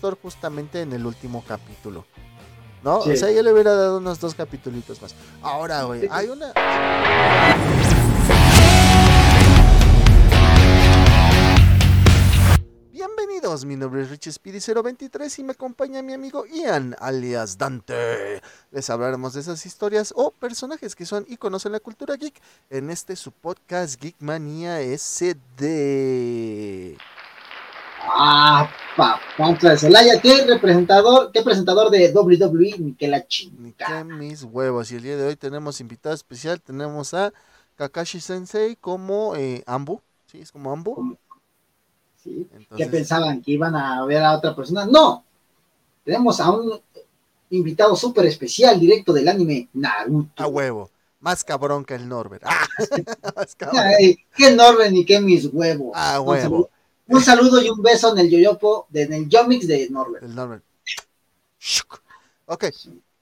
justamente 0.00 0.82
en 0.82 0.92
el 0.92 1.04
último 1.06 1.44
capítulo. 1.46 2.04
¿No? 2.82 2.98
O 2.98 3.16
sea, 3.16 3.30
yo 3.30 3.42
le 3.42 3.52
hubiera 3.52 3.74
dado 3.74 3.98
unos 3.98 4.20
dos 4.20 4.34
capítulos 4.34 5.02
más. 5.02 5.14
Ahora, 5.42 5.82
güey, 5.82 6.08
hay 6.10 6.28
una. 6.28 6.52
Bienvenidos, 12.92 13.64
mi 13.64 13.76
nombre 13.76 14.02
es 14.02 14.10
Rich 14.10 14.30
Speedy 14.30 14.60
023 14.60 15.38
y 15.38 15.44
me 15.44 15.52
acompaña 15.52 16.02
mi 16.02 16.12
amigo 16.12 16.44
Ian, 16.46 16.94
alias 17.00 17.58
Dante. 17.58 18.40
Les 18.70 18.90
hablaremos 18.90 19.34
de 19.34 19.40
esas 19.40 19.66
historias 19.66 20.12
o 20.16 20.30
personajes 20.30 20.94
que 20.94 21.04
son 21.06 21.24
iconos 21.28 21.66
en 21.66 21.72
la 21.72 21.80
cultura 21.80 22.14
geek 22.16 22.40
en 22.70 22.90
este 22.90 23.16
su 23.16 23.32
podcast 23.32 24.00
Geekmania 24.00 24.80
SD. 24.80 25.66
Ah, 28.10 28.70
papá 28.96 29.20
de 29.60 29.76
Celaya, 29.76 30.20
¿qué 30.20 30.44
representador, 30.46 31.30
qué 31.32 31.42
presentador 31.42 31.90
de 31.90 32.10
WWE? 32.12 32.74
Ni 32.78 32.94
que 32.94 33.06
la 33.06 33.26
chingada. 33.26 34.04
mis 34.04 34.42
huevos. 34.44 34.90
Y 34.90 34.96
el 34.96 35.02
día 35.02 35.16
de 35.16 35.26
hoy 35.26 35.36
tenemos 35.36 35.80
invitado 35.80 36.14
especial, 36.14 36.60
tenemos 36.60 37.12
a 37.14 37.32
Kakashi 37.76 38.20
Sensei 38.20 38.76
como 38.76 39.36
eh, 39.36 39.62
Ambu. 39.66 40.00
Sí, 40.26 40.40
es 40.40 40.50
como 40.50 40.72
Ambu. 40.72 41.16
Sí. 42.22 42.48
¿Qué 42.76 42.86
pensaban? 42.86 43.42
¿Que 43.42 43.52
iban 43.52 43.76
a 43.76 44.04
ver 44.06 44.22
a 44.22 44.36
otra 44.36 44.56
persona? 44.56 44.86
No. 44.86 45.24
Tenemos 46.04 46.40
a 46.40 46.50
un 46.50 46.80
invitado 47.50 47.94
súper 47.94 48.26
especial, 48.26 48.80
directo 48.80 49.12
del 49.12 49.28
anime 49.28 49.68
Naruto. 49.74 50.42
A 50.42 50.46
huevo. 50.46 50.90
Más 51.20 51.44
cabrón 51.44 51.84
que 51.84 51.94
el 51.94 52.08
Norbert. 52.08 52.44
Ah, 52.48 52.66
más 53.36 53.54
cabrón. 53.54 53.84
¿Qué 54.36 54.52
Norbert 54.52 54.92
ni 54.92 55.04
qué 55.04 55.20
mis 55.20 55.46
huevos? 55.46 55.92
A 55.94 56.20
huevo. 56.20 56.70
Un 57.08 57.22
saludo 57.22 57.62
y 57.62 57.70
un 57.70 57.82
beso 57.82 58.12
en 58.12 58.18
el 58.18 58.30
yoyopo, 58.30 58.86
de, 58.90 59.02
en 59.02 59.12
el 59.14 59.28
Yomix 59.28 59.66
de 59.66 59.88
Norbert. 59.88 60.24
El 60.24 60.34
Norbert. 60.34 60.64
Ok, 62.46 62.64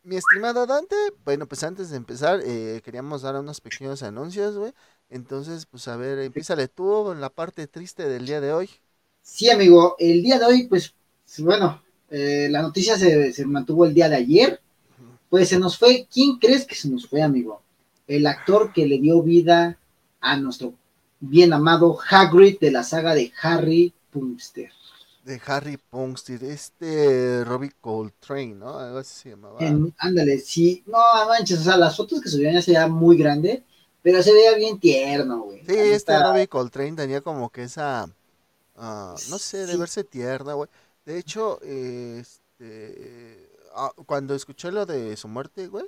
mi 0.03 0.17
estimado 0.17 0.67
Dante, 0.67 0.95
bueno, 1.25 1.47
pues 1.47 1.63
antes 1.65 1.91
de 1.91 1.97
empezar, 1.97 2.41
eh, 2.45 2.81
queríamos 2.85 3.23
dar 3.23 3.37
unos 3.37 3.61
pequeños 3.61 4.03
anuncios, 4.03 4.57
güey. 4.57 4.73
Entonces, 5.11 5.67
pues 5.67 5.87
a 5.89 5.97
ver, 5.97 6.19
empiézale 6.19 6.69
tú 6.69 7.11
en 7.13 7.21
la 7.21 7.31
parte 7.31 7.67
triste 7.67 8.09
del 8.09 8.27
día 8.27 8.41
de 8.41 8.53
hoy. 8.53 8.71
Sí, 9.23 9.51
amigo, 9.51 9.97
el 9.99 10.23
día 10.23 10.39
de 10.39 10.45
hoy, 10.45 10.67
pues, 10.69 10.95
bueno, 11.39 11.83
eh, 12.11 12.49
la 12.51 12.63
noticia 12.63 12.97
se, 12.97 13.33
se, 13.33 13.47
mantuvo 13.47 13.85
el 13.85 13.95
día 13.95 14.09
de 14.09 14.17
ayer. 14.17 14.61
Pues 15.29 15.49
se 15.49 15.59
nos 15.59 15.77
fue, 15.77 16.07
¿quién 16.13 16.39
crees 16.39 16.65
que 16.65 16.77
se 16.77 16.89
nos 16.89 17.09
fue, 17.09 17.23
amigo? 17.23 17.61
El 18.07 18.27
actor 18.27 18.73
que 18.73 18.87
le 18.87 18.99
dio 18.99 19.23
vida 19.23 19.79
a 20.21 20.37
nuestro 20.37 20.75
bien 21.29 21.53
amado 21.53 21.99
Hagrid 22.09 22.59
de 22.59 22.71
la 22.71 22.83
saga 22.83 23.15
de 23.15 23.33
Harry 23.43 23.93
Punster. 24.11 24.71
De 25.25 25.41
Harry 25.47 25.77
Punster, 25.77 26.43
este 26.45 27.43
Robbie 27.45 27.73
Coltrane, 27.81 28.55
¿no? 28.55 28.79
Algo 28.79 28.99
así 28.99 29.23
se 29.23 29.31
llamaba. 29.31 29.59
ándale, 29.99 30.39
sí, 30.39 30.85
no 30.87 30.99
manches, 31.27 31.61
o 31.61 31.65
sea, 31.65 31.77
las 31.77 31.97
fotos 31.97 32.21
que 32.21 32.29
subían 32.29 32.55
ya 32.55 32.63
se 32.63 32.73
veía 32.73 32.87
muy 32.87 33.17
grande, 33.17 33.65
pero 34.03 34.23
se 34.23 34.33
veía 34.33 34.55
bien 34.55 34.79
tierno, 34.79 35.41
güey. 35.43 35.65
Sí, 35.67 35.75
este 35.75 36.23
Robbie 36.23 36.47
Coltrane 36.47 36.93
tenía 36.93 37.21
como 37.21 37.51
que 37.51 37.65
esa, 37.65 38.09
ah, 38.77 39.17
no 39.29 39.39
sé, 39.39 39.67
de 39.67 39.77
verse 39.77 40.05
tierna, 40.05 40.55
güey. 40.55 40.71
De 41.05 41.19
hecho, 41.19 41.61
este, 41.63 43.49
ah, 43.75 43.93
cuando 44.07 44.35
escuché 44.35 44.71
lo 44.71 44.87
de 44.87 45.17
su 45.17 45.27
muerte, 45.27 45.67
güey, 45.67 45.87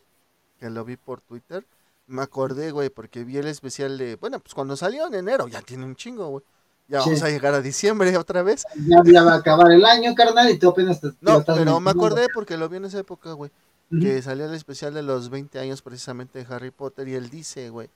que 0.59 0.69
lo 0.69 0.85
vi 0.85 0.97
por 0.97 1.21
Twitter, 1.21 1.65
me 2.09 2.23
acordé, 2.23 2.71
güey, 2.73 2.89
porque 2.89 3.23
vi 3.23 3.37
el 3.37 3.47
especial 3.47 3.97
de. 3.99 4.17
Bueno, 4.17 4.41
pues 4.41 4.55
cuando 4.55 4.77
salió 4.77 5.07
en 5.07 5.15
enero, 5.15 5.47
ya 5.47 5.61
tiene 5.63 5.85
un 5.85 5.95
chingo, 5.95 6.29
güey. 6.29 6.45
Ya 6.89 7.01
vamos 7.01 7.23
a 7.23 7.29
llegar 7.29 7.53
a 7.53 7.61
diciembre 7.61 8.17
otra 8.17 8.43
vez. 8.43 8.65
Ya, 8.87 9.23
va 9.23 9.35
a 9.35 9.37
acabar 9.37 9.71
el 9.71 9.85
año, 9.85 10.15
carnal, 10.15 10.51
y 10.51 10.59
tú 10.59 10.71
apenas 10.71 11.01
te. 11.01 11.09
No, 11.21 11.45
pero 11.45 11.81
me 11.81 11.91
acordé 11.91 12.29
porque 12.33 12.57
lo 12.57 12.69
vi 12.69 12.79
en 12.79 12.87
esa 12.87 12.99
época, 12.99 13.33
güey. 13.33 13.51
Que 13.91 14.21
salió 14.21 14.45
el 14.45 14.55
especial 14.55 14.93
de 14.93 15.03
los 15.03 15.31
20 15.31 15.59
años 15.59 15.81
precisamente 15.81 16.39
de 16.39 16.55
Harry 16.55 16.71
Potter 16.71 17.09
y 17.09 17.15
él 17.15 17.31
dice, 17.31 17.71
güey, 17.71 17.89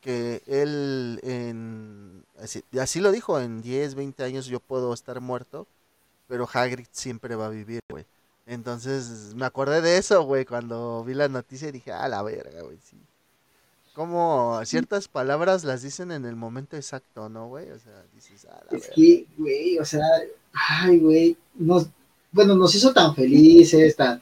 que 0.00 0.42
él 0.46 1.20
en. 1.22 2.24
Así, 2.38 2.64
así 2.80 3.00
lo 3.00 3.12
dijo, 3.12 3.40
en 3.40 3.60
10, 3.62 3.94
20 3.94 4.24
años 4.24 4.46
yo 4.46 4.60
puedo 4.60 4.92
estar 4.92 5.20
muerto, 5.20 5.66
pero 6.28 6.48
Hagrid 6.50 6.86
siempre 6.92 7.34
va 7.34 7.46
a 7.46 7.50
vivir, 7.50 7.80
güey. 7.90 8.04
Entonces 8.46 9.34
me 9.34 9.46
acordé 9.46 9.80
de 9.80 9.96
eso, 9.96 10.22
güey, 10.24 10.44
cuando 10.44 11.02
vi 11.04 11.14
la 11.14 11.28
noticia 11.28 11.68
y 11.68 11.72
dije, 11.72 11.92
ah, 11.92 12.08
la 12.08 12.22
verga, 12.22 12.62
güey, 12.62 12.78
sí 12.82 12.98
como 13.94 14.60
ciertas 14.64 15.06
palabras 15.06 15.64
las 15.64 15.82
dicen 15.82 16.10
en 16.10 16.24
el 16.26 16.34
momento 16.34 16.76
exacto, 16.76 17.28
¿no, 17.28 17.48
güey? 17.48 17.70
O 17.70 17.78
sea, 17.78 18.02
dices, 18.12 18.46
ah, 18.50 18.60
Es 18.72 18.90
que, 18.94 19.26
güey, 19.38 19.78
o 19.78 19.84
sea, 19.84 20.04
ay, 20.52 20.98
güey, 20.98 21.36
nos, 21.54 21.86
bueno, 22.32 22.56
nos 22.56 22.74
hizo 22.74 22.92
tan 22.92 23.14
felices, 23.14 23.94
tan, 23.94 24.20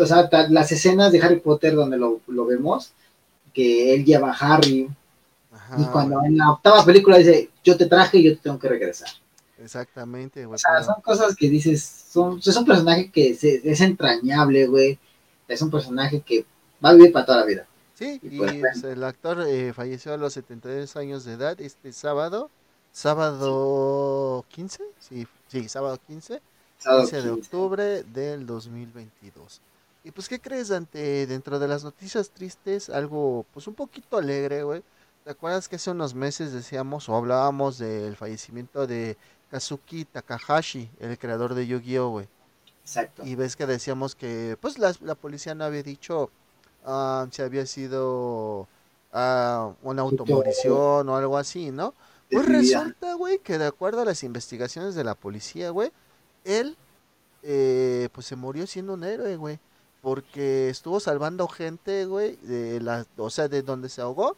o 0.00 0.06
sea, 0.06 0.28
las 0.48 0.70
escenas 0.70 1.10
de 1.10 1.20
Harry 1.20 1.40
Potter 1.40 1.74
donde 1.74 1.98
lo, 1.98 2.46
vemos, 2.46 2.92
que 3.52 3.92
él 3.92 4.04
lleva 4.04 4.30
a 4.30 4.54
Harry, 4.54 4.88
y 5.76 5.84
cuando 5.86 6.22
en 6.24 6.36
la 6.36 6.52
octava 6.52 6.84
película 6.84 7.18
dice, 7.18 7.50
yo 7.64 7.76
te 7.76 7.86
traje 7.86 8.18
y 8.18 8.24
yo 8.24 8.36
te 8.36 8.42
tengo 8.42 8.60
que 8.60 8.68
regresar. 8.68 9.08
Exactamente, 9.58 10.46
güey. 10.46 10.54
O 10.54 10.58
sea, 10.58 10.84
son 10.84 11.02
cosas 11.02 11.34
que 11.34 11.50
dices, 11.50 11.82
son, 11.82 12.38
es 12.38 12.56
un 12.56 12.64
personaje 12.64 13.10
que 13.10 13.30
es 13.30 13.80
entrañable, 13.80 14.68
güey, 14.68 15.00
es 15.48 15.62
un 15.62 15.70
personaje 15.70 16.20
que 16.20 16.46
va 16.84 16.90
a 16.90 16.92
vivir 16.92 17.10
para 17.10 17.26
toda 17.26 17.40
la 17.40 17.46
vida. 17.46 17.66
Sí, 17.96 18.20
y, 18.22 18.36
pues, 18.36 18.52
pues, 18.60 18.84
el 18.84 19.02
actor 19.04 19.40
eh, 19.48 19.72
falleció 19.72 20.12
a 20.12 20.18
los 20.18 20.34
73 20.34 20.96
años 20.96 21.24
de 21.24 21.32
edad 21.32 21.58
este 21.62 21.94
sábado, 21.94 22.50
sábado 22.92 24.44
15, 24.48 24.84
sí, 24.98 25.26
sí, 25.48 25.66
sábado 25.66 25.98
15, 26.06 26.42
15 26.84 27.22
de 27.22 27.30
octubre 27.30 28.02
del 28.02 28.44
2022. 28.44 29.62
Y 30.04 30.10
pues, 30.10 30.28
¿qué 30.28 30.38
crees 30.38 30.70
ante 30.72 31.26
dentro 31.26 31.58
de 31.58 31.68
las 31.68 31.84
noticias 31.84 32.28
tristes? 32.28 32.90
Algo, 32.90 33.46
pues 33.54 33.66
un 33.66 33.74
poquito 33.74 34.18
alegre, 34.18 34.62
güey. 34.62 34.82
¿Te 35.24 35.30
acuerdas 35.30 35.66
que 35.66 35.76
hace 35.76 35.90
unos 35.90 36.14
meses 36.14 36.52
decíamos 36.52 37.08
o 37.08 37.16
hablábamos 37.16 37.78
del 37.78 38.14
fallecimiento 38.14 38.86
de 38.86 39.16
Kazuki 39.50 40.04
Takahashi, 40.04 40.90
el 41.00 41.18
creador 41.18 41.54
de 41.54 41.66
Yu-Gi-Oh, 41.66 42.10
güey? 42.10 42.28
Exacto. 42.82 43.24
Y 43.24 43.36
ves 43.36 43.56
que 43.56 43.64
decíamos 43.64 44.14
que, 44.14 44.58
pues, 44.60 44.78
la, 44.78 44.94
la 45.00 45.14
policía 45.14 45.54
no 45.54 45.64
había 45.64 45.82
dicho 45.82 46.30
uh, 46.86 47.26
si 47.30 47.42
había 47.42 47.66
sido 47.66 48.68
uh, 49.12 49.74
una 49.82 50.02
automorición 50.02 51.08
o 51.08 51.16
algo 51.16 51.36
así, 51.36 51.70
¿no? 51.70 51.94
Pues 52.30 52.46
resulta, 52.46 53.14
güey, 53.14 53.38
que 53.38 53.58
de 53.58 53.66
acuerdo 53.66 54.00
a 54.00 54.04
las 54.04 54.22
investigaciones 54.22 54.94
de 54.94 55.04
la 55.04 55.14
policía, 55.14 55.70
güey, 55.70 55.92
él, 56.44 56.76
eh, 57.42 58.08
pues 58.12 58.26
se 58.26 58.36
murió 58.36 58.66
siendo 58.66 58.94
un 58.94 59.04
héroe, 59.04 59.36
güey, 59.36 59.60
porque 60.02 60.68
estuvo 60.68 60.98
salvando 60.98 61.46
gente, 61.46 62.04
güey, 62.06 62.36
de 62.36 62.80
la, 62.80 63.06
o 63.16 63.30
sea, 63.30 63.48
de 63.48 63.62
donde 63.62 63.88
se 63.88 64.00
ahogó, 64.00 64.36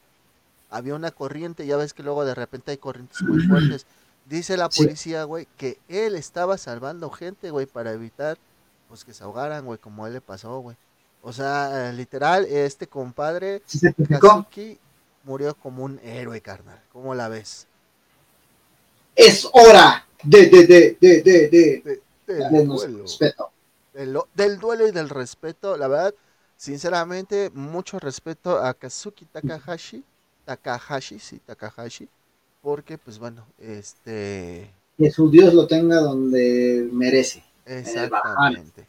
había 0.69 0.95
una 0.95 1.11
corriente, 1.11 1.67
ya 1.67 1.79
ves 1.79 1.95
que 1.95 2.03
luego 2.03 2.27
de 2.27 2.35
repente 2.35 2.73
hay 2.73 2.77
corrientes 2.77 3.23
muy 3.23 3.43
fuertes. 3.47 3.87
Dice 4.27 4.59
la 4.59 4.69
policía, 4.69 5.25
güey, 5.25 5.49
que 5.57 5.79
él 5.89 6.15
estaba 6.15 6.59
salvando 6.59 7.09
gente, 7.11 7.51
güey, 7.51 7.65
para 7.65 7.93
evitar, 7.93 8.37
pues, 8.89 9.05
que 9.07 9.15
se 9.15 9.25
ahogaran, 9.25 9.65
güey, 9.65 9.79
como 9.79 10.05
a 10.05 10.09
él 10.09 10.15
le 10.15 10.21
pasó, 10.21 10.61
güey. 10.61 10.77
O 11.23 11.33
sea, 11.33 11.93
literal, 11.93 12.45
este 12.47 12.87
compadre, 12.87 13.63
Kazuki, 14.09 14.79
murió 15.25 15.55
como 15.55 15.85
un 15.85 16.01
héroe, 16.03 16.41
carnal. 16.41 16.81
¿Cómo 16.93 17.15
la 17.15 17.29
ves? 17.29 17.67
Es 19.15 19.49
hora 19.53 20.07
de, 20.23 20.47
de, 20.47 20.67
de, 20.67 20.97
de, 21.01 21.23
de, 21.23 21.49
de, 21.49 22.03
del 22.27 22.69
duelo. 22.69 23.03
Respeto. 23.03 23.51
Del, 24.35 24.59
duelo 24.61 24.87
y 24.87 24.93
del 24.93 25.09
respeto, 25.09 25.77
la 25.77 25.89
verdad, 25.89 26.15
sinceramente, 26.57 27.51
mucho 27.53 27.99
respeto 27.99 28.59
a 28.59 28.75
Kazuki 28.75 29.25
Takahashi. 29.25 30.05
Takahashi, 30.45 31.19
sí, 31.19 31.41
Takahashi. 31.45 32.09
Porque, 32.63 32.97
pues 32.97 33.19
bueno, 33.19 33.45
este. 33.59 34.71
Que 34.97 35.11
su 35.11 35.31
Dios 35.31 35.53
lo 35.53 35.67
tenga 35.67 35.97
donde 36.01 36.89
merece. 36.93 37.43
Exactamente. 37.67 38.87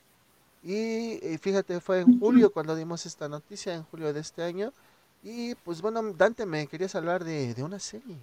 Y, 0.63 1.37
fíjate, 1.39 1.79
fue 1.79 2.01
en 2.01 2.19
julio 2.19 2.51
cuando 2.51 2.75
dimos 2.75 3.05
esta 3.05 3.29
noticia, 3.29 3.73
en 3.73 3.83
julio 3.83 4.11
de 4.13 4.19
este 4.19 4.43
año. 4.43 4.73
Y 5.23 5.55
pues 5.55 5.81
bueno, 5.81 6.01
Dante, 6.17 6.45
me 6.45 6.67
querías 6.67 6.95
hablar 6.95 7.23
de, 7.23 7.55
una 7.63 7.79
serie. 7.79 8.17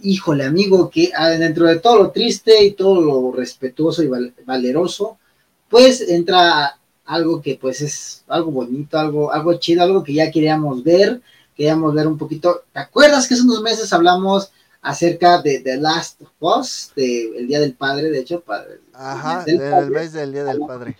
Híjole, 0.00 0.44
amigo, 0.44 0.90
que 0.90 1.10
ah, 1.14 1.28
dentro 1.30 1.66
de 1.66 1.78
todo 1.78 1.96
lo 2.02 2.10
triste 2.10 2.64
y 2.64 2.72
todo 2.72 3.00
lo 3.00 3.32
respetuoso 3.32 4.02
y 4.02 4.10
valeroso, 4.44 5.18
pues 5.68 6.00
entra 6.00 6.78
algo 7.04 7.42
que 7.42 7.58
pues 7.60 7.80
es 7.82 8.24
algo 8.28 8.50
bonito, 8.50 8.98
algo, 8.98 9.32
algo 9.32 9.54
chido, 9.54 9.82
algo 9.82 10.02
que 10.02 10.14
ya 10.14 10.30
queríamos 10.30 10.82
ver, 10.82 11.20
queríamos 11.54 11.94
ver 11.94 12.06
un 12.06 12.16
poquito. 12.16 12.64
¿Te 12.72 12.80
acuerdas 12.80 13.28
que 13.28 13.34
hace 13.34 13.42
unos 13.42 13.60
meses 13.60 13.92
hablamos 13.92 14.50
acerca 14.80 15.42
de 15.42 15.60
The 15.60 15.76
Last 15.76 16.22
of 16.22 16.30
Us, 16.40 16.92
de 16.96 17.38
el 17.38 17.46
Día 17.46 17.60
del 17.60 17.74
Padre, 17.74 18.10
de 18.10 18.20
hecho? 18.20 18.42
Ajá, 18.94 19.44
el 19.46 19.90
mes 19.90 20.12
del 20.12 20.32
Día 20.32 20.44
del 20.44 20.60
Padre 20.60 20.96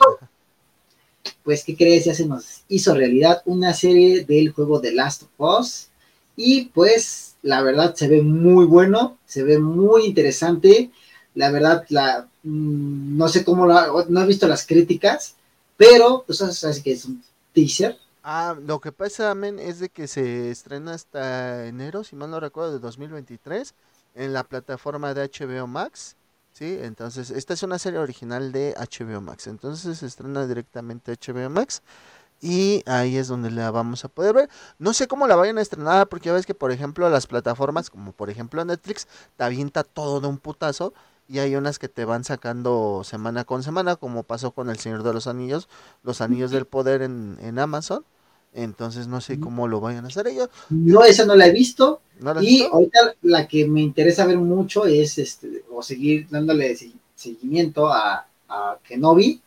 pues, 1.44 1.64
¿qué 1.64 1.76
crees? 1.76 2.04
Ya 2.06 2.14
se 2.14 2.26
nos 2.26 2.62
hizo 2.68 2.94
realidad 2.94 3.42
una 3.46 3.74
serie 3.74 4.24
del 4.24 4.52
juego 4.52 4.80
The 4.80 4.92
Last 4.92 5.24
of 5.24 5.30
Us. 5.60 5.88
Y 6.36 6.66
pues, 6.66 7.36
la 7.42 7.62
verdad, 7.62 7.94
se 7.94 8.08
ve 8.08 8.22
muy 8.22 8.64
bueno, 8.66 9.18
se 9.26 9.42
ve 9.42 9.58
muy 9.58 10.06
interesante. 10.06 10.90
la 11.34 11.50
verdad, 11.50 11.84
la, 11.88 12.28
mm, 12.42 13.16
no 13.16 13.28
sé 13.28 13.44
cómo, 13.44 13.66
no 13.66 14.22
he 14.22 14.26
visto 14.26 14.46
las 14.48 14.66
críticas, 14.66 15.36
pero, 15.76 16.24
pues, 16.26 16.38
sabes 16.38 16.82
que 16.82 16.92
es 16.92 17.04
un 17.06 17.24
teaser. 17.52 17.98
Ah, 18.24 18.56
lo 18.60 18.80
que 18.80 18.92
pasa, 18.92 19.34
men, 19.34 19.58
es 19.58 19.80
de 19.80 19.88
que 19.90 20.06
se 20.06 20.50
estrena 20.50 20.94
hasta 20.94 21.66
enero, 21.66 22.04
si 22.04 22.14
mal 22.14 22.30
no 22.30 22.38
recuerdo, 22.40 22.72
de 22.72 22.78
2023, 22.78 23.74
en 24.14 24.32
la 24.32 24.44
plataforma 24.44 25.12
de 25.14 25.22
HBO 25.22 25.66
Max. 25.66 26.16
Sí, 26.52 26.78
entonces, 26.82 27.30
esta 27.30 27.54
es 27.54 27.62
una 27.62 27.78
serie 27.78 27.98
original 27.98 28.52
de 28.52 28.74
HBO 28.76 29.20
Max. 29.22 29.46
Entonces 29.46 29.98
se 29.98 30.06
estrena 30.06 30.46
directamente 30.46 31.12
HBO 31.12 31.48
Max. 31.50 31.82
Y 32.40 32.82
ahí 32.86 33.16
es 33.16 33.28
donde 33.28 33.50
la 33.50 33.70
vamos 33.70 34.04
a 34.04 34.08
poder 34.08 34.34
ver. 34.34 34.50
No 34.78 34.92
sé 34.94 35.06
cómo 35.08 35.26
la 35.28 35.36
vayan 35.36 35.58
a 35.58 35.62
estrenar, 35.62 36.08
porque 36.08 36.26
ya 36.26 36.34
ves 36.34 36.46
que, 36.46 36.54
por 36.54 36.72
ejemplo, 36.72 37.08
las 37.08 37.26
plataformas, 37.26 37.88
como 37.88 38.12
por 38.12 38.30
ejemplo 38.30 38.64
Netflix, 38.64 39.06
te 39.36 39.44
avienta 39.44 39.84
todo 39.84 40.20
de 40.20 40.26
un 40.26 40.38
putazo 40.38 40.92
y 41.28 41.38
hay 41.38 41.54
unas 41.56 41.78
que 41.78 41.88
te 41.88 42.04
van 42.04 42.24
sacando 42.24 43.02
semana 43.04 43.44
con 43.44 43.62
semana, 43.62 43.96
como 43.96 44.24
pasó 44.24 44.50
con 44.50 44.70
El 44.70 44.78
Señor 44.78 45.04
de 45.04 45.14
los 45.14 45.26
Anillos, 45.28 45.68
Los 46.02 46.20
Anillos 46.20 46.50
del 46.50 46.66
Poder 46.66 47.02
en, 47.02 47.38
en 47.40 47.58
Amazon. 47.58 48.04
Entonces 48.54 49.06
no 49.06 49.20
sé 49.20 49.40
cómo 49.40 49.66
lo 49.66 49.80
vayan 49.80 50.04
a 50.04 50.08
hacer 50.08 50.26
ellos. 50.26 50.50
No, 50.68 51.04
esa 51.04 51.24
no 51.24 51.34
la 51.34 51.46
he 51.46 51.52
visto. 51.52 52.02
y 52.40 52.62
ahorita 52.62 53.14
la 53.22 53.48
que 53.48 53.66
me 53.66 53.80
interesa 53.80 54.26
ver 54.26 54.38
mucho 54.38 54.84
es 54.84 55.16
este, 55.18 55.64
o 55.70 55.82
seguir 55.82 56.28
dándole 56.28 56.76
seguimiento 57.14 57.88
a, 57.88 58.26
a 58.48 58.78
Kenobi, 58.84 59.40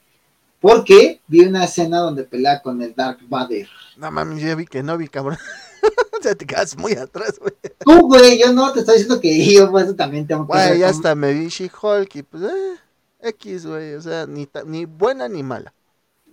porque 0.60 1.22
vi 1.28 1.42
una 1.42 1.66
escena 1.66 2.00
donde 2.00 2.24
pelea 2.24 2.62
con 2.64 2.82
el 2.82 2.96
Dark 2.96 3.20
Vader. 3.30 3.68
No 3.98 4.10
mames, 4.10 4.42
yo 4.42 4.56
vi 4.56 4.66
Kenobi, 4.66 5.08
cabrón. 5.08 5.38
o 6.20 6.24
sea, 6.24 6.34
te 6.34 6.48
quedas 6.48 6.76
muy 6.76 6.94
atrás, 6.94 7.38
güey. 7.40 7.54
Tú, 7.80 8.08
güey, 8.08 8.40
yo 8.40 8.52
no, 8.54 8.74
te 8.74 8.80
estoy 8.80 8.96
diciendo 8.96 9.22
que 9.22 9.54
yo 9.54 9.70
pues, 9.70 9.96
también 9.96 10.26
tengo 10.26 10.48
que 10.48 10.54
Güey, 10.54 10.80
ya 10.80 10.90
hasta 10.90 11.14
me 11.14 11.32
vi 11.32 11.50
She-Hulk 11.50 12.16
y 12.16 12.24
pues, 12.24 12.44
eh, 12.44 13.30
X, 13.30 13.68
güey, 13.68 13.94
o 13.94 14.02
sea, 14.02 14.26
ni, 14.26 14.48
ni 14.66 14.86
buena 14.86 15.30
ni 15.30 15.44
mala, 15.44 15.72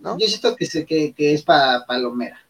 ¿no? 0.01 0.17
Yo 0.19 0.27
siento 0.27 0.57
que, 0.57 0.67
que, 0.87 1.13
que 1.13 1.35
es 1.35 1.43
para 1.43 1.85
Palomera. 1.85 2.41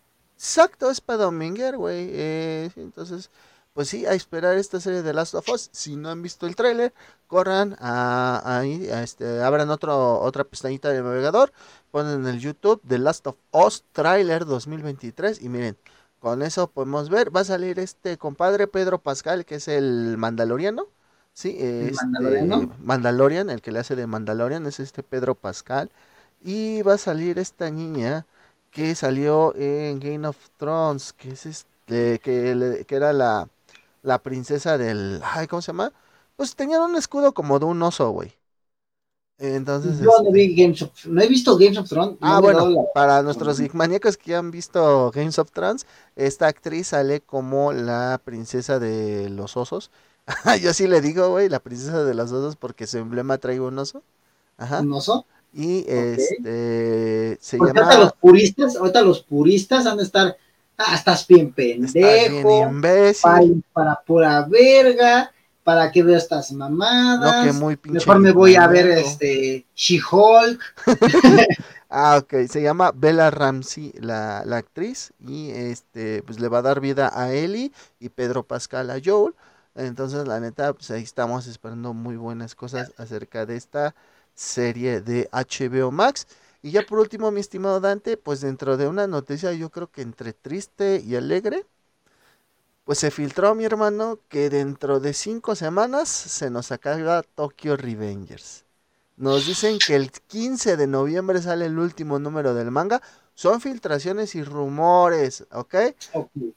Exacto, 0.42 0.90
es 0.90 1.00
para 1.00 1.22
Dominger, 1.22 1.76
güey. 1.76 2.08
Eh, 2.10 2.70
entonces, 2.74 3.30
pues 3.74 3.88
sí, 3.88 4.06
a 4.06 4.12
esperar 4.12 4.58
esta 4.58 4.80
serie 4.80 5.02
de 5.02 5.14
Last 5.14 5.36
of 5.36 5.48
Us. 5.48 5.70
Si 5.70 5.94
no 5.94 6.08
han 6.10 6.20
visto 6.20 6.48
el 6.48 6.56
tráiler, 6.56 6.92
corran 7.28 7.76
a, 7.78 8.42
ahí, 8.44 8.88
este, 8.90 9.40
abran 9.40 9.70
otro, 9.70 10.20
otra 10.20 10.42
pestañita 10.42 10.88
de 10.88 11.00
navegador, 11.00 11.52
ponen 11.92 12.22
en 12.22 12.26
el 12.26 12.40
YouTube 12.40 12.82
The 12.84 12.98
Last 12.98 13.24
of 13.28 13.36
Us 13.52 13.84
Trailer 13.92 14.44
2023 14.44 15.40
y 15.42 15.48
miren, 15.48 15.76
con 16.18 16.42
eso 16.42 16.66
podemos 16.66 17.08
ver, 17.08 17.34
va 17.34 17.42
a 17.42 17.44
salir 17.44 17.78
este 17.78 18.18
compadre 18.18 18.66
Pedro 18.66 18.98
Pascal, 18.98 19.44
que 19.44 19.54
es 19.54 19.68
el 19.68 20.16
mandaloriano. 20.18 20.88
Sí, 21.32 21.56
¿El 21.60 21.90
este, 21.90 22.04
Mandalorian, 22.80 23.48
el 23.48 23.62
que 23.62 23.70
le 23.70 23.78
hace 23.78 23.94
de 23.94 24.08
Mandalorian, 24.08 24.66
es 24.66 24.80
este 24.80 25.04
Pedro 25.04 25.36
Pascal. 25.36 25.92
Y 26.40 26.82
va 26.82 26.94
a 26.94 26.98
salir 26.98 27.38
esta 27.38 27.70
niña 27.70 28.26
que 28.72 28.94
salió 28.96 29.54
en 29.56 30.00
Game 30.00 30.28
of 30.28 30.38
Thrones, 30.58 31.14
que 31.14 31.30
es 31.32 31.46
este, 31.46 32.20
que, 32.20 32.84
que 32.88 32.96
era 32.96 33.14
la, 33.14 33.48
la 34.02 34.22
princesa 34.22 34.78
del, 34.78 35.22
ay, 35.24 35.48
¿cómo 35.48 35.62
se 35.62 35.68
llama? 35.72 35.92
Pues 36.36 36.56
tenían 36.56 36.82
un 36.82 36.96
escudo 36.96 37.34
como 37.34 37.58
de 37.60 37.66
un 37.66 37.82
oso, 37.82 38.10
güey. 38.12 38.34
Entonces, 39.38 40.00
Yo 40.04 40.10
no 40.24 40.30
vi 40.32 40.44
este 40.44 40.54
Games 40.54 40.82
of 40.82 41.04
no 41.06 41.20
he 41.22 41.28
visto 41.28 41.56
Games 41.58 41.78
of 41.78 41.88
Thrones. 41.88 42.18
ah, 42.20 42.40
bueno, 42.40 42.70
para 42.92 43.22
nuestros 43.22 43.60
maníacos 43.74 44.16
que 44.16 44.34
han 44.36 44.50
visto 44.50 45.10
Games 45.12 45.38
of 45.38 45.50
Thrones, 45.52 45.86
esta 46.16 46.46
actriz 46.46 46.88
sale 46.88 47.20
como 47.20 47.72
la 47.72 48.20
princesa 48.24 48.78
de 48.78 49.28
los 49.30 49.56
osos. 49.56 49.90
Yo 50.62 50.72
sí 50.74 50.86
le 50.86 51.00
digo, 51.00 51.30
güey, 51.30 51.48
la 51.48 51.60
princesa 51.60 52.04
de 52.04 52.14
los 52.14 52.30
osos 52.32 52.56
porque 52.56 52.86
su 52.86 52.98
emblema 52.98 53.38
trae 53.38 53.60
un 53.60 53.78
oso. 53.78 54.02
Ajá. 54.58 54.86
¿Un 54.86 54.92
oso? 54.92 55.26
Y 55.52 55.84
este 55.86 57.36
se 57.40 57.58
llama. 57.58 57.70
Ahorita 57.70 57.98
los 57.98 58.12
puristas, 58.14 58.76
ahorita 58.76 59.02
los 59.02 59.22
puristas 59.22 59.86
han 59.86 59.98
de 59.98 60.04
estar. 60.04 60.36
Ah, 60.78 60.94
estás 60.94 61.26
bien 61.26 61.52
pendejo. 61.52 62.70
Bien 62.70 63.62
Para, 63.72 64.00
pura 64.00 64.46
verga. 64.48 65.30
¿Para 65.62 65.92
qué 65.92 66.02
veo 66.02 66.16
estas 66.16 66.50
mamadas? 66.52 67.20
No, 67.20 67.44
que 67.44 67.52
muy 67.52 67.78
Mejor 67.84 68.18
me 68.18 68.32
voy 68.32 68.56
a 68.56 68.66
ver 68.66 68.88
este 68.88 69.64
She-Hulk. 69.76 70.60
ah, 71.90 72.18
ok. 72.20 72.48
Se 72.48 72.62
llama 72.62 72.90
Bella 72.92 73.30
Ramsey, 73.30 73.92
la, 74.00 74.42
la, 74.44 74.56
actriz. 74.56 75.12
Y 75.20 75.50
este, 75.50 76.22
pues 76.24 76.40
le 76.40 76.48
va 76.48 76.58
a 76.58 76.62
dar 76.62 76.80
vida 76.80 77.12
a 77.14 77.32
Ellie 77.32 77.70
y 78.00 78.08
Pedro 78.08 78.42
Pascal 78.42 78.90
a 78.90 78.98
Joel. 79.04 79.34
Entonces, 79.74 80.26
la 80.26 80.40
neta, 80.40 80.72
pues 80.72 80.90
ahí 80.90 81.02
estamos 81.02 81.46
esperando 81.46 81.94
muy 81.94 82.16
buenas 82.16 82.54
cosas 82.54 82.92
acerca 82.96 83.46
de 83.46 83.56
esta 83.56 83.94
serie 84.34 85.00
de 85.00 85.28
HBO 85.32 85.90
Max. 85.90 86.26
Y 86.62 86.70
ya 86.70 86.82
por 86.84 86.98
último, 87.00 87.30
mi 87.30 87.40
estimado 87.40 87.80
Dante, 87.80 88.16
pues 88.16 88.40
dentro 88.40 88.76
de 88.76 88.86
una 88.88 89.06
noticia 89.06 89.52
yo 89.52 89.70
creo 89.70 89.90
que 89.90 90.02
entre 90.02 90.32
triste 90.32 91.02
y 91.04 91.16
alegre, 91.16 91.66
pues 92.84 92.98
se 92.98 93.10
filtró 93.10 93.54
mi 93.54 93.64
hermano 93.64 94.18
que 94.28 94.50
dentro 94.50 95.00
de 95.00 95.14
cinco 95.14 95.54
semanas 95.54 96.08
se 96.08 96.50
nos 96.50 96.72
acaba 96.72 97.22
Tokyo 97.22 97.76
Revengers. 97.76 98.64
Nos 99.16 99.46
dicen 99.46 99.78
que 99.78 99.94
el 99.94 100.10
15 100.10 100.76
de 100.76 100.86
noviembre 100.86 101.40
sale 101.42 101.66
el 101.66 101.78
último 101.78 102.18
número 102.18 102.54
del 102.54 102.70
manga. 102.70 103.02
Son 103.34 103.60
filtraciones 103.60 104.34
y 104.34 104.42
rumores, 104.44 105.46
¿ok? 105.52 105.74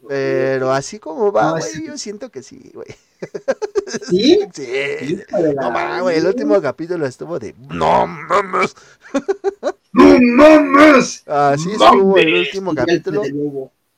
Pero 0.07 0.71
así 0.71 0.99
como 0.99 1.31
va, 1.31 1.51
güey, 1.51 1.87
yo 1.87 1.97
siento 1.97 2.29
que 2.29 2.43
sí, 2.43 2.71
güey. 2.73 2.87
¿Sí? 4.09 4.39
Sí. 4.53 5.23
No 5.31 6.03
güey, 6.03 6.17
el 6.17 6.27
último 6.27 6.61
capítulo 6.61 7.05
estuvo 7.05 7.39
de 7.39 7.55
¡No 7.69 8.05
mames! 8.05 8.75
¡No 9.93 10.19
mames! 10.19 11.23
Así 11.27 11.71
estuvo 11.71 12.17
el 12.17 12.33
último 12.33 12.75
capítulo. 12.75 13.23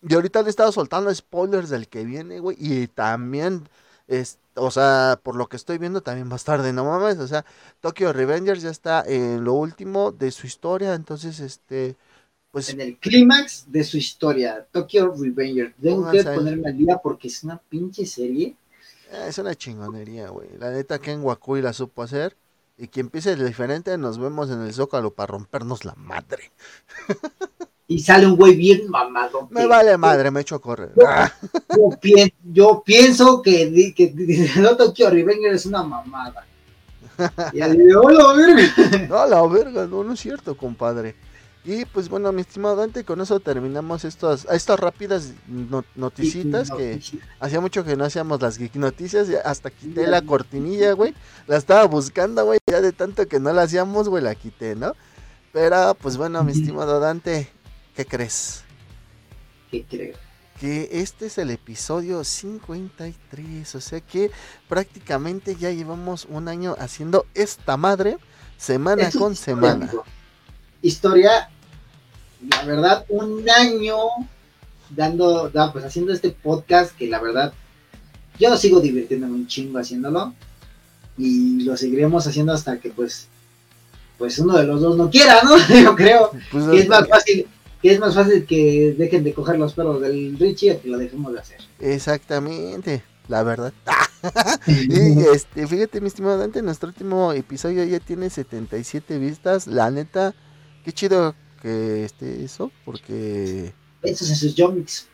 Y 0.07 0.13
ahorita 0.13 0.41
le 0.41 0.47
he 0.47 0.49
estado 0.49 0.71
soltando 0.71 1.13
spoilers 1.13 1.69
del 1.69 1.87
que 1.87 2.05
viene, 2.05 2.39
güey. 2.39 2.55
Y 2.59 2.87
también, 2.87 3.67
es, 4.07 4.37
o 4.55 4.69
sea, 4.69 5.19
por 5.21 5.35
lo 5.35 5.47
que 5.47 5.57
estoy 5.57 5.79
viendo, 5.79 6.01
también 6.01 6.29
va 6.29 6.33
a 6.33 6.37
estar 6.37 6.61
de 6.61 6.71
no 6.71 6.85
mames. 6.85 7.17
O 7.17 7.27
sea, 7.27 7.43
Tokyo 7.81 8.13
Revengers 8.13 8.61
ya 8.61 8.69
está 8.69 9.03
en 9.05 9.43
lo 9.43 9.53
último 9.53 10.11
de 10.11 10.31
su 10.31 10.45
historia. 10.45 10.93
Entonces, 10.93 11.39
este. 11.39 11.95
Pues, 12.51 12.69
en 12.69 12.81
el 12.81 12.97
clímax 12.97 13.65
de 13.67 13.83
su 13.83 13.97
historia, 13.97 14.65
Tokyo 14.71 15.13
Revengers. 15.13 15.75
Tengo 15.81 16.09
que 16.09 16.23
ponerme 16.23 16.69
al 16.69 16.77
día 16.77 16.97
porque 16.97 17.27
es 17.27 17.43
una 17.43 17.57
pinche 17.57 18.05
serie 18.05 18.55
eh, 19.11 19.25
es 19.29 19.37
una 19.37 19.55
chingonería, 19.55 20.29
güey. 20.29 20.49
La 20.59 20.71
neta, 20.71 20.99
Ken 20.99 21.21
Wakui 21.21 21.61
la 21.61 21.73
supo 21.73 22.03
hacer. 22.03 22.35
Y 22.77 22.87
quien 22.87 23.07
empiece 23.07 23.35
diferente, 23.35 23.97
nos 23.97 24.19
vemos 24.19 24.51
en 24.51 24.61
el 24.61 24.73
Zócalo 24.73 25.11
para 25.11 25.31
rompernos 25.31 25.83
la 25.83 25.95
madre. 25.95 26.51
y 27.87 27.99
sale 27.99 28.27
un 28.27 28.35
güey 28.35 28.55
bien 28.55 28.87
mamado. 28.89 29.47
Me 29.49 29.65
vale 29.65 29.97
madre, 29.97 30.29
me 30.29 30.41
echo 30.41 30.55
a 30.55 30.61
correr. 30.61 30.91
Yo, 32.43 32.83
pienso 32.85 33.41
que, 33.41 33.93
que, 33.95 34.13
no 34.61 34.77
Tokyo 34.77 35.09
Revenger 35.09 35.53
es 35.53 35.65
una 35.65 35.83
mamada. 35.83 36.45
Y 37.51 37.61
al 37.61 37.75
hola, 37.97 38.33
verga. 38.33 39.07
No, 39.09 39.25
la 39.25 39.47
verga, 39.47 39.87
no, 39.87 40.03
no 40.03 40.13
es 40.13 40.19
cierto, 40.19 40.55
compadre. 40.55 41.15
Y 41.67 41.83
pues 41.83 42.07
bueno, 42.07 42.31
mi 42.31 42.39
estimado 42.39 42.77
Dante, 42.77 43.03
con 43.03 43.19
eso 43.19 43.41
terminamos 43.41 44.05
estas, 44.05 44.47
estas 44.49 44.79
rápidas 44.79 45.33
noticitas 45.95 46.71
que 46.71 47.01
hacía 47.41 47.59
mucho 47.59 47.83
que 47.83 47.97
no 47.97 48.05
hacíamos 48.05 48.41
las 48.41 48.57
geek 48.57 48.75
noticias, 48.75 49.27
hasta 49.43 49.69
quité 49.69 50.07
la 50.07 50.21
cortinilla, 50.21 50.93
güey. 50.93 51.13
La 51.45 51.57
estaba 51.57 51.83
buscando, 51.83 52.45
güey, 52.45 52.59
ya 52.65 52.79
de 52.79 52.93
tanto 52.93 53.27
que 53.27 53.41
no 53.41 53.51
la 53.51 53.63
hacíamos, 53.63 54.07
güey, 54.07 54.23
la 54.23 54.33
quité, 54.33 54.77
¿no? 54.77 54.93
Pero 55.51 55.93
pues 55.95 56.15
bueno, 56.15 56.41
mi 56.41 56.53
estimado 56.53 57.01
Dante, 57.01 57.49
¿qué 57.97 58.05
crees? 58.05 58.63
¿Qué 59.69 59.83
creo? 59.83 60.15
Que 60.61 60.87
este 60.93 61.25
es 61.25 61.37
el 61.37 61.49
episodio 61.51 62.23
53, 62.23 63.75
o 63.75 63.81
sea 63.81 63.99
que 63.99 64.31
prácticamente 64.69 65.57
ya 65.57 65.69
llevamos 65.71 66.27
un 66.29 66.47
año 66.47 66.77
haciendo 66.79 67.25
esta 67.33 67.75
madre 67.75 68.17
semana 68.55 69.11
con 69.11 69.35
semana. 69.35 69.91
Historia 70.81 71.49
la 72.41 72.63
verdad, 72.65 73.05
un 73.09 73.49
año 73.49 73.97
dando, 74.89 75.51
pues 75.73 75.85
haciendo 75.85 76.13
este 76.13 76.29
podcast 76.29 76.95
que 76.95 77.07
la 77.07 77.19
verdad, 77.19 77.53
yo 78.39 78.55
sigo 78.57 78.79
divirtiéndome 78.79 79.33
un 79.33 79.47
chingo 79.47 79.79
haciéndolo 79.79 80.33
y 81.17 81.63
lo 81.63 81.75
seguiremos 81.75 82.27
haciendo 82.27 82.53
hasta 82.53 82.79
que 82.79 82.89
pues, 82.89 83.27
pues 84.17 84.37
uno 84.39 84.57
de 84.57 84.65
los 84.65 84.81
dos 84.81 84.97
no 84.97 85.09
quiera, 85.09 85.41
¿no? 85.43 85.57
Yo 85.81 85.95
creo 85.95 86.31
pues, 86.51 86.65
que 86.65 86.79
es 86.79 86.87
más 86.87 87.07
fácil 87.07 87.47
que 87.81 87.91
es 87.91 87.99
más 87.99 88.15
fácil 88.15 88.45
que 88.45 88.95
dejen 88.97 89.23
de 89.23 89.33
coger 89.33 89.59
los 89.59 89.73
perros 89.73 90.01
del 90.01 90.37
Richie 90.39 90.71
a 90.71 90.79
que 90.79 90.89
lo 90.89 90.97
dejemos 90.97 91.33
de 91.33 91.39
hacer. 91.39 91.57
Exactamente, 91.79 93.03
la 93.27 93.43
verdad. 93.43 93.71
y 94.67 95.19
este, 95.33 95.67
fíjate, 95.67 96.01
mi 96.01 96.07
estimado 96.07 96.37
Dante, 96.37 96.61
nuestro 96.61 96.89
último 96.89 97.33
episodio 97.33 97.83
ya 97.83 97.99
tiene 97.99 98.29
77 98.29 99.19
vistas. 99.19 99.67
La 99.67 99.91
neta, 99.91 100.33
qué 100.83 100.91
chido 100.91 101.35
que 101.57 102.05
esté 102.05 102.43
eso, 102.43 102.71
porque... 102.85 103.73
Besos 104.01 104.29
en 104.29 104.35
sus 104.35 104.55
yomics. 104.55 105.07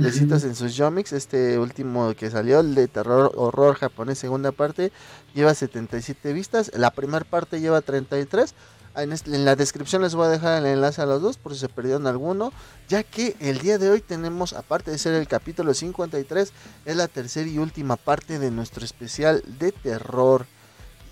Besitos 0.00 0.44
en 0.44 0.54
sus 0.54 0.76
Yomix. 0.76 1.12
Este 1.12 1.58
último 1.58 2.14
que 2.14 2.30
salió, 2.30 2.60
el 2.60 2.74
de 2.74 2.88
terror 2.88 3.32
horror 3.34 3.76
japonés, 3.76 4.18
segunda 4.18 4.50
parte, 4.50 4.92
lleva 5.34 5.52
77 5.54 6.32
vistas. 6.32 6.70
La 6.74 6.90
primera 6.90 7.24
parte 7.24 7.60
lleva 7.60 7.82
33. 7.82 8.54
En, 8.96 9.12
en, 9.12 9.44
la 9.44 9.56
descripción 9.56 10.00
les 10.00 10.14
voy 10.14 10.26
a 10.26 10.30
dejar 10.30 10.58
el 10.58 10.66
enlace 10.66 11.02
a 11.02 11.06
los 11.06 11.20
dos 11.20 11.36
por 11.36 11.52
si 11.52 11.60
se 11.60 11.68
perdieron 11.68 12.06
alguno, 12.06 12.50
ya 12.88 13.02
que 13.02 13.36
el 13.40 13.58
día 13.58 13.78
de 13.78 13.90
hoy 13.90 14.00
tenemos, 14.00 14.54
aparte 14.54 14.90
de 14.90 14.98
ser 14.98 15.14
el 15.14 15.28
capítulo 15.28 15.74
53, 15.74 16.52
es 16.86 16.96
la 16.96 17.06
tercera 17.06 17.48
y 17.48 17.58
última 17.58 17.96
parte 17.96 18.38
de 18.38 18.50
nuestro 18.50 18.84
especial 18.84 19.44
de 19.58 19.70
terror. 19.70 20.46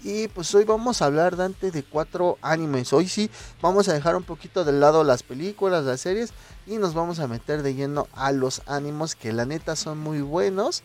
Y 0.03 0.29
pues 0.29 0.55
hoy 0.55 0.65
vamos 0.65 1.03
a 1.03 1.07
hablar, 1.07 1.37
Dante, 1.37 1.71
de 1.71 1.83
cuatro 1.83 2.39
animes. 2.41 2.93
Hoy 2.93 3.09
sí 3.09 3.31
vamos 3.61 3.89
a 3.89 3.95
dejar 3.95 4.15
un 4.17 4.23
poquito 4.23 4.65
de 4.65 4.73
lado 4.73 5.03
las 5.03 5.23
películas, 5.23 5.85
las 5.85 6.01
series 6.01 6.33
y 6.67 6.77
nos 6.77 6.95
vamos 6.95 7.19
a 7.19 7.27
meter 7.27 7.63
de 7.63 7.75
lleno 7.75 8.07
a 8.15 8.31
los 8.31 8.63
ánimos 8.67 9.17
que 9.17 9.33
la 9.33 9.45
neta 9.45 9.75
son 9.75 9.99
muy 9.99 10.21
buenos. 10.21 10.83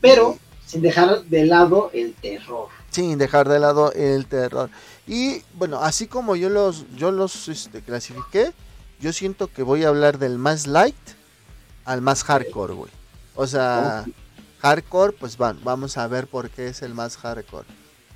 Pero 0.00 0.38
sin 0.66 0.82
dejar 0.82 1.24
de 1.24 1.44
lado 1.44 1.90
el 1.92 2.14
terror. 2.14 2.68
Sin 2.90 3.18
dejar 3.18 3.48
de 3.48 3.58
lado 3.58 3.92
el 3.92 4.26
terror. 4.26 4.70
Y 5.06 5.42
bueno, 5.54 5.82
así 5.82 6.06
como 6.06 6.36
yo 6.36 6.48
los, 6.48 6.86
yo 6.94 7.10
los 7.10 7.48
este, 7.48 7.82
clasifiqué, 7.82 8.52
yo 9.00 9.12
siento 9.12 9.48
que 9.48 9.62
voy 9.62 9.84
a 9.84 9.88
hablar 9.88 10.18
del 10.18 10.38
más 10.38 10.66
light 10.66 10.94
al 11.84 12.00
más 12.00 12.22
hardcore, 12.22 12.74
güey. 12.74 12.90
O 13.34 13.46
sea, 13.46 14.04
hardcore, 14.60 15.12
pues 15.12 15.36
van, 15.36 15.58
vamos 15.64 15.96
a 15.96 16.06
ver 16.06 16.28
por 16.28 16.50
qué 16.50 16.68
es 16.68 16.82
el 16.82 16.94
más 16.94 17.16
hardcore. 17.16 17.66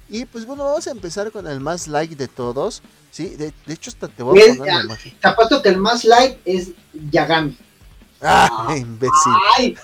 Y 0.09 0.25
pues 0.25 0.47
bueno, 0.47 0.65
vamos 0.65 0.87
a 0.87 0.91
empezar 0.91 1.31
con 1.33 1.47
el 1.47 1.61
más 1.61 1.89
like 1.89 2.15
de 2.15 2.29
todos. 2.29 2.83
Sí, 3.11 3.31
de, 3.37 3.53
de 3.67 3.75
hecho 3.75 3.91
hasta 3.91 4.09
te 4.09 4.23
voy 4.23 4.41
a 4.41 4.55
poner. 4.55 4.87
Te 5.21 5.29
apuesto 5.29 5.63
que 5.63 5.71
el 5.71 5.79
más 5.79 6.05
like 6.05 6.41
es 6.45 6.71
Yagami. 7.11 7.57
Ah, 8.21 8.67
ah 8.69 8.77
imbécil. 8.77 9.33
Ay. 9.57 9.77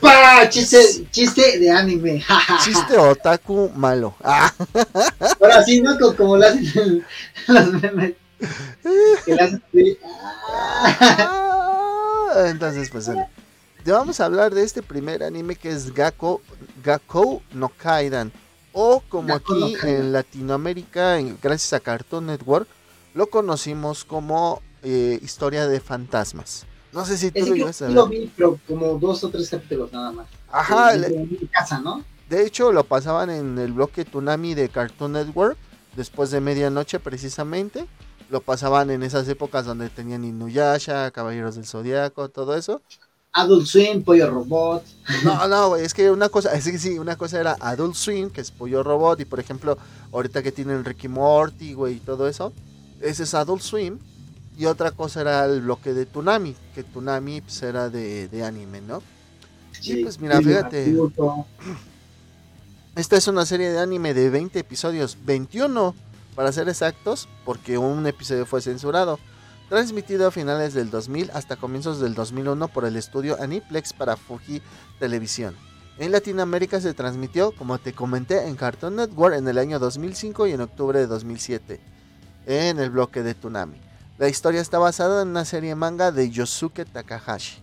pa, 0.00 0.48
chiste, 0.48 1.08
chiste 1.10 1.58
de 1.58 1.70
anime. 1.70 2.24
chiste 2.64 2.98
otaku 2.98 3.70
malo. 3.74 4.14
Ah. 4.22 4.52
Ahora 5.40 5.64
sí, 5.64 5.80
¿no? 5.80 5.98
Como, 5.98 6.16
como 6.16 6.36
lo 6.36 6.46
hacen 6.46 7.04
los 7.46 7.72
memes. 7.72 8.14
Que 9.24 9.34
hacen 9.34 9.62
ah, 10.84 12.44
Entonces, 12.46 12.90
pues 12.90 13.10
vamos 13.92 14.20
a 14.20 14.24
hablar 14.26 14.54
de 14.54 14.62
este 14.62 14.82
primer 14.82 15.22
anime 15.22 15.56
que 15.56 15.70
es 15.70 15.92
Gakko, 15.94 16.42
Gakko 16.84 17.42
no 17.52 17.68
Kaidan 17.68 18.32
o 18.80 19.02
como 19.08 19.34
aquí 19.34 19.76
en 19.82 20.12
Latinoamérica, 20.12 21.18
gracias 21.42 21.72
a 21.72 21.80
Cartoon 21.80 22.26
Network, 22.26 22.68
lo 23.12 23.28
conocimos 23.28 24.04
como 24.04 24.62
eh, 24.84 25.18
Historia 25.20 25.66
de 25.66 25.80
Fantasmas. 25.80 26.64
No 26.92 27.04
sé 27.04 27.18
si 27.18 27.32
tú 27.32 27.44
lo 27.44 27.56
ibas 27.56 27.82
a 27.82 27.86
ver. 27.86 27.94
lo 27.94 28.06
vi, 28.06 28.30
pero 28.36 28.60
como 28.68 28.96
dos 29.00 29.24
o 29.24 29.30
tres 29.30 29.50
capítulos 29.50 29.92
nada 29.92 30.12
más. 30.12 30.28
Ajá. 30.52 30.96
De, 30.96 31.08
de 31.08 31.48
casa, 31.50 31.80
¿no? 31.80 32.04
De 32.30 32.46
hecho, 32.46 32.70
lo 32.70 32.84
pasaban 32.84 33.30
en 33.30 33.58
el 33.58 33.72
bloque 33.72 34.04
Tsunami 34.04 34.54
de 34.54 34.68
Cartoon 34.68 35.14
Network, 35.14 35.58
después 35.96 36.30
de 36.30 36.40
medianoche 36.40 37.00
precisamente. 37.00 37.88
Lo 38.30 38.42
pasaban 38.42 38.90
en 38.90 39.02
esas 39.02 39.26
épocas 39.26 39.66
donde 39.66 39.90
tenían 39.90 40.24
Inuyasha, 40.24 41.10
Caballeros 41.10 41.56
del 41.56 41.66
Zodiaco, 41.66 42.28
todo 42.28 42.54
eso. 42.54 42.80
Adult 43.32 43.66
Swim, 43.66 44.02
Pollo 44.02 44.30
Robot. 44.30 44.84
No, 45.24 45.48
no, 45.48 45.76
es 45.76 45.94
que 45.94 46.10
una 46.10 46.28
cosa, 46.28 46.52
es 46.54 46.64
que 46.64 46.78
sí, 46.78 46.98
una 46.98 47.16
cosa 47.16 47.40
era 47.40 47.56
Adult 47.60 47.94
Swim, 47.94 48.30
que 48.30 48.40
es 48.40 48.50
Pollo 48.50 48.82
Robot, 48.82 49.20
y 49.20 49.24
por 49.24 49.40
ejemplo, 49.40 49.78
ahorita 50.12 50.42
que 50.42 50.52
tienen 50.52 50.84
Ricky 50.84 51.08
Morty, 51.08 51.74
güey, 51.74 51.96
y 51.96 52.00
todo 52.00 52.28
eso, 52.28 52.52
ese 53.00 53.22
es 53.24 53.34
Adult 53.34 53.62
Swim. 53.62 53.98
Y 54.56 54.66
otra 54.66 54.90
cosa 54.90 55.20
era 55.20 55.44
el 55.44 55.60
bloque 55.60 55.94
de 55.94 56.04
Tsunami, 56.04 56.56
que 56.74 56.82
Tsunami 56.82 57.42
pues, 57.42 57.62
era 57.62 57.88
de, 57.90 58.26
de 58.26 58.44
anime, 58.44 58.80
¿no? 58.80 59.02
Sí, 59.80 60.00
y 60.00 60.02
pues 60.02 60.18
mira, 60.18 60.38
fíjate. 60.42 60.96
Esta 62.96 63.16
es 63.16 63.28
una 63.28 63.46
serie 63.46 63.70
de 63.70 63.78
anime 63.78 64.14
de 64.14 64.28
20 64.30 64.58
episodios, 64.58 65.16
21 65.24 65.94
para 66.34 66.50
ser 66.50 66.68
exactos, 66.68 67.28
porque 67.44 67.78
un 67.78 68.04
episodio 68.08 68.46
fue 68.46 68.60
censurado 68.60 69.20
transmitido 69.68 70.26
a 70.26 70.30
finales 70.30 70.74
del 70.74 70.90
2000 70.90 71.30
hasta 71.32 71.56
comienzos 71.56 72.00
del 72.00 72.14
2001 72.14 72.68
por 72.68 72.84
el 72.84 72.96
estudio 72.96 73.40
Aniplex 73.40 73.92
para 73.92 74.16
Fuji 74.16 74.62
Televisión. 74.98 75.54
En 75.98 76.12
Latinoamérica 76.12 76.80
se 76.80 76.94
transmitió, 76.94 77.52
como 77.52 77.78
te 77.78 77.92
comenté, 77.92 78.46
en 78.46 78.56
Cartoon 78.56 78.96
Network 78.96 79.34
en 79.34 79.48
el 79.48 79.58
año 79.58 79.78
2005 79.78 80.46
y 80.46 80.52
en 80.52 80.60
octubre 80.60 80.98
de 80.98 81.06
2007, 81.06 81.80
en 82.46 82.78
el 82.78 82.90
bloque 82.90 83.22
de 83.22 83.34
Tsunami. 83.34 83.78
La 84.16 84.28
historia 84.28 84.60
está 84.60 84.78
basada 84.78 85.22
en 85.22 85.28
una 85.28 85.44
serie 85.44 85.74
manga 85.74 86.12
de 86.12 86.30
Yosuke 86.30 86.84
Takahashi. 86.84 87.62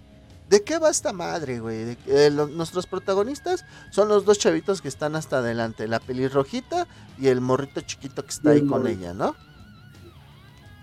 ¿De 0.50 0.64
qué 0.64 0.78
va 0.78 0.90
esta 0.90 1.12
madre, 1.12 1.60
güey? 1.60 1.98
Eh, 2.06 2.30
nuestros 2.30 2.86
protagonistas 2.86 3.66
son 3.90 4.10
los 4.10 4.26
dos 4.26 4.38
chavitos 4.38 4.82
que 4.82 4.88
están 4.88 5.16
hasta 5.16 5.40
adelante, 5.40 5.88
la 5.88 6.00
pelirrojita 6.00 6.88
y 7.18 7.28
el 7.28 7.42
morrito 7.42 7.82
chiquito 7.82 8.24
que 8.24 8.30
está 8.30 8.52
ahí 8.52 8.66
con 8.66 8.86
ella, 8.86 9.14
¿no? 9.14 9.36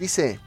Dice, 0.00 0.40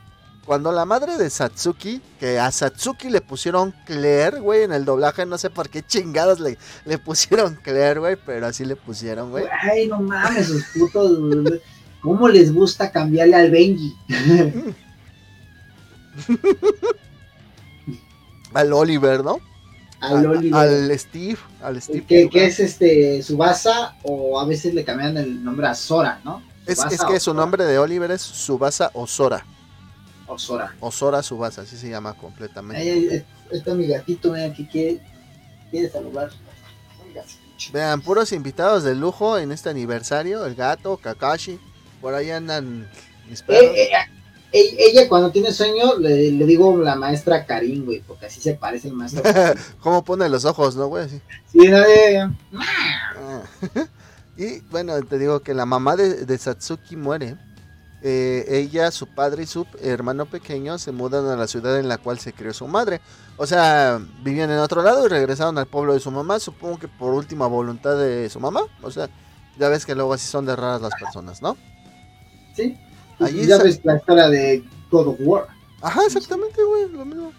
cuando 0.46 0.72
la 0.72 0.86
madre 0.86 1.18
de 1.18 1.30
Satsuki, 1.30 2.00
que 2.20 2.40
a 2.40 2.52
Satsuki 2.52 3.10
le 3.10 3.22
pusieron 3.22 3.74
Claire, 3.86 4.40
güey, 4.40 4.62
en 4.64 4.72
el 4.72 4.86
doblaje, 4.86 5.26
no 5.26 5.40
sé 5.40 5.50
por 5.50 5.70
qué 5.70 5.82
chingados 5.82 6.40
le, 6.40 6.58
le 6.86 7.00
pusieron 7.00 7.56
Claire, 7.56 8.00
güey, 8.00 8.16
pero 8.16 8.46
así 8.46 8.64
le 8.64 8.76
pusieron, 8.76 9.32
güey. 9.32 9.46
Ay, 9.62 9.88
no 9.88 10.00
mames, 10.00 10.50
esos 10.50 10.64
putos, 10.78 11.20
¿cómo 12.00 12.28
les 12.30 12.54
gusta 12.54 12.92
cambiarle 12.92 13.36
al 13.36 13.50
Benji? 13.50 13.96
al 18.54 18.72
Oliver, 18.72 19.24
¿no? 19.24 19.40
Al, 20.00 20.28
Oliver. 20.28 20.60
Al 20.60 21.00
Steve, 21.00 21.40
al 21.64 21.82
Steve. 21.82 22.06
Que, 22.08 22.30
que, 22.30 22.46
es 22.46 22.60
este, 22.60 23.24
Subasa, 23.24 23.96
o 24.04 24.40
a 24.40 24.46
veces 24.46 24.76
le 24.76 24.86
cambian 24.86 25.18
el 25.18 25.44
nombre 25.44 25.66
a 25.68 25.74
Sora, 25.74 26.22
¿no? 26.24 26.44
Es, 26.68 26.86
es 26.92 27.04
que 27.04 27.20
su 27.20 27.34
nombre 27.34 27.66
de 27.66 27.80
Oliver 27.80 28.12
es 28.12 28.22
Subasa 28.22 28.92
o 28.94 29.08
Sora. 29.08 29.44
Osora. 30.28 30.76
Osora 30.80 31.22
Subasa, 31.22 31.62
así 31.62 31.78
se 31.78 31.90
llama 31.90 32.14
completamente. 32.16 32.82
Ahí 32.82 33.24
está 33.52 33.74
mi 33.74 33.88
gatito, 33.88 34.32
vean 34.32 34.54
que 34.54 34.68
quiere, 34.68 35.02
quiere 35.70 35.90
saludar. 35.90 36.32
Vean, 37.72 38.02
puros 38.02 38.32
invitados 38.32 38.84
de 38.84 38.96
lujo 38.96 39.38
en 39.38 39.52
este 39.52 39.70
aniversario. 39.70 40.46
El 40.46 40.56
gato, 40.56 40.98
Kakashi. 40.98 41.60
Por 42.02 42.14
ahí 42.14 42.30
andan 42.30 42.90
mis 43.30 43.42
perros. 43.42 43.72
Eh, 43.76 43.84
eh, 43.84 43.98
eh, 44.52 44.76
ella 44.78 45.08
cuando 45.08 45.32
tiene 45.32 45.52
sueño 45.52 45.98
le, 45.98 46.32
digo 46.32 46.78
la 46.78 46.96
maestra 46.96 47.46
Karim, 47.46 47.86
güey, 47.86 48.02
porque 48.02 48.28
así 48.28 48.42
se 48.42 48.56
parece 48.56 48.90
el 48.90 48.94
maestro. 48.94 49.24
¿Cómo 49.80 50.04
pone 50.04 50.28
los 50.30 50.46
ojos, 50.46 50.76
no, 50.76 50.88
güey? 50.88 51.08
Sí, 51.52 51.68
nadie. 51.68 52.30
y 54.38 54.60
bueno, 54.72 55.02
te 55.04 55.18
digo 55.18 55.42
que 55.42 55.54
la 55.54 55.66
mamá 55.66 55.96
de, 55.96 56.26
de 56.26 56.38
Satsuki 56.38 56.96
muere 56.96 57.38
eh, 58.08 58.46
ella, 58.50 58.92
su 58.92 59.08
padre 59.08 59.42
y 59.42 59.46
su 59.48 59.66
hermano 59.82 60.28
pequeño 60.28 60.78
se 60.78 60.92
mudan 60.92 61.26
a 61.26 61.36
la 61.36 61.48
ciudad 61.48 61.80
en 61.80 61.88
la 61.88 61.98
cual 61.98 62.20
se 62.20 62.34
crió 62.34 62.54
su 62.54 62.68
madre. 62.68 63.02
O 63.36 63.48
sea, 63.48 64.00
vivían 64.22 64.52
en 64.52 64.60
otro 64.60 64.84
lado 64.84 65.08
y 65.08 65.10
regresaron 65.10 65.58
al 65.58 65.66
pueblo 65.66 65.96
de 65.96 66.00
su 66.00 66.12
mamá, 66.12 66.40
supongo 66.40 66.78
que 66.78 66.88
por 66.88 67.16
última 67.16 67.48
voluntad 67.48 67.98
de 67.98 68.30
su 68.30 68.40
mamá. 68.40 68.62
O 68.84 68.92
sea, 68.92 69.10
ya 69.58 69.70
ves 69.70 69.88
que 69.88 69.96
luego 69.96 70.14
así 70.14 70.28
son 70.28 70.46
de 70.46 70.56
raras 70.56 70.84
las 70.84 70.94
personas, 71.00 71.42
¿no? 71.42 71.58
Sí. 72.56 72.78
Allí 73.20 73.48
ya 73.48 73.58
ves 73.58 73.82
la 73.84 73.96
historia 73.96 74.30
de 74.30 74.64
God 74.92 75.08
of 75.08 75.16
War. 75.22 75.48
Ajá, 75.82 76.02
exactamente, 76.06 76.64
güey, 76.64 76.88
lo 76.90 77.06
mismo. 77.06 77.34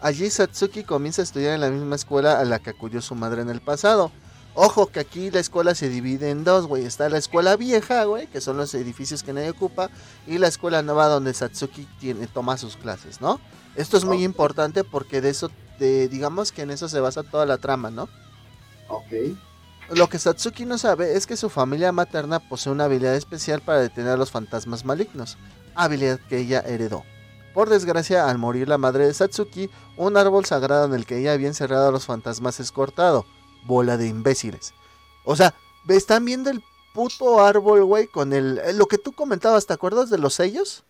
Allí 0.00 0.30
Satsuki 0.30 0.84
comienza 0.84 1.20
a 1.20 1.24
estudiar 1.24 1.52
en 1.52 1.60
la 1.60 1.68
misma 1.68 1.96
escuela 1.96 2.40
a 2.40 2.46
la 2.46 2.60
que 2.60 2.70
acudió 2.70 3.02
su 3.02 3.14
madre 3.14 3.42
en 3.42 3.50
el 3.50 3.60
pasado. 3.60 4.10
Ojo 4.60 4.88
que 4.88 4.98
aquí 4.98 5.30
la 5.30 5.38
escuela 5.38 5.72
se 5.76 5.88
divide 5.88 6.30
en 6.30 6.42
dos, 6.42 6.66
güey. 6.66 6.84
Está 6.84 7.08
la 7.08 7.18
escuela 7.18 7.54
vieja, 7.54 8.02
güey, 8.06 8.26
que 8.26 8.40
son 8.40 8.56
los 8.56 8.74
edificios 8.74 9.22
que 9.22 9.32
nadie 9.32 9.50
ocupa, 9.50 9.88
y 10.26 10.38
la 10.38 10.48
escuela 10.48 10.82
nueva 10.82 11.06
donde 11.06 11.32
Satsuki 11.32 11.86
tiene, 12.00 12.26
toma 12.26 12.58
sus 12.58 12.76
clases, 12.76 13.20
¿no? 13.20 13.40
Esto 13.76 13.96
es 13.96 14.04
muy 14.04 14.24
importante 14.24 14.82
porque 14.82 15.20
de 15.20 15.30
eso, 15.30 15.48
de, 15.78 16.08
digamos 16.08 16.50
que 16.50 16.62
en 16.62 16.72
eso 16.72 16.88
se 16.88 16.98
basa 16.98 17.22
toda 17.22 17.46
la 17.46 17.58
trama, 17.58 17.92
¿no? 17.92 18.08
Ok. 18.88 19.38
Lo 19.90 20.08
que 20.08 20.18
Satsuki 20.18 20.64
no 20.64 20.76
sabe 20.76 21.16
es 21.16 21.28
que 21.28 21.36
su 21.36 21.50
familia 21.50 21.92
materna 21.92 22.40
posee 22.40 22.72
una 22.72 22.86
habilidad 22.86 23.14
especial 23.14 23.60
para 23.60 23.78
detener 23.78 24.14
a 24.14 24.16
los 24.16 24.32
fantasmas 24.32 24.84
malignos, 24.84 25.38
habilidad 25.76 26.18
que 26.28 26.38
ella 26.38 26.64
heredó. 26.66 27.04
Por 27.54 27.68
desgracia, 27.68 28.28
al 28.28 28.38
morir 28.38 28.68
la 28.68 28.76
madre 28.76 29.06
de 29.06 29.14
Satsuki, 29.14 29.70
un 29.96 30.16
árbol 30.16 30.46
sagrado 30.46 30.86
en 30.86 30.94
el 30.94 31.06
que 31.06 31.18
ella 31.18 31.32
había 31.32 31.46
encerrado 31.46 31.90
a 31.90 31.92
los 31.92 32.06
fantasmas 32.06 32.58
es 32.58 32.72
cortado 32.72 33.24
bola 33.66 33.96
de 33.96 34.08
imbéciles. 34.08 34.72
O 35.24 35.36
sea, 35.36 35.54
están 35.88 36.24
viendo 36.24 36.50
el 36.50 36.62
puto 36.94 37.44
árbol, 37.44 37.84
güey, 37.84 38.06
con 38.06 38.32
el... 38.32 38.58
Eh, 38.58 38.72
lo 38.72 38.86
que 38.86 38.98
tú 38.98 39.12
comentabas, 39.12 39.66
¿te 39.66 39.72
acuerdas 39.72 40.10
de 40.10 40.18
los 40.18 40.34
sellos? 40.34 40.84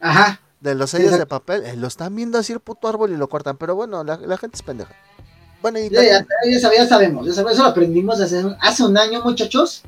Ajá. 0.00 0.40
De 0.60 0.74
los 0.74 0.90
sellos 0.90 1.16
de 1.16 1.26
papel. 1.26 1.64
Eh, 1.64 1.76
lo 1.76 1.86
están 1.86 2.14
viendo 2.14 2.38
así 2.38 2.52
el 2.52 2.60
puto 2.60 2.88
árbol 2.88 3.12
y 3.12 3.16
lo 3.16 3.28
cortan. 3.28 3.56
Pero 3.56 3.74
bueno, 3.74 4.04
la, 4.04 4.16
gente 4.36 4.56
es 4.56 4.62
pendeja. 4.62 4.94
Bueno, 5.62 5.78
y 5.78 5.88
ya, 5.88 6.02
ya, 6.02 6.86
sabemos, 6.86 7.26
eso 7.26 7.42
lo 7.42 7.64
aprendimos 7.64 8.20
hace, 8.20 8.42
hace 8.60 8.82
un 8.82 8.96
año, 8.96 9.22
muchachos, 9.22 9.82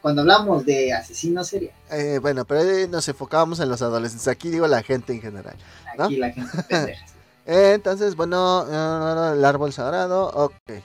cuando 0.00 0.22
hablamos 0.22 0.64
de 0.64 0.92
asesinos 0.92 1.48
seriales. 1.48 1.76
Eh, 1.90 2.18
bueno, 2.20 2.46
pero 2.46 2.88
nos 2.88 3.06
enfocábamos 3.08 3.60
en 3.60 3.68
los 3.68 3.82
adolescentes. 3.82 4.26
Aquí 4.28 4.48
digo 4.48 4.66
la 4.66 4.82
gente 4.82 5.12
en 5.12 5.20
general. 5.20 5.56
Aquí 5.98 6.16
la 6.16 6.30
gente 6.30 6.62
pendeja. 6.62 7.06
entonces, 7.46 8.16
bueno, 8.16 8.66
el 9.32 9.44
árbol 9.44 9.72
sagrado, 9.72 10.28
ok. 10.28 10.82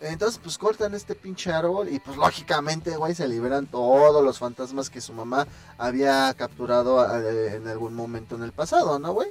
Entonces, 0.00 0.38
pues 0.42 0.58
cortan 0.58 0.94
este 0.94 1.14
pinche 1.14 1.50
árbol 1.52 1.88
y 1.90 1.98
pues 2.00 2.16
lógicamente, 2.18 2.96
güey, 2.96 3.14
se 3.14 3.26
liberan 3.26 3.66
todos 3.66 4.22
los 4.22 4.38
fantasmas 4.38 4.90
que 4.90 5.00
su 5.00 5.14
mamá 5.14 5.46
había 5.78 6.34
capturado 6.34 7.02
eh, 7.18 7.56
en 7.56 7.66
algún 7.66 7.94
momento 7.94 8.36
en 8.36 8.42
el 8.42 8.52
pasado, 8.52 8.98
¿no, 8.98 9.12
güey? 9.12 9.28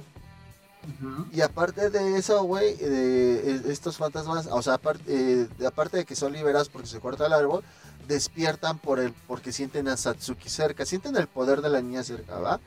Y 1.33 1.41
aparte 1.41 1.89
de 1.89 2.17
eso, 2.17 2.43
güey, 2.43 2.75
de 2.75 3.71
estos 3.71 3.97
fantasmas, 3.97 4.47
o 4.51 4.61
sea, 4.61 4.75
aparte, 4.75 5.03
eh, 5.07 5.47
aparte 5.65 5.97
de 5.97 6.05
que 6.05 6.15
son 6.15 6.33
liberados 6.33 6.69
porque 6.69 6.87
se 6.87 6.99
corta 6.99 7.25
el 7.25 7.33
árbol, 7.33 7.63
despiertan 8.07 8.77
por 8.77 8.99
el, 8.99 9.11
porque 9.27 9.51
sienten 9.51 9.87
a 9.87 9.97
Satsuki 9.97 10.49
cerca, 10.49 10.85
sienten 10.85 11.15
el 11.15 11.27
poder 11.27 11.61
de 11.61 11.69
la 11.69 11.81
niña 11.81 12.03
cerca, 12.03 12.37
¿va? 12.39 12.59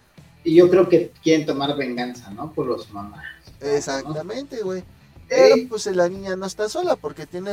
Y 0.42 0.56
yo 0.56 0.68
creo 0.68 0.88
que 0.88 1.12
quieren 1.22 1.46
tomar 1.46 1.76
venganza, 1.76 2.30
¿no? 2.30 2.52
Por 2.52 2.66
los 2.66 2.90
mamás. 2.90 3.24
Exactamente, 3.60 4.62
güey. 4.62 4.82
Pero 5.28 5.56
pues 5.68 5.86
la 5.86 6.08
niña 6.08 6.36
no 6.36 6.46
está 6.46 6.68
sola 6.68 6.96
porque 6.96 7.26
tiene 7.26 7.52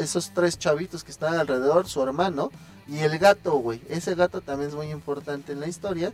esos 0.00 0.32
tres 0.34 0.58
chavitos 0.58 1.04
que 1.04 1.10
están 1.10 1.34
alrededor, 1.34 1.88
su 1.88 2.02
hermano 2.02 2.50
y 2.88 2.98
el 2.98 3.18
gato, 3.18 3.52
güey. 3.52 3.80
Ese 3.88 4.14
gato 4.14 4.40
también 4.40 4.70
es 4.70 4.74
muy 4.74 4.90
importante 4.90 5.52
en 5.52 5.60
la 5.60 5.68
historia. 5.68 6.12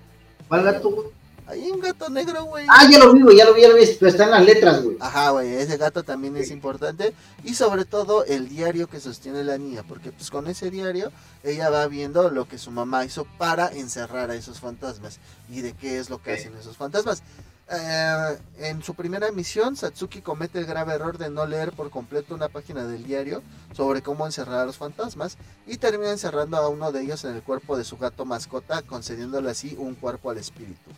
¿Cuál 0.49 0.65
gato, 0.65 0.91
güey? 0.91 1.09
Hay 1.47 1.71
un 1.71 1.79
gato 1.79 2.09
negro, 2.09 2.45
güey. 2.45 2.65
Ah, 2.71 2.89
ya 2.91 2.99
lo 2.99 3.13
vi, 3.13 3.21
güey, 3.21 3.37
ya 3.37 3.45
lo 3.45 3.53
vi, 3.53 3.61
ya 3.61 3.69
lo 3.69 3.77
vi, 3.77 3.85
pero 3.99 4.11
están 4.11 4.31
las 4.31 4.45
letras, 4.45 4.83
güey. 4.83 4.97
Ajá, 4.99 5.31
güey, 5.31 5.53
ese 5.55 5.77
gato 5.77 6.03
también 6.03 6.35
es 6.39 6.51
importante. 6.51 7.13
Y 7.45 7.55
sobre 7.55 7.85
todo 7.85 8.25
el 8.25 8.49
diario 8.49 8.87
que 8.89 8.99
sostiene 8.99 9.45
la 9.45 9.59
niña, 9.59 9.83
porque 9.87 10.11
pues 10.11 10.31
con 10.31 10.47
ese 10.47 10.71
diario 10.71 11.13
ella 11.43 11.69
va 11.69 11.87
viendo 11.87 12.31
lo 12.31 12.49
que 12.49 12.57
su 12.57 12.71
mamá 12.71 13.05
hizo 13.05 13.27
para 13.37 13.69
encerrar 13.69 14.31
a 14.31 14.37
esos 14.37 14.59
fantasmas 14.59 15.19
y 15.51 15.61
de 15.61 15.75
qué 15.75 15.99
es 15.99 16.09
lo 16.09 16.23
que 16.23 16.33
hacen 16.33 16.57
esos 16.57 16.79
fantasmas. 16.79 17.23
Eh, 17.71 18.39
en 18.59 18.83
su 18.83 18.95
primera 18.95 19.33
misión, 19.33 19.75
Satsuki 19.75 20.21
comete 20.21 20.59
el 20.59 20.67
grave 20.67 20.95
error 20.95 21.17
de 21.17 21.31
no 21.31 21.47
leer 21.47 21.73
por 21.73 21.91
completo 21.91 22.35
una 22.35 22.49
página 22.49 22.85
del 22.85 23.05
diario 23.05 23.43
sobre 23.73 24.03
cómo 24.03 24.27
encerrar 24.27 24.61
a 24.61 24.67
los 24.67 24.77
fantasmas 24.77 25.39
y 25.67 25.79
termina 25.79 26.11
encerrando 26.11 26.59
a 26.59 26.69
uno 26.69 26.93
de 26.93 27.03
ellos 27.03 27.25
en 27.25 27.35
el 27.35 27.43
cuerpo 27.43 27.77
de 27.77 27.85
su 27.85 27.97
gato 27.97 28.27
mascota, 28.27 28.83
concediéndole 28.83 29.51
así 29.51 29.77
un 29.79 29.95
cuerpo 29.95 30.31
al 30.31 30.39
espíritu. 30.39 30.91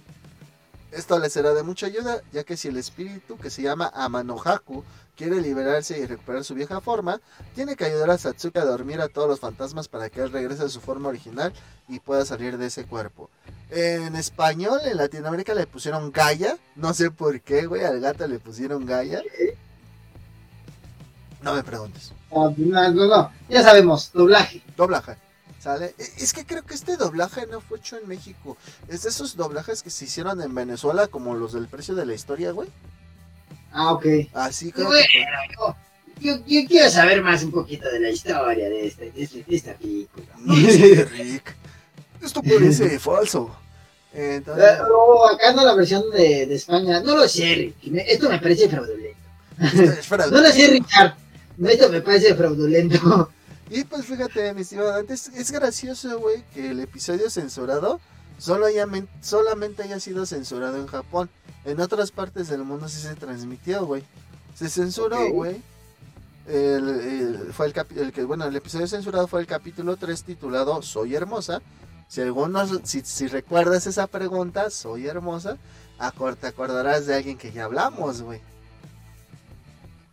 Esto 0.90 1.18
le 1.18 1.30
será 1.30 1.52
de 1.52 1.62
mucha 1.62 1.87
ayuda, 1.87 2.23
ya 2.32 2.42
que 2.42 2.56
si 2.56 2.68
el 2.68 2.78
espíritu, 2.78 3.37
que 3.38 3.50
se 3.50 3.62
llama 3.62 3.90
Amanohaku, 3.94 4.82
quiere 5.16 5.40
liberarse 5.40 5.99
y 5.99 6.06
recuperar 6.06 6.44
su 6.44 6.54
vieja 6.54 6.80
forma, 6.80 7.20
tiene 7.54 7.75
que 7.75 7.85
ayudar 7.85 8.11
a 8.11 8.18
Satsuki 8.18 8.58
a 8.58 8.64
dormir 8.64 9.00
a 9.00 9.08
todos 9.08 9.28
los 9.28 9.40
fantasmas 9.40 9.88
para 9.88 10.11
que 10.11 10.20
él 10.20 10.30
regrese 10.30 10.64
a 10.64 10.68
su 10.68 10.80
forma 10.80 11.08
original 11.08 11.52
y 11.88 12.00
pueda 12.00 12.25
salir 12.25 12.58
de 12.58 12.66
ese 12.66 12.85
cuerpo. 12.85 13.30
En 13.70 14.14
español, 14.14 14.80
en 14.85 14.96
Latinoamérica 14.96 15.54
le 15.54 15.66
pusieron 15.66 16.12
Gaia, 16.12 16.56
no 16.76 16.94
sé 16.94 17.11
por 17.11 17.40
qué, 17.40 17.66
güey, 17.66 17.85
al 17.85 18.00
gato 18.00 18.26
le 18.28 18.38
pusieron 18.38 18.87
Gaia. 18.87 19.23
No 21.42 21.54
me 21.54 21.62
preguntes. 21.62 22.12
No, 22.30 22.54
no, 22.56 22.90
no, 22.90 23.30
ya 23.49 23.62
sabemos, 23.62 24.12
doblaje. 24.12 24.62
Doblaje. 24.76 25.16
E, 25.66 25.94
es 25.99 26.32
que 26.32 26.46
creo 26.46 26.64
que 26.64 26.75
este 26.75 26.96
doblaje 26.96 27.46
no 27.46 27.61
fue 27.61 27.78
hecho 27.78 27.96
en 27.99 28.06
México. 28.06 28.56
Es 28.88 29.02
de 29.02 29.08
esos 29.08 29.37
doblajes 29.37 29.82
que 29.82 29.90
se 29.90 30.04
hicieron 30.04 30.40
en 30.40 30.54
Venezuela, 30.54 31.08
como 31.08 31.35
los 31.35 31.52
del 31.52 31.66
precio 31.66 31.94
de 31.94 32.06
la 32.06 32.14
historia, 32.14 32.52
güey. 32.52 32.68
Ah, 33.76 33.92
ok. 33.92 34.06
Así 34.33 34.73
creo 34.73 34.90
yo, 36.18 36.38
quiero 36.66 36.88
saber 36.88 37.23
más 37.23 37.42
un 37.42 37.50
poquito 37.50 37.90
de 37.90 38.00
la 38.00 38.09
historia 38.09 38.71
de, 38.71 38.87
este, 38.87 39.11
de, 39.11 39.23
este, 39.23 39.45
esta 39.49 39.75
película. 39.75 40.26
No 40.38 40.54
Rick. 41.18 41.54
Esto 42.23 42.42
parece 42.42 42.99
falso. 42.99 43.54
Entonces... 44.14 44.64
Eh, 44.64 45.35
acá 45.35 45.52
no 45.52 45.64
la 45.64 45.75
versión 45.75 46.11
de, 46.11 46.47
de, 46.47 46.54
España. 46.54 47.00
No 47.00 47.16
lo 47.16 47.28
sé, 47.28 47.54
Rick. 47.54 47.76
Esto 48.06 48.30
me 48.30 48.38
parece 48.38 48.66
fraudulento. 48.68 49.18
no 50.30 50.40
lo 50.40 50.50
sé, 50.50 50.68
Richard. 50.68 51.16
Esto 51.68 51.90
me 51.90 52.00
parece 52.00 52.35
fraudulento. 52.35 53.30
Y 53.68 53.85
pues 53.85 54.06
fíjate, 54.06 54.54
mi 54.54 54.62
estimado, 54.62 54.95
antes 54.95 55.28
es 55.28 55.50
gracioso, 55.50 56.18
güey, 56.18 56.45
que 56.54 56.71
el 56.71 56.80
episodio 56.80 57.28
censurado 57.28 58.00
solo 58.38 58.66
haya, 58.66 58.87
solamente 59.21 59.83
haya 59.83 60.00
sido 60.00 60.25
censurado 60.25 60.78
en 60.78 60.87
Japón. 60.87 61.28
En 61.66 61.80
otras 61.80 62.11
partes 62.12 62.49
del 62.49 62.64
mundo 62.64 62.88
sí 62.88 63.00
se 63.00 63.14
transmitió, 63.16 63.84
güey. 63.84 64.04
Se 64.54 64.69
censuró, 64.71 65.30
güey. 65.32 65.60
El, 66.47 67.50
fue 67.52 67.67
el, 67.67 67.75
el, 67.99 68.12
que 68.12 68.23
bueno 68.23 68.45
el 68.45 68.54
episodio 68.54 68.86
censurado 68.86 69.26
fue 69.26 69.41
el 69.41 69.49
capítulo 69.49 69.97
3 69.97 70.23
titulado 70.23 70.80
Soy 70.80 71.17
hermosa 71.17 71.60
si 72.06 72.21
algunos 72.21 72.82
si, 72.84 73.00
si 73.00 73.26
recuerdas 73.26 73.88
esa 73.88 74.06
pregunta 74.06 74.71
Soy 74.71 75.08
hermosa 75.08 75.58
te 76.41 76.47
acordarás 76.47 77.06
de 77.06 77.17
alguien 77.17 77.36
que 77.36 77.50
ya 77.50 77.64
hablamos 77.64 78.23
güey 78.23 78.41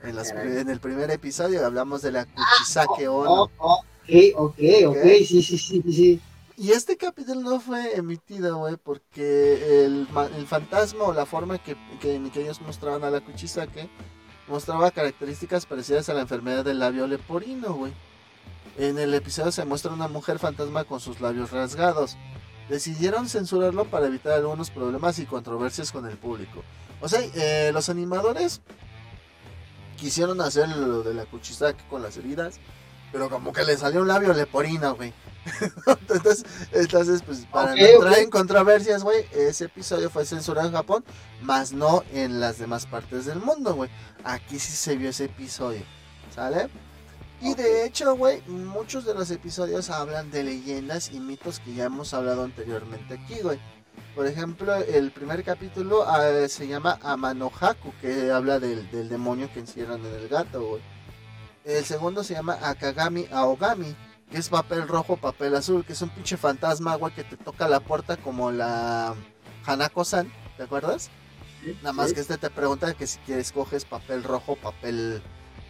en, 0.03 0.69
el 0.69 0.79
primer 0.79 1.11
episodio 1.11 1.65
hablamos 1.65 2.01
de 2.01 2.11
la 2.11 2.25
Kuchisake 2.25 3.05
ah, 3.05 3.11
Ono. 3.11 3.51
Oh, 3.57 3.83
ok, 4.01 4.09
ok, 4.35 4.59
ok, 4.87 5.03
sí, 5.25 5.41
sí, 5.41 5.57
sí, 5.57 5.83
sí. 5.87 6.21
Y 6.55 6.71
este 6.71 6.97
capítulo 6.97 7.41
no 7.41 7.59
fue 7.59 7.95
emitido, 7.95 8.57
güey, 8.57 8.75
porque 8.77 9.85
el, 9.85 10.07
el, 10.37 10.47
fantasma 10.47 11.05
o 11.05 11.13
la 11.13 11.25
forma 11.25 11.57
que, 11.57 11.75
que, 11.99 12.15
ellos 12.35 12.61
mostraban 12.61 13.03
a 13.03 13.09
la 13.09 13.21
Kuchisake 13.21 13.89
mostraba 14.47 14.91
características 14.91 15.65
parecidas 15.65 16.09
a 16.09 16.13
la 16.13 16.21
enfermedad 16.21 16.63
del 16.63 16.79
labio 16.79 17.07
leporino, 17.07 17.73
güey. 17.73 17.91
En 18.77 18.99
el 18.99 19.13
episodio 19.15 19.51
se 19.51 19.65
muestra 19.65 19.93
una 19.93 20.07
mujer 20.07 20.37
fantasma 20.37 20.83
con 20.83 20.99
sus 20.99 21.21
labios 21.21 21.51
rasgados. 21.51 22.17
Decidieron 22.69 23.29
censurarlo 23.29 23.85
para 23.85 24.07
evitar 24.07 24.33
algunos 24.33 24.69
problemas 24.69 25.17
y 25.19 25.25
controversias 25.25 25.91
con 25.91 26.05
el 26.05 26.17
público. 26.17 26.63
O 27.01 27.09
sea, 27.09 27.19
eh, 27.33 27.71
los 27.73 27.89
animadores 27.89 28.61
quisieron 29.97 30.39
hacer 30.41 30.69
lo 30.69 31.01
de 31.01 31.13
la 31.15 31.25
Kuchisake 31.25 31.87
con 31.87 32.03
las 32.03 32.17
heridas, 32.17 32.59
pero 33.11 33.29
como 33.29 33.53
que 33.53 33.63
le 33.63 33.75
salió 33.75 34.01
un 34.01 34.07
labio 34.07 34.33
leporina, 34.33 34.91
güey. 34.91 35.13
entonces, 35.87 36.45
entonces, 36.71 37.21
pues 37.21 37.45
para 37.45 37.75
no 37.75 37.85
entrar 37.85 38.19
en 38.19 38.29
controversias, 38.29 39.03
güey, 39.03 39.25
ese 39.33 39.65
episodio 39.65 40.09
fue 40.09 40.25
censurado 40.25 40.67
en 40.67 40.73
Japón, 40.73 41.03
más 41.41 41.73
no 41.73 42.03
en 42.13 42.39
las 42.39 42.59
demás 42.59 42.85
partes 42.85 43.25
del 43.25 43.39
mundo, 43.39 43.75
güey. 43.75 43.89
Aquí 44.23 44.59
sí 44.59 44.71
se 44.71 44.95
vio 44.95 45.09
ese 45.09 45.25
episodio, 45.25 45.81
¿sale? 46.33 46.69
Y 47.41 47.55
de 47.55 47.85
hecho, 47.85 48.15
güey, 48.15 48.41
muchos 48.47 49.05
de 49.05 49.13
los 49.13 49.29
episodios 49.29 49.89
hablan 49.89 50.31
de 50.31 50.43
leyendas 50.43 51.11
y 51.11 51.19
mitos 51.19 51.59
que 51.59 51.73
ya 51.73 51.85
hemos 51.85 52.13
hablado 52.13 52.43
anteriormente 52.43 53.15
aquí, 53.15 53.41
güey. 53.41 53.59
Por 54.15 54.27
ejemplo, 54.27 54.75
el 54.75 55.11
primer 55.11 55.43
capítulo 55.43 56.03
ah, 56.07 56.47
se 56.47 56.67
llama 56.67 56.99
Amanohaku, 57.01 57.93
que 57.99 58.31
habla 58.31 58.59
del, 58.59 58.87
demonio 59.09 59.51
que 59.51 59.59
encierran 59.59 60.05
en 60.05 60.13
el 60.13 60.29
gato, 60.29 60.65
güey. 60.65 60.81
El 61.65 61.83
segundo 61.83 62.23
se 62.23 62.33
llama 62.33 62.57
Akagami 62.61 63.27
Aogami, 63.31 63.95
que 64.33 64.39
es 64.39 64.49
papel 64.49 64.87
rojo, 64.87 65.15
papel 65.15 65.53
azul, 65.53 65.85
que 65.85 65.93
es 65.93 66.01
un 66.01 66.09
pinche 66.09 66.37
fantasma, 66.37 66.95
güey, 66.95 67.13
que 67.13 67.23
te 67.23 67.37
toca 67.37 67.67
la 67.67 67.79
puerta 67.79 68.17
como 68.17 68.51
la 68.51 69.13
Hanako-san, 69.63 70.27
¿te 70.57 70.63
acuerdas? 70.63 71.11
Nada 71.83 71.93
más 71.93 72.13
que 72.13 72.21
este 72.21 72.39
te 72.39 72.49
pregunta 72.49 72.95
que 72.95 73.05
si 73.05 73.19
quieres 73.19 73.51
coges 73.51 73.85
papel 73.85 74.23
rojo, 74.23 74.55
papel 74.55 75.21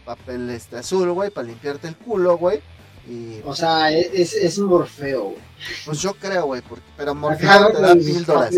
papel 0.06 0.50
este 0.50 0.78
azul, 0.78 1.12
güey, 1.12 1.30
para 1.30 1.48
limpiarte 1.48 1.90
el 1.90 1.98
culo, 1.98 2.38
güey. 2.38 2.62
O 3.44 3.54
sea, 3.54 3.92
es, 3.92 4.34
es 4.34 4.58
Morfeo, 4.60 5.24
güey. 5.24 5.42
Pues 5.84 6.00
yo 6.00 6.14
creo, 6.14 6.46
güey, 6.46 6.62
pero 6.96 7.14
Morfeo 7.14 7.70
te 7.74 7.82
da 7.82 7.96
píldoras. 7.96 8.56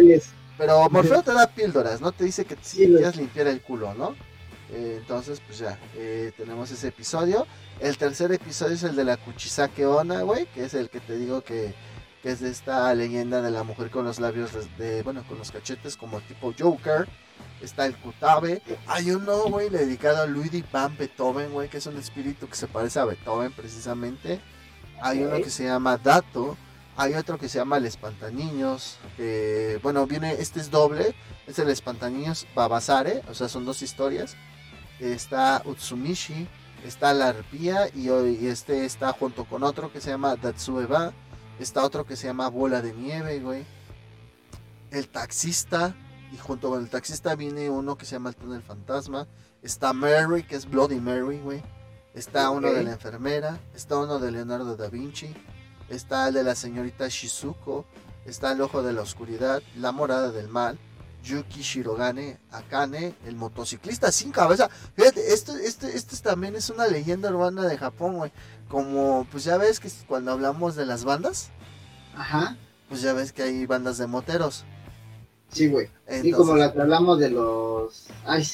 Pero 0.56 0.88
Morfeo 0.92 1.24
te 1.24 1.34
da 1.34 1.48
píldoras, 1.48 2.00
¿no? 2.00 2.12
Te 2.12 2.26
dice 2.26 2.46
que 2.46 2.56
si 2.62 2.86
quieres 2.86 3.16
limpiar 3.16 3.48
el 3.48 3.60
culo, 3.60 3.96
¿no? 3.96 4.16
Eh, 4.72 4.98
entonces, 5.00 5.42
pues 5.48 5.58
ya, 5.58 5.80
eh, 5.96 6.32
tenemos 6.38 6.70
ese 6.70 6.90
episodio. 6.90 7.48
El 7.80 7.98
tercer 7.98 8.32
episodio 8.32 8.76
es 8.76 8.84
el 8.84 8.96
de 8.96 9.04
la 9.04 9.18
Kuchisake 9.18 9.86
Ona, 9.86 10.22
güey, 10.22 10.46
que 10.48 10.66
es 10.66 10.74
el 10.74 10.90
que 10.90 11.00
te 11.02 11.18
digo 11.18 11.42
que, 11.42 11.74
que, 12.24 12.32
es 12.32 12.40
de 12.40 12.50
esta 12.50 12.94
leyenda 12.96 13.42
de 13.42 13.52
la 13.52 13.64
mujer 13.64 13.92
con 13.92 14.06
los 14.06 14.20
labios, 14.20 14.52
de, 14.78 15.04
bueno, 15.04 15.24
con 15.28 15.38
los 15.38 15.52
cachetes 15.52 15.98
como 15.98 16.22
tipo 16.22 16.54
Joker. 16.58 17.08
Está 17.62 17.86
el 17.86 17.96
Kutabe. 17.98 18.62
Hay 18.88 19.12
uno, 19.12 19.44
güey, 19.50 19.70
dedicado 19.70 20.24
a 20.24 20.26
Luigi 20.26 20.64
Van 20.72 20.96
Beethoven, 20.98 21.52
güey, 21.52 21.70
que 21.70 21.78
es 21.78 21.86
un 21.86 21.98
espíritu 21.98 22.48
que 22.48 22.56
se 22.56 22.68
parece 22.68 23.00
a 23.00 23.06
Beethoven 23.06 23.52
precisamente. 23.52 24.40
Hay 25.02 25.24
uno 25.24 25.38
que 25.38 25.50
se 25.50 25.66
llama 25.66 25.98
Dato. 25.98 26.58
Hay 26.98 27.14
otro 27.14 27.38
que 27.38 27.50
se 27.50 27.58
llama 27.58 27.78
El 27.78 27.86
Espantaniños. 27.86 28.98
Que, 29.18 29.80
bueno, 29.84 30.06
viene, 30.08 30.34
este 30.34 30.60
es 30.60 30.72
doble. 30.72 31.16
Es 31.48 31.60
el 31.60 31.70
Espantaniños 31.70 32.48
Babasare. 32.56 33.22
O 33.30 33.34
sea, 33.34 33.50
son 33.50 33.66
dos 33.66 33.82
historias. 33.82 34.36
Está 35.00 35.62
Utsumishi. 35.66 36.48
Está 36.86 37.14
la 37.14 37.30
arpía. 37.30 37.90
Y, 37.94 38.10
y 38.10 38.48
este 38.48 38.86
está 38.86 39.12
junto 39.12 39.46
con 39.46 39.64
otro 39.64 39.92
que 39.92 40.02
se 40.02 40.12
llama 40.12 40.36
Datsueba. 40.36 41.14
Está 41.60 41.84
otro 41.84 42.06
que 42.06 42.16
se 42.16 42.28
llama 42.28 42.50
Bola 42.50 42.82
de 42.82 42.94
Nieve, 42.94 43.40
güey. 43.40 43.66
El 44.92 45.10
taxista. 45.10 45.96
Y 46.32 46.38
junto 46.38 46.70
con 46.70 46.82
el 46.82 46.90
taxista 46.90 47.36
viene 47.36 47.70
uno 47.70 47.98
que 47.98 48.06
se 48.06 48.14
llama 48.14 48.30
el 48.30 48.36
túnel 48.36 48.62
fantasma. 48.62 49.28
Está 49.62 49.94
Mary, 49.94 50.44
que 50.44 50.56
es 50.56 50.70
Bloody 50.70 51.00
Mary, 51.00 51.40
güey. 51.40 51.64
Está 52.14 52.50
uno 52.50 52.72
de 52.72 52.84
la 52.84 52.92
enfermera. 52.92 53.60
Está 53.74 53.98
uno 53.98 54.20
de 54.20 54.32
Leonardo 54.32 54.76
da 54.76 54.90
Vinci. 54.90 55.34
Está 55.90 56.28
el 56.28 56.36
de 56.36 56.44
la 56.44 56.56
señorita 56.56 57.08
Shizuko. 57.08 57.86
Está 58.26 58.52
el 58.52 58.62
ojo 58.62 58.84
de 58.84 58.94
la 58.94 59.02
oscuridad. 59.02 59.64
La 59.76 59.92
morada 59.92 60.32
del 60.32 60.50
mal. 60.50 60.78
Yuki 61.26 61.62
Shirogane 61.62 62.38
Akane, 62.52 63.16
el 63.26 63.36
motociclista 63.36 64.12
sin 64.12 64.32
cabeza. 64.32 64.70
Fíjate, 64.96 65.34
esto, 65.34 65.56
esto, 65.58 65.88
esto 65.88 66.16
también 66.22 66.56
es 66.56 66.70
una 66.70 66.88
leyenda 66.88 67.30
urbana 67.30 67.64
de 67.68 67.78
Japón, 67.78 68.18
güey. 68.18 68.32
Como, 68.70 69.28
pues 69.32 69.44
ya 69.44 69.58
ves 69.58 69.80
que 69.80 69.90
cuando 70.08 70.32
hablamos 70.32 70.76
de 70.76 70.86
las 70.86 71.04
bandas, 71.04 71.50
Ajá. 72.16 72.58
pues 72.90 73.02
ya 73.02 73.14
ves 73.14 73.34
que 73.34 73.44
hay 73.44 73.66
bandas 73.66 73.98
de 73.98 74.08
moteros. 74.08 74.66
Sí, 75.50 75.68
güey. 75.68 75.90
Y 76.24 76.32
como 76.32 76.56
la 76.56 76.72
que 76.72 76.82
hablamos 76.82 77.20
de 77.20 77.32
los. 77.32 78.08
Ay, 78.26 78.48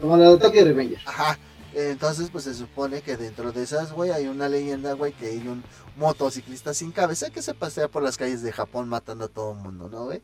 como 0.00 0.16
la 0.16 0.30
de 0.30 0.38
Tokyo 0.38 0.64
Revenger. 0.64 0.98
Ajá. 1.06 1.38
Entonces, 1.74 2.30
pues 2.30 2.44
se 2.44 2.54
supone 2.54 3.02
que 3.02 3.18
dentro 3.18 3.52
de 3.52 3.62
esas, 3.62 3.92
güey, 3.92 4.10
hay 4.10 4.28
una 4.28 4.48
leyenda, 4.48 4.94
güey, 4.94 5.12
que 5.12 5.26
hay 5.26 5.46
un 5.46 5.62
motociclista 5.96 6.72
sin 6.72 6.90
cabeza 6.90 7.28
que 7.28 7.42
se 7.42 7.52
pasea 7.52 7.88
por 7.88 8.02
las 8.02 8.16
calles 8.16 8.40
de 8.40 8.52
Japón 8.52 8.88
matando 8.88 9.26
a 9.26 9.28
todo 9.28 9.52
el 9.52 9.58
mundo, 9.58 9.90
¿no, 9.90 10.06
güey? 10.06 10.22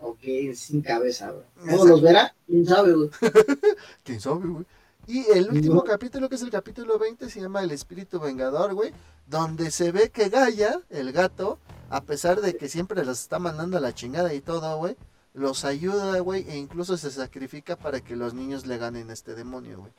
Ok, 0.00 0.22
sin 0.54 0.80
cabeza, 0.80 1.30
güey. 1.30 1.44
¿Cómo 1.70 1.86
los 1.86 2.02
verá? 2.02 2.34
¿Quién 2.46 2.66
sabe, 2.66 2.92
güey? 2.92 3.10
¿Quién 4.04 4.20
sabe, 4.20 4.46
güey? 4.46 4.64
Y 5.06 5.24
el 5.32 5.48
último 5.48 5.82
capítulo, 5.84 6.28
que 6.28 6.34
es 6.34 6.42
el 6.42 6.50
capítulo 6.50 6.98
20, 6.98 7.30
se 7.30 7.40
llama 7.40 7.62
El 7.62 7.70
Espíritu 7.70 8.20
Vengador, 8.20 8.74
güey, 8.74 8.92
donde 9.26 9.70
se 9.70 9.90
ve 9.90 10.10
que 10.10 10.28
Gaia, 10.28 10.82
el 10.90 11.12
gato, 11.12 11.58
a 11.88 12.02
pesar 12.02 12.42
de 12.42 12.56
que 12.56 12.68
siempre 12.68 13.04
los 13.06 13.18
está 13.20 13.38
mandando 13.38 13.78
a 13.78 13.80
la 13.80 13.94
chingada 13.94 14.34
y 14.34 14.42
todo, 14.42 14.76
güey, 14.76 14.96
los 15.32 15.64
ayuda, 15.64 16.18
güey, 16.20 16.44
e 16.50 16.58
incluso 16.58 16.98
se 16.98 17.10
sacrifica 17.10 17.76
para 17.76 18.00
que 18.00 18.16
los 18.16 18.34
niños 18.34 18.66
le 18.66 18.76
ganen 18.76 19.08
a 19.08 19.14
este 19.14 19.34
demonio, 19.34 19.78
güey. 19.78 19.92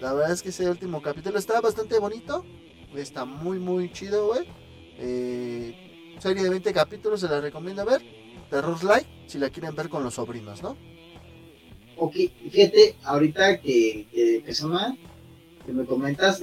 La 0.00 0.14
verdad 0.14 0.32
es 0.32 0.42
que 0.42 0.48
ese 0.48 0.70
último 0.70 1.02
capítulo 1.02 1.38
está 1.38 1.60
bastante 1.60 1.98
bonito, 1.98 2.42
está 2.94 3.26
muy, 3.26 3.58
muy 3.58 3.92
chido, 3.92 4.28
güey. 4.28 4.48
Eh, 4.98 6.16
serie 6.18 6.42
de 6.42 6.48
20 6.50 6.72
capítulos, 6.72 7.20
se 7.20 7.28
la 7.28 7.42
recomiendo 7.42 7.84
ver. 7.84 8.02
Terror 8.50 8.82
Light, 8.84 9.06
si 9.26 9.38
la 9.38 9.50
quieren 9.50 9.74
ver 9.74 9.88
con 9.88 10.04
los 10.04 10.14
sobrinos, 10.14 10.62
¿no? 10.62 10.76
Ok, 11.96 12.14
fíjate, 12.50 12.96
ahorita 13.04 13.60
que, 13.60 14.06
que, 14.12 14.42
que, 14.44 14.52
que 15.64 15.72
me 15.72 15.84
comentas, 15.86 16.42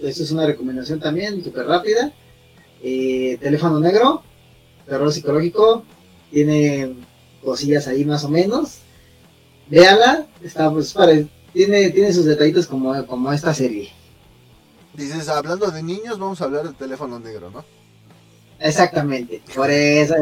esto 0.00 0.22
es 0.22 0.30
una 0.30 0.46
recomendación 0.46 1.00
también, 1.00 1.42
súper 1.42 1.66
rápida. 1.66 2.12
Eh, 2.82 3.36
teléfono 3.40 3.80
negro, 3.80 4.22
terror 4.86 5.12
psicológico, 5.12 5.84
tiene 6.30 6.94
cosillas 7.42 7.88
ahí 7.88 8.04
más 8.04 8.24
o 8.24 8.28
menos. 8.28 8.78
Véala, 9.68 10.26
está 10.42 10.70
pues 10.70 10.94
tiene, 11.52 11.90
tiene 11.90 12.12
sus 12.12 12.24
detallitos 12.24 12.66
como, 12.66 13.06
como 13.06 13.32
esta 13.32 13.52
serie. 13.52 13.90
Dices, 14.94 15.28
hablando 15.28 15.70
de 15.70 15.82
niños, 15.82 16.18
vamos 16.18 16.40
a 16.40 16.44
hablar 16.44 16.64
del 16.64 16.74
teléfono 16.74 17.18
negro, 17.18 17.50
¿no? 17.50 17.64
Exactamente, 18.60 19.42
por 19.54 19.70
eso, 19.70 20.14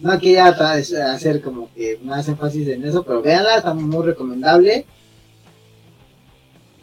no 0.00 0.18
quería 0.18 0.48
hacer 0.48 1.40
como 1.40 1.72
que 1.74 1.98
más 2.02 2.28
énfasis 2.28 2.68
en 2.68 2.84
eso, 2.84 3.04
pero 3.04 3.22
véanla, 3.22 3.58
está 3.58 3.72
muy 3.72 4.04
recomendable. 4.04 4.84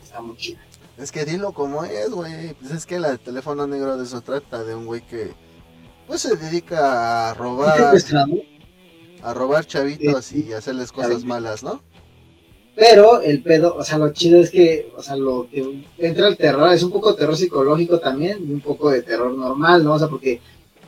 Está 0.02 0.22
muy 0.22 0.38
chida. 0.38 0.60
Es 0.98 1.12
que 1.12 1.26
dilo 1.26 1.54
como 1.54 1.84
es, 1.84 2.10
güey. 2.10 2.54
Pues 2.56 2.72
es 2.72 2.86
que 2.86 3.00
la 3.00 3.12
de 3.12 3.18
teléfono 3.18 3.68
negro 3.68 3.98
de 3.98 4.04
eso 4.04 4.22
trata, 4.22 4.64
de 4.64 4.76
un 4.76 4.86
güey 4.86 5.02
que 5.02 5.32
pues 6.08 6.22
se 6.22 6.36
dedica 6.36 7.30
a 7.30 7.34
robar 7.34 7.94
a 9.24 9.34
robar 9.34 9.66
chavitos 9.66 10.32
y 10.32 10.54
hacerles 10.54 10.92
cosas 10.92 11.24
malas, 11.24 11.62
¿no? 11.62 11.82
Pero 12.80 13.22
el 13.22 13.44
pedo, 13.44 13.76
o 13.76 13.84
sea, 13.84 13.98
lo 13.98 14.14
chido 14.14 14.40
es 14.40 14.50
que, 14.50 14.94
o 14.96 15.04
sea, 15.04 15.18
lo 15.18 15.50
que 15.50 15.84
entra 15.98 16.30
el 16.30 16.38
terror 16.38 16.72
es 16.72 16.82
un 16.82 16.92
poco 16.92 17.14
terror 17.14 17.36
psicológico 17.36 18.00
también, 18.00 18.50
un 18.50 18.62
poco 18.62 18.90
de 18.90 19.02
terror 19.02 19.34
normal, 19.34 19.84
¿no? 19.84 19.96
O 19.96 20.00
sea, 20.00 20.08
porque 20.08 20.40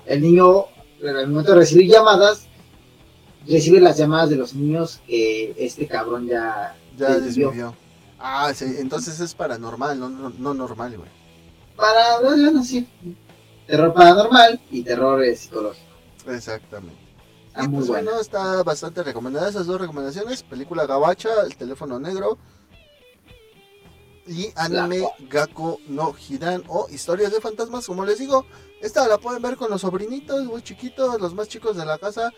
el 0.05 0.21
niño, 0.21 0.67
al 1.05 1.27
momento 1.27 1.51
de 1.51 1.57
recibir 1.59 1.89
llamadas, 1.91 2.47
recibe 3.45 3.81
las 3.81 3.97
llamadas 3.97 4.29
de 4.29 4.37
los 4.37 4.53
niños 4.53 5.01
que 5.05 5.53
este 5.57 5.85
cabrón 5.85 6.27
ya, 6.27 6.77
ya 6.97 7.19
desvivió. 7.19 7.75
Ah, 8.17 8.53
sí, 8.55 8.65
entonces 8.77 9.19
es 9.19 9.33
paranormal, 9.33 9.99
no, 9.99 10.09
no, 10.09 10.53
normal, 10.53 10.95
güey. 10.95 11.09
Para, 11.75 12.21
bueno, 12.21 12.63
sí. 12.63 12.87
Terror 13.67 13.93
paranormal 13.93 14.61
y 14.71 14.83
terror 14.83 15.25
psicológico. 15.35 15.85
Exactamente. 16.29 17.00
Y 17.59 17.67
pues 17.67 17.87
bueno. 17.87 18.19
está 18.19 18.63
bastante 18.63 19.03
recomendada 19.03 19.49
esas 19.49 19.65
dos 19.65 19.79
recomendaciones. 19.79 20.43
Película 20.43 20.85
Gabacha, 20.85 21.29
El 21.45 21.55
teléfono 21.55 21.99
negro. 21.99 22.37
Y 24.27 24.51
anime 24.55 25.09
Gako 25.29 25.79
no 25.87 26.13
Hidan 26.13 26.63
o 26.67 26.87
Historias 26.89 27.31
de 27.31 27.41
fantasmas, 27.41 27.85
como 27.85 28.05
les 28.05 28.19
digo. 28.19 28.45
Esta 28.81 29.07
la 29.07 29.17
pueden 29.17 29.41
ver 29.41 29.57
con 29.57 29.69
los 29.69 29.81
sobrinitos, 29.81 30.45
muy 30.45 30.61
chiquitos, 30.61 31.19
los 31.19 31.33
más 31.33 31.47
chicos 31.47 31.75
de 31.75 31.85
la 31.85 31.97
casa. 31.97 32.31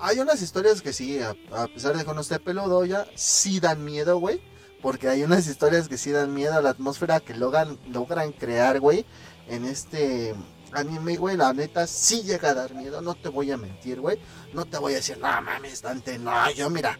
Hay 0.00 0.18
unas 0.18 0.42
historias 0.42 0.82
que 0.82 0.92
sí, 0.92 1.20
a, 1.20 1.34
pesar 1.68 1.96
de 1.96 2.04
que 2.04 2.14
no 2.14 2.20
esté 2.20 2.38
peludo 2.38 2.84
ya, 2.84 3.06
sí 3.14 3.60
dan 3.60 3.84
miedo, 3.84 4.18
güey. 4.18 4.40
Porque 4.82 5.08
hay 5.08 5.22
unas 5.22 5.46
historias 5.46 5.88
que 5.88 5.98
sí 5.98 6.12
dan 6.12 6.34
miedo 6.34 6.54
a 6.54 6.62
la 6.62 6.70
atmósfera 6.70 7.20
que 7.20 7.34
logran, 7.34 7.78
logran 7.90 8.32
crear, 8.32 8.80
güey. 8.80 9.04
En 9.48 9.64
este 9.64 10.34
anime, 10.72 11.16
güey, 11.16 11.36
la 11.36 11.52
neta 11.52 11.86
sí 11.86 12.22
llega 12.22 12.50
a 12.50 12.54
dar 12.54 12.74
miedo. 12.74 13.00
No 13.00 13.14
te 13.14 13.28
voy 13.28 13.50
a 13.50 13.56
mentir, 13.56 14.00
güey. 14.00 14.18
No 14.52 14.64
te 14.64 14.78
voy 14.78 14.94
a 14.94 14.96
decir, 14.96 15.18
no 15.18 15.42
mames, 15.42 15.82
Dante, 15.82 16.18
no, 16.18 16.50
yo 16.52 16.70
mira, 16.70 16.98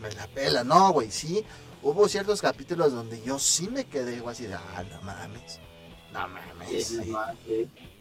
me 0.00 0.10
la 0.12 0.26
pela. 0.28 0.64
No, 0.64 0.92
güey, 0.92 1.10
sí. 1.10 1.44
Hubo 1.82 2.08
ciertos 2.08 2.42
capítulos 2.42 2.92
donde 2.92 3.22
yo 3.22 3.38
sí 3.38 3.68
me 3.68 3.84
quedé, 3.84 4.20
güey, 4.20 4.32
así 4.32 4.46
de, 4.46 4.54
ah, 4.54 4.84
no 4.90 5.02
mames. 5.02 5.60
No 6.12 6.28
mames. 6.28 6.98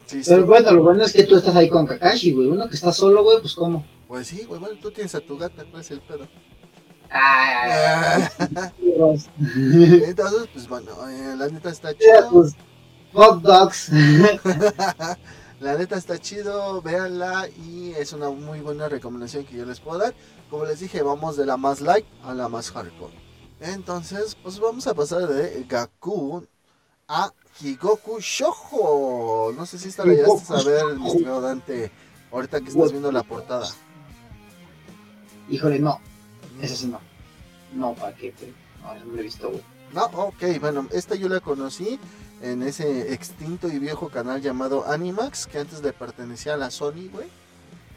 Sí, 0.06 0.22
Pero 0.28 0.46
bueno, 0.46 0.72
lo 0.72 0.84
bueno 0.84 1.04
es 1.04 1.14
que 1.14 1.24
tú 1.24 1.36
estás 1.36 1.56
ahí 1.56 1.70
con 1.70 1.88
Kakashi, 1.88 2.32
güey. 2.32 2.48
Uno 2.48 2.70
que 2.70 2.76
está 2.76 2.92
solo, 2.92 3.24
güey, 3.24 3.40
pues 3.42 3.56
¿cómo? 3.56 3.86
Pues 4.08 4.28
sí, 4.28 4.44
güey, 4.46 4.60
bueno, 4.60 4.78
tú 4.80 4.92
tienes 4.92 5.16
a 5.16 5.20
tu 5.20 5.38
gata, 5.38 5.66
¿cuál 5.66 5.82
es 5.82 5.92
el 5.92 6.02
pedo? 6.02 6.28
Entonces, 10.06 10.50
pues 10.54 10.68
bueno, 10.68 10.92
eh, 11.10 11.36
la 11.38 11.48
neta 11.48 11.70
está 11.70 11.94
chido. 11.94 12.30
Pues, 12.32 12.56
hot 13.16 13.42
dogs. 13.42 13.90
la 15.60 15.78
neta 15.78 15.98
está 15.98 16.20
chido, 16.20 16.82
véanla 16.82 17.48
y 17.50 17.92
es 17.92 18.14
una 18.14 18.30
muy 18.30 18.60
buena 18.60 18.90
recomendación 18.90 19.46
que 19.46 19.58
yo 19.58 19.66
les 19.66 19.80
puedo 19.80 20.00
dar. 20.00 20.14
Como 20.50 20.66
les 20.66 20.80
dije, 20.80 21.02
vamos 21.02 21.38
de 21.38 21.46
la 21.46 21.58
más 21.58 21.82
light 21.82 22.06
a 22.24 22.34
la 22.34 22.50
más 22.50 22.72
hardcore. 22.72 23.14
Entonces, 23.62 24.36
pues 24.44 24.60
vamos 24.60 24.86
a 24.86 24.94
pasar 24.94 25.28
de 25.28 25.64
Gaku 25.64 26.46
a 27.08 27.32
Higoku 27.62 28.20
Shoujo. 28.20 29.54
No 29.56 29.66
sé 29.66 29.80
si 29.80 29.88
esta 29.88 30.06
la 30.06 30.14
llegaste 30.14 30.54
a 30.54 30.64
ver, 30.64 30.98
mi 30.98 31.08
estimado 31.08 31.42
Dante, 31.42 31.92
ahorita 32.32 32.60
que 32.62 32.70
estás 32.70 32.92
viendo 32.92 33.12
la 33.12 33.24
portada. 33.24 33.68
Híjole, 35.50 35.80
no. 35.80 36.00
Ese 36.62 36.76
sí 36.76 36.88
no. 36.88 37.00
No, 37.74 37.94
¿para 37.94 38.16
qué? 38.16 38.34
No, 38.82 38.94
no 38.94 39.14
lo 39.14 39.20
he 39.20 39.24
visto, 39.24 39.50
güey. 39.50 39.62
No, 39.94 40.06
ok, 40.06 40.60
bueno, 40.60 40.88
esta 40.92 41.16
yo 41.16 41.30
la 41.30 41.40
conocí 41.40 42.00
en 42.42 42.64
ese 42.64 43.14
extinto 43.14 43.68
y 43.68 43.80
viejo 43.80 44.10
canal 44.10 44.42
llamado 44.42 44.86
Animax, 44.88 45.48
que 45.48 45.60
antes 45.60 45.82
le 45.82 45.94
pertenecía 45.94 46.54
a 46.54 46.58
la 46.58 46.72
Sony, 46.72 47.10
güey. 47.12 47.28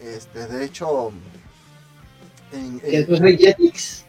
Este, 0.00 0.46
de 0.46 0.64
hecho... 0.64 1.12
En, 2.52 2.80
en... 2.82 2.90
¿Después 2.90 3.20
de 3.20 3.36
Jetix? 3.36 4.04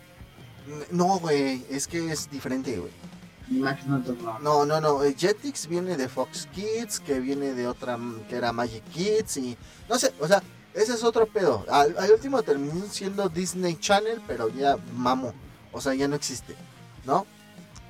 No, 0.92 1.20
güey, 1.20 1.66
es 1.70 1.88
que 1.88 2.12
es 2.12 2.30
diferente, 2.30 2.78
güey. 2.78 2.92
Animax 3.50 3.86
no, 3.88 3.98
no. 4.00 4.40
No, 4.40 4.66
no, 4.66 4.80
no. 4.80 5.04
Eh, 5.04 5.16
Jetix 5.18 5.68
viene 5.68 5.98
de 5.98 6.08
Fox 6.08 6.48
Kids, 6.54 7.00
que 7.00 7.20
viene 7.20 7.54
de 7.54 7.68
otra 7.68 7.98
que 8.30 8.36
era 8.36 8.54
Magic 8.54 8.84
Kids 8.92 9.38
y 9.38 9.58
no 9.90 9.98
sé, 9.98 10.14
o 10.20 10.28
sea, 10.28 10.44
ese 10.74 10.94
es 10.94 11.04
otro 11.04 11.26
pedo. 11.26 11.66
Al, 11.70 11.96
último 12.12 12.44
terminó 12.44 12.86
siendo 12.90 13.28
Disney 13.28 13.76
Channel, 13.76 14.22
pero 14.28 14.50
ya 14.50 14.78
mamo. 14.96 15.34
O 15.72 15.82
sea, 15.82 15.94
ya 15.94 16.08
no 16.08 16.16
existe, 16.16 16.56
¿no? 17.06 17.26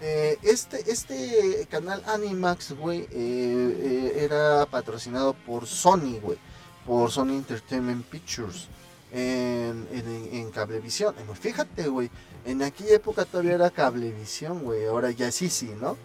Eh, 0.02 0.38
este, 0.44 0.90
este 0.90 1.68
canal 1.70 2.02
Animax, 2.08 2.72
güey, 2.72 3.02
eh, 3.02 3.08
eh, 3.12 4.14
era 4.24 4.66
patrocinado 4.66 5.34
por 5.34 5.68
Sony, 5.68 6.20
güey. 6.22 6.38
Por 6.86 7.12
Sony 7.12 7.32
Entertainment 7.32 8.06
Pictures. 8.06 8.68
En, 9.12 9.88
en, 9.92 10.52
Cablevisión. 10.52 11.16
Fíjate, 11.40 11.88
güey. 11.88 12.10
En 12.46 12.62
aquella 12.62 12.96
época 12.96 13.26
todavía 13.26 13.56
era 13.56 13.70
Cablevisión, 13.70 14.64
güey. 14.64 14.86
Ahora 14.86 15.12
ya 15.12 15.32
sí, 15.32 15.50
sí, 15.50 15.72
¿no? 15.82 15.98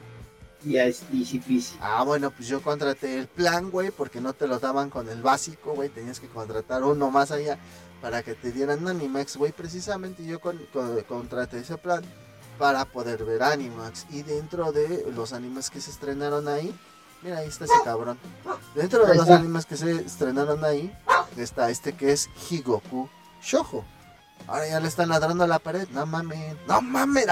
Ya 0.64 0.86
es 0.86 1.02
easy 1.12 1.76
Ah, 1.80 2.02
bueno, 2.04 2.30
pues 2.30 2.48
yo 2.48 2.62
contraté 2.62 3.18
el 3.18 3.26
plan, 3.26 3.70
güey, 3.70 3.90
porque 3.90 4.22
no 4.22 4.32
te 4.32 4.46
lo 4.46 4.58
daban 4.58 4.88
con 4.88 5.08
el 5.10 5.22
básico, 5.22 5.74
güey. 5.74 5.90
Tenías 5.90 6.18
que 6.18 6.28
contratar 6.28 6.82
uno 6.82 7.10
más 7.10 7.30
allá 7.30 7.58
para 8.00 8.22
que 8.22 8.34
te 8.34 8.50
dieran 8.50 8.88
Animax, 8.88 9.36
güey. 9.36 9.52
Precisamente 9.52 10.24
yo 10.24 10.40
con, 10.40 10.58
contraté 11.06 11.58
ese 11.58 11.76
plan 11.76 12.02
para 12.58 12.84
poder 12.84 13.24
ver 13.24 13.42
Animax. 13.42 14.06
Y 14.10 14.22
dentro 14.22 14.72
de 14.72 15.06
los 15.14 15.32
animes 15.32 15.70
que 15.70 15.80
se 15.80 15.90
estrenaron 15.90 16.48
ahí, 16.48 16.74
mira, 17.22 17.38
ahí 17.38 17.48
está 17.48 17.64
ese 17.64 17.74
cabrón. 17.84 18.18
Dentro 18.74 19.06
de 19.06 19.14
los 19.14 19.28
animes 19.28 19.66
que 19.66 19.76
se 19.76 19.92
estrenaron 19.92 20.64
ahí, 20.64 20.92
está 21.36 21.70
este 21.70 21.94
que 21.94 22.12
es 22.12 22.28
Higoku 22.50 23.08
Shoujo. 23.42 23.84
Ahora 24.46 24.68
ya 24.68 24.78
le 24.78 24.88
están 24.88 25.08
ladrando 25.08 25.44
a 25.44 25.46
la 25.46 25.58
pared. 25.58 25.88
No 25.92 26.04
mames, 26.04 26.54
no 26.68 26.82
mames. 26.82 27.26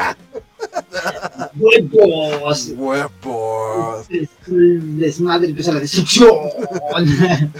¡Huevos! 1.56 2.68
¡Huevos! 2.74 4.06
Desmadre 4.46 5.48
empieza 5.48 5.72
la 5.72 5.80
destrucción. 5.80 6.30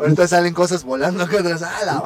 Ahorita 0.00 0.26
salen 0.26 0.54
cosas 0.54 0.84
volando 0.84 1.28
que 1.28 1.36
otras. 1.36 1.62
¡Ah, 1.62 1.84
la 1.84 2.02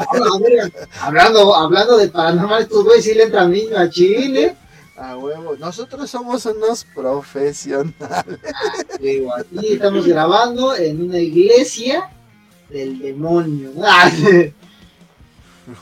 hablando, 1.01 1.55
hablando 1.55 1.97
de 1.99 2.09
paranormal, 2.09 2.63
estos 2.63 2.85
güeyes 2.85 3.05
sí 3.05 3.15
le 3.15 3.25
entran 3.25 3.53
niño 3.53 3.79
a 3.79 3.89
Chile. 3.89 4.57
A 5.03 5.17
huevo, 5.17 5.57
nosotros 5.57 6.09
somos 6.09 6.47
unos 6.47 6.85
profesionales. 6.85 8.39
Aquí 8.95 9.73
estamos 9.73 10.07
grabando 10.07 10.77
en 10.77 11.03
una 11.03 11.19
iglesia 11.19 12.09
del 12.71 13.01
demonio. 13.01 13.73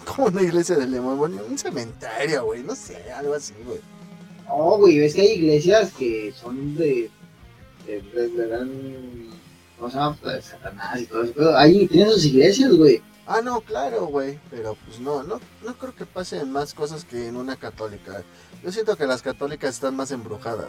Como 0.06 0.28
una 0.28 0.40
iglesia 0.40 0.76
del 0.76 0.92
demonio, 0.92 1.44
un 1.46 1.58
cementerio, 1.58 2.46
güey, 2.46 2.62
no 2.62 2.74
sé, 2.74 3.12
algo 3.12 3.34
así, 3.34 3.52
güey. 3.62 3.80
No, 4.48 4.78
güey, 4.78 4.98
ves 5.00 5.14
que 5.14 5.20
hay 5.20 5.32
iglesias 5.32 5.92
que 5.98 6.32
son 6.32 6.74
de. 6.76 7.10
de, 7.86 8.00
de, 8.00 8.28
de, 8.30 9.28
¿Cómo 9.78 9.90
se 9.90 9.98
llama? 9.98 10.18
De 10.24 10.40
Satanás 10.40 10.98
y 10.98 11.04
todo 11.04 11.24
eso. 11.24 11.32
Pero 11.36 11.58
ahí 11.58 11.86
tienen 11.88 12.10
sus 12.10 12.24
iglesias, 12.24 12.72
güey. 12.72 13.02
Ah, 13.26 13.42
no, 13.42 13.60
claro, 13.60 14.06
güey. 14.06 14.38
Pero 14.50 14.78
pues 14.86 14.98
no, 14.98 15.22
no, 15.22 15.40
no 15.62 15.74
creo 15.78 15.94
que 15.94 16.06
pasen 16.06 16.50
más 16.50 16.72
cosas 16.72 17.04
que 17.04 17.28
en 17.28 17.36
una 17.36 17.56
católica. 17.56 18.24
Yo 18.62 18.70
siento 18.70 18.96
que 18.96 19.06
las 19.06 19.22
católicas 19.22 19.74
están 19.74 19.96
más 19.96 20.10
embrujadas. 20.10 20.68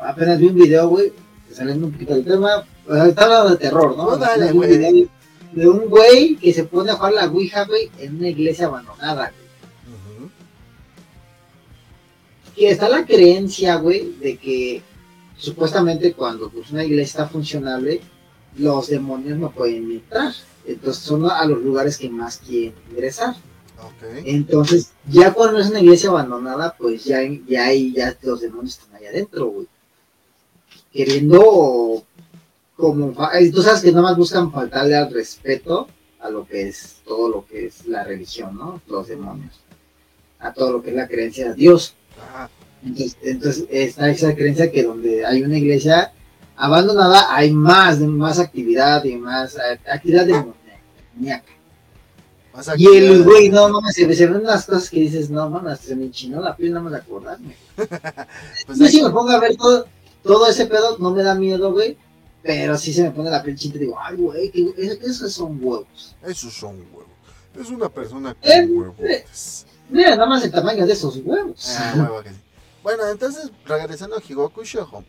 Apenas 0.00 0.38
vi 0.38 0.46
un 0.46 0.54
video, 0.54 0.88
güey, 0.88 1.12
saliendo 1.52 1.86
un 1.86 1.92
poquito 1.92 2.14
del 2.14 2.24
tema. 2.24 2.64
Está 3.06 3.24
hablando 3.24 3.50
de 3.50 3.56
terror, 3.56 3.96
¿no? 3.96 4.10
No, 4.10 4.16
dale, 4.16 4.52
güey. 4.52 5.08
De 5.52 5.68
un 5.68 5.88
güey 5.88 6.36
que 6.36 6.52
se 6.52 6.64
pone 6.64 6.90
a 6.90 6.94
jugar 6.94 7.14
la 7.14 7.26
Ouija, 7.26 7.64
güey, 7.64 7.90
en 7.98 8.16
una 8.16 8.28
iglesia 8.28 8.66
abandonada, 8.66 9.32
güey. 9.32 9.48
Que 12.54 12.70
está 12.70 12.88
la 12.88 13.04
creencia, 13.06 13.76
güey, 13.76 14.14
de 14.20 14.36
que 14.36 14.82
supuestamente 15.36 16.12
cuando 16.12 16.50
pues, 16.50 16.70
una 16.70 16.84
iglesia 16.84 17.22
está 17.22 17.28
funcionable, 17.28 18.00
los 18.56 18.88
demonios 18.88 19.38
no 19.38 19.50
pueden 19.50 19.90
entrar. 19.90 20.32
Entonces 20.66 21.02
son 21.02 21.30
a 21.30 21.44
los 21.46 21.62
lugares 21.62 21.96
que 21.96 22.10
más 22.10 22.38
quieren 22.38 22.74
ingresar. 22.90 23.34
Entonces, 24.24 24.92
ya 25.08 25.32
cuando 25.32 25.58
es 25.58 25.70
una 25.70 25.80
iglesia 25.80 26.10
abandonada, 26.10 26.74
pues 26.76 27.04
ya, 27.04 27.20
ya, 27.46 27.66
hay, 27.66 27.92
ya 27.92 28.16
los 28.22 28.40
demonios 28.40 28.78
están 28.78 28.96
ahí 28.96 29.06
adentro, 29.06 29.46
güey. 29.46 29.66
Queriendo, 30.92 32.04
como, 32.76 33.14
tú 33.52 33.62
sabes 33.62 33.82
que 33.82 33.90
nada 33.92 34.02
más 34.02 34.16
buscan 34.16 34.50
faltarle 34.50 34.96
al 34.96 35.12
respeto 35.12 35.88
a 36.20 36.30
lo 36.30 36.46
que 36.46 36.68
es 36.68 36.96
todo 37.06 37.28
lo 37.28 37.46
que 37.46 37.66
es 37.66 37.86
la 37.86 38.04
religión, 38.04 38.56
¿no? 38.56 38.80
Los 38.88 39.08
demonios. 39.08 39.60
A 40.40 40.52
todo 40.52 40.72
lo 40.72 40.82
que 40.82 40.90
es 40.90 40.96
la 40.96 41.06
creencia 41.06 41.50
de 41.50 41.54
Dios. 41.54 41.94
Entonces, 42.84 43.16
entonces 43.22 43.66
está 43.70 44.08
esa 44.08 44.34
creencia 44.34 44.70
que 44.70 44.82
donde 44.82 45.24
hay 45.24 45.42
una 45.42 45.58
iglesia 45.58 46.12
abandonada 46.56 47.34
hay 47.34 47.52
más, 47.52 48.00
más 48.00 48.38
actividad 48.38 49.04
y 49.04 49.16
más 49.16 49.56
actividad 49.86 50.26
demoníaca. 50.26 51.57
Y 52.76 52.86
el 52.86 53.22
güey, 53.24 53.48
no 53.48 53.68
mames, 53.68 53.94
se, 53.94 54.14
se 54.14 54.26
ven 54.26 54.42
unas 54.42 54.66
cosas 54.66 54.90
que 54.90 55.00
dices, 55.00 55.30
no 55.30 55.48
mames, 55.48 55.80
se 55.80 55.94
me 55.94 56.06
enchinó 56.06 56.40
la 56.40 56.56
piel 56.56 56.72
nada 56.72 56.84
más 56.84 56.92
de 56.92 56.98
acordarme. 56.98 57.56
pues 58.66 58.78
Yo 58.78 58.86
si 58.86 59.02
me 59.02 59.10
pongo 59.10 59.30
a 59.30 59.38
ver 59.38 59.56
todo, 59.56 59.86
todo 60.22 60.46
ese 60.48 60.66
pedo, 60.66 60.98
no 60.98 61.10
me 61.10 61.22
da 61.22 61.34
miedo, 61.34 61.72
güey. 61.72 61.96
Pero 62.42 62.78
sí 62.78 62.92
se 62.92 63.02
me 63.02 63.10
pone 63.10 63.30
la 63.30 63.42
piel 63.42 63.56
chinta 63.56 63.76
y 63.76 63.80
digo, 63.80 63.96
ay, 64.00 64.16
güey, 64.16 64.52
esos 65.02 65.32
son 65.32 65.58
huevos. 65.62 66.16
Esos 66.22 66.54
son 66.54 66.76
huevos. 66.92 67.08
Es 67.58 67.68
una 67.70 67.88
persona 67.88 68.34
con 68.34 68.50
eh, 68.50 68.66
huevos. 68.66 69.66
Mira, 69.90 70.10
nada 70.10 70.26
más 70.26 70.44
el 70.44 70.52
tamaño 70.52 70.86
de 70.86 70.92
esos 70.92 71.16
huevos. 71.24 71.76
Ah, 71.78 71.94
huevo 71.96 72.22
que 72.22 72.30
sí. 72.30 72.36
Bueno, 72.82 73.06
entonces, 73.08 73.50
regresando 73.66 74.16
a 74.16 74.22
Higoku 74.26 74.62
Shoujo. 74.62 75.04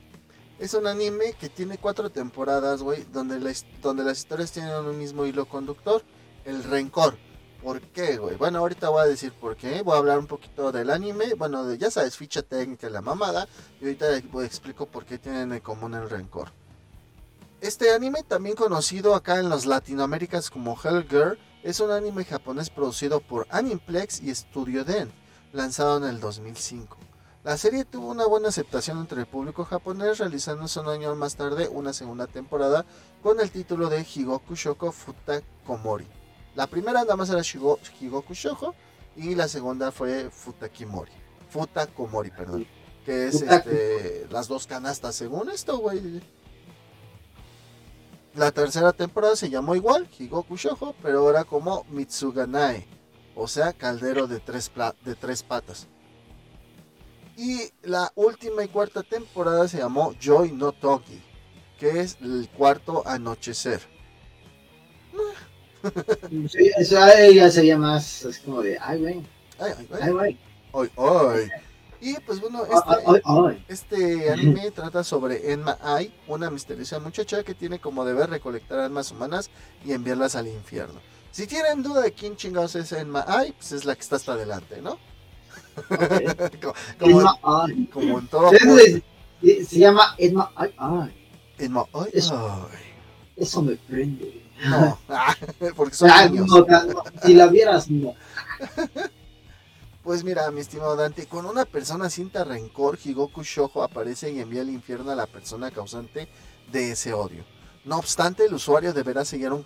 Es 0.59 0.73
un 0.73 0.87
anime 0.87 1.33
que 1.39 1.47
tiene 1.47 1.77
cuatro 1.77 2.09
temporadas, 2.09 2.81
güey, 2.81 3.05
donde, 3.13 3.39
donde 3.81 4.03
las 4.03 4.17
historias 4.17 4.51
tienen 4.51 4.73
un 4.73 4.97
mismo 4.97 5.25
hilo 5.25 5.45
conductor, 5.45 6.03
el 6.43 6.63
rencor. 6.63 7.17
¿Por 7.63 7.81
qué, 7.81 8.17
güey? 8.17 8.37
Bueno, 8.37 8.59
ahorita 8.59 8.89
voy 8.89 9.01
a 9.01 9.05
decir 9.05 9.33
por 9.33 9.57
qué. 9.57 9.81
Voy 9.81 9.95
a 9.95 9.97
hablar 9.97 10.17
un 10.17 10.27
poquito 10.27 10.71
del 10.71 10.89
anime. 10.89 11.33
Bueno, 11.33 11.73
ya 11.73 11.91
sabes, 11.91 12.15
ficha 12.15 12.41
técnica, 12.41 12.89
la 12.89 13.01
mamada. 13.01 13.47
Y 13.81 13.85
ahorita 13.85 14.05
voy 14.31 14.45
explico 14.45 14.85
por 14.85 15.05
qué 15.05 15.17
tienen 15.17 15.51
en 15.51 15.59
común 15.59 15.93
el 15.93 16.09
rencor. 16.09 16.51
Este 17.59 17.91
anime, 17.91 18.23
también 18.23 18.55
conocido 18.55 19.13
acá 19.13 19.39
en 19.39 19.49
las 19.49 19.65
Latinoaméricas 19.65 20.49
como 20.49 20.79
Hellgirl, 20.81 21.37
es 21.61 21.81
un 21.81 21.91
anime 21.91 22.23
japonés 22.23 22.69
producido 22.69 23.19
por 23.19 23.45
Animeplex 23.49 24.21
y 24.21 24.33
Studio 24.33 24.85
Den, 24.85 25.11
lanzado 25.51 25.97
en 25.97 26.05
el 26.05 26.21
2005. 26.21 26.95
La 27.43 27.57
serie 27.57 27.83
tuvo 27.83 28.11
una 28.11 28.25
buena 28.25 28.47
aceptación 28.47 28.99
entre 28.99 29.21
el 29.21 29.27
público 29.27 29.65
japonés, 29.65 30.19
realizándose 30.19 30.79
un 30.79 30.87
año 30.87 31.13
más 31.15 31.35
tarde 31.35 31.67
una 31.67 31.91
segunda 31.91 32.27
temporada 32.27 32.85
con 33.21 33.41
el 33.41 33.51
título 33.51 33.89
de 33.89 34.05
Higoku 34.05 34.55
Shoko 34.55 34.93
Futa 34.93 35.41
Komori. 35.65 36.07
La 36.59 36.67
primera 36.67 37.03
nada 37.03 37.15
más 37.15 37.29
era 37.29 37.39
Higoku 37.41 38.33
Shoko 38.33 38.75
y 39.15 39.33
la 39.33 39.47
segunda 39.47 39.93
fue 39.93 40.29
Futakimori. 40.29 41.13
Futa 41.49 41.87
Komori, 41.87 42.31
perdón. 42.31 42.67
Que 43.05 43.29
es 43.29 43.43
este, 43.43 44.27
las 44.29 44.49
dos 44.49 44.67
canastas 44.67 45.15
según 45.15 45.49
esto, 45.49 45.77
güey. 45.77 46.21
La 48.35 48.51
tercera 48.51 48.91
temporada 48.91 49.37
se 49.37 49.49
llamó 49.49 49.73
igual, 49.73 50.09
Higoku 50.19 50.57
Shoujo, 50.57 50.95
pero 51.01 51.19
ahora 51.19 51.45
como 51.45 51.85
Mitsuganae, 51.91 52.85
o 53.35 53.47
sea, 53.47 53.71
caldero 53.71 54.27
de 54.27 54.41
tres, 54.41 54.69
de 55.05 55.15
tres 55.15 55.43
patas. 55.43 55.87
Y 57.37 57.71
la 57.83 58.11
última 58.15 58.65
y 58.65 58.67
cuarta 58.67 59.01
temporada 59.01 59.65
se 59.69 59.77
llamó 59.77 60.13
Joy 60.19 60.51
no 60.51 60.73
Toki, 60.73 61.23
que 61.79 62.01
es 62.01 62.17
el 62.19 62.49
cuarto 62.49 63.07
anochecer. 63.07 63.79
Sí, 66.49 66.71
eso 66.77 66.97
ya 67.33 67.49
sería 67.49 67.77
más, 67.77 68.25
es 68.25 68.39
como 68.39 68.61
de, 68.61 68.77
ay, 68.79 68.99
güey. 68.99 69.21
Ay, 69.59 69.73
ay, 70.01 70.13
ay. 70.19 70.37
Ay. 70.73 71.49
Y 72.01 72.13
pues 72.21 72.39
bueno, 72.39 72.63
este, 72.65 73.63
este 73.67 74.31
anime 74.31 74.71
trata 74.71 75.03
sobre 75.03 75.51
Enma 75.51 75.77
Ai, 75.81 76.13
una 76.27 76.49
misteriosa 76.49 76.99
muchacha 76.99 77.43
que 77.43 77.53
tiene 77.53 77.79
como 77.79 78.05
deber 78.05 78.29
recolectar 78.29 78.79
almas 78.79 79.11
humanas 79.11 79.49
y 79.85 79.91
enviarlas 79.91 80.35
al 80.35 80.47
infierno. 80.47 81.01
Si 81.31 81.45
tienen 81.45 81.83
duda 81.83 82.01
de 82.01 82.13
quién 82.13 82.37
chingados 82.37 82.75
es 82.75 82.93
Enma 82.93 83.25
Ai, 83.27 83.51
pues 83.51 83.73
es 83.73 83.83
la 83.83 83.95
que 83.95 84.01
está 84.01 84.15
hasta 84.15 84.33
adelante, 84.33 84.81
¿no? 84.81 84.97
como, 87.91 88.19
en 88.19 88.27
todo. 88.27 88.51
Se, 88.51 89.65
se 89.65 89.79
llama 89.79 90.15
Enma 90.17 90.51
Ai 90.55 90.73
Enma 91.57 91.85
Ai 91.93 92.09
eso, 92.13 92.69
eso 93.35 93.61
me 93.61 93.75
prende. 93.75 94.41
No, 94.65 94.99
porque 95.75 95.95
son 95.95 96.09
ah, 96.09 96.25
niños. 96.25 96.49
si 97.23 97.33
la 97.33 97.47
vieras, 97.47 97.89
no. 97.89 98.13
Pues 100.01 100.23
mira, 100.23 100.49
mi 100.49 100.61
estimado 100.61 100.95
Dante, 100.95 101.27
con 101.27 101.45
una 101.45 101.65
persona 101.65 102.09
sienta 102.09 102.43
rencor, 102.43 102.97
Higoku 103.03 103.43
Shoujo 103.43 103.83
aparece 103.83 104.31
y 104.31 104.39
envía 104.39 104.61
al 104.61 104.69
infierno 104.69 105.11
a 105.11 105.15
la 105.15 105.27
persona 105.27 105.69
causante 105.69 106.29
de 106.71 106.93
ese 106.93 107.13
odio. 107.13 107.43
No 107.85 107.97
obstante, 107.97 108.45
el 108.45 108.53
usuario 108.53 108.93
deberá 108.93 109.23
sellar 109.25 109.53
un 109.53 109.63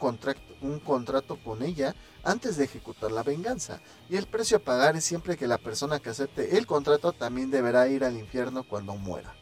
un 0.62 0.80
contrato 0.80 1.38
con 1.44 1.64
ella 1.64 1.96
antes 2.24 2.58
de 2.58 2.66
ejecutar 2.66 3.12
la 3.12 3.24
venganza, 3.24 3.80
y 4.10 4.18
el 4.18 4.28
precio 4.28 4.58
a 4.58 4.62
pagar 4.62 4.96
es 4.96 5.06
siempre 5.06 5.38
que 5.38 5.48
la 5.48 5.58
persona 5.58 6.00
que 6.00 6.10
acepte 6.10 6.58
el 6.58 6.66
contrato 6.66 7.14
también 7.14 7.52
deberá 7.52 7.88
ir 7.88 8.04
al 8.04 8.18
infierno 8.18 8.64
cuando 8.64 8.96
muera. 8.96 9.34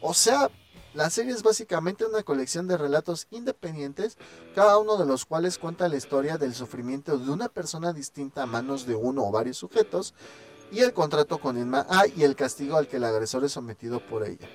O 0.00 0.14
sea, 0.14 0.50
la 0.94 1.10
serie 1.10 1.32
es 1.32 1.42
básicamente 1.42 2.06
una 2.06 2.22
colección 2.22 2.68
de 2.68 2.78
relatos 2.78 3.26
independientes, 3.30 4.16
cada 4.54 4.78
uno 4.78 4.96
de 4.96 5.06
los 5.06 5.24
cuales 5.24 5.58
cuenta 5.58 5.88
la 5.88 5.96
historia 5.96 6.38
del 6.38 6.54
sufrimiento 6.54 7.18
de 7.18 7.30
una 7.30 7.48
persona 7.48 7.92
distinta 7.92 8.44
a 8.44 8.46
manos 8.46 8.86
de 8.86 8.94
uno 8.94 9.24
o 9.24 9.32
varios 9.32 9.58
sujetos, 9.58 10.14
y 10.70 10.80
el 10.80 10.92
contrato 10.92 11.38
con 11.38 11.58
Inma 11.58 11.86
A 11.88 12.06
y 12.06 12.22
el 12.22 12.36
castigo 12.36 12.76
al 12.76 12.88
que 12.88 12.96
el 12.96 13.04
agresor 13.04 13.44
es 13.44 13.52
sometido 13.52 14.04
por 14.06 14.24
ella. 14.24 14.48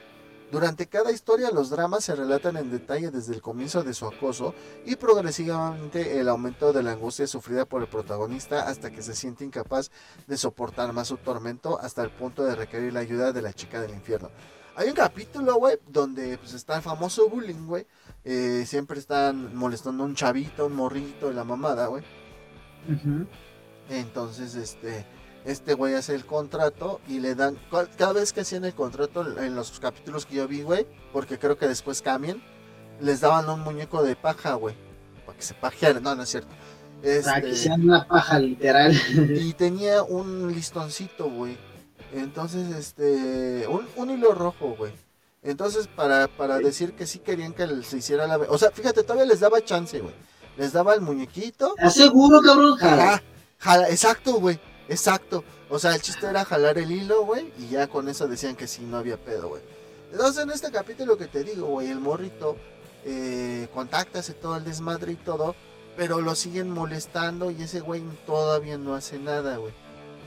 Durante 0.52 0.88
cada 0.88 1.12
historia 1.12 1.52
los 1.52 1.69
dramas 1.69 2.06
se 2.06 2.15
relatan 2.15 2.58
en 2.58 2.71
detalle 2.71 3.12
desde 3.12 3.36
el 3.36 3.41
comienzo 3.41 3.84
de 3.84 3.93
su 3.93 4.08
acoso 4.08 4.56
y 4.84 4.95
progresivamente 4.95 6.19
el 6.19 6.28
aumento 6.28 6.73
de 6.73 6.82
la 6.82 6.93
angustia 6.93 7.28
sufrida 7.28 7.65
por 7.65 7.84
el 7.84 7.88
protagonista 7.88 8.67
hasta 8.67 8.89
que 8.89 9.04
se 9.04 9.15
siente 9.15 9.45
incapaz 9.45 9.91
de 10.25 10.38
soportar 10.38 10.91
más 10.91 11.10
su 11.10 11.17
tormento 11.17 11.80
hasta 11.80 12.02
el 12.02 12.10
punto 12.10 12.45
de 12.45 12.56
requerir 12.56 12.93
la 12.93 13.02
ayuda 13.02 13.32
de 13.32 13.43
la 13.43 13.54
chica 13.54 13.80
del 13.80 13.91
infierno. 13.91 14.32
Hay 14.75 14.89
un 14.89 14.95
capítulo, 14.95 15.55
güey, 15.55 15.77
donde 15.88 16.38
pues, 16.38 16.53
está 16.53 16.77
el 16.77 16.82
famoso 16.82 17.29
bullying, 17.29 17.65
güey. 17.65 17.86
Eh, 18.23 18.63
siempre 18.65 18.99
están 18.99 19.55
molestando 19.55 20.03
a 20.03 20.05
un 20.05 20.15
chavito, 20.15 20.65
un 20.65 20.75
morrito 20.75 21.32
la 21.32 21.43
mamada, 21.43 21.88
güey. 21.88 22.03
Entonces, 23.89 24.55
este, 24.55 25.05
este 25.45 25.73
güey 25.73 25.93
hace 25.95 26.15
el 26.15 26.25
contrato 26.25 27.01
y 27.08 27.19
le 27.19 27.36
dan, 27.36 27.58
cada 27.97 28.13
vez 28.13 28.34
que 28.34 28.41
hacían 28.41 28.65
el 28.65 28.73
contrato 28.73 29.39
en 29.39 29.55
los 29.55 29.79
capítulos 29.79 30.25
que 30.25 30.36
yo 30.36 30.47
vi, 30.47 30.62
güey, 30.62 30.86
porque 31.12 31.39
creo 31.39 31.58
que 31.58 31.67
después 31.67 32.01
cambian, 32.01 32.41
les 33.01 33.21
daban 33.21 33.49
un 33.49 33.62
muñeco 33.62 34.03
de 34.03 34.15
paja, 34.15 34.53
güey, 34.55 34.75
para 35.25 35.38
que 35.38 35.43
se 35.43 35.53
pajearan, 35.53 36.03
no, 36.03 36.15
no 36.15 36.23
es 36.23 36.29
cierto. 36.29 36.53
para 37.25 37.41
que 37.41 37.51
este, 37.51 37.63
sean 37.63 37.84
una 37.84 38.08
paja 38.08 38.39
literal. 38.39 38.93
Y 39.39 39.53
tenía 39.53 40.03
un 40.03 40.53
listoncito, 40.53 41.29
güey, 41.29 41.58
Entonces, 42.13 42.76
este, 42.76 43.67
un, 43.67 43.88
un 43.95 44.10
hilo 44.10 44.34
rojo, 44.34 44.76
güey. 44.78 44.93
Entonces, 45.41 45.88
para, 45.88 46.28
para 46.28 46.58
decir 46.58 46.93
que 46.93 47.08
sí 47.08 47.19
querían 47.19 47.54
que 47.54 47.67
se 47.84 47.98
hiciera 47.98 48.28
la... 48.28 48.38
O 48.38 48.58
sea, 48.58 48.72
fíjate, 48.72 49.04
todavía 49.04 49.26
les 49.26 49.39
daba 49.39 49.63
chance, 49.63 50.00
güey. 50.00 50.13
Les 50.58 50.74
daba 50.74 50.93
el 50.93 51.02
muñequito. 51.02 51.76
Aseguro, 51.78 52.41
cabrón, 52.41 52.76
jala. 52.76 53.24
jala, 53.58 53.89
exacto, 53.89 54.34
güey. 54.34 54.60
Exacto. 54.89 55.43
O 55.69 55.80
sea, 55.80 55.95
el 55.95 56.02
chiste 56.02 56.28
era 56.28 56.43
jalar 56.43 56.78
el 56.78 56.91
hilo, 56.91 57.24
güey. 57.24 57.54
Y 57.58 57.69
ya 57.69 57.88
con 57.88 58.10
eso 58.10 58.28
decían 58.28 58.56
que 58.56 58.67
sí, 58.67 58.82
no 58.82 58.98
había 58.98 59.17
pedo, 59.17 59.50
güey. 59.50 59.62
Entonces, 60.12 60.43
en 60.43 60.50
este 60.50 60.72
capítulo 60.72 61.17
que 61.17 61.28
te 61.28 61.43
digo, 61.43 61.67
güey, 61.67 61.89
el 61.89 62.00
morrito 62.00 62.58
eh, 63.06 63.69
contáctase 63.74 64.34
todo 64.34 64.58
el 64.58 64.65
desmadre 64.65 65.13
y 65.13 65.15
todo. 65.15 65.56
Pero 65.95 66.22
lo 66.22 66.36
siguen 66.36 66.69
molestando 66.72 67.52
y 67.52 67.62
ese 67.62 67.80
güey 67.82 68.02
todavía 68.26 68.78
no 68.78 68.95
hace 68.95 69.19
nada, 69.19 69.58
güey. 69.58 69.74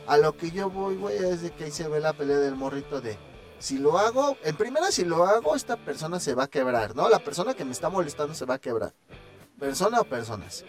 A 0.07 0.17
lo 0.17 0.37
que 0.37 0.51
yo 0.51 0.69
voy, 0.69 0.97
güey, 0.97 1.17
es 1.17 1.43
de 1.43 1.51
que 1.51 1.65
ahí 1.65 1.71
se 1.71 1.89
ve 1.89 2.01
la 2.01 2.13
pelea 2.13 2.39
del 2.39 2.57
morrito 2.57 3.01
de 3.01 3.17
si 3.63 3.79
lo 3.79 3.97
hago, 3.97 4.37
en 4.43 4.57
primera 4.57 4.91
si 4.91 5.05
lo 5.05 5.25
hago, 5.25 5.55
esta 5.55 5.77
persona 5.77 6.19
se 6.19 6.35
va 6.35 6.45
a 6.45 6.49
quebrar, 6.49 6.97
¿no? 6.97 7.09
La 7.09 7.21
persona 7.21 7.55
que 7.55 7.65
me 7.65 7.71
está 7.71 7.89
molestando 7.89 8.35
se 8.35 8.45
va 8.45 8.55
a 8.55 8.59
quebrar. 8.59 8.93
Persona 9.57 10.01
o 10.01 10.05
personas. 10.05 10.65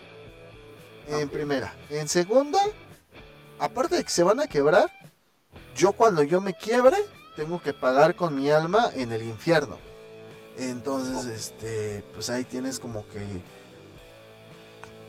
En 1.07 1.27
primera. 1.27 1.73
En 1.89 2.07
segunda, 2.07 2.59
aparte 3.57 3.95
de 3.95 4.03
que 4.03 4.11
se 4.11 4.21
van 4.21 4.39
a 4.39 4.45
quebrar, 4.45 4.91
yo 5.75 5.93
cuando 5.93 6.21
yo 6.21 6.39
me 6.39 6.53
quiebre, 6.53 6.97
tengo 7.35 7.59
que 7.59 7.73
pagar 7.73 8.15
con 8.15 8.35
mi 8.35 8.51
alma 8.51 8.91
en 8.93 9.11
el 9.11 9.23
infierno. 9.23 9.79
Entonces, 10.55 11.25
este, 11.25 12.03
pues 12.13 12.29
ahí 12.29 12.43
tienes 12.43 12.79
como 12.79 13.07
que... 13.07 13.41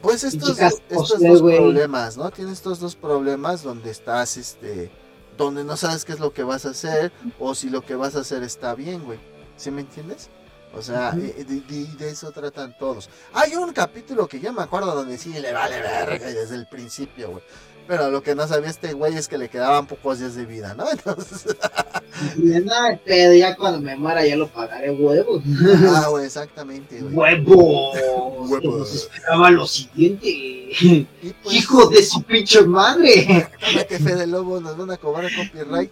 Pues 0.04 0.22
estos, 0.22 0.58
estos 0.58 1.18
dos 1.18 1.40
problemas, 1.40 2.16
¿no? 2.16 2.30
Tienes 2.30 2.54
estos 2.54 2.78
dos 2.78 2.94
problemas 2.94 3.62
donde 3.62 3.90
estás, 3.90 4.36
este 4.36 4.90
donde 5.36 5.64
no 5.64 5.76
sabes 5.76 6.04
qué 6.04 6.12
es 6.12 6.20
lo 6.20 6.32
que 6.32 6.44
vas 6.44 6.66
a 6.66 6.70
hacer 6.70 7.10
o 7.40 7.54
si 7.54 7.68
lo 7.70 7.80
que 7.84 7.94
vas 7.96 8.14
a 8.14 8.20
hacer 8.20 8.42
está 8.42 8.74
bien, 8.74 9.02
güey. 9.02 9.18
¿Sí 9.56 9.70
me 9.70 9.80
entiendes? 9.80 10.28
O 10.76 10.82
sea, 10.82 11.14
eh, 11.16 11.44
de, 11.44 12.08
eso 12.08 12.30
tratan 12.32 12.76
todos. 12.78 13.08
Hay 13.32 13.54
un 13.54 13.72
capítulo 13.72 14.26
que 14.26 14.40
ya 14.40 14.52
me 14.52 14.62
acuerdo 14.62 14.94
donde 14.94 15.18
sí 15.18 15.32
le 15.32 15.52
vale 15.52 15.80
verga 15.80 16.26
desde 16.26 16.54
el 16.54 16.66
principio, 16.66 17.30
güey. 17.30 17.42
Pero 17.86 18.10
lo 18.10 18.22
que 18.22 18.34
no 18.34 18.48
sabía 18.48 18.70
este 18.70 18.94
güey 18.94 19.16
es 19.16 19.28
que 19.28 19.36
le 19.36 19.48
quedaban 19.48 19.86
pocos 19.86 20.18
días 20.18 20.34
de 20.34 20.46
vida, 20.46 20.74
¿no? 20.74 20.90
Entonces. 20.92 21.54
no, 22.36 22.72
pero 23.04 23.34
ya 23.34 23.54
cuando 23.56 23.80
me 23.80 23.96
muera 23.96 24.26
ya 24.26 24.36
lo 24.36 24.48
pagaré 24.48 24.90
huevos. 24.90 25.42
Ah, 25.94 26.06
güey, 26.08 26.24
exactamente, 26.24 27.00
güey. 27.00 27.14
¡Huevos! 27.14 27.98
¡Huevos! 28.48 28.94
esperaba 28.94 29.50
lo 29.50 29.66
siguiente. 29.66 31.08
Pues, 31.42 31.54
¡Hijo 31.54 31.88
de 31.90 32.02
su 32.02 32.22
pinche 32.22 32.62
madre! 32.62 33.48
que 33.88 33.98
Fede 33.98 34.26
Lobo 34.26 34.60
nos 34.60 34.76
van 34.76 34.90
a 34.90 34.96
cobrar 34.96 35.30
copyright. 35.34 35.90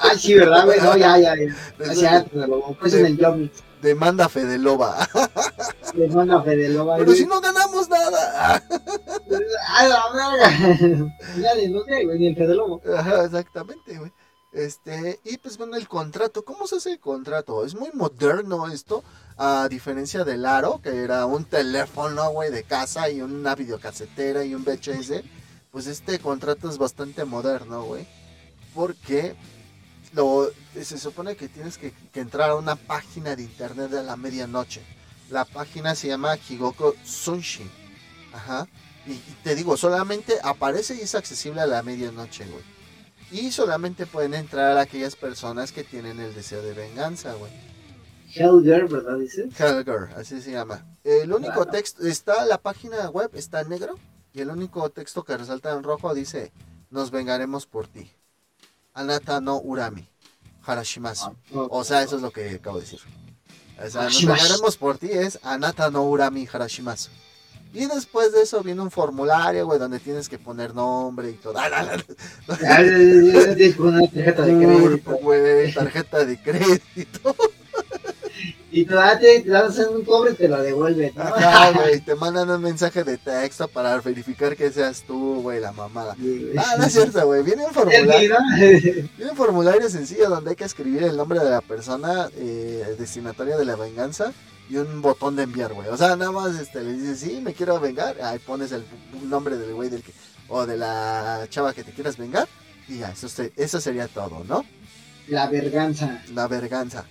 Ay, 0.00 0.18
sí, 0.18 0.34
¿verdad, 0.34 0.66
güey? 0.66 0.80
No, 0.80 0.96
ya, 0.96 1.18
ya. 1.18 1.34
ya. 1.36 1.94
ya 1.94 2.24
pues 2.80 2.94
en 2.94 3.06
el 3.06 3.18
job. 3.18 3.48
Demanda 3.84 4.30
Fede 4.30 4.56
Loba. 4.58 5.06
Demanda 5.94 6.42
Fede 6.42 6.70
Loba. 6.70 6.96
Pero 6.96 7.12
si 7.12 7.26
no 7.26 7.40
ganamos 7.40 7.88
nada. 7.88 8.62
Ay, 9.68 9.88
la 9.88 10.02
verga. 10.12 11.14
Ya 11.38 11.68
no 11.68 11.84
sé, 11.84 12.04
ni 12.04 12.26
el 12.26 12.36
Fede 12.36 12.54
Lobo. 12.54 12.80
Ajá, 12.96 13.24
exactamente, 13.24 13.98
güey. 13.98 14.12
Este, 14.54 15.18
y 15.24 15.36
pues 15.38 15.58
bueno, 15.58 15.76
el 15.76 15.88
contrato, 15.88 16.44
¿cómo 16.44 16.68
se 16.68 16.76
hace 16.76 16.92
el 16.92 17.00
contrato? 17.00 17.64
Es 17.64 17.74
muy 17.74 17.90
moderno 17.92 18.68
esto, 18.68 19.02
a 19.36 19.66
diferencia 19.68 20.22
del 20.22 20.46
Aro, 20.46 20.80
que 20.80 21.02
era 21.02 21.26
un 21.26 21.44
teléfono, 21.44 22.30
güey, 22.30 22.52
de 22.52 22.62
casa 22.62 23.10
y 23.10 23.20
una 23.20 23.56
videocasetera 23.56 24.44
y 24.44 24.54
un 24.54 24.64
VHS. 24.64 25.24
Pues 25.72 25.88
este 25.88 26.20
contrato 26.20 26.70
es 26.70 26.78
bastante 26.78 27.24
moderno, 27.24 27.82
güey. 27.82 28.06
Porque 28.76 29.34
lo, 30.12 30.48
se 30.80 30.98
supone 30.98 31.34
que 31.34 31.48
tienes 31.48 31.76
que, 31.76 31.92
entrar 32.14 32.50
a 32.50 32.54
una 32.54 32.76
página 32.76 33.34
de 33.34 33.42
internet 33.42 33.92
a 33.94 34.04
la 34.04 34.16
medianoche. 34.16 34.82
La 35.30 35.44
página 35.44 35.96
se 35.96 36.06
llama 36.06 36.36
Higoko 36.48 36.94
Sunshin. 37.04 37.68
Ajá. 38.32 38.68
Y, 39.06 39.14
te 39.42 39.54
digo, 39.54 39.76
solamente 39.76 40.38
aparece 40.42 40.94
y 40.96 41.00
es 41.00 41.14
accesible 41.14 41.60
a 41.60 41.66
la 41.66 41.82
medianoche, 41.82 42.46
güey. 42.46 42.62
Y 43.30 43.50
solamente 43.52 44.06
pueden 44.06 44.34
entrar 44.34 44.78
aquellas 44.78 45.16
personas 45.16 45.72
que 45.72 45.84
tienen 45.84 46.20
el 46.20 46.34
deseo 46.34 46.62
de 46.62 46.72
venganza, 46.72 47.34
güey. 47.34 47.52
Helger, 48.34 48.88
¿verdad? 48.88 49.18
Dice. 49.18 49.48
Helger, 49.58 50.10
así 50.16 50.40
se 50.40 50.52
llama. 50.52 50.84
El 51.04 51.32
único 51.32 51.66
texto, 51.66 52.06
está 52.06 52.44
la 52.46 52.58
página 52.58 53.08
web, 53.10 53.30
está 53.34 53.60
en 53.60 53.68
negro. 53.70 53.98
Y 54.32 54.40
el 54.40 54.50
único 54.50 54.90
texto 54.90 55.22
que 55.22 55.36
resalta 55.36 55.72
en 55.72 55.82
rojo 55.82 56.12
dice, 56.14 56.52
nos 56.90 57.10
vengaremos 57.10 57.66
por 57.66 57.86
ti. 57.86 58.10
Anata 58.92 59.40
no 59.40 59.60
Urami, 59.60 60.08
Harashimasu. 60.64 61.26
Ah, 61.26 61.66
o 61.70 61.84
sea, 61.84 62.02
eso 62.02 62.16
es 62.16 62.22
lo 62.22 62.30
que 62.30 62.50
acabo 62.50 62.78
de 62.78 62.82
decir. 62.82 63.00
O 63.84 63.90
sea, 63.90 64.04
nos 64.04 64.24
vengaremos 64.24 64.76
por 64.76 64.98
ti 64.98 65.10
es 65.10 65.38
Anata 65.42 65.90
no 65.90 66.04
Urami 66.04 66.48
Harashimasu. 66.52 67.10
Y 67.74 67.86
después 67.86 68.32
de 68.32 68.42
eso 68.42 68.62
viene 68.62 68.80
un 68.80 68.90
formulario, 68.90 69.66
güey, 69.66 69.80
donde 69.80 69.98
tienes 69.98 70.28
que 70.28 70.38
poner 70.38 70.74
nombre 70.74 71.30
y 71.30 71.32
todo. 71.34 71.54
tarjeta 74.08 74.42
de 74.44 74.54
crédito. 74.64 75.10
Güey, 75.16 75.74
tarjeta 75.74 76.24
de 76.24 76.40
crédito. 76.40 77.36
Y 78.76 78.84
te, 78.86 78.94
te, 79.20 79.40
te 79.40 79.50
das 79.50 79.78
en 79.78 79.94
un 79.94 80.04
cobre 80.04 80.32
y 80.32 80.34
te 80.34 80.48
lo 80.48 80.60
devuelven. 80.60 81.12
¿no? 81.14 81.22
Ajá, 81.22 81.70
güey, 81.70 82.00
te 82.00 82.16
mandan 82.16 82.50
un 82.50 82.60
mensaje 82.60 83.04
de 83.04 83.18
texto 83.18 83.68
para 83.68 84.00
verificar 84.00 84.56
que 84.56 84.72
seas 84.72 85.04
tú, 85.06 85.42
güey, 85.42 85.60
la 85.60 85.70
mamada. 85.70 86.16
ah, 86.58 86.74
no 86.76 86.84
es 86.84 86.92
cierto, 86.92 87.24
güey. 87.24 87.44
Viene 87.44 87.64
un 87.64 87.72
formulario. 87.72 88.36
viene 88.58 89.30
un 89.30 89.36
formulario 89.36 89.88
sencillo 89.88 90.28
donde 90.28 90.50
hay 90.50 90.56
que 90.56 90.64
escribir 90.64 91.04
el 91.04 91.16
nombre 91.16 91.38
de 91.38 91.50
la 91.50 91.60
persona 91.60 92.28
eh, 92.36 92.96
destinataria 92.98 93.56
de 93.56 93.64
la 93.64 93.76
venganza 93.76 94.32
y 94.68 94.76
un 94.76 95.00
botón 95.00 95.36
de 95.36 95.44
enviar, 95.44 95.72
güey. 95.72 95.86
O 95.86 95.96
sea, 95.96 96.16
nada 96.16 96.32
más 96.32 96.58
este, 96.58 96.82
le 96.82 96.94
dices, 96.94 97.20
sí, 97.20 97.40
me 97.40 97.54
quiero 97.54 97.78
vengar. 97.78 98.20
Ahí 98.22 98.40
pones 98.40 98.72
el 98.72 98.84
nombre 99.22 99.56
del 99.56 99.72
güey 99.72 99.88
del 99.88 100.02
que, 100.02 100.12
o 100.48 100.66
de 100.66 100.76
la 100.76 101.46
chava 101.48 101.74
que 101.74 101.84
te 101.84 101.92
quieras 101.92 102.16
vengar. 102.16 102.48
Y 102.88 102.98
ya, 102.98 103.12
eso, 103.12 103.28
eso 103.56 103.80
sería 103.80 104.08
todo, 104.08 104.42
¿no? 104.48 104.64
La 105.28 105.46
verganza. 105.46 106.22
La 106.34 106.48
verganza. 106.48 107.04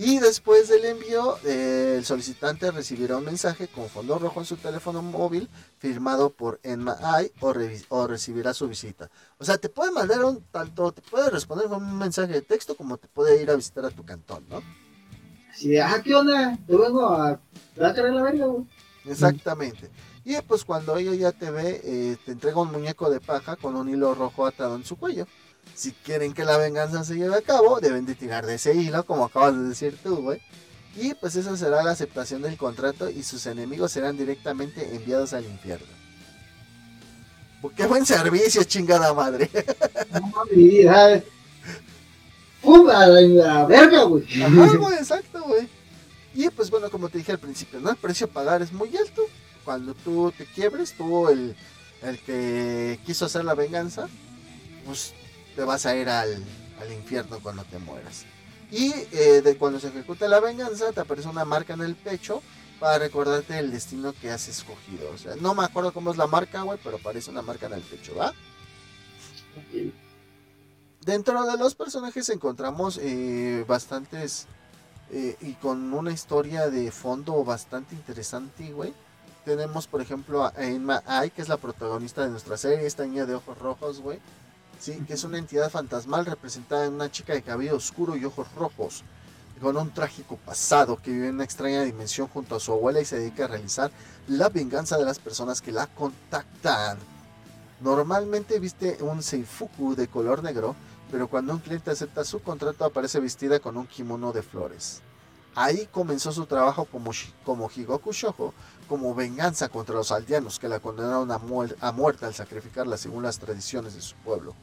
Y 0.00 0.20
después 0.20 0.68
del 0.68 0.84
envío, 0.84 1.38
eh, 1.44 1.96
el 1.98 2.04
solicitante 2.04 2.70
recibirá 2.70 3.16
un 3.16 3.24
mensaje 3.24 3.66
con 3.66 3.88
fondo 3.88 4.16
rojo 4.16 4.38
en 4.38 4.46
su 4.46 4.56
teléfono 4.56 5.02
móvil 5.02 5.48
firmado 5.78 6.30
por 6.30 6.60
Enma 6.62 6.96
o, 7.40 7.52
o 7.88 8.06
recibirá 8.06 8.54
su 8.54 8.68
visita. 8.68 9.10
O 9.38 9.44
sea, 9.44 9.58
te 9.58 9.68
puede 9.68 9.90
mandar 9.90 10.24
un 10.24 10.40
tanto, 10.52 10.92
te 10.92 11.02
puede 11.02 11.30
responder 11.30 11.66
con 11.66 11.82
un 11.82 11.98
mensaje 11.98 12.32
de 12.32 12.42
texto 12.42 12.76
como 12.76 12.96
te 12.96 13.08
puede 13.08 13.42
ir 13.42 13.50
a 13.50 13.56
visitar 13.56 13.84
a 13.86 13.90
tu 13.90 14.04
cantón, 14.04 14.46
¿no? 14.48 14.62
Así 15.50 15.70
de, 15.70 15.82
ah, 15.82 16.00
¿qué 16.04 16.14
onda? 16.14 16.56
Te 16.64 16.76
vengo 16.76 17.04
a, 17.08 17.30
a 17.30 17.40
la 17.74 17.92
verga, 17.92 18.32
Exactamente. 19.04 19.90
Y 20.24 20.36
pues 20.42 20.64
cuando 20.64 20.96
ella 20.96 21.14
ya 21.14 21.32
te 21.32 21.50
ve, 21.50 21.80
eh, 21.82 22.16
te 22.24 22.32
entrega 22.32 22.60
un 22.60 22.70
muñeco 22.70 23.10
de 23.10 23.18
paja 23.18 23.56
con 23.56 23.74
un 23.74 23.88
hilo 23.88 24.14
rojo 24.14 24.46
atado 24.46 24.76
en 24.76 24.84
su 24.84 24.96
cuello 24.96 25.26
si 25.74 25.92
quieren 25.92 26.32
que 26.32 26.44
la 26.44 26.56
venganza 26.56 27.04
se 27.04 27.14
lleve 27.14 27.36
a 27.36 27.42
cabo, 27.42 27.80
deben 27.80 28.06
de 28.06 28.14
tirar 28.14 28.46
de 28.46 28.56
ese 28.56 28.74
hilo, 28.74 29.04
como 29.04 29.24
acabas 29.24 29.56
de 29.56 29.68
decir 29.68 29.98
tú, 30.02 30.16
güey. 30.16 30.40
Y 30.96 31.14
pues 31.14 31.36
esa 31.36 31.56
será 31.56 31.82
la 31.82 31.92
aceptación 31.92 32.42
del 32.42 32.56
contrato 32.56 33.08
y 33.08 33.22
sus 33.22 33.46
enemigos 33.46 33.92
serán 33.92 34.16
directamente 34.16 34.96
enviados 34.96 35.32
al 35.32 35.44
infierno. 35.44 35.86
Pues, 37.60 37.74
qué 37.76 37.86
buen 37.86 38.06
servicio, 38.06 38.64
chingada 38.64 39.12
madre. 39.14 39.50
¡Pum! 42.62 42.86
la, 42.86 43.64
verga, 43.66 44.02
güey. 44.04 44.24
Ajá, 44.42 44.76
güey, 44.76 44.94
exacto, 44.94 45.42
güey. 45.44 45.68
Y 46.34 46.48
pues 46.50 46.70
bueno, 46.70 46.90
como 46.90 47.08
te 47.08 47.18
dije 47.18 47.32
al 47.32 47.38
principio, 47.38 47.80
¿no? 47.80 47.90
El 47.90 47.96
precio 47.96 48.26
a 48.26 48.30
pagar 48.30 48.62
es 48.62 48.72
muy 48.72 48.96
alto. 48.96 49.22
Cuando 49.64 49.94
tú 49.94 50.32
te 50.36 50.44
quiebres, 50.46 50.94
tú 50.96 51.28
el, 51.28 51.56
el 52.02 52.18
que 52.20 52.98
quiso 53.04 53.26
hacer 53.26 53.44
la 53.44 53.54
venganza, 53.54 54.08
pues 54.86 55.14
te 55.58 55.64
vas 55.64 55.86
a 55.86 55.96
ir 55.96 56.08
al, 56.08 56.40
infierno 56.96 57.40
cuando 57.42 57.64
te 57.64 57.80
mueras. 57.80 58.26
Y 58.70 58.92
eh, 59.10 59.42
de 59.42 59.56
cuando 59.56 59.80
se 59.80 59.88
ejecuta 59.88 60.28
la 60.28 60.38
venganza, 60.38 60.92
te 60.92 61.00
aparece 61.00 61.28
una 61.28 61.44
marca 61.44 61.74
en 61.74 61.80
el 61.80 61.96
pecho 61.96 62.42
para 62.78 63.00
recordarte 63.00 63.58
el 63.58 63.72
destino 63.72 64.12
que 64.12 64.30
has 64.30 64.46
escogido. 64.46 65.10
O 65.12 65.18
sea, 65.18 65.34
no 65.34 65.56
me 65.56 65.64
acuerdo 65.64 65.92
cómo 65.92 66.12
es 66.12 66.16
la 66.16 66.28
marca, 66.28 66.62
güey, 66.62 66.78
pero 66.84 66.98
aparece 66.98 67.32
una 67.32 67.42
marca 67.42 67.66
en 67.66 67.72
el 67.72 67.80
pecho, 67.80 68.14
¿va? 68.14 68.32
Dentro 71.00 71.44
de 71.44 71.58
los 71.58 71.74
personajes 71.74 72.28
encontramos 72.28 73.00
eh, 73.02 73.64
bastantes 73.66 74.46
eh, 75.10 75.36
y 75.40 75.54
con 75.54 75.92
una 75.92 76.12
historia 76.12 76.70
de 76.70 76.92
fondo 76.92 77.42
bastante 77.42 77.96
interesante, 77.96 78.70
güey. 78.70 78.94
Tenemos, 79.44 79.88
por 79.88 80.02
ejemplo, 80.02 80.44
a 80.44 80.52
Emma 80.58 81.02
Ai, 81.04 81.32
que 81.32 81.42
es 81.42 81.48
la 81.48 81.56
protagonista 81.56 82.22
de 82.22 82.30
nuestra 82.30 82.56
serie, 82.56 82.86
esta 82.86 83.04
niña 83.04 83.26
de 83.26 83.34
ojos 83.34 83.58
rojos, 83.58 84.00
güey 84.00 84.20
¿sí? 84.78 84.98
que 85.06 85.14
es 85.14 85.24
una 85.24 85.38
entidad 85.38 85.70
fantasmal 85.70 86.26
representada 86.26 86.86
en 86.86 86.94
una 86.94 87.10
chica 87.10 87.32
de 87.32 87.42
cabello 87.42 87.76
oscuro 87.76 88.16
y 88.16 88.24
ojos 88.24 88.46
rojos, 88.54 89.04
con 89.60 89.76
un 89.76 89.92
trágico 89.92 90.36
pasado 90.36 90.96
que 91.02 91.10
vive 91.10 91.28
en 91.28 91.34
una 91.34 91.44
extraña 91.44 91.82
dimensión 91.82 92.28
junto 92.28 92.56
a 92.56 92.60
su 92.60 92.72
abuela 92.72 93.00
y 93.00 93.04
se 93.04 93.18
dedica 93.18 93.44
a 93.44 93.48
realizar 93.48 93.90
la 94.28 94.48
venganza 94.48 94.96
de 94.96 95.04
las 95.04 95.18
personas 95.18 95.60
que 95.60 95.72
la 95.72 95.86
contactan. 95.86 96.98
Normalmente 97.80 98.58
viste 98.58 98.98
un 99.00 99.22
Seifuku 99.22 99.94
de 99.94 100.08
color 100.08 100.42
negro 100.42 100.74
pero 101.10 101.28
cuando 101.28 101.52
un 101.52 101.58
cliente 101.60 101.90
acepta 101.90 102.24
su 102.24 102.40
contrato 102.42 102.84
aparece 102.84 103.20
vestida 103.20 103.58
con 103.60 103.76
un 103.76 103.86
kimono 103.86 104.32
de 104.32 104.42
flores. 104.42 105.00
Ahí 105.54 105.88
comenzó 105.90 106.30
su 106.32 106.46
trabajo 106.46 106.84
como, 106.84 107.10
como 107.44 107.70
Higoku 107.74 108.12
Shoujo, 108.12 108.54
como 108.88 109.14
venganza 109.14 109.68
contra 109.68 109.94
los 109.94 110.12
aldeanos 110.12 110.58
que 110.58 110.68
la 110.68 110.80
condenaron 110.80 111.30
a, 111.32 111.40
a 111.80 111.92
muerte 111.92 112.26
al 112.26 112.34
sacrificarla 112.34 112.96
según 112.96 113.22
las 113.22 113.38
tradiciones 113.38 113.94
de 113.94 114.02
su 114.02 114.14
pueblo. 114.16 114.54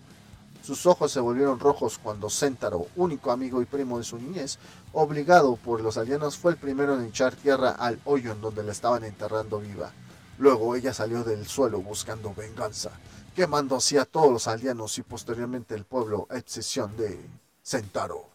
Sus 0.66 0.88
ojos 0.88 1.12
se 1.12 1.20
volvieron 1.20 1.60
rojos 1.60 2.00
cuando 2.02 2.28
Sentaro, 2.28 2.88
único 2.96 3.32
amigo 3.32 3.62
y 3.62 3.66
primo 3.66 4.00
de 4.00 4.04
su 4.04 4.18
niñez, 4.18 4.58
obligado 4.94 5.58
por 5.58 5.80
los 5.80 5.96
aldeanos, 5.96 6.38
fue 6.38 6.54
el 6.54 6.58
primero 6.58 6.96
en 6.96 7.06
echar 7.06 7.36
tierra 7.36 7.70
al 7.70 8.00
hoyo 8.04 8.32
en 8.32 8.42
donde 8.42 8.64
la 8.64 8.72
estaban 8.72 9.04
enterrando 9.04 9.60
viva. 9.60 9.92
Luego 10.40 10.76
ella 10.76 10.92
salió 10.92 11.24
del 11.24 11.46
suelo 11.46 11.82
buscando 11.82 12.34
venganza, 12.34 12.90
quemando 13.36 13.76
así 13.76 13.96
a 13.98 14.06
todos 14.06 14.32
los 14.32 14.48
aldeanos 14.48 14.98
y 14.98 15.04
posteriormente 15.04 15.76
el 15.76 15.84
pueblo, 15.84 16.26
a 16.32 16.38
excepción 16.40 16.98
de 16.98 17.20
Sentaro, 17.62 18.26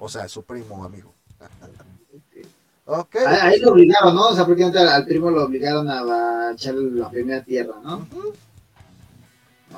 o 0.00 0.08
sea, 0.08 0.26
su 0.26 0.42
primo 0.42 0.84
amigo. 0.84 1.14
okay. 2.86 3.24
Ahí 3.24 3.60
lo 3.60 3.70
obligaron, 3.70 4.16
¿no? 4.16 4.30
O 4.30 4.34
sea, 4.34 4.44
porque 4.44 4.64
al 4.64 5.06
primo 5.06 5.30
lo 5.30 5.44
obligaron 5.44 5.88
a 5.88 6.50
echar 6.54 6.74
la 6.74 7.08
primera 7.08 7.44
tierra, 7.44 7.76
¿no? 7.84 8.04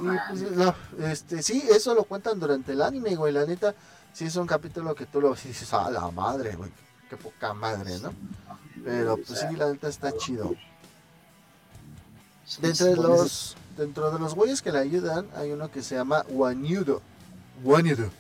No, 0.01 0.74
este, 1.07 1.42
sí, 1.42 1.62
eso 1.70 1.95
lo 1.95 2.05
cuentan 2.05 2.40
durante 2.40 2.72
el 2.72 2.82
anime, 2.82 3.14
güey. 3.14 3.32
La 3.32 3.45
neta, 3.45 3.74
sí 4.12 4.24
es 4.24 4.36
un 4.36 4.47
capítulo 4.47 4.95
que 4.95 5.07
tú 5.07 5.20
lo 5.20 5.34
dices, 5.34 5.72
a 5.72 5.90
la 5.90 6.11
madre, 6.11 6.57
güey. 6.57 6.70
Qué 7.09 7.16
poca 7.16 7.55
madre, 7.55 7.99
¿no? 8.01 8.12
Pero 8.84 9.16
pues 9.16 9.40
sí, 9.40 9.57
la 9.57 9.70
neta 9.70 9.88
está 9.88 10.12
chido. 10.16 10.55
Dentro 12.61 12.86
de 12.86 12.97
los, 12.97 13.57
dentro 13.76 14.11
de 14.11 14.18
los 14.18 14.34
güeyes 14.34 14.62
que 14.62 14.72
le 14.72 14.78
ayudan, 14.78 15.26
hay 15.36 15.53
uno 15.53 15.70
que 15.70 15.82
se 15.82 15.95
llama 15.95 16.24
Wanyudo. 16.28 17.01
Wanyudo. 17.62 18.11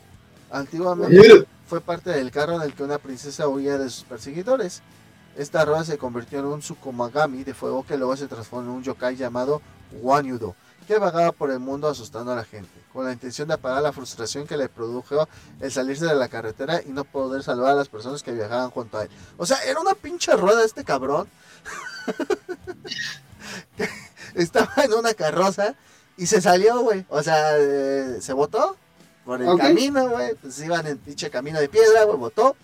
Antiguamente 0.50 1.46
fue 1.66 1.80
parte 1.80 2.10
del 2.10 2.30
carro 2.30 2.54
en 2.56 2.62
el 2.62 2.74
que 2.74 2.84
una 2.84 2.98
princesa 2.98 3.48
huía 3.48 3.76
de 3.76 3.90
sus 3.90 4.04
perseguidores. 4.04 4.82
Esta 5.36 5.64
rueda 5.64 5.84
se 5.84 5.98
convirtió 5.98 6.38
en 6.38 6.44
un 6.46 6.60
Tsukumagami 6.60 7.42
de 7.42 7.54
fuego 7.54 7.84
que 7.84 7.96
luego 7.96 8.16
se 8.16 8.28
transformó 8.28 8.70
en 8.70 8.76
un 8.76 8.82
yokai 8.84 9.16
llamado 9.16 9.60
Wanyudo 10.00 10.54
que 10.84 10.98
vagaba 10.98 11.32
por 11.32 11.50
el 11.50 11.58
mundo 11.58 11.88
asustando 11.88 12.32
a 12.32 12.36
la 12.36 12.44
gente, 12.44 12.70
con 12.92 13.04
la 13.04 13.12
intención 13.12 13.48
de 13.48 13.54
apagar 13.54 13.82
la 13.82 13.92
frustración 13.92 14.46
que 14.46 14.56
le 14.56 14.68
produjo 14.68 15.28
el 15.60 15.72
salirse 15.72 16.06
de 16.06 16.14
la 16.14 16.28
carretera 16.28 16.80
y 16.82 16.90
no 16.90 17.04
poder 17.04 17.42
salvar 17.42 17.72
a 17.72 17.74
las 17.74 17.88
personas 17.88 18.22
que 18.22 18.32
viajaban 18.32 18.70
junto 18.70 18.98
a 18.98 19.04
él. 19.04 19.10
O 19.36 19.46
sea, 19.46 19.62
era 19.64 19.80
una 19.80 19.94
pinche 19.94 20.34
rueda 20.36 20.64
este 20.64 20.84
cabrón. 20.84 21.28
Estaba 24.34 24.84
en 24.84 24.94
una 24.94 25.14
carroza 25.14 25.74
y 26.16 26.26
se 26.26 26.40
salió, 26.40 26.80
güey. 26.80 27.04
O 27.08 27.22
sea, 27.22 27.56
eh, 27.58 28.18
se 28.20 28.32
botó 28.32 28.76
por 29.24 29.42
el 29.42 29.56
camino, 29.56 30.08
güey. 30.08 30.34
Pues 30.34 30.58
iban 30.60 30.86
en 30.86 30.98
pinche 30.98 31.30
camino 31.30 31.60
de 31.60 31.68
piedra, 31.68 32.04
güey, 32.04 32.18
botó. 32.18 32.56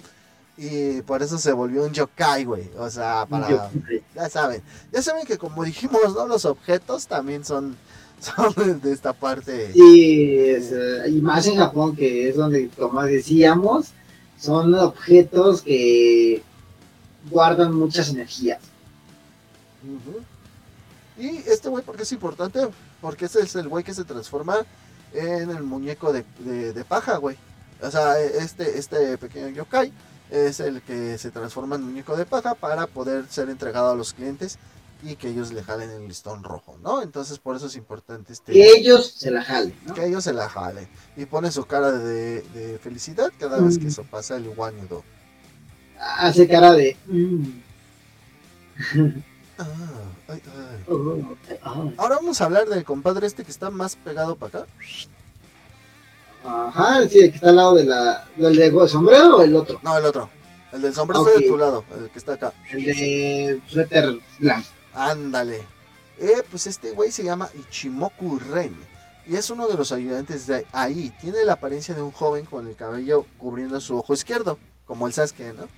Y 0.56 1.00
por 1.02 1.22
eso 1.22 1.38
se 1.38 1.52
volvió 1.52 1.84
un 1.84 1.92
yokai, 1.92 2.44
güey. 2.44 2.70
O 2.76 2.90
sea, 2.90 3.24
para... 3.26 3.70
Ya 4.14 4.28
saben. 4.28 4.62
Ya 4.92 5.00
saben 5.00 5.26
que 5.26 5.38
como 5.38 5.64
dijimos, 5.64 6.14
¿no? 6.14 6.26
Los 6.26 6.44
objetos 6.44 7.06
también 7.06 7.44
son 7.44 7.76
son 8.20 8.80
de 8.80 8.92
esta 8.92 9.12
parte. 9.12 9.72
Sí, 9.72 10.24
eh, 10.34 11.04
y 11.08 11.20
más 11.20 11.46
en 11.46 11.56
Japón, 11.56 11.96
que 11.96 12.28
es 12.28 12.36
donde, 12.36 12.68
como 12.68 13.02
decíamos, 13.02 13.88
son 14.38 14.74
objetos 14.74 15.62
que 15.62 16.42
guardan 17.30 17.74
muchas 17.74 18.10
energías. 18.10 18.60
Y 21.18 21.28
este 21.46 21.68
güey, 21.68 21.84
¿por 21.84 21.96
qué 21.96 22.02
es 22.02 22.12
importante? 22.12 22.68
Porque 23.00 23.26
ese 23.26 23.40
es 23.40 23.54
el 23.56 23.68
güey 23.68 23.84
que 23.84 23.94
se 23.94 24.04
transforma 24.04 24.56
en 25.12 25.50
el 25.50 25.62
muñeco 25.62 26.12
de, 26.12 26.24
de, 26.72 26.84
paja, 26.84 27.16
güey. 27.16 27.36
O 27.82 27.90
sea, 27.90 28.18
este, 28.20 28.78
este 28.78 29.18
pequeño 29.18 29.48
yokai 29.48 29.92
es 30.30 30.60
el 30.60 30.80
que 30.82 31.18
se 31.18 31.30
transforma 31.30 31.76
en 31.76 31.82
muñeco 31.82 32.16
de 32.16 32.24
paja 32.24 32.54
para 32.54 32.86
poder 32.86 33.26
ser 33.28 33.50
entregado 33.50 33.90
a 33.90 33.96
los 33.96 34.12
clientes 34.12 34.58
y 35.02 35.16
que 35.16 35.28
ellos 35.28 35.52
le 35.52 35.62
jalen 35.62 35.90
el 35.90 36.08
listón 36.08 36.42
rojo, 36.44 36.76
¿no? 36.82 37.02
Entonces 37.02 37.38
por 37.38 37.56
eso 37.56 37.66
es 37.66 37.76
importante 37.76 38.32
este... 38.32 38.52
Que 38.52 38.70
ellos 38.76 39.14
se 39.16 39.30
la 39.30 39.42
jalen, 39.42 39.74
¿no? 39.86 39.94
Que 39.94 40.06
ellos 40.06 40.24
se 40.24 40.32
la 40.32 40.48
jalen. 40.48 40.88
Y 41.16 41.26
pone 41.26 41.50
su 41.50 41.64
cara 41.64 41.92
de, 41.92 42.42
de 42.42 42.78
felicidad 42.78 43.30
cada 43.38 43.58
vez 43.58 43.78
que 43.78 43.84
mm. 43.84 43.88
eso 43.88 44.04
pasa 44.04 44.36
el 44.36 44.48
guañudo. 44.50 45.02
Hace 45.98 46.46
cara 46.48 46.72
de... 46.72 46.96
Mm. 47.06 47.60
Ah, 49.58 49.66
oh, 50.88 51.18
Ahora 51.98 52.16
vamos 52.16 52.40
a 52.40 52.44
hablar 52.46 52.68
del 52.68 52.84
compadre 52.84 53.26
este 53.26 53.44
que 53.44 53.50
está 53.50 53.68
más 53.70 53.96
pegado 53.96 54.36
para 54.36 54.60
acá. 54.60 54.66
Ajá, 56.44 57.06
sí, 57.08 57.18
el 57.18 57.30
que 57.30 57.36
está 57.36 57.50
al 57.50 57.56
lado 57.56 57.74
de 57.74 57.84
la, 57.84 58.26
del 58.36 58.56
de 58.56 58.88
sombrero 58.88 59.36
o 59.36 59.42
el 59.42 59.54
otro. 59.54 59.78
No, 59.82 59.98
el 59.98 60.04
otro. 60.06 60.30
El 60.72 60.82
del 60.82 60.94
sombrero 60.94 61.26
está 61.26 61.40
de 61.40 61.46
tu 61.46 61.58
lado, 61.58 61.84
el 61.98 62.10
que 62.10 62.18
está 62.18 62.34
acá. 62.34 62.54
El 62.70 62.84
de 62.84 63.60
suéter 63.66 64.18
blanco. 64.38 64.68
Ándale. 65.00 65.64
Eh, 66.18 66.42
pues 66.50 66.66
este 66.66 66.90
güey 66.90 67.10
se 67.10 67.24
llama 67.24 67.48
Ichimoku 67.58 68.38
Ren. 68.38 68.76
Y 69.26 69.36
es 69.36 69.48
uno 69.48 69.66
de 69.66 69.74
los 69.74 69.92
ayudantes 69.92 70.46
de 70.46 70.66
ahí. 70.72 71.14
Tiene 71.20 71.44
la 71.44 71.54
apariencia 71.54 71.94
de 71.94 72.02
un 72.02 72.10
joven 72.10 72.44
con 72.44 72.66
el 72.66 72.76
cabello 72.76 73.24
cubriendo 73.38 73.80
su 73.80 73.96
ojo 73.96 74.12
izquierdo. 74.12 74.58
Como 74.84 75.06
el 75.06 75.12
Sasuke, 75.12 75.54
¿no? 75.54 75.68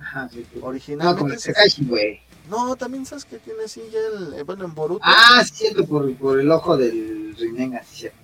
Ajá, 0.00 0.28
sí, 0.28 0.46
Originalmente. 0.60 1.52
No, 2.48 2.66
No, 2.66 2.76
también 2.76 3.06
Sasuke 3.06 3.40
tiene 3.40 3.64
así 3.64 3.82
ya 3.90 3.98
el. 3.98 4.34
Eh, 4.34 4.42
bueno, 4.44 4.64
en 4.64 4.74
Boruto. 4.74 5.00
Ah, 5.04 5.42
cierto, 5.50 5.84
por, 5.86 6.14
por 6.16 6.38
el 6.38 6.50
ojo 6.52 6.76
del 6.76 7.34
Rinnegan, 7.36 7.84
cierto. 7.84 8.18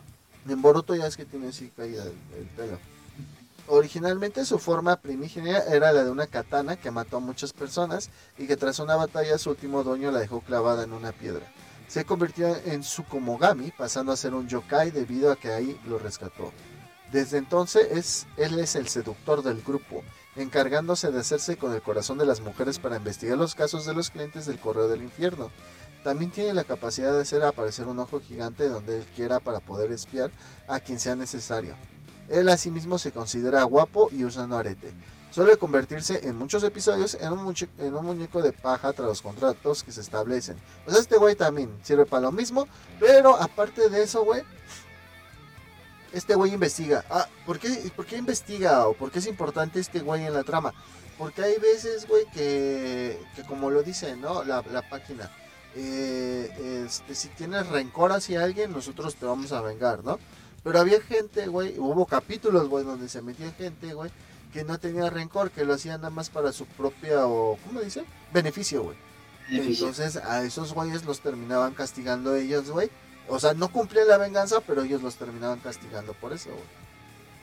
En 0.48 0.62
Boruto 0.62 0.94
ya 0.94 1.06
es 1.06 1.16
que 1.16 1.24
tiene 1.24 1.48
así 1.48 1.72
caída 1.76 2.04
el 2.04 2.46
pelo. 2.56 2.78
Originalmente 3.66 4.44
su 4.44 4.58
forma 4.58 4.96
primigenia 4.96 5.58
era 5.60 5.92
la 5.92 6.04
de 6.04 6.10
una 6.10 6.26
katana 6.26 6.76
que 6.76 6.90
mató 6.90 7.16
a 7.16 7.20
muchas 7.20 7.52
personas 7.54 8.10
y 8.36 8.46
que 8.46 8.56
tras 8.56 8.78
una 8.78 8.94
batalla 8.94 9.38
su 9.38 9.50
último 9.50 9.82
dueño 9.82 10.10
la 10.10 10.18
dejó 10.18 10.40
clavada 10.40 10.84
en 10.84 10.92
una 10.92 11.12
piedra. 11.12 11.50
Se 11.88 12.04
convirtió 12.04 12.54
en 12.66 12.82
Sukomogami, 12.82 13.70
pasando 13.70 14.12
a 14.12 14.16
ser 14.16 14.34
un 14.34 14.48
yokai 14.48 14.90
debido 14.90 15.32
a 15.32 15.36
que 15.36 15.52
ahí 15.52 15.80
lo 15.86 15.98
rescató. 15.98 16.52
Desde 17.10 17.38
entonces 17.38 17.88
es, 17.90 18.26
él 18.36 18.58
es 18.58 18.74
el 18.74 18.88
seductor 18.88 19.42
del 19.42 19.62
grupo, 19.62 20.02
encargándose 20.36 21.10
de 21.10 21.20
hacerse 21.20 21.56
con 21.56 21.72
el 21.72 21.80
corazón 21.80 22.18
de 22.18 22.26
las 22.26 22.40
mujeres 22.40 22.78
para 22.78 22.96
investigar 22.96 23.38
los 23.38 23.54
casos 23.54 23.86
de 23.86 23.94
los 23.94 24.10
clientes 24.10 24.46
del 24.46 24.58
correo 24.58 24.88
del 24.88 25.02
infierno. 25.02 25.50
También 26.02 26.30
tiene 26.30 26.52
la 26.52 26.64
capacidad 26.64 27.12
de 27.12 27.22
hacer 27.22 27.42
aparecer 27.44 27.86
un 27.86 27.98
ojo 27.98 28.20
gigante 28.20 28.68
donde 28.68 28.98
él 28.98 29.06
quiera 29.16 29.40
para 29.40 29.60
poder 29.60 29.90
espiar 29.90 30.30
a 30.68 30.80
quien 30.80 31.00
sea 31.00 31.16
necesario. 31.16 31.76
Él 32.28 32.48
asimismo 32.48 32.98
se 32.98 33.12
considera 33.12 33.62
guapo 33.64 34.08
y 34.12 34.24
usa 34.24 34.44
un 34.44 34.52
arete. 34.52 34.92
Suele 35.30 35.56
convertirse 35.56 36.28
en 36.28 36.36
muchos 36.36 36.62
episodios 36.62 37.14
en 37.20 37.32
un, 37.32 38.04
muñeco 38.04 38.40
de 38.40 38.52
paja 38.52 38.92
tras 38.92 39.08
los 39.08 39.20
contratos 39.20 39.82
que 39.82 39.90
se 39.90 40.00
establecen. 40.00 40.56
Pues 40.84 40.96
este 40.96 41.16
güey 41.16 41.34
también 41.34 41.76
sirve 41.82 42.06
para 42.06 42.22
lo 42.22 42.32
mismo, 42.32 42.68
pero 43.00 43.34
aparte 43.34 43.88
de 43.88 44.04
eso, 44.04 44.24
güey, 44.24 44.42
este 46.12 46.36
güey 46.36 46.54
investiga. 46.54 47.04
Ah, 47.10 47.26
¿por 47.44 47.58
qué, 47.58 47.68
¿por 47.96 48.06
qué 48.06 48.16
investiga 48.16 48.86
o 48.86 48.94
por 48.94 49.10
qué 49.10 49.18
es 49.18 49.26
importante 49.26 49.80
este 49.80 49.98
güey 49.98 50.24
en 50.24 50.34
la 50.34 50.44
trama? 50.44 50.72
Porque 51.18 51.42
hay 51.42 51.58
veces, 51.58 52.06
güey, 52.06 52.26
que, 52.32 53.20
que 53.34 53.42
como 53.42 53.70
lo 53.70 53.82
dice, 53.82 54.14
¿no? 54.14 54.44
La, 54.44 54.62
la 54.70 54.88
página. 54.88 55.30
Eh, 55.76 56.84
este, 56.86 57.14
si 57.16 57.26
tienes 57.28 57.66
rencor 57.66 58.12
hacia 58.12 58.44
alguien, 58.44 58.72
nosotros 58.72 59.16
te 59.16 59.26
vamos 59.26 59.50
a 59.50 59.60
vengar, 59.60 60.04
¿no? 60.04 60.20
Pero 60.64 60.80
había 60.80 61.00
gente, 61.02 61.46
güey, 61.46 61.78
hubo 61.78 62.06
capítulos, 62.06 62.68
güey, 62.68 62.84
donde 62.84 63.10
se 63.10 63.20
metía 63.20 63.52
gente, 63.52 63.92
güey, 63.92 64.10
que 64.50 64.64
no 64.64 64.78
tenía 64.80 65.10
rencor, 65.10 65.50
que 65.50 65.64
lo 65.64 65.74
hacía 65.74 65.98
nada 65.98 66.08
más 66.08 66.30
para 66.30 66.52
su 66.52 66.64
propia, 66.64 67.26
o, 67.26 67.58
¿cómo 67.66 67.80
dice? 67.82 68.04
Beneficio, 68.32 68.82
güey. 68.82 68.96
Entonces 69.50 70.16
a 70.16 70.42
esos 70.42 70.72
güeyes 70.72 71.04
los 71.04 71.20
terminaban 71.20 71.74
castigando 71.74 72.34
ellos, 72.34 72.70
güey. 72.70 72.90
O 73.28 73.38
sea, 73.38 73.52
no 73.52 73.70
cumplían 73.70 74.08
la 74.08 74.16
venganza, 74.16 74.60
pero 74.66 74.82
ellos 74.82 75.02
los 75.02 75.16
terminaban 75.16 75.60
castigando 75.60 76.14
por 76.14 76.32
eso, 76.32 76.48
güey. 76.48 76.62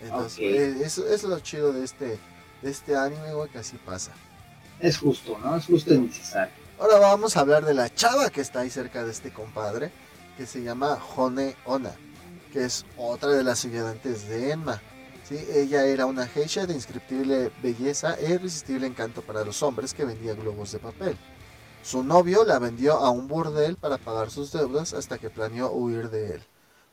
Entonces, 0.02 0.40
eh, 0.40 0.78
eso, 0.84 1.08
es 1.08 1.22
lo 1.22 1.40
chido 1.42 1.74
de 1.74 1.84
este, 1.84 2.18
de 2.64 2.72
este 2.72 2.96
anime, 2.96 3.36
güey, 3.36 3.52
que 3.52 3.60
así 3.60 3.78
pasa. 3.78 4.12
Es 4.80 4.98
justo, 4.98 5.38
¿no? 5.38 5.56
Es 5.56 5.68
justo 5.68 5.94
y 5.94 6.00
necesario. 6.00 6.54
Ahora 6.80 6.98
vamos 6.98 7.38
a 7.38 7.42
hablar 7.42 7.66
de 7.66 7.76
la 7.76 7.94
chava 7.94 8.32
que 8.32 8.42
está 8.42 8.62
ahí 8.62 8.72
cerca 8.72 9.04
de 9.04 9.12
este 9.12 9.32
compadre, 9.32 9.92
que 10.38 10.48
se 10.48 10.64
llama 10.64 10.98
Hone 11.16 11.56
Ona 11.66 11.94
que 12.52 12.66
es 12.66 12.86
otra 12.98 13.30
de 13.32 13.44
las 13.44 13.66
ayudantes 13.66 14.28
de 14.28 14.52
Enma. 14.52 14.82
¿sí? 15.24 15.38
Ella 15.52 15.86
era 15.86 16.06
una 16.06 16.28
geisha 16.28 16.68
de 16.68 16.74
inscriptible 16.74 17.52
belleza 17.64 18.16
e 18.16 18.34
irresistible 18.34 18.86
encanto 18.86 19.22
para 19.22 19.44
los 19.44 19.64
hombres 19.64 19.94
que 19.94 20.06
vendía 20.06 20.36
globos 20.36 20.72
de 20.72 20.80
papel. 20.80 21.18
Su 21.82 22.04
novio 22.04 22.44
la 22.46 22.60
vendió 22.60 22.98
a 22.98 23.10
un 23.10 23.28
burdel 23.28 23.76
para 23.78 23.98
pagar 23.98 24.30
sus 24.30 24.52
deudas 24.52 24.94
hasta 24.94 25.18
que 25.18 25.32
planeó 25.32 25.72
huir 25.72 26.10
de 26.12 26.36
él. 26.36 26.44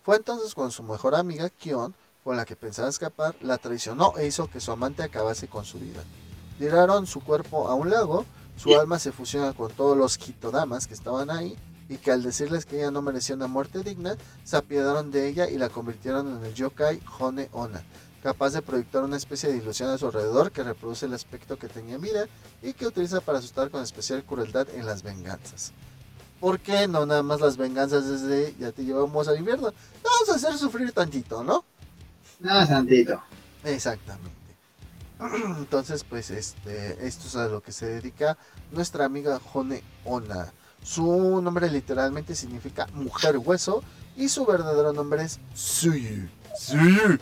Fue 0.03 0.17
entonces 0.17 0.55
cuando 0.55 0.71
su 0.71 0.83
mejor 0.83 1.15
amiga, 1.15 1.51
Kion, 1.51 1.95
con 2.25 2.37
la 2.37 2.47
que 2.47 2.57
pensaba 2.57 2.89
escapar, 2.89 3.37
la 3.43 3.59
traicionó 3.59 4.15
e 4.17 4.27
hizo 4.27 4.49
que 4.49 4.61
su 4.61 4.73
amante 4.73 5.03
acabase 5.03 5.49
con 5.49 5.65
su 5.65 5.79
vida. 5.79 6.03
Tiraron 6.59 7.07
su 7.07 7.21
cuerpo 7.21 7.69
a 7.69 7.75
un 7.75 7.91
lago, 7.91 8.25
su 8.57 8.75
alma 8.79 8.99
se 8.99 9.13
fusiona 9.13 9.53
con 9.53 9.71
todos 9.71 9.97
los 9.97 10.17
Hitodamas 10.17 10.87
que 10.87 10.95
estaban 10.95 11.31
ahí 11.31 11.57
y 11.89 11.97
que 11.97 12.11
al 12.11 12.22
decirles 12.22 12.66
que 12.66 12.76
ella 12.76 12.91
no 12.91 13.03
merecía 13.03 13.34
una 13.34 13.47
muerte 13.47 13.82
digna, 13.82 14.16
se 14.45 14.57
apiadaron 14.57 15.11
de 15.11 15.28
ella 15.28 15.49
y 15.49 15.59
la 15.59 15.68
convirtieron 15.68 16.36
en 16.36 16.45
el 16.45 16.55
yokai 16.55 17.01
Hone 17.18 17.49
Ona, 17.53 17.82
capaz 18.22 18.51
de 18.51 18.62
proyectar 18.62 19.03
una 19.03 19.16
especie 19.16 19.49
de 19.51 19.57
ilusión 19.57 19.91
a 19.91 19.99
su 19.99 20.07
alrededor 20.07 20.53
que 20.53 20.62
reproduce 20.62 21.07
el 21.07 21.14
aspecto 21.14 21.59
que 21.59 21.68
tenía 21.68 21.99
vida 21.99 22.26
y 22.62 22.72
que 22.74 22.86
utiliza 22.86 23.20
para 23.20 23.39
asustar 23.39 23.70
con 23.70 23.82
especial 23.82 24.24
crueldad 24.24 24.68
en 24.74 24.86
las 24.86 25.03
venganzas. 25.03 25.72
¿Por 26.41 26.61
qué 26.61 26.86
no 26.86 27.05
nada 27.05 27.22
más 27.22 27.41
las 27.41 27.57
venganzas 27.57 28.07
desde 28.07 28.55
ya 28.59 28.70
te 28.70 28.84
llevamos 28.84 29.26
al 29.26 29.39
invierno? 29.39 29.72
Vamos 30.05 30.28
a 30.30 30.34
hacer 30.36 30.57
sufrir 30.57 30.93
tantito, 30.93 31.43
¿no? 31.43 31.64
No, 32.39 32.66
tantito. 32.66 33.20
Exactamente. 33.64 34.39
Entonces, 35.59 36.05
pues 36.05 36.30
este, 36.30 37.05
esto 37.07 37.26
es 37.26 37.34
a 37.34 37.49
lo 37.49 37.61
que 37.61 37.72
se 37.72 37.86
dedica 37.86 38.39
nuestra 38.70 39.05
amiga 39.05 39.41
Hone 39.53 39.82
Ona. 40.05 40.53
Su 40.83 41.41
nombre 41.43 41.70
literalmente 41.70 42.35
significa 42.35 42.87
mujer 42.95 43.39
hueso 43.39 43.83
y 44.16 44.29
su 44.29 44.47
verdadero 44.47 44.93
nombre 44.93 45.22
es 45.22 45.39
Suyu. 45.55 46.29
Suyu. 46.59 47.18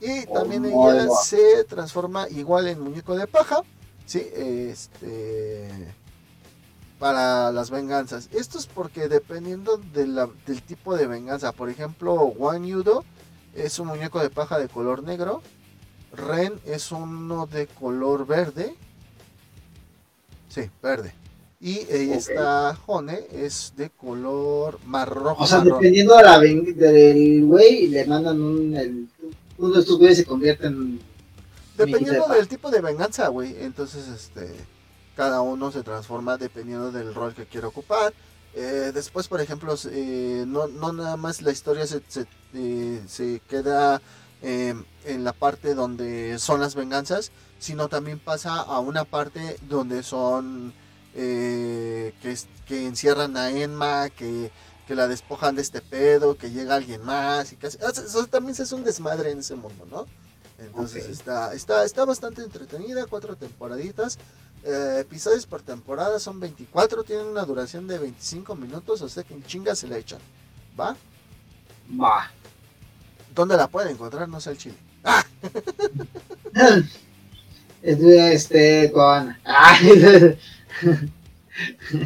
Y 0.00 0.26
también 0.26 0.64
ella 0.64 1.08
se 1.22 1.64
transforma 1.64 2.28
igual 2.28 2.68
en 2.68 2.80
muñeco 2.80 3.16
de 3.16 3.26
paja. 3.26 3.62
Sí, 4.06 4.26
este. 4.32 5.94
Para 6.98 7.52
las 7.52 7.70
venganzas. 7.70 8.28
Esto 8.32 8.58
es 8.58 8.66
porque 8.66 9.08
dependiendo 9.08 9.76
del 9.76 10.62
tipo 10.66 10.96
de 10.96 11.06
venganza. 11.06 11.52
Por 11.52 11.68
ejemplo, 11.68 12.14
Wan 12.14 12.64
Yudo 12.64 13.04
es 13.54 13.78
un 13.78 13.88
muñeco 13.88 14.20
de 14.20 14.30
paja 14.30 14.58
de 14.58 14.68
color 14.68 15.02
negro. 15.02 15.42
Ren 16.12 16.60
es 16.64 16.92
uno 16.92 17.46
de 17.46 17.66
color 17.66 18.26
verde. 18.26 18.74
Sí, 20.48 20.70
verde. 20.82 21.12
Y 21.60 21.78
esta 21.90 22.78
Hone 22.86 23.26
es 23.32 23.72
de 23.76 23.90
color 23.90 24.78
marrón. 24.86 25.34
O 25.38 25.46
sea, 25.46 25.60
dependiendo 25.60 26.16
de 26.16 26.22
la 26.22 26.38
del 26.38 27.44
güey, 27.44 27.88
le 27.88 28.04
mandan 28.06 28.40
un. 28.40 29.10
uno 29.58 29.74
de 29.74 29.80
estos 29.80 29.98
güeyes 29.98 30.18
se 30.18 30.24
convierte 30.24 30.68
en. 30.68 31.00
Dependiendo 31.76 32.28
del 32.28 32.46
tipo 32.46 32.70
de 32.70 32.80
venganza, 32.80 33.28
güey. 33.28 33.56
Entonces, 33.60 34.06
este. 34.06 34.54
Cada 35.16 35.40
uno 35.40 35.72
se 35.72 35.82
transforma 35.82 36.36
dependiendo 36.36 36.92
del 36.92 37.12
rol 37.12 37.34
que 37.34 37.46
quiere 37.46 37.66
ocupar. 37.66 38.14
Eh, 38.54 38.92
después, 38.94 39.26
por 39.26 39.40
ejemplo, 39.40 39.74
eh, 39.90 40.44
no, 40.46 40.68
no 40.68 40.92
nada 40.92 41.16
más 41.16 41.42
la 41.42 41.50
historia 41.50 41.88
se, 41.88 42.02
se, 42.06 42.26
eh, 42.54 43.02
se 43.06 43.40
queda 43.48 44.00
en 44.40 45.24
la 45.24 45.32
parte 45.32 45.74
donde 45.74 46.38
son 46.38 46.60
las 46.60 46.76
venganzas, 46.76 47.32
sino 47.58 47.88
también 47.88 48.20
pasa 48.20 48.60
a 48.60 48.78
una 48.78 49.02
parte 49.02 49.56
donde 49.68 50.04
son 50.04 50.72
eh, 51.20 52.14
que, 52.22 52.38
que 52.64 52.86
encierran 52.86 53.36
a 53.36 53.50
Enma, 53.50 54.08
que, 54.08 54.52
la 54.88 55.08
despojan 55.08 55.56
de 55.56 55.62
este 55.62 55.80
pedo, 55.80 56.38
que 56.38 56.50
llega 56.50 56.76
alguien 56.76 57.04
más 57.04 57.52
y 57.52 57.56
casi, 57.56 57.76
eso 57.76 58.26
también 58.28 58.54
se 58.54 58.62
hace 58.62 58.74
un 58.74 58.84
desmadre 58.84 59.32
en 59.32 59.40
ese 59.40 59.54
mundo, 59.54 59.84
¿no? 59.90 60.06
Entonces 60.58 61.08
está, 61.08 61.52
está, 61.52 61.84
está 61.84 62.04
bastante 62.04 62.42
entretenida, 62.42 63.04
cuatro 63.06 63.36
temporaditas, 63.36 64.16
eh, 64.62 64.98
episodios 65.00 65.44
por 65.44 65.60
temporada 65.60 66.18
son 66.20 66.40
24, 66.40 67.02
tienen 67.02 67.26
una 67.26 67.44
duración 67.44 67.86
de 67.86 67.98
25 67.98 68.54
minutos, 68.54 69.02
o 69.02 69.08
sea 69.08 69.24
que 69.24 69.34
en 69.34 69.42
chinga 69.44 69.74
se 69.74 69.88
la 69.88 69.98
echan, 69.98 70.20
¿va? 70.78 70.96
Va. 72.00 72.30
¿Dónde 73.34 73.56
la 73.56 73.66
pueden 73.66 73.92
encontrar? 73.92 74.28
No 74.28 74.40
sé 74.40 74.52
el 74.52 74.58
chile. 74.58 74.76
Este, 77.80 78.90
con... 78.92 79.36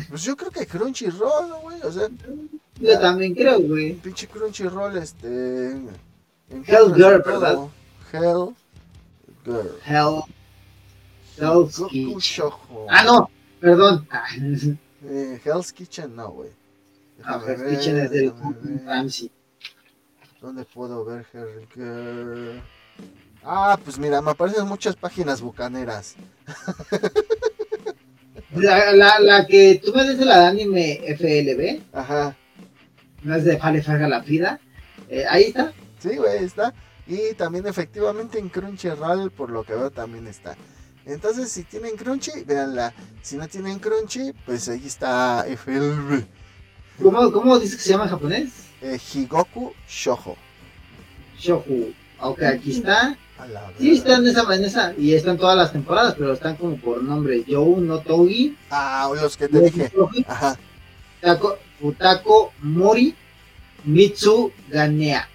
Pues 0.08 0.22
yo 0.22 0.36
creo 0.36 0.50
que 0.50 0.66
Crunchyroll, 0.66 1.60
güey, 1.62 1.82
o 1.82 1.92
sea. 1.92 2.08
Yo 2.80 2.98
también 3.00 3.34
creo, 3.34 3.60
güey. 3.60 3.94
Pinche 3.94 4.26
Crunchyroll, 4.26 4.96
este. 4.96 5.72
Hell 6.48 6.94
Girl, 6.94 7.22
¿verdad? 7.24 7.68
Hell 8.12 8.54
Girl. 9.44 9.78
Hell. 9.84 10.22
Hell's 11.38 11.82
Kitchen. 11.90 12.50
Ah, 12.88 13.04
no, 13.04 13.30
perdón. 13.60 14.08
Eh, 15.04 15.40
Hell's 15.44 15.72
Kitchen, 15.72 16.14
no, 16.14 16.30
güey. 16.30 16.50
Ah, 17.24 17.42
Hell's 17.44 17.76
Kitchen 17.76 17.98
es 17.98 18.10
del 18.12 18.32
Ramsey. 18.86 19.32
¿Dónde 20.40 20.64
puedo 20.64 21.04
ver 21.04 21.26
Hell 21.32 21.66
Girl? 21.74 22.62
Ah, 23.42 23.76
pues 23.82 23.98
mira, 23.98 24.22
me 24.22 24.30
aparecen 24.30 24.68
muchas 24.68 24.94
páginas 24.94 25.40
bucaneras. 25.40 26.14
La, 28.54 28.92
la, 28.92 29.18
la 29.18 29.46
que 29.46 29.80
tú 29.82 29.92
me 29.94 30.02
dices 30.02 30.26
la 30.26 30.40
de 30.40 30.46
anime 30.46 31.00
FLB. 31.16 31.82
Ajá. 31.96 32.36
No 33.22 33.36
es 33.36 33.44
de 33.44 33.58
Fale 33.58 33.82
Farga 33.82 34.08
la 34.08 34.22
Fida. 34.22 34.60
Eh, 35.08 35.24
ahí 35.28 35.44
está. 35.44 35.72
Sí, 35.98 36.16
güey, 36.16 36.44
está. 36.44 36.74
Y 37.06 37.34
también 37.34 37.66
efectivamente 37.66 38.38
en 38.38 38.48
Crunchyroll, 38.48 39.30
por 39.30 39.50
lo 39.50 39.64
que 39.64 39.74
veo, 39.74 39.90
también 39.90 40.26
está. 40.26 40.56
Entonces, 41.04 41.50
si 41.50 41.64
tienen 41.64 41.96
Crunchy, 41.96 42.44
véanla. 42.44 42.92
Si 43.22 43.36
no 43.36 43.48
tienen 43.48 43.78
Crunchy, 43.78 44.32
pues 44.44 44.68
ahí 44.68 44.82
está 44.86 45.44
FLB. 45.46 46.22
¿Cómo, 47.02 47.32
cómo 47.32 47.58
dices 47.58 47.76
que 47.76 47.82
se 47.82 47.90
llama 47.90 48.04
en 48.04 48.10
japonés? 48.10 48.50
Eh, 48.80 48.98
Higoku 49.14 49.72
Shoujo. 49.88 50.36
Shoujo. 51.38 51.90
Ok, 52.20 52.42
aquí 52.42 52.72
está. 52.72 53.16
Sí, 53.78 53.92
están 53.92 54.26
esa, 54.26 54.42
en 54.54 54.64
esa, 54.64 54.94
y 54.96 55.14
están 55.14 55.36
todas 55.38 55.56
las 55.56 55.72
temporadas, 55.72 56.14
pero 56.18 56.32
están 56.32 56.56
como 56.56 56.76
por 56.76 57.02
nombre 57.02 57.44
Joe 57.48 57.80
no 57.80 58.00
Togi. 58.00 58.56
Ah, 58.70 59.10
los 59.20 59.36
que 59.36 59.48
te 59.48 59.60
dije. 59.60 59.92
Ajá. 60.26 60.58
Futako 61.80 62.52
Mori 62.60 63.14
Mitsu 63.84 64.52
Ganea. 64.68 65.28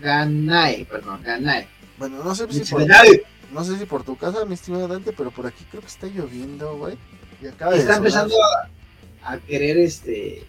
Ganae, 0.00 0.84
perdón, 0.84 1.22
Ganae. 1.22 1.66
Bueno, 1.98 2.22
no 2.22 2.34
sé 2.34 2.46
si 2.52 2.70
por, 2.70 2.86
no 3.52 3.64
sé 3.64 3.78
si 3.78 3.86
por 3.86 4.04
tu 4.04 4.16
casa, 4.16 4.44
mi 4.44 4.54
estimado 4.54 4.88
Dante, 4.88 5.12
pero 5.12 5.30
por 5.30 5.46
aquí 5.46 5.64
creo 5.70 5.80
que 5.80 5.88
está 5.88 6.06
lloviendo, 6.06 6.76
güey. 6.76 6.98
Y 7.42 7.46
acaba 7.46 7.74
está 7.74 7.96
empezando 7.96 8.34
a, 8.42 9.32
a, 9.32 9.38
querer 9.38 9.78
este 9.78 10.44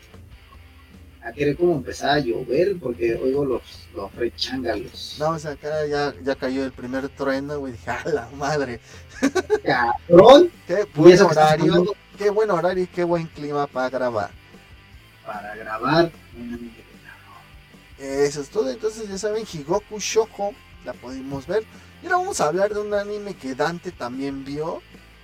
a 1.28 1.34
querer 1.34 1.58
como 1.58 1.76
empezar 1.76 2.12
a 2.12 2.20
llover 2.20 2.78
porque 2.80 3.16
oigo 3.16 3.44
los, 3.44 3.62
los 3.94 4.14
rechangalos. 4.16 5.18
No, 5.20 5.32
o 5.32 5.40
sea, 5.40 5.52
acá 5.52 5.86
ya, 5.86 6.14
ya 6.24 6.36
cayó 6.36 6.64
el 6.64 6.72
primer 6.72 7.10
trueno, 7.10 7.60
güey. 7.60 7.74
Dije, 7.74 7.92
a 7.92 8.04
la 8.06 8.30
madre. 8.36 8.80
Cabrón. 9.64 10.50
qué 10.66 10.88
buen 10.96 11.22
horario, 11.22 11.86
qué 12.18 12.30
buen 12.30 12.50
horario 12.50 12.84
y 12.84 12.88
qué 12.88 13.04
buen 13.04 13.28
clima 13.28 13.68
para 13.68 13.90
grabar. 13.90 14.32
Para 15.26 15.56
grabar, 15.56 16.12
Eso 17.98 18.42
es 18.42 18.50
todo. 18.50 18.70
Entonces, 18.70 19.10
ya 19.10 19.18
saben, 19.18 19.44
Higoku 19.52 20.00
Shoko, 20.00 20.54
la 20.86 20.94
pudimos 20.94 21.46
ver. 21.46 21.66
Y 22.02 22.06
ahora 22.06 22.20
vamos 22.20 22.40
a 22.40 22.48
hablar 22.48 22.74
de 22.74 22.80
un 22.80 22.94
anime 22.94 23.36
que 23.36 23.54
Dante 23.54 23.92
también 23.92 24.46
vio. 24.46 24.82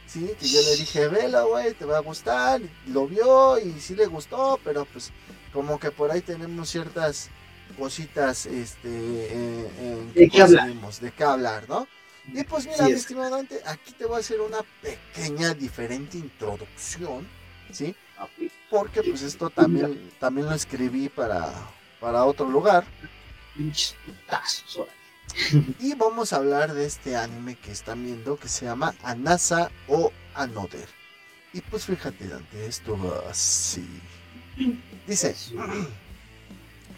Sí, 0.08 0.32
que 0.40 0.48
yo 0.48 0.62
le 0.62 0.76
dije, 0.76 1.08
vela, 1.08 1.44
güey, 1.44 1.74
te 1.74 1.86
va 1.86 1.98
a 1.98 2.02
gustar. 2.02 2.62
Lo 2.88 3.08
vio 3.08 3.58
y 3.58 3.80
sí 3.80 3.96
le 3.96 4.06
gustó, 4.08 4.60
pero 4.64 4.86
pues 4.86 5.12
como 5.54 5.80
que 5.80 5.92
por 5.92 6.12
ahí 6.12 6.22
tenemos 6.22 6.70
ciertas 6.70 7.30
cositas 7.78 8.46
este, 8.46 8.90
eh, 8.90 10.12
¿De, 10.14 10.30
qué 10.30 10.42
hablar? 10.42 10.74
de 10.74 11.12
qué 11.12 11.24
hablar, 11.24 11.70
¿no? 11.70 11.88
Y 12.28 12.44
pues 12.44 12.66
mira, 12.66 12.86
mi 12.86 12.94
estimado 12.94 13.36
Dante, 13.36 13.60
aquí 13.66 13.92
te 13.94 14.06
voy 14.06 14.18
a 14.18 14.20
hacer 14.20 14.40
una 14.40 14.60
pequeña 14.82 15.54
diferente 15.54 16.18
introducción, 16.18 17.28
¿sí? 17.72 17.96
Porque 18.70 19.04
pues 19.04 19.22
esto 19.22 19.50
también, 19.50 20.12
también 20.20 20.48
lo 20.48 20.54
escribí 20.54 21.10
para, 21.10 21.52
para 22.00 22.24
otro 22.24 22.48
lugar. 22.48 22.86
Y 25.80 25.96
vamos 25.96 26.32
a 26.32 26.38
hablar 26.38 26.74
de 26.74 26.86
este 26.86 27.18
anime 27.18 27.56
que 27.56 27.72
están 27.72 28.04
viendo 28.04 28.38
que 28.38 28.48
se 28.48 28.66
llama 28.66 28.96
Anasa 29.04 29.72
o 29.88 30.12
Another. 30.34 30.88
Y 31.54 31.62
pues 31.62 31.86
fíjate, 31.86 32.28
Dante, 32.28 32.66
esto 32.66 32.98
va 32.98 33.30
así. 33.30 33.86
Dice, 35.08 35.36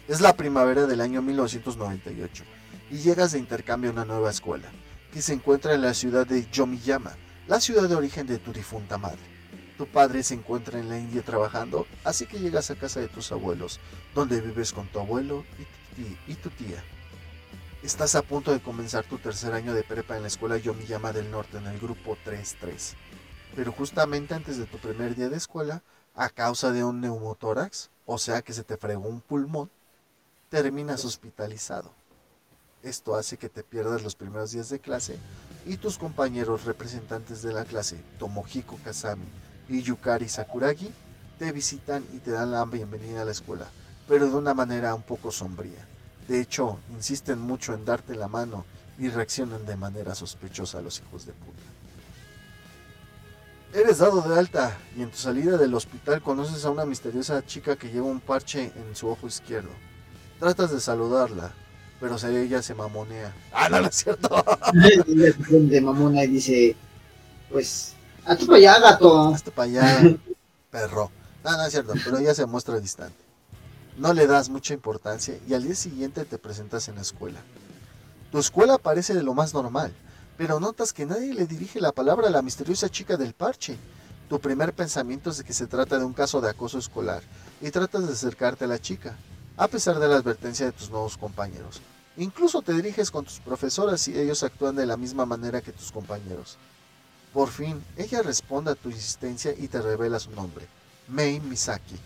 es 0.08 0.20
la 0.20 0.36
primavera 0.36 0.86
del 0.86 1.00
año 1.00 1.22
1998 1.22 2.44
y 2.90 2.98
llegas 2.98 3.32
de 3.32 3.38
intercambio 3.38 3.90
a 3.90 3.92
una 3.94 4.04
nueva 4.04 4.30
escuela 4.30 4.70
que 5.12 5.22
se 5.22 5.32
encuentra 5.32 5.74
en 5.74 5.80
la 5.80 5.94
ciudad 5.94 6.26
de 6.26 6.46
Yomiyama, 6.50 7.16
la 7.48 7.60
ciudad 7.60 7.88
de 7.88 7.94
origen 7.94 8.26
de 8.26 8.38
tu 8.38 8.52
difunta 8.52 8.98
madre. 8.98 9.22
Tu 9.78 9.86
padre 9.86 10.22
se 10.22 10.34
encuentra 10.34 10.78
en 10.78 10.88
la 10.88 10.98
India 10.98 11.22
trabajando, 11.22 11.86
así 12.04 12.26
que 12.26 12.38
llegas 12.38 12.70
a 12.70 12.76
casa 12.76 13.00
de 13.00 13.08
tus 13.08 13.32
abuelos, 13.32 13.80
donde 14.14 14.40
vives 14.40 14.72
con 14.72 14.86
tu 14.88 15.00
abuelo 15.00 15.44
y 16.26 16.34
tu 16.34 16.50
tía. 16.50 16.82
Estás 17.82 18.14
a 18.14 18.22
punto 18.22 18.52
de 18.52 18.60
comenzar 18.60 19.04
tu 19.04 19.18
tercer 19.18 19.52
año 19.54 19.72
de 19.72 19.82
prepa 19.82 20.16
en 20.16 20.22
la 20.22 20.28
escuela 20.28 20.58
Yomiyama 20.58 21.12
del 21.12 21.30
Norte 21.30 21.58
en 21.58 21.66
el 21.66 21.78
grupo 21.78 22.16
3-3. 22.24 22.94
Pero 23.54 23.72
justamente 23.72 24.34
antes 24.34 24.58
de 24.58 24.66
tu 24.66 24.78
primer 24.78 25.14
día 25.14 25.28
de 25.28 25.36
escuela, 25.36 25.82
a 26.16 26.30
causa 26.30 26.72
de 26.72 26.82
un 26.82 27.02
neumotórax, 27.02 27.90
o 28.06 28.16
sea 28.16 28.40
que 28.40 28.54
se 28.54 28.64
te 28.64 28.78
fregó 28.78 29.06
un 29.06 29.20
pulmón, 29.20 29.70
terminas 30.48 31.04
hospitalizado. 31.04 31.90
Esto 32.82 33.16
hace 33.16 33.36
que 33.36 33.50
te 33.50 33.62
pierdas 33.62 34.02
los 34.02 34.14
primeros 34.14 34.50
días 34.50 34.70
de 34.70 34.78
clase 34.78 35.18
y 35.66 35.76
tus 35.76 35.98
compañeros 35.98 36.64
representantes 36.64 37.42
de 37.42 37.52
la 37.52 37.64
clase, 37.64 38.02
Tomohiko 38.18 38.78
Kazami 38.82 39.26
y 39.68 39.82
Yukari 39.82 40.28
Sakuragi, 40.28 40.90
te 41.38 41.52
visitan 41.52 42.02
y 42.14 42.18
te 42.18 42.30
dan 42.30 42.50
la 42.50 42.64
bienvenida 42.64 43.22
a 43.22 43.24
la 43.26 43.32
escuela, 43.32 43.66
pero 44.08 44.26
de 44.30 44.36
una 44.36 44.54
manera 44.54 44.94
un 44.94 45.02
poco 45.02 45.30
sombría. 45.30 45.86
De 46.28 46.40
hecho, 46.40 46.78
insisten 46.92 47.40
mucho 47.40 47.74
en 47.74 47.84
darte 47.84 48.14
la 48.14 48.28
mano 48.28 48.64
y 48.98 49.10
reaccionan 49.10 49.66
de 49.66 49.76
manera 49.76 50.14
sospechosa 50.14 50.78
a 50.78 50.82
los 50.82 51.00
hijos 51.00 51.26
de 51.26 51.32
puta. 51.34 51.65
Eres 53.76 53.98
dado 53.98 54.22
de 54.22 54.38
alta 54.38 54.74
y 54.96 55.02
en 55.02 55.10
tu 55.10 55.18
salida 55.18 55.58
del 55.58 55.74
hospital 55.74 56.22
conoces 56.22 56.64
a 56.64 56.70
una 56.70 56.86
misteriosa 56.86 57.44
chica 57.44 57.76
que 57.76 57.90
lleva 57.90 58.06
un 58.06 58.20
parche 58.20 58.72
en 58.74 58.96
su 58.96 59.06
ojo 59.06 59.26
izquierdo. 59.26 59.68
Tratas 60.40 60.70
de 60.70 60.80
saludarla, 60.80 61.52
pero 62.00 62.16
ella 62.26 62.62
se 62.62 62.74
mamonea. 62.74 63.34
Ah, 63.52 63.68
no, 63.68 63.82
no 63.82 63.88
es 63.88 63.96
cierto. 63.96 64.42
de 64.72 65.80
mamona 65.82 66.24
y 66.24 66.28
dice, 66.28 66.74
pues, 67.50 67.92
hazte 68.24 68.46
para 68.46 68.56
allá, 68.56 68.80
gato. 68.80 69.34
Hazte 69.34 69.50
para 69.50 69.68
allá, 69.68 70.16
perro. 70.70 71.10
No, 71.44 71.56
no 71.58 71.66
es 71.66 71.72
cierto, 71.72 71.92
pero 72.02 72.16
ella 72.16 72.32
se 72.32 72.46
muestra 72.46 72.80
distante. 72.80 73.22
No 73.98 74.14
le 74.14 74.26
das 74.26 74.48
mucha 74.48 74.72
importancia 74.72 75.38
y 75.46 75.52
al 75.52 75.64
día 75.64 75.74
siguiente 75.74 76.24
te 76.24 76.38
presentas 76.38 76.88
en 76.88 76.94
la 76.94 77.02
escuela. 77.02 77.40
Tu 78.32 78.38
escuela 78.38 78.78
parece 78.78 79.12
de 79.12 79.22
lo 79.22 79.34
más 79.34 79.52
normal, 79.52 79.92
pero 80.36 80.60
notas 80.60 80.92
que 80.92 81.06
nadie 81.06 81.34
le 81.34 81.46
dirige 81.46 81.80
la 81.80 81.92
palabra 81.92 82.28
a 82.28 82.30
la 82.30 82.42
misteriosa 82.42 82.88
chica 82.88 83.16
del 83.16 83.32
parche. 83.32 83.76
Tu 84.28 84.38
primer 84.40 84.72
pensamiento 84.72 85.30
es 85.30 85.38
de 85.38 85.44
que 85.44 85.52
se 85.52 85.66
trata 85.66 85.98
de 85.98 86.04
un 86.04 86.12
caso 86.12 86.40
de 86.40 86.50
acoso 86.50 86.78
escolar 86.78 87.22
y 87.60 87.70
tratas 87.70 88.06
de 88.06 88.12
acercarte 88.12 88.64
a 88.64 88.68
la 88.68 88.78
chica, 88.78 89.16
a 89.56 89.68
pesar 89.68 89.98
de 89.98 90.08
la 90.08 90.16
advertencia 90.16 90.66
de 90.66 90.72
tus 90.72 90.90
nuevos 90.90 91.16
compañeros. 91.16 91.80
Incluso 92.16 92.62
te 92.62 92.72
diriges 92.72 93.10
con 93.10 93.24
tus 93.24 93.40
profesoras 93.40 94.08
y 94.08 94.18
ellos 94.18 94.42
actúan 94.42 94.74
de 94.74 94.86
la 94.86 94.96
misma 94.96 95.26
manera 95.26 95.60
que 95.60 95.72
tus 95.72 95.92
compañeros. 95.92 96.56
Por 97.32 97.50
fin, 97.50 97.82
ella 97.96 98.22
responde 98.22 98.70
a 98.70 98.74
tu 98.74 98.90
insistencia 98.90 99.54
y 99.56 99.68
te 99.68 99.80
revela 99.80 100.18
su 100.18 100.30
nombre, 100.30 100.66
Mei 101.08 101.40
Misaki. 101.40 101.96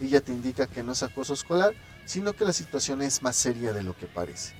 Ella 0.00 0.20
te 0.22 0.32
indica 0.32 0.66
que 0.66 0.82
no 0.82 0.92
es 0.92 1.02
acoso 1.02 1.34
escolar, 1.34 1.74
sino 2.06 2.32
que 2.32 2.46
la 2.46 2.54
situación 2.54 3.02
es 3.02 3.22
más 3.22 3.36
seria 3.36 3.72
de 3.72 3.82
lo 3.82 3.94
que 3.94 4.06
parece. 4.06 4.54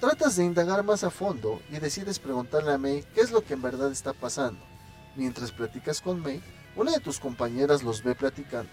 Tratas 0.00 0.36
de 0.36 0.44
indagar 0.44 0.82
más 0.82 1.04
a 1.04 1.10
fondo 1.10 1.62
y 1.70 1.78
decides 1.78 2.18
preguntarle 2.18 2.72
a 2.72 2.78
May 2.78 3.04
qué 3.14 3.20
es 3.20 3.30
lo 3.30 3.42
que 3.42 3.54
en 3.54 3.62
verdad 3.62 3.90
está 3.90 4.12
pasando. 4.12 4.60
Mientras 5.16 5.52
platicas 5.52 6.00
con 6.00 6.20
May, 6.20 6.42
una 6.76 6.92
de 6.92 7.00
tus 7.00 7.18
compañeras 7.18 7.82
los 7.82 8.02
ve 8.02 8.14
platicando. 8.14 8.70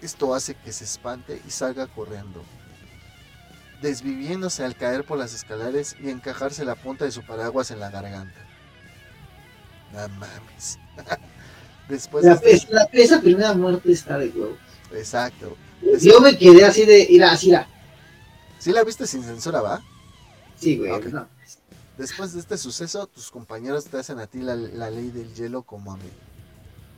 Esto 0.00 0.34
hace 0.34 0.54
que 0.54 0.72
se 0.72 0.84
espante 0.84 1.40
y 1.46 1.50
salga 1.50 1.86
corriendo, 1.86 2.42
desviviéndose 3.80 4.64
al 4.64 4.76
caer 4.76 5.04
por 5.04 5.18
las 5.18 5.34
escaleras 5.34 5.96
y 6.02 6.10
encajarse 6.10 6.64
la 6.64 6.74
punta 6.74 7.04
de 7.04 7.12
su 7.12 7.22
paraguas 7.24 7.70
en 7.70 7.80
la 7.80 7.90
garganta. 7.90 8.40
No 9.92 10.08
mames. 10.08 10.78
Después 11.88 12.24
la, 12.24 12.36
de... 12.36 12.62
esa 12.92 13.20
primera 13.20 13.52
muerte 13.54 13.92
está 13.92 14.18
de 14.18 14.28
huevo. 14.28 14.56
Exacto. 14.92 15.56
Yo 16.00 16.20
me 16.20 16.36
quedé 16.36 16.64
así 16.64 16.84
de 16.84 17.00
ir 17.00 17.22
así 17.22 17.50
la. 17.50 17.66
¿Sí 18.58 18.72
la 18.72 18.82
viste 18.84 19.06
sin 19.06 19.22
censura, 19.22 19.60
va? 19.60 19.82
Sí, 20.58 20.78
güey. 20.78 20.92
Después 21.96 22.32
de 22.32 22.40
este 22.40 22.58
suceso, 22.58 23.06
tus 23.06 23.30
compañeros 23.30 23.84
te 23.84 23.98
hacen 23.98 24.18
a 24.18 24.26
ti 24.26 24.40
la, 24.40 24.56
ley 24.56 25.10
del 25.10 25.32
hielo 25.34 25.62
como 25.62 25.92
a 25.92 25.96
mí. 25.96 26.10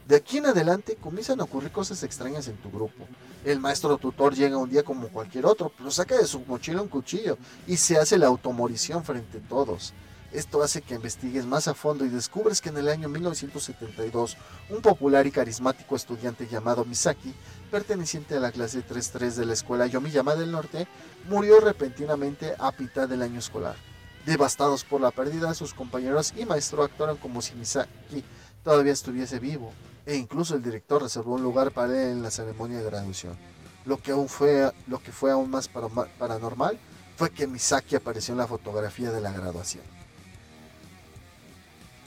De 0.09 0.17
aquí 0.17 0.39
en 0.39 0.47
adelante 0.47 0.97
comienzan 0.97 1.41
a 1.41 1.45
ocurrir 1.45 1.71
cosas 1.71 2.03
extrañas 2.03 2.49
en 2.49 2.57
tu 2.57 2.71
grupo. 2.71 3.07
El 3.45 3.61
maestro 3.61 3.99
tutor 3.99 4.35
llega 4.35 4.57
un 4.57 4.71
día 4.71 4.85
como 4.85 5.09
cualquier 5.09 5.45
otro, 5.45 5.71
pero 5.77 5.91
saca 5.91 6.17
de 6.17 6.27
su 6.27 6.41
mochila 6.41 6.81
un 6.81 6.89
cuchillo 6.89 7.37
y 7.67 7.77
se 7.77 7.99
hace 7.99 8.17
la 8.17 8.29
automorición 8.29 9.05
frente 9.05 9.39
a 9.39 9.49
todos. 9.49 9.93
Esto 10.33 10.63
hace 10.63 10.83
que 10.83 10.95
investigues 10.95 11.47
más 11.47 11.69
a 11.69 11.75
fondo 11.75 12.05
y 12.05 12.09
descubres 12.09 12.61
que 12.61 12.69
en 12.69 12.77
el 12.79 12.89
año 12.89 13.09
1972 13.09 14.37
un 14.71 14.83
popular 14.83 15.27
y 15.27 15.31
carismático 15.31 15.97
estudiante 15.97 16.47
llamado 16.47 16.85
Misaki, 16.85 17.35
perteneciente 17.67 18.37
a 18.37 18.41
la 18.41 18.53
clase 18.53 18.87
3-3 18.87 19.35
de 19.35 19.47
la 19.47 19.53
escuela 19.53 19.87
Yomiyama 19.87 20.35
del 20.35 20.53
Norte, 20.53 20.89
murió 21.29 21.61
repentinamente 21.61 22.55
a 22.59 22.73
mitad 22.79 23.09
del 23.09 23.23
año 23.23 23.39
escolar. 23.39 23.77
Devastados 24.25 24.85
por 24.85 25.01
la 25.01 25.11
pérdida, 25.11 25.55
sus 25.55 25.75
compañeros 25.75 26.33
y 26.37 26.45
maestro 26.45 26.83
actuaron 26.83 27.17
como 27.17 27.43
si 27.43 27.55
Misaki 27.55 28.25
todavía 28.65 28.93
estuviese 28.93 29.39
vivo, 29.39 29.73
e 30.05 30.17
incluso 30.17 30.57
el 30.57 30.63
director 30.63 31.03
reservó 31.03 31.35
un 31.35 31.43
lugar 31.43 31.71
para 31.73 31.93
él 31.93 32.11
en 32.11 32.23
la 32.23 32.31
ceremonia 32.31 32.79
de 32.79 32.85
graduación. 32.85 33.37
Lo 33.85 33.99
que, 33.99 34.13
aún 34.13 34.29
fue, 34.29 34.73
lo 34.89 34.99
que 34.99 35.13
fue 35.13 35.31
aún 35.31 35.51
más 35.51 35.69
paranormal 35.69 36.79
fue 37.17 37.31
que 37.31 37.47
Misaki 37.47 37.95
apareció 37.95 38.33
en 38.33 38.39
la 38.39 38.49
fotografía 38.49 39.13
de 39.13 39.21
la 39.21 39.31
graduación. 39.31 39.85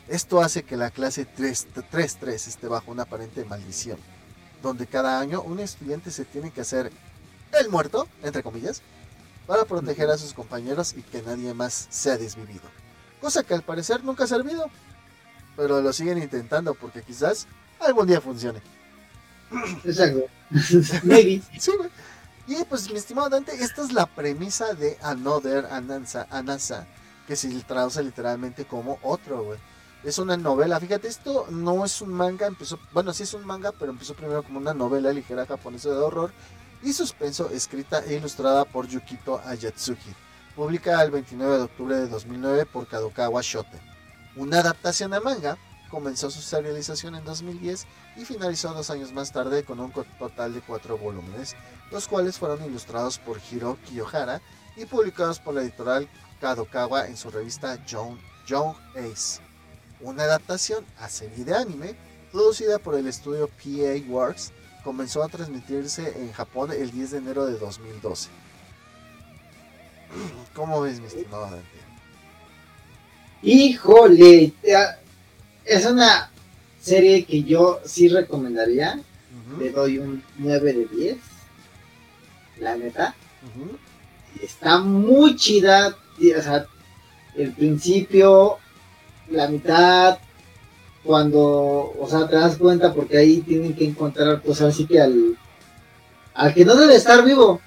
Esto 0.10 0.41
hace 0.41 0.64
que 0.64 0.76
la 0.76 0.91
clase 0.91 1.28
3-3 1.28 2.34
esté 2.34 2.68
bajo 2.68 2.91
una 2.91 3.03
aparente 3.03 3.45
maldición, 3.45 3.99
donde 4.62 4.88
cada 4.88 5.20
año 5.20 5.41
un 5.41 5.60
estudiante 5.60 6.12
se 6.12 6.26
tiene 6.26 6.51
que 6.51 6.62
hacer 6.62 6.91
el 7.60 7.70
muerto, 7.70 8.07
entre 8.24 8.43
comillas, 8.43 8.82
para 9.47 9.66
proteger 9.66 10.10
a 10.10 10.18
sus 10.18 10.34
compañeros 10.34 10.93
y 10.95 11.01
que 11.01 11.22
nadie 11.22 11.53
más 11.53 11.88
sea 11.89 12.18
desvivido. 12.18 12.64
Cosa 13.22 13.43
que 13.43 13.53
al 13.53 13.64
parecer 13.64 14.03
nunca 14.03 14.26
ha 14.26 14.28
servido, 14.28 14.70
pero 15.55 15.82
lo 15.82 15.91
siguen 15.91 16.20
intentando 16.20 16.74
porque 16.74 17.01
quizás 17.01 17.47
algún 17.80 18.07
día 18.07 18.22
funcione. 18.22 18.62
Exacto. 19.84 20.26
Maybe. 21.03 21.41
sí, 21.60 21.72
Y 22.47 22.64
pues, 22.66 22.91
mi 22.91 22.97
estimado 22.97 23.30
Dante, 23.30 23.53
esta 23.64 23.82
es 23.82 23.91
la 23.91 24.05
premisa 24.05 24.74
de 24.74 24.97
Another 25.01 25.66
Anansa, 25.72 26.28
Anasa, 26.30 26.88
que 27.28 27.36
se 27.36 27.49
traduce 27.64 28.03
literalmente 28.03 28.66
como 28.66 28.99
otro, 29.01 29.43
güey. 29.43 29.60
Es 30.04 30.18
una 30.18 30.38
novela, 30.38 30.80
fíjate, 30.80 31.10
esto 31.10 31.47
no 31.50 31.84
es 31.84 32.02
un 32.02 32.14
manga, 32.14 32.47
empezó, 32.47 32.80
bueno, 32.93 33.12
sí 33.12 33.24
es 33.24 33.34
un 33.34 33.45
manga, 33.45 33.74
pero 33.74 33.91
empezó 33.91 34.14
primero 34.14 34.43
como 34.43 34.58
una 34.58 34.74
novela 34.74 35.12
ligera 35.12 35.45
japonesa 35.45 35.89
de 35.89 35.97
horror 35.97 36.32
y 36.82 36.93
suspenso 36.93 37.50
escrita 37.50 38.02
e 38.06 38.14
ilustrada 38.14 38.64
por 38.64 38.88
Yukito 38.88 39.41
Ayatsuki, 39.43 40.16
publicada 40.56 41.04
el 41.04 41.12
29 41.12 41.58
de 41.58 41.64
octubre 41.64 41.95
de 41.97 42.08
2009 42.08 42.66
por 42.68 42.88
Kadokawa 42.88 43.41
Shoten. 43.43 43.82
Una 44.38 44.60
adaptación 44.60 45.14
a 45.14 45.20
manga 45.20 45.58
comenzó 45.91 46.32
su 46.32 46.41
serialización 46.41 47.16
en 47.16 47.26
2010 47.26 47.86
y 48.16 48.24
finalizó 48.24 48.74
dos 48.74 48.89
años 48.91 49.12
más 49.12 49.34
tarde 49.34 49.66
con 49.66 49.82
un 49.82 49.91
total 50.18 50.54
de 50.54 50.62
cuatro 50.62 50.97
volúmenes, 50.97 51.58
los 51.91 52.08
cuales 52.08 52.38
fueron 52.38 52.64
ilustrados 52.64 53.20
por 53.20 53.41
Hiro 53.52 53.78
Kiyohara 53.86 54.41
y 54.78 54.86
publicados 54.86 55.41
por 55.41 55.56
la 55.56 55.62
editorial 55.62 56.08
Kadokawa 56.39 57.08
en 57.08 57.18
su 57.18 57.30
revista 57.30 57.84
Young, 57.86 58.18
Young 58.47 58.76
Ace 58.95 59.49
una 60.02 60.24
adaptación 60.24 60.86
a 61.00 61.10
serie 61.10 61.43
de 61.43 61.56
anime 61.56 61.95
producida 62.32 62.80
por 62.80 62.95
el 62.95 63.08
estudio 63.08 63.47
PA 63.47 64.08
Works, 64.08 64.52
comenzó 64.84 65.24
a 65.24 65.30
transmitirse 65.30 66.14
en 66.18 66.32
Japón 66.32 66.72
el 66.72 66.91
10 66.91 67.12
de 67.12 67.18
enero 67.18 67.45
de 67.45 67.58
2012. 67.58 68.30
¿Cómo 70.54 70.82
ves, 70.82 71.00
mi 71.00 71.08
estimado 71.08 71.43
Dante? 71.43 71.80
Híjole, 73.41 74.54
es 75.64 75.86
una 75.86 76.30
serie 76.82 77.26
que 77.26 77.43
yo 77.43 77.80
sí 77.86 78.10
recomendaría. 78.10 79.00
Le 79.58 79.72
doy 79.72 79.97
un 80.00 80.24
9 80.38 80.74
de 80.74 80.86
10. 80.86 81.18
La 82.60 82.76
neta. 82.76 83.16
Está 84.41 84.80
muy 84.80 85.36
chida. 85.38 85.95
O 86.38 86.41
sea, 86.41 86.66
el 87.36 87.54
principio 87.54 88.58
la 89.32 89.47
mitad 89.47 90.17
cuando, 91.03 91.41
o 91.99 92.07
sea, 92.09 92.27
te 92.27 92.36
das 92.36 92.57
cuenta 92.57 92.93
porque 92.93 93.17
ahí 93.17 93.41
tienen 93.41 93.75
que 93.75 93.86
encontrar, 93.86 94.41
pues 94.41 94.61
así 94.61 94.86
que 94.86 95.01
al, 95.01 95.38
al 96.34 96.53
que 96.53 96.65
no 96.65 96.75
debe 96.75 96.95
estar 96.95 97.23
vivo. 97.23 97.61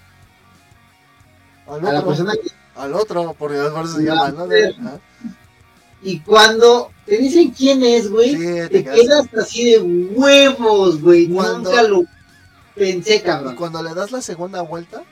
Al 1.67 1.87
a 1.87 1.93
la 1.93 2.05
persona 2.05 2.35
que... 2.35 2.51
Al 2.75 2.95
otro, 2.95 3.35
porque 3.39 3.57
se 3.57 4.03
llama, 4.03 4.31
¿no? 4.31 4.49
Y 6.03 6.21
cuando 6.21 6.91
te 7.07 7.17
dicen 7.19 7.51
quién 7.51 7.83
es, 7.83 8.11
güey, 8.11 8.35
te, 8.69 8.83
quedas 8.83 9.27
así 9.41 9.73
de 9.73 9.79
huevos, 9.81 11.01
güey. 11.01 11.29
Nunca 11.29 11.83
lo 11.83 12.05
pensé, 12.75 13.23
cabrón. 13.23 13.55
Y 13.55 13.57
cuando 13.57 13.83
le 13.83 13.95
das 13.95 14.11
la 14.11 14.21
segunda 14.21 14.63
vuelta, 14.63 15.05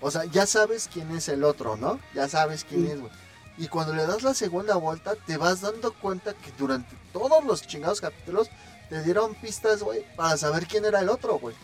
o 0.00 0.10
sea, 0.10 0.24
ya 0.24 0.46
sabes 0.46 0.88
quién 0.92 1.10
es 1.12 1.28
el 1.28 1.44
otro, 1.44 1.76
¿no? 1.76 2.00
Ya 2.14 2.28
sabes 2.28 2.64
quién 2.64 2.86
es, 2.86 3.00
güey. 3.00 3.12
Y 3.58 3.68
cuando 3.68 3.94
le 3.94 4.06
das 4.06 4.22
la 4.22 4.34
segunda 4.34 4.76
vuelta, 4.76 5.14
te 5.26 5.36
vas 5.36 5.60
dando 5.60 5.92
cuenta 5.92 6.32
que 6.32 6.52
durante 6.58 6.96
todos 7.12 7.44
los 7.44 7.62
chingados 7.66 8.00
capítulos 8.00 8.48
te 8.88 9.02
dieron 9.02 9.34
pistas, 9.34 9.82
güey, 9.82 10.04
para 10.16 10.36
saber 10.36 10.66
quién 10.66 10.84
era 10.84 11.00
el 11.00 11.08
otro, 11.08 11.38
güey. 11.38 11.54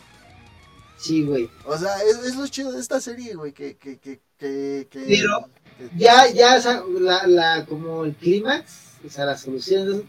Sí, 0.98 1.22
güey. 1.22 1.48
O 1.64 1.76
sea, 1.78 1.96
es, 2.02 2.36
lo 2.36 2.46
chido 2.48 2.72
de 2.72 2.80
esta 2.80 3.00
serie, 3.00 3.34
güey, 3.34 3.52
que, 3.52 3.76
que, 3.76 3.98
que, 3.98 4.20
que, 4.38 4.88
Pero 4.90 5.48
ya, 5.96 6.30
ya, 6.30 6.58
la, 6.98 7.26
la, 7.26 7.66
como 7.66 8.04
el 8.04 8.14
clímax, 8.14 8.64
o 9.06 9.10
sea, 9.10 9.24
la 9.24 9.38
solución, 9.38 10.02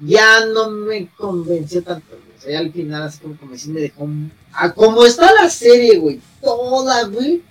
ya 0.00 0.46
no 0.46 0.70
me 0.70 1.08
convenció 1.10 1.82
tanto, 1.82 2.16
O 2.38 2.40
sea, 2.40 2.52
ya 2.52 2.58
al 2.60 2.72
final, 2.72 3.02
así 3.02 3.18
como, 3.20 3.36
como 3.36 3.56
si 3.56 3.68
me 3.70 3.80
dejó. 3.80 4.08
A 4.52 4.72
como 4.72 5.04
está 5.04 5.32
la 5.34 5.50
serie, 5.50 5.98
güey, 5.98 6.20
toda, 6.40 7.04
güey. 7.04 7.42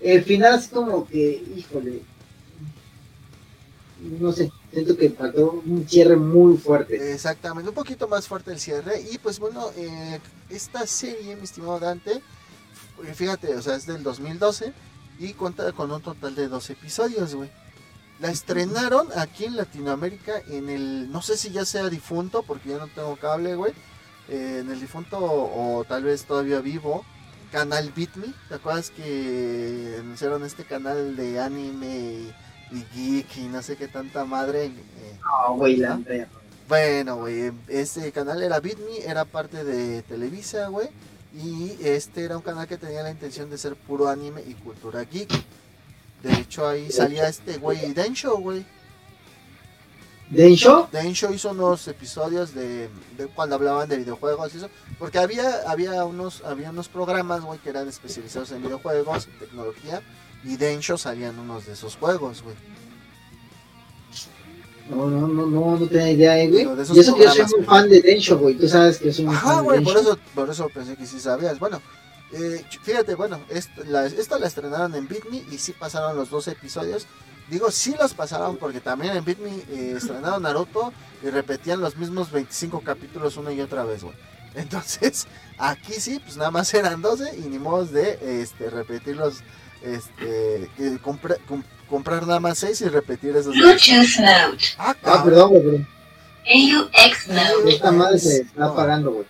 El 0.00 0.22
final, 0.24 0.54
así 0.54 0.68
como 0.68 1.06
que, 1.06 1.42
híjole, 1.56 2.02
no 4.04 4.32
sé, 4.32 4.52
siento 4.72 4.96
que 4.96 5.10
faltó 5.10 5.62
un 5.64 5.88
cierre 5.88 6.16
muy 6.16 6.56
fuerte. 6.56 7.12
Exactamente, 7.12 7.68
un 7.68 7.74
poquito 7.74 8.06
más 8.08 8.28
fuerte 8.28 8.52
el 8.52 8.60
cierre. 8.60 9.02
Y 9.10 9.18
pues 9.18 9.38
bueno, 9.38 9.70
eh, 9.76 10.20
esta 10.50 10.86
serie, 10.86 11.36
mi 11.36 11.44
estimado 11.44 11.80
Dante, 11.80 12.12
eh, 12.12 13.14
fíjate, 13.14 13.54
o 13.54 13.62
sea, 13.62 13.76
es 13.76 13.86
del 13.86 14.02
2012 14.02 14.72
y 15.18 15.32
cuenta 15.32 15.72
con 15.72 15.90
un 15.90 16.02
total 16.02 16.34
de 16.34 16.48
dos 16.48 16.68
episodios, 16.70 17.34
güey. 17.34 17.50
La 18.20 18.30
estrenaron 18.30 19.08
aquí 19.16 19.44
en 19.44 19.56
Latinoamérica 19.56 20.38
en 20.48 20.68
el, 20.68 21.10
no 21.10 21.22
sé 21.22 21.36
si 21.36 21.50
ya 21.50 21.64
sea 21.64 21.88
difunto, 21.88 22.42
porque 22.42 22.70
ya 22.70 22.78
no 22.78 22.88
tengo 22.88 23.16
cable, 23.16 23.56
güey. 23.56 23.72
Eh, 24.28 24.58
en 24.60 24.70
el 24.70 24.80
difunto 24.80 25.18
o, 25.20 25.84
tal 25.84 26.04
vez 26.04 26.24
todavía 26.24 26.60
vivo, 26.60 27.04
canal 27.50 27.92
Bitme. 27.94 28.32
¿Te 28.48 28.54
acuerdas 28.54 28.90
que 28.90 29.96
anunciaron 29.98 30.44
este 30.44 30.64
canal 30.64 31.16
de 31.16 31.40
anime 31.40 32.34
geek 32.94 33.36
y 33.36 33.42
no 33.42 33.62
sé 33.62 33.76
qué 33.76 33.88
tanta 33.88 34.24
madre? 34.24 34.66
Eh, 34.66 35.18
güey, 35.50 35.76
la 35.76 36.00
Bueno, 36.68 37.16
güey, 37.16 37.52
ese 37.68 38.10
canal 38.12 38.42
era 38.42 38.60
Bitme, 38.60 38.98
era 39.06 39.24
parte 39.24 39.64
de 39.64 40.02
Televisa, 40.02 40.68
güey. 40.68 40.88
Y 41.34 41.76
este 41.82 42.24
era 42.24 42.36
un 42.36 42.42
canal 42.42 42.68
que 42.68 42.76
tenía 42.76 43.02
la 43.02 43.10
intención 43.10 43.50
de 43.50 43.58
ser 43.58 43.74
puro 43.74 44.08
anime 44.08 44.42
y 44.46 44.54
cultura 44.54 45.02
geek. 45.02 45.30
De 46.22 46.32
hecho, 46.32 46.66
ahí 46.66 46.90
salía 46.90 47.28
este 47.28 47.58
güey, 47.58 47.92
Densho, 47.92 48.38
güey. 48.38 48.64
¿Densho? 50.30 50.88
Densho 50.90 51.32
hizo 51.32 51.50
unos 51.50 51.86
episodios 51.86 52.54
de, 52.54 52.88
cuando 53.34 53.56
hablaban 53.56 53.88
de 53.88 53.98
videojuegos 53.98 54.54
y 54.54 54.58
eso. 54.58 54.70
Porque 54.98 55.18
había, 55.18 55.68
había, 55.68 56.04
unos, 56.04 56.42
había 56.44 56.70
unos 56.70 56.88
programas, 56.88 57.42
güey, 57.42 57.58
que 57.58 57.70
eran 57.70 57.88
especializados 57.88 58.50
en 58.52 58.62
videojuegos, 58.62 59.26
en 59.26 59.38
tecnología. 59.38 60.02
Y 60.44 60.56
Densho 60.56 60.98
salían 60.98 61.38
unos 61.38 61.66
de 61.66 61.72
esos 61.72 61.96
juegos, 61.96 62.42
güey. 62.42 62.56
No, 64.90 65.08
no, 65.08 65.26
no, 65.26 65.46
no, 65.46 65.78
no 65.78 65.86
tenía 65.86 66.10
idea, 66.10 66.38
eh, 66.38 66.48
güey. 66.48 66.68
Y 66.94 67.00
eso 67.00 67.14
que 67.14 67.24
yo 67.24 67.30
soy 67.30 67.46
muy 67.56 67.64
fan 67.64 67.88
de 67.88 68.02
Densho, 68.02 68.38
güey. 68.38 68.54
Tú 68.54 68.68
sabes 68.68 68.98
que 68.98 69.12
soy 69.12 69.24
muy 69.24 69.34
Ajá, 69.34 69.60
güey, 69.60 69.82
por 69.82 69.96
eso, 69.96 70.18
por 70.34 70.50
eso 70.50 70.68
pensé 70.68 70.96
que 70.96 71.06
sí 71.06 71.18
sabías. 71.18 71.58
Bueno, 71.58 71.80
eh, 72.32 72.64
fíjate, 72.82 73.14
bueno, 73.14 73.40
esto 73.48 73.84
la, 73.86 74.08
la 74.08 74.46
estrenaron 74.46 74.94
en 74.94 75.06
Bitme 75.06 75.44
y 75.50 75.58
sí 75.58 75.72
pasaron 75.72 76.16
los 76.16 76.30
dos 76.30 76.48
episodios. 76.48 77.06
Digo, 77.48 77.70
sí 77.70 77.94
los 77.98 78.14
pasaron 78.14 78.56
porque 78.56 78.80
también 78.80 79.16
en 79.16 79.24
Bitme 79.24 79.50
eh, 79.70 79.94
estrenaron 79.96 80.42
Naruto 80.42 80.92
y 81.22 81.28
repetían 81.28 81.80
los 81.80 81.96
mismos 81.96 82.32
25 82.32 82.80
capítulos 82.80 83.36
una 83.36 83.52
y 83.52 83.60
otra 83.60 83.84
vez, 83.84 84.02
güey. 84.02 84.16
Entonces, 84.54 85.26
aquí 85.58 85.94
sí, 85.94 86.20
pues 86.20 86.36
nada 86.36 86.50
más 86.50 86.72
eran 86.74 87.02
12 87.02 87.38
y 87.38 87.42
ni 87.42 87.58
modo 87.58 87.84
de 87.84 88.42
este, 88.42 88.68
repetirlos, 88.70 89.42
este, 89.84 90.68
comprar 91.88 92.26
nada 92.26 92.40
más 92.40 92.58
6 92.58 92.80
y 92.80 92.88
repetir 92.88 93.36
esos. 93.36 93.54
Ah, 94.78 94.96
ah, 95.04 95.22
perdón, 95.24 95.62
güey. 95.62 95.86
Esta 97.66 97.92
madre 97.92 98.18
se 98.18 98.40
está 98.42 98.66
apagando, 98.66 99.12
güey. 99.12 99.26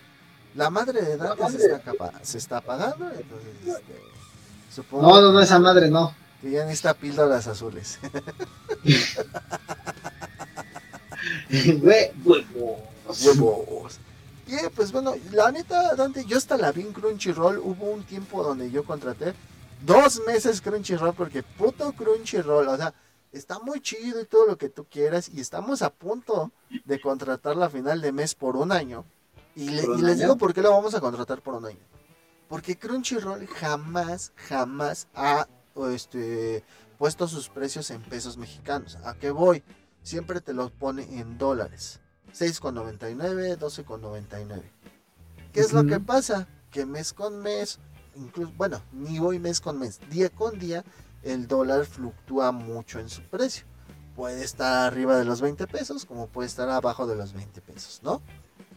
La 0.54 0.70
madre 0.70 1.02
de 1.02 1.16
Dante 1.16 1.50
se, 1.50 1.66
está 1.66 1.92
se 2.22 2.38
está 2.38 2.56
apagando, 2.58 3.10
entonces 3.10 3.48
este, 3.66 4.00
supongo 4.72 5.02
No, 5.02 5.20
no, 5.20 5.32
no, 5.32 5.40
esa 5.40 5.58
madre 5.58 5.90
no. 5.90 6.14
Que 6.40 6.52
ya 6.52 6.64
necesita 6.64 6.94
píldoras 6.94 7.48
azules. 7.48 7.98
Huevos. 11.82 12.44
Huevos. 13.24 13.98
Y 14.46 14.54
pues 14.76 14.92
bueno, 14.92 15.14
la 15.32 15.50
neta, 15.50 15.96
Dante, 15.96 16.24
yo 16.24 16.38
hasta 16.38 16.56
la 16.56 16.70
vi 16.70 16.82
en 16.82 16.92
Crunchyroll. 16.92 17.58
Hubo 17.58 17.90
un 17.90 18.04
tiempo 18.04 18.44
donde 18.44 18.70
yo 18.70 18.84
contraté 18.84 19.34
dos 19.84 20.20
meses 20.26 20.60
Crunchyroll 20.60 21.14
porque 21.14 21.42
puto 21.42 21.92
Crunchyroll, 21.92 22.68
o 22.68 22.76
sea, 22.76 22.94
está 23.32 23.58
muy 23.58 23.80
chido 23.80 24.20
y 24.20 24.26
todo 24.26 24.46
lo 24.46 24.58
que 24.58 24.68
tú 24.68 24.84
quieras 24.84 25.28
y 25.32 25.40
estamos 25.40 25.82
a 25.82 25.90
punto 25.90 26.52
de 26.84 27.00
contratar 27.00 27.56
la 27.56 27.68
final 27.68 28.00
de 28.00 28.12
mes 28.12 28.34
por 28.34 28.56
un 28.56 28.72
año. 28.72 29.04
Y, 29.56 29.68
les 29.68 30.18
digo 30.18 30.36
por 30.36 30.52
qué 30.52 30.62
lo 30.62 30.70
vamos 30.70 30.94
a 30.94 31.00
contratar 31.00 31.40
por 31.40 31.54
un 31.54 31.66
año. 31.66 31.86
Porque 32.48 32.76
Crunchyroll 32.76 33.46
jamás, 33.46 34.32
jamás 34.36 35.08
ha 35.14 35.48
este, 35.92 36.64
puesto 36.98 37.26
sus 37.28 37.48
precios 37.48 37.90
en 37.90 38.02
pesos 38.02 38.36
mexicanos. 38.36 38.98
¿A 39.04 39.14
qué 39.14 39.30
voy? 39.30 39.62
Siempre 40.02 40.40
te 40.40 40.52
los 40.52 40.70
pone 40.70 41.02
en 41.18 41.38
dólares. 41.38 42.00
6,99, 42.32 43.58
12,99. 43.58 44.62
¿Qué 45.52 45.60
es 45.60 45.72
lo 45.72 45.84
que 45.84 46.00
pasa? 46.00 46.48
Que 46.70 46.84
mes 46.84 47.12
con 47.12 47.40
mes, 47.40 47.78
incluso, 48.16 48.52
bueno, 48.56 48.80
ni 48.92 49.18
voy 49.18 49.38
mes 49.38 49.60
con 49.60 49.78
mes, 49.78 50.00
día 50.10 50.30
con 50.30 50.58
día, 50.58 50.84
el 51.22 51.46
dólar 51.46 51.86
fluctúa 51.86 52.52
mucho 52.52 52.98
en 52.98 53.08
su 53.08 53.22
precio. 53.22 53.64
Puede 54.16 54.44
estar 54.44 54.86
arriba 54.86 55.18
de 55.18 55.24
los 55.24 55.40
20 55.40 55.66
pesos, 55.66 56.04
como 56.04 56.28
puede 56.28 56.46
estar 56.46 56.68
abajo 56.68 57.06
de 57.06 57.16
los 57.16 57.32
20 57.32 57.60
pesos, 57.60 58.00
¿no? 58.02 58.22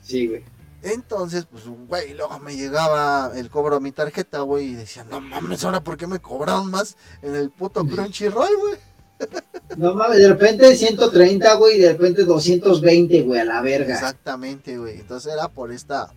Sí, 0.01 0.27
güey. 0.27 0.43
Entonces, 0.83 1.45
pues, 1.49 1.63
güey, 1.65 2.13
luego 2.13 2.39
me 2.39 2.55
llegaba 2.55 3.31
el 3.35 3.49
cobro 3.49 3.77
a 3.77 3.79
mi 3.79 3.91
tarjeta, 3.91 4.41
güey, 4.41 4.67
y 4.67 4.75
decía, 4.75 5.03
no 5.09 5.19
mames, 5.19 5.63
ahora 5.63 5.83
por 5.83 5.97
qué 5.97 6.07
me 6.07 6.19
cobraron 6.19 6.69
más 6.69 6.95
en 7.21 7.35
el 7.35 7.49
puto 7.49 7.85
Crunchyroll, 7.85 8.55
güey. 8.59 8.77
No 9.77 9.93
mames, 9.93 10.19
de 10.19 10.29
repente 10.29 10.75
130, 10.75 11.55
güey, 11.55 11.77
y 11.77 11.81
de 11.81 11.91
repente 11.91 12.23
220, 12.23 13.23
güey, 13.23 13.41
a 13.41 13.45
la 13.45 13.61
verga. 13.61 13.93
Exactamente, 13.93 14.77
güey. 14.77 14.99
Entonces 14.99 15.33
era 15.33 15.49
por 15.49 15.71
esta, 15.71 16.11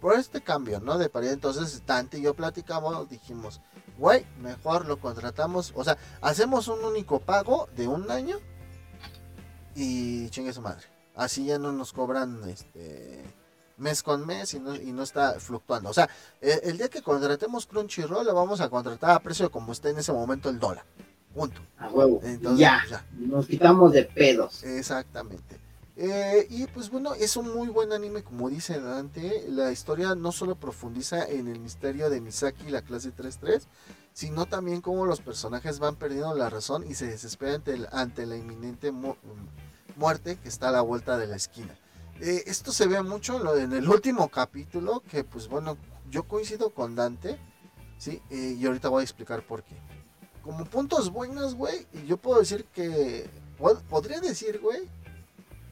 por 0.00 0.14
este 0.14 0.40
cambio, 0.40 0.80
¿no? 0.80 0.98
De 0.98 1.08
paridad. 1.08 1.32
Entonces, 1.34 1.82
Tante 1.84 2.18
y 2.18 2.22
yo 2.22 2.34
platicamos, 2.34 3.08
dijimos, 3.08 3.60
güey, 3.98 4.26
mejor 4.40 4.86
lo 4.86 4.98
contratamos, 4.98 5.72
o 5.74 5.84
sea, 5.84 5.96
hacemos 6.20 6.68
un 6.68 6.84
único 6.84 7.20
pago 7.20 7.68
de 7.76 7.88
un 7.88 8.10
año 8.10 8.38
y 9.74 10.28
chingue 10.30 10.52
su 10.52 10.62
madre. 10.62 10.86
Así 11.14 11.46
ya 11.46 11.58
no 11.58 11.72
nos 11.72 11.92
cobran, 11.92 12.48
este 12.48 13.24
mes 13.78 14.02
con 14.02 14.26
mes 14.26 14.54
y 14.54 14.60
no, 14.60 14.74
y 14.74 14.92
no 14.92 15.02
está 15.02 15.38
fluctuando. 15.38 15.90
O 15.90 15.94
sea, 15.94 16.08
e, 16.40 16.60
el, 16.64 16.78
día 16.78 16.88
que 16.88 17.02
contratemos 17.02 17.66
Crunchyroll 17.66 18.26
lo 18.26 18.34
vamos 18.34 18.60
a 18.60 18.68
contratar 18.68 19.10
a 19.10 19.20
precio 19.20 19.50
como 19.50 19.72
esté 19.72 19.90
en 19.90 19.98
ese 19.98 20.12
momento 20.12 20.48
el 20.48 20.58
dólar. 20.58 20.84
Punto. 21.34 21.60
A 21.78 21.88
huevo. 21.88 22.20
ya, 22.56 22.82
ya, 22.88 23.04
Nos 23.12 23.46
quitamos 23.46 23.92
de 23.92 24.04
pedos. 24.04 24.64
Exactamente. 24.64 25.65
Eh, 25.98 26.46
y 26.50 26.66
pues 26.66 26.90
bueno, 26.90 27.14
es 27.14 27.38
un 27.38 27.54
muy 27.54 27.68
buen 27.68 27.92
anime, 27.92 28.22
como 28.22 28.50
dice 28.50 28.80
Dante. 28.80 29.46
La 29.48 29.72
historia 29.72 30.14
no 30.14 30.30
solo 30.30 30.54
profundiza 30.56 31.26
en 31.26 31.48
el 31.48 31.58
misterio 31.58 32.10
de 32.10 32.20
Misaki 32.20 32.66
y 32.66 32.70
la 32.70 32.82
clase 32.82 33.14
3-3, 33.14 33.62
sino 34.12 34.46
también 34.46 34.82
cómo 34.82 35.06
los 35.06 35.20
personajes 35.20 35.78
van 35.78 35.96
perdiendo 35.96 36.34
la 36.34 36.50
razón 36.50 36.84
y 36.86 36.94
se 36.94 37.06
desesperan 37.06 37.56
ante, 37.56 37.86
ante 37.92 38.26
la 38.26 38.36
inminente 38.36 38.92
muerte 39.96 40.36
que 40.36 40.48
está 40.48 40.68
a 40.68 40.72
la 40.72 40.82
vuelta 40.82 41.16
de 41.16 41.26
la 41.26 41.36
esquina. 41.36 41.76
Eh, 42.20 42.44
esto 42.46 42.72
se 42.72 42.86
ve 42.86 43.02
mucho 43.02 43.56
en 43.56 43.72
el 43.72 43.88
último 43.88 44.28
capítulo, 44.28 45.02
que 45.10 45.24
pues 45.24 45.48
bueno, 45.48 45.76
yo 46.10 46.24
coincido 46.24 46.70
con 46.70 46.94
Dante, 46.94 47.38
¿sí? 47.98 48.22
Eh, 48.30 48.56
y 48.58 48.66
ahorita 48.66 48.88
voy 48.88 49.00
a 49.00 49.04
explicar 49.04 49.42
por 49.46 49.62
qué. 49.62 49.76
Como 50.42 50.64
puntos 50.64 51.10
buenos, 51.10 51.54
güey, 51.54 51.86
y 51.92 52.06
yo 52.06 52.16
puedo 52.16 52.38
decir 52.38 52.64
que, 52.66 53.28
podría 53.90 54.20
decir, 54.20 54.60
güey, 54.60 54.88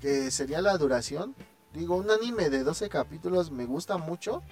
que 0.04 0.30
sería 0.30 0.60
la 0.60 0.76
duración. 0.76 1.34
Digo, 1.72 1.96
un 1.96 2.10
anime 2.10 2.50
de 2.50 2.62
12 2.62 2.90
capítulos 2.90 3.50
me 3.50 3.64
gusta 3.64 3.96
mucho, 3.96 4.42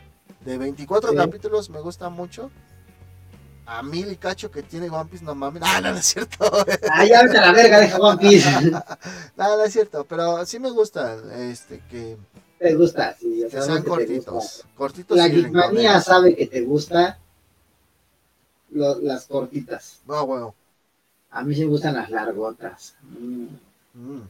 de 0.47 0.57
24 0.57 1.15
capítulos 1.15 1.69
me 1.69 1.79
gusta 1.81 2.09
mucho, 2.09 2.51
a 3.67 3.83
mil 3.83 4.11
y 4.11 4.17
cacho 4.17 4.51
que 4.51 4.63
tiene 4.63 4.89
One 4.89 5.11
Piece, 5.11 5.23
no 5.23 5.35
mames. 5.35 5.63
Ah, 5.67 5.83
no, 5.83 5.93
no 5.93 5.99
es 5.99 6.07
cierto. 6.07 6.51
Ah, 6.91 7.05
ya 7.05 7.23
vete 7.25 7.37
a 7.37 7.43
la 7.43 7.53
verga, 7.53 7.81
deja 7.81 7.99
One 7.99 8.19
Piece. 8.19 8.71
no, 8.71 8.83
no 9.37 9.63
es 9.63 9.73
cierto, 9.75 10.07
pero 10.09 10.47
sí 10.47 10.59
me 10.59 10.71
gusta, 10.71 11.19
este, 11.37 11.83
que... 11.91 12.17
Te 12.59 12.75
gusta, 12.75 13.15
sí. 13.21 13.45
Que 13.51 13.61
sean 13.61 13.83
cortitos, 13.83 14.65
cortitos 14.75 15.19
La 15.19 15.29
Geekmanía 15.29 16.01
sabe 16.01 16.35
que 16.35 16.47
te 16.47 16.63
gusta 16.63 17.19
las 18.71 19.27
cortitas. 19.27 20.01
Ah, 20.09 20.23
bueno. 20.23 20.55
A 21.31 21.43
mí 21.43 21.55
sí 21.55 21.61
me 21.61 21.67
gustan 21.67 21.95
las 21.95 22.09
largotas. 22.09 22.95
Mm. 23.03 23.49
Mm. 23.95 24.23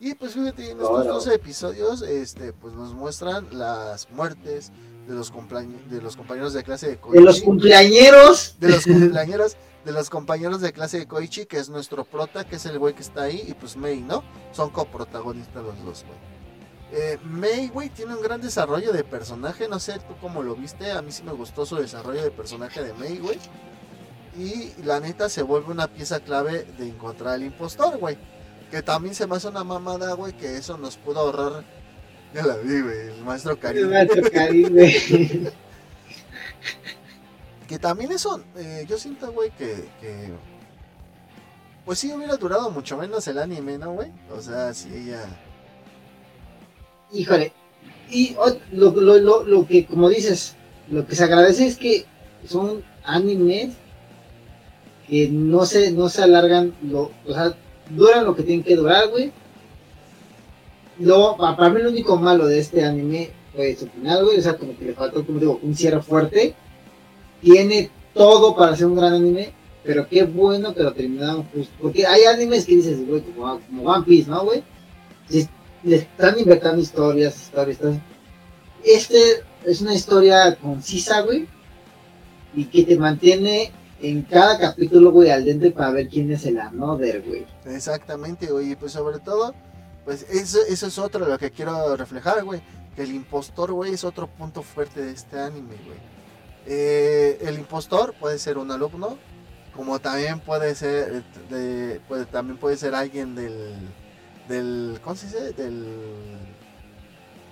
Y 0.00 0.14
pues 0.14 0.34
fíjate, 0.34 0.70
en 0.70 0.80
estos 0.80 1.06
12 1.06 1.34
episodios, 1.34 2.02
este, 2.02 2.52
pues 2.52 2.74
nos 2.74 2.94
muestran 2.94 3.48
las 3.50 4.08
muertes, 4.10 4.70
de 5.08 5.14
los, 5.14 5.32
de 5.90 6.02
los 6.02 6.16
compañeros 6.16 6.52
de 6.52 6.62
clase 6.62 6.88
de 6.88 6.96
Koichi. 6.98 7.18
De 7.18 7.24
los 7.24 7.40
cumpleañeros. 7.40 8.56
De 8.60 8.68
los 8.68 8.84
cumpleañeros, 8.86 9.56
de 9.84 9.92
los 9.92 10.10
compañeros 10.10 10.60
de 10.60 10.72
clase 10.72 11.00
de 11.00 11.08
Koichi, 11.08 11.46
que 11.46 11.56
es 11.56 11.68
nuestro 11.68 12.04
prota, 12.04 12.44
que 12.44 12.56
es 12.56 12.66
el 12.66 12.78
güey 12.78 12.94
que 12.94 13.02
está 13.02 13.22
ahí, 13.22 13.44
y 13.48 13.54
pues 13.54 13.76
Mei, 13.76 14.00
¿no? 14.00 14.22
Son 14.52 14.70
coprotagonistas 14.70 15.64
los 15.64 15.84
dos, 15.84 16.04
güey. 16.04 16.18
Eh, 16.92 17.18
Mei, 17.24 17.68
güey, 17.68 17.88
tiene 17.90 18.14
un 18.14 18.22
gran 18.22 18.40
desarrollo 18.40 18.92
de 18.92 19.02
personaje, 19.02 19.66
no 19.66 19.80
sé 19.80 19.94
tú 19.94 20.14
cómo 20.20 20.42
lo 20.42 20.54
viste, 20.54 20.90
a 20.92 21.02
mí 21.02 21.10
sí 21.10 21.22
me 21.22 21.32
gustó 21.32 21.66
su 21.66 21.76
desarrollo 21.76 22.22
de 22.22 22.30
personaje 22.30 22.82
de 22.82 22.92
Mei, 22.94 23.18
güey. 23.18 23.38
Y 24.36 24.80
la 24.84 25.00
neta 25.00 25.28
se 25.28 25.42
vuelve 25.42 25.72
una 25.72 25.88
pieza 25.88 26.20
clave 26.20 26.64
de 26.78 26.88
encontrar 26.88 27.34
al 27.34 27.42
impostor, 27.42 27.98
güey. 27.98 28.16
Que 28.70 28.82
también 28.82 29.14
se 29.14 29.26
me 29.26 29.36
hace 29.36 29.48
una 29.48 29.64
mamada, 29.64 30.12
güey, 30.14 30.32
que 30.34 30.56
eso 30.56 30.76
nos 30.76 30.96
pudo 30.96 31.20
ahorrar 31.20 31.64
ya 32.34 32.44
la 32.44 32.56
vi, 32.56 32.80
güey. 32.80 33.08
El 33.08 33.24
maestro 33.24 33.58
Karim. 33.58 33.84
El 33.84 33.90
maestro 33.90 34.22
güey. 34.70 35.50
que 37.66 37.78
también 37.78 38.12
eso, 38.12 38.42
eh, 38.56 38.86
yo 38.88 38.98
siento, 38.98 39.32
güey, 39.32 39.50
que, 39.50 39.88
que, 40.00 40.30
pues 41.84 41.98
sí 41.98 42.12
hubiera 42.12 42.36
durado 42.36 42.70
mucho 42.70 42.96
menos 42.96 43.26
el 43.28 43.38
anime, 43.38 43.78
¿no, 43.78 43.92
güey? 43.92 44.10
O 44.30 44.40
sea, 44.40 44.72
sí, 44.74 45.06
ya. 45.06 45.24
Híjole, 47.12 47.52
y 48.10 48.36
lo, 48.72 48.90
lo, 48.90 49.18
lo, 49.18 49.44
lo 49.44 49.66
que, 49.66 49.86
como 49.86 50.08
dices, 50.10 50.54
lo 50.90 51.06
que 51.06 51.14
se 51.14 51.24
agradece 51.24 51.66
es 51.66 51.76
que 51.76 52.04
son 52.46 52.84
animes 53.04 53.74
que 55.08 55.28
no 55.30 55.64
se, 55.64 55.90
no 55.92 56.10
se 56.10 56.22
alargan, 56.22 56.74
lo, 56.82 57.10
o 57.26 57.32
sea, 57.32 57.54
duran 57.90 58.24
lo 58.24 58.34
que 58.34 58.42
tienen 58.42 58.64
que 58.64 58.76
durar, 58.76 59.08
güey. 59.08 59.32
Luego, 60.98 61.36
para 61.36 61.70
mí 61.70 61.80
lo 61.80 61.90
único 61.90 62.16
malo 62.16 62.46
de 62.46 62.58
este 62.58 62.84
anime 62.84 63.30
fue 63.54 63.76
su 63.76 63.86
final, 63.88 64.24
güey, 64.24 64.38
o 64.38 64.42
sea, 64.42 64.56
como 64.56 64.76
que 64.76 64.86
le 64.86 64.94
faltó, 64.94 65.24
como 65.24 65.38
digo, 65.38 65.60
un 65.62 65.74
cierre 65.74 66.02
fuerte. 66.02 66.54
Tiene 67.40 67.90
todo 68.14 68.56
para 68.56 68.74
ser 68.76 68.86
un 68.86 68.96
gran 68.96 69.14
anime, 69.14 69.52
pero 69.84 70.08
qué 70.08 70.24
bueno 70.24 70.74
que 70.74 70.82
lo 70.82 70.92
terminaron 70.92 71.44
justo. 71.44 71.72
Porque 71.80 72.04
hay 72.06 72.24
animes 72.24 72.66
que 72.66 72.76
dices, 72.76 73.06
güey, 73.06 73.22
como, 73.22 73.60
como 73.60 73.82
One 73.84 74.04
Piece, 74.04 74.30
¿no, 74.30 74.44
güey? 74.44 74.62
le 75.84 75.96
están 75.96 76.38
inventando 76.38 76.80
historias, 76.82 77.36
historias, 77.40 77.78
Este 78.84 79.18
es 79.64 79.80
una 79.80 79.94
historia 79.94 80.56
concisa, 80.56 81.20
güey, 81.20 81.46
y 82.54 82.64
que 82.64 82.84
te 82.84 82.96
mantiene 82.96 83.70
en 84.00 84.22
cada 84.22 84.58
capítulo, 84.58 85.10
güey, 85.10 85.30
al 85.30 85.44
dente 85.44 85.70
para 85.70 85.90
ver 85.90 86.08
quién 86.08 86.30
es 86.32 86.46
el 86.46 86.58
another, 86.58 87.22
güey. 87.22 87.46
Exactamente, 87.66 88.46
güey, 88.46 88.72
y 88.72 88.76
pues 88.76 88.92
sobre 88.92 89.18
todo, 89.18 89.54
pues 90.04 90.26
eso, 90.30 90.58
eso 90.68 90.86
es 90.86 90.98
otro 90.98 91.26
lo 91.26 91.38
que 91.38 91.50
quiero 91.50 91.96
reflejar, 91.96 92.44
güey, 92.44 92.60
que 92.94 93.02
el 93.02 93.12
impostor, 93.12 93.72
güey, 93.72 93.94
es 93.94 94.04
otro 94.04 94.26
punto 94.26 94.62
fuerte 94.62 95.02
de 95.02 95.12
este 95.12 95.38
anime, 95.38 95.76
güey. 95.84 95.98
Eh, 96.66 97.38
el 97.42 97.58
impostor 97.58 98.14
puede 98.20 98.38
ser 98.38 98.58
un 98.58 98.70
alumno, 98.70 99.18
como 99.74 99.98
también 99.98 100.40
puede 100.40 100.74
ser, 100.74 101.24
de, 101.50 102.00
puede, 102.08 102.26
también 102.26 102.58
puede 102.58 102.76
ser 102.76 102.94
alguien 102.94 103.34
del 103.34 103.74
del 104.48 104.98
¿cómo 105.04 105.14
se 105.14 105.26
dice? 105.26 105.52
del 105.52 105.84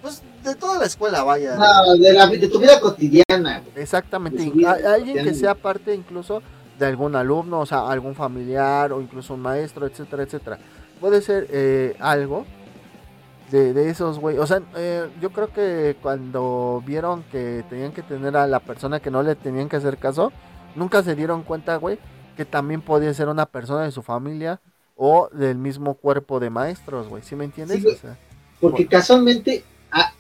pues 0.03 0.23
de 0.45 0.55
toda 0.55 0.79
la 0.79 0.87
escuela, 0.87 1.23
vaya. 1.23 1.57
No, 1.57 1.97
de, 1.97 2.13
la, 2.13 2.27
de 2.27 2.49
tu 2.49 2.59
vida 2.59 2.81
cotidiana. 2.81 3.63
Exactamente, 3.75 4.53
alguien 4.87 5.25
que 5.25 5.35
sea 5.35 5.55
parte 5.55 5.95
incluso 5.95 6.43
de 6.79 6.87
algún 6.87 7.17
alumno, 7.17 7.61
o 7.61 7.67
sea, 7.67 7.89
algún 7.89 8.15
familiar 8.15 8.93
o 8.93 9.01
incluso 9.01 9.35
un 9.35 9.41
maestro, 9.41 9.87
etcétera, 9.87 10.23
etcétera. 10.23 10.59
Puede 11.01 11.23
ser 11.23 11.47
eh, 11.51 11.97
algo 12.01 12.47
de, 13.51 13.73
de 13.73 13.91
esos, 13.91 14.19
güey. 14.19 14.39
O 14.39 14.47
sea, 14.47 14.63
eh, 14.77 15.09
yo 15.21 15.31
creo 15.31 15.53
que 15.53 15.97
cuando 16.03 16.83
vieron 16.87 17.23
que 17.25 17.65
tenían 17.69 17.93
que 17.93 18.03
tener 18.03 18.37
a 18.37 18.47
la 18.47 18.61
persona 18.61 19.01
que 19.01 19.11
no 19.11 19.23
le 19.23 19.35
tenían 19.35 19.69
que 19.69 19.77
hacer 19.77 19.99
caso, 19.99 20.33
nunca 20.75 21.03
se 21.03 21.15
dieron 21.15 21.43
cuenta, 21.43 21.77
güey, 21.77 21.99
que 22.37 22.45
también 22.45 22.83
podía 22.83 23.13
ser 23.15 23.29
una 23.29 23.47
persona 23.47 23.83
de 23.83 23.91
su 23.91 24.03
familia 24.03 24.61
o 24.97 25.29
del 25.33 25.59
mismo 25.59 25.95
cuerpo 25.95 26.41
de 26.41 26.51
maestros, 26.51 27.09
güey. 27.09 27.23
¿Sí 27.23 27.37
me 27.37 27.45
entiendes? 27.45 27.85
porque 28.61 28.87
casualmente 28.87 29.65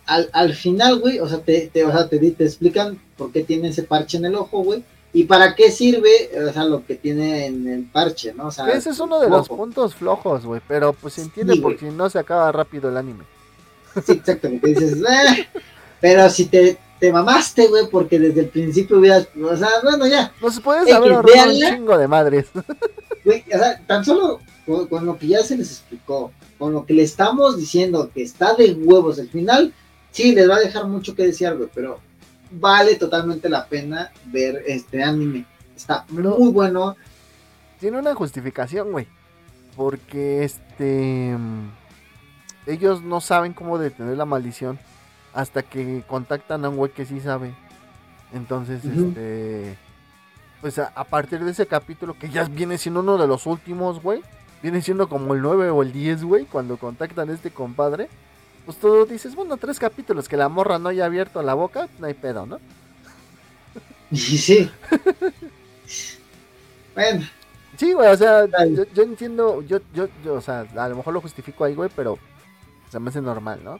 al, 0.06 0.30
al, 0.32 0.54
final, 0.54 0.98
güey, 1.00 1.18
o 1.18 1.28
sea, 1.28 1.38
te, 1.38 1.70
te, 1.72 1.84
o 1.84 1.92
sea 1.92 2.08
te, 2.08 2.18
te, 2.18 2.44
explican 2.44 2.98
por 3.16 3.32
qué 3.32 3.42
tiene 3.42 3.68
ese 3.68 3.82
parche 3.82 4.16
en 4.16 4.26
el 4.26 4.34
ojo, 4.34 4.62
güey. 4.62 4.82
Y 5.12 5.24
para 5.24 5.54
qué 5.54 5.70
sirve, 5.70 6.30
o 6.46 6.52
sea, 6.52 6.64
lo 6.64 6.84
que 6.84 6.94
tiene 6.94 7.46
en 7.46 7.66
el 7.68 7.84
parche, 7.84 8.34
¿no? 8.34 8.48
O 8.48 8.50
sea, 8.50 8.66
ese 8.68 8.90
es 8.90 9.00
uno 9.00 9.18
de 9.18 9.30
los 9.30 9.48
puntos 9.48 9.94
flojos, 9.94 10.44
güey, 10.44 10.60
pero 10.68 10.92
pues 10.92 11.14
se 11.14 11.22
entiende 11.22 11.56
porque 11.56 11.90
si 11.90 11.94
no 11.94 12.10
se 12.10 12.18
acaba 12.18 12.52
rápido 12.52 12.90
el 12.90 12.96
anime. 12.96 13.24
Sí, 14.04 14.12
exactamente. 14.12 14.68
Dices, 14.68 14.98
eh", 14.98 15.48
pero 16.00 16.28
si 16.28 16.46
te, 16.46 16.78
te 16.98 17.12
mamaste, 17.12 17.66
güey, 17.68 17.88
porque 17.90 18.18
desde 18.18 18.40
el 18.40 18.48
principio 18.48 18.98
hubieras, 18.98 19.28
o 19.42 19.56
sea, 19.56 19.68
bueno, 19.82 20.06
ya. 20.06 20.32
No 20.40 20.50
se 20.50 20.60
puede 20.60 20.90
saber 20.90 21.12
un 21.12 21.24
chingo 21.54 21.96
de 21.96 22.08
madres. 22.08 22.46
Güey, 23.24 23.42
o 23.52 23.58
sea, 23.58 23.80
tan 23.88 24.04
solo 24.04 24.38
con, 24.88 25.04
lo 25.04 25.18
que 25.18 25.26
ya 25.26 25.42
se 25.42 25.56
les 25.56 25.68
explicó, 25.72 26.30
con 26.58 26.72
lo 26.72 26.86
que 26.86 26.94
le 26.94 27.02
estamos 27.02 27.56
diciendo 27.56 28.10
que 28.12 28.22
está 28.22 28.54
de 28.54 28.72
huevos 28.72 29.18
el 29.18 29.28
final, 29.28 29.72
sí, 30.10 30.34
les 30.34 30.48
va 30.48 30.56
a 30.56 30.60
dejar 30.60 30.86
mucho 30.86 31.14
que 31.14 31.26
desear, 31.26 31.56
güey, 31.56 31.68
pero 31.74 32.00
vale 32.50 32.96
totalmente 32.96 33.48
la 33.48 33.66
pena 33.66 34.12
ver 34.26 34.62
este 34.66 35.02
anime. 35.02 35.44
Está 35.76 36.04
muy 36.08 36.50
bueno. 36.50 36.96
Tiene 37.80 37.98
una 37.98 38.14
justificación, 38.14 38.92
güey. 38.92 39.06
Porque 39.76 40.44
este 40.44 41.36
ellos 42.66 43.02
no 43.02 43.20
saben 43.20 43.52
cómo 43.52 43.78
detener 43.78 44.16
la 44.16 44.24
maldición 44.24 44.78
hasta 45.34 45.62
que 45.62 46.02
contactan 46.06 46.64
a 46.64 46.70
un 46.70 46.76
güey 46.76 46.90
que 46.92 47.04
sí 47.04 47.20
sabe. 47.20 47.54
Entonces, 48.32 48.84
este 48.84 49.76
pues 50.62 50.78
a, 50.78 50.90
a, 50.94 51.04
partir 51.04 51.44
de 51.44 51.50
ese 51.50 51.66
capítulo 51.66 52.16
que 52.18 52.30
ya 52.30 52.44
viene 52.44 52.78
siendo 52.78 53.00
uno 53.00 53.18
de 53.18 53.28
los 53.28 53.46
últimos, 53.46 54.02
güey, 54.02 54.22
viene 54.62 54.82
siendo 54.82 55.08
como 55.08 55.34
el 55.34 55.42
9 55.42 55.70
o 55.70 55.82
el 55.82 55.92
10, 55.92 56.24
güey, 56.24 56.44
cuando 56.44 56.76
contactan 56.76 57.30
a 57.30 57.32
este 57.32 57.50
compadre. 57.50 58.08
Pues 58.64 58.78
tú 58.78 59.06
dices, 59.06 59.34
bueno, 59.34 59.56
tres 59.56 59.78
capítulos 59.78 60.28
que 60.28 60.36
la 60.36 60.48
morra 60.48 60.78
no 60.78 60.88
haya 60.88 61.04
abierto 61.04 61.42
la 61.42 61.54
boca, 61.54 61.88
no 61.98 62.06
hay 62.06 62.14
pedo, 62.14 62.46
¿no? 62.46 62.58
Sí, 64.12 64.38
sí. 64.38 64.70
bueno. 66.94 67.26
Sí, 67.76 67.92
güey, 67.92 68.08
o 68.08 68.16
sea, 68.16 68.46
yo, 68.94 69.02
entiendo, 69.02 69.62
yo, 69.62 69.80
yo, 69.92 70.08
yo, 70.24 70.34
o 70.34 70.40
sea, 70.40 70.60
a 70.76 70.88
lo 70.88 70.96
mejor 70.96 71.12
lo 71.12 71.20
justifico 71.20 71.64
ahí, 71.64 71.74
güey, 71.74 71.90
pero 71.94 72.18
se 72.88 72.98
me 72.98 73.10
hace 73.10 73.20
normal, 73.20 73.60
¿no? 73.62 73.78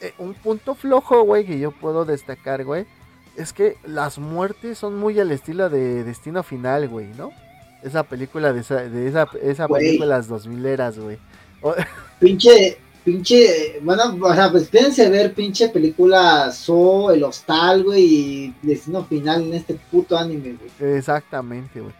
Eh, 0.00 0.12
un 0.18 0.34
punto 0.34 0.74
flojo, 0.74 1.22
güey, 1.22 1.46
que 1.46 1.58
yo 1.58 1.70
puedo 1.70 2.04
destacar, 2.04 2.64
güey, 2.64 2.86
es 3.36 3.52
que 3.52 3.78
las 3.84 4.18
muertes 4.18 4.78
son 4.78 4.98
muy 4.98 5.18
al 5.18 5.30
estilo 5.30 5.70
de 5.70 6.04
Destino 6.04 6.42
Final, 6.42 6.88
güey, 6.88 7.06
¿no? 7.16 7.30
Esa 7.82 8.02
película 8.02 8.52
de 8.52 8.60
esa, 8.60 8.76
de 8.76 9.08
esa, 9.08 9.28
esa 9.42 9.68
película 9.68 10.06
de 10.06 10.12
las 10.12 10.28
2000 10.28 10.66
eras, 10.66 10.98
güey. 10.98 11.18
Pinche, 12.20 12.78
pinche, 13.04 13.80
bueno, 13.82 14.16
o 14.20 14.34
sea, 14.34 14.50
pues 14.50 14.64
espérense 14.64 15.08
ver 15.10 15.32
pinche 15.34 15.68
película 15.68 16.50
So, 16.52 17.10
El 17.10 17.24
Hostal, 17.24 17.84
güey, 17.84 18.04
y 18.04 18.54
Destino 18.62 19.04
Final 19.04 19.42
en 19.42 19.54
este 19.54 19.74
puto 19.74 20.16
anime, 20.16 20.56
güey. 20.56 20.96
Exactamente, 20.96 21.80
güey. 21.80 21.94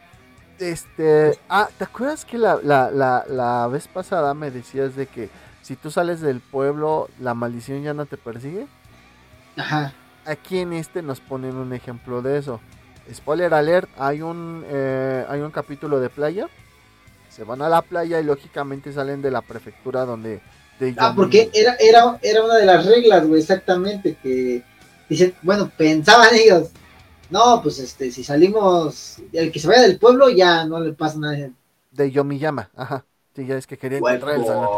Este, 0.58 1.36
ah, 1.48 1.68
¿te 1.76 1.84
acuerdas 1.84 2.24
que 2.24 2.38
la, 2.38 2.60
la, 2.62 2.90
la, 2.90 3.24
la 3.28 3.66
vez 3.66 3.88
pasada 3.88 4.32
me 4.34 4.50
decías 4.50 4.94
de 4.94 5.06
que 5.06 5.28
si 5.62 5.74
tú 5.74 5.90
sales 5.90 6.20
del 6.20 6.40
pueblo, 6.40 7.08
la 7.20 7.34
maldición 7.34 7.82
ya 7.82 7.94
no 7.94 8.06
te 8.06 8.16
persigue? 8.16 8.66
Ajá. 9.56 9.92
Aquí 10.24 10.58
en 10.58 10.72
este 10.72 11.02
nos 11.02 11.20
ponen 11.20 11.56
un 11.56 11.72
ejemplo 11.72 12.22
de 12.22 12.38
eso. 12.38 12.60
Spoiler 13.12 13.52
alert, 13.54 13.88
hay 13.96 14.22
un, 14.22 14.64
eh, 14.66 15.24
hay 15.28 15.40
un 15.40 15.50
capítulo 15.50 16.00
de 16.00 16.08
playa. 16.08 16.48
Se 17.30 17.44
van 17.44 17.62
a 17.62 17.68
la 17.68 17.82
playa 17.82 18.20
y 18.20 18.24
lógicamente 18.24 18.92
salen 18.92 19.22
de 19.22 19.30
la 19.30 19.40
prefectura 19.40 20.04
donde... 20.04 20.40
ah, 20.98 21.12
porque 21.16 21.50
era, 21.54 21.76
era, 21.80 22.18
era 22.20 22.44
una 22.44 22.56
de 22.56 22.66
las 22.66 22.84
reglas, 22.84 23.26
güey, 23.26 23.40
exactamente, 23.40 24.16
que 24.22 24.62
dicen, 25.08 25.34
bueno, 25.42 25.70
pensaban 25.76 26.34
ellos, 26.34 26.70
no, 27.32 27.62
pues 27.62 27.78
este, 27.78 28.10
si 28.10 28.22
salimos, 28.22 29.16
el 29.32 29.50
que 29.50 29.58
se 29.58 29.66
vaya 29.66 29.80
del 29.80 29.98
pueblo 29.98 30.28
ya 30.28 30.66
no 30.66 30.78
le 30.78 30.92
pasa 30.92 31.18
nada. 31.18 31.48
De 31.90 32.10
Yomiyama, 32.10 32.68
ajá. 32.76 33.06
Sí, 33.34 33.46
ya 33.46 33.56
es 33.56 33.66
que 33.66 33.78
quería 33.78 33.98
encontrar 33.98 34.36
el 34.36 34.44
salón. 34.44 34.68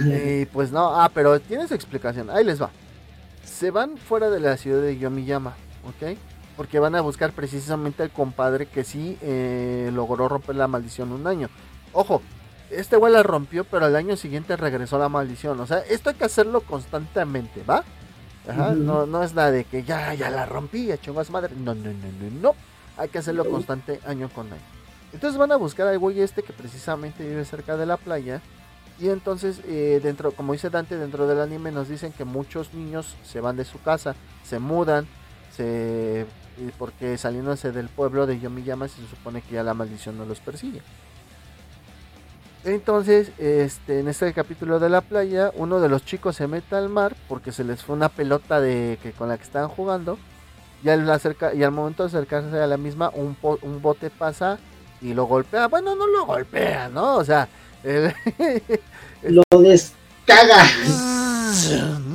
Y 0.00 0.46
pues 0.46 0.72
no, 0.72 1.00
ah, 1.00 1.08
pero 1.14 1.38
tiene 1.38 1.68
su 1.68 1.74
explicación. 1.74 2.30
Ahí 2.30 2.44
les 2.44 2.60
va. 2.60 2.70
Se 3.44 3.70
van 3.70 3.96
fuera 3.96 4.28
de 4.28 4.40
la 4.40 4.56
ciudad 4.56 4.82
de 4.82 4.98
Yomiyama, 4.98 5.54
¿ok? 5.84 6.16
Porque 6.56 6.78
van 6.78 6.94
a 6.94 7.00
buscar 7.00 7.32
precisamente 7.32 8.02
al 8.02 8.10
compadre 8.10 8.66
que 8.66 8.84
sí 8.84 9.18
eh, 9.20 9.90
logró 9.92 10.28
romper 10.28 10.56
la 10.56 10.68
maldición 10.68 11.12
un 11.12 11.26
año. 11.26 11.48
Ojo, 11.92 12.22
este 12.70 12.96
güey 12.96 13.12
la 13.12 13.22
rompió, 13.22 13.64
pero 13.64 13.86
al 13.86 13.96
año 13.96 14.16
siguiente 14.16 14.56
regresó 14.56 14.98
la 14.98 15.08
maldición. 15.08 15.60
O 15.60 15.66
sea, 15.66 15.78
esto 15.78 16.10
hay 16.10 16.16
que 16.16 16.24
hacerlo 16.24 16.62
constantemente, 16.62 17.62
¿va? 17.62 17.84
Ajá, 18.48 18.72
no, 18.72 19.06
no 19.06 19.22
es 19.22 19.34
la 19.34 19.50
de 19.50 19.64
que 19.64 19.82
ya, 19.82 20.14
ya 20.14 20.30
la 20.30 20.46
rompí, 20.46 20.86
ya 20.86 21.00
chungas 21.00 21.30
madre. 21.30 21.54
No, 21.56 21.74
no, 21.74 21.90
no, 21.90 21.92
no, 21.92 22.40
no. 22.40 22.54
Hay 22.96 23.08
que 23.08 23.18
hacerlo 23.18 23.44
constante 23.48 24.00
año 24.06 24.28
con 24.28 24.46
año. 24.46 24.62
Entonces 25.12 25.38
van 25.38 25.52
a 25.52 25.56
buscar 25.56 25.86
al 25.86 25.98
güey 25.98 26.20
este 26.20 26.42
que 26.42 26.52
precisamente 26.52 27.26
vive 27.26 27.44
cerca 27.44 27.76
de 27.76 27.86
la 27.86 27.96
playa. 27.96 28.40
Y 28.98 29.10
entonces, 29.10 29.60
eh, 29.66 30.00
dentro, 30.02 30.32
como 30.32 30.54
dice 30.54 30.70
Dante, 30.70 30.96
dentro 30.96 31.26
del 31.26 31.40
anime 31.40 31.70
nos 31.70 31.88
dicen 31.88 32.12
que 32.12 32.24
muchos 32.24 32.72
niños 32.72 33.14
se 33.24 33.40
van 33.40 33.56
de 33.56 33.64
su 33.64 33.80
casa, 33.82 34.14
se 34.42 34.58
mudan, 34.58 35.06
se 35.54 36.26
porque 36.78 37.18
saliéndose 37.18 37.72
del 37.72 37.88
pueblo 37.88 38.26
de 38.26 38.40
Yomiyama 38.40 38.88
se 38.88 39.06
supone 39.06 39.42
que 39.42 39.54
ya 39.54 39.62
la 39.62 39.74
maldición 39.74 40.16
no 40.16 40.24
los 40.24 40.40
persigue. 40.40 40.82
Entonces, 42.64 43.30
este, 43.38 44.00
en 44.00 44.08
este 44.08 44.32
capítulo 44.32 44.80
de 44.80 44.88
la 44.88 45.00
playa, 45.00 45.52
uno 45.54 45.80
de 45.80 45.88
los 45.88 46.04
chicos 46.04 46.34
se 46.34 46.48
mete 46.48 46.74
al 46.74 46.88
mar 46.88 47.14
porque 47.28 47.52
se 47.52 47.62
les 47.62 47.82
fue 47.84 47.94
una 47.94 48.08
pelota 48.08 48.60
de 48.60 48.98
que 49.02 49.12
con 49.12 49.28
la 49.28 49.36
que 49.36 49.44
estaban 49.44 49.68
jugando. 49.68 50.18
Y 50.82 50.88
al, 50.88 51.08
acerca, 51.10 51.54
y 51.54 51.62
al 51.62 51.70
momento 51.70 52.02
de 52.02 52.08
acercarse 52.08 52.58
a 52.60 52.66
la 52.66 52.76
misma, 52.76 53.10
un, 53.14 53.36
un 53.42 53.82
bote 53.82 54.10
pasa 54.10 54.58
y 55.00 55.14
lo 55.14 55.24
golpea. 55.24 55.68
Bueno, 55.68 55.94
no 55.94 56.06
lo 56.06 56.26
golpea, 56.26 56.88
¿no? 56.88 57.16
O 57.16 57.24
sea, 57.24 57.48
lo 59.22 59.42
descaga. 59.60 60.64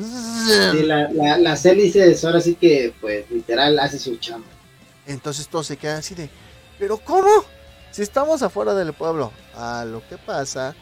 la, 0.47 1.09
la, 1.11 1.37
las 1.37 1.65
hélices 1.65 2.23
ahora 2.25 2.41
sí 2.41 2.55
que, 2.55 2.93
pues, 3.01 3.29
literal, 3.29 3.77
hace 3.79 3.99
su 3.99 4.17
chamba. 4.17 4.47
Entonces 5.05 5.47
todos 5.47 5.67
se 5.67 5.77
quedan 5.77 5.97
así 5.97 6.15
de, 6.15 6.29
¿pero 6.79 6.97
cómo? 6.97 7.29
Si 7.91 8.01
estamos 8.01 8.41
afuera 8.41 8.73
del 8.73 8.93
pueblo, 8.93 9.31
a 9.55 9.85
lo 9.85 10.07
que 10.07 10.17
pasa 10.17 10.75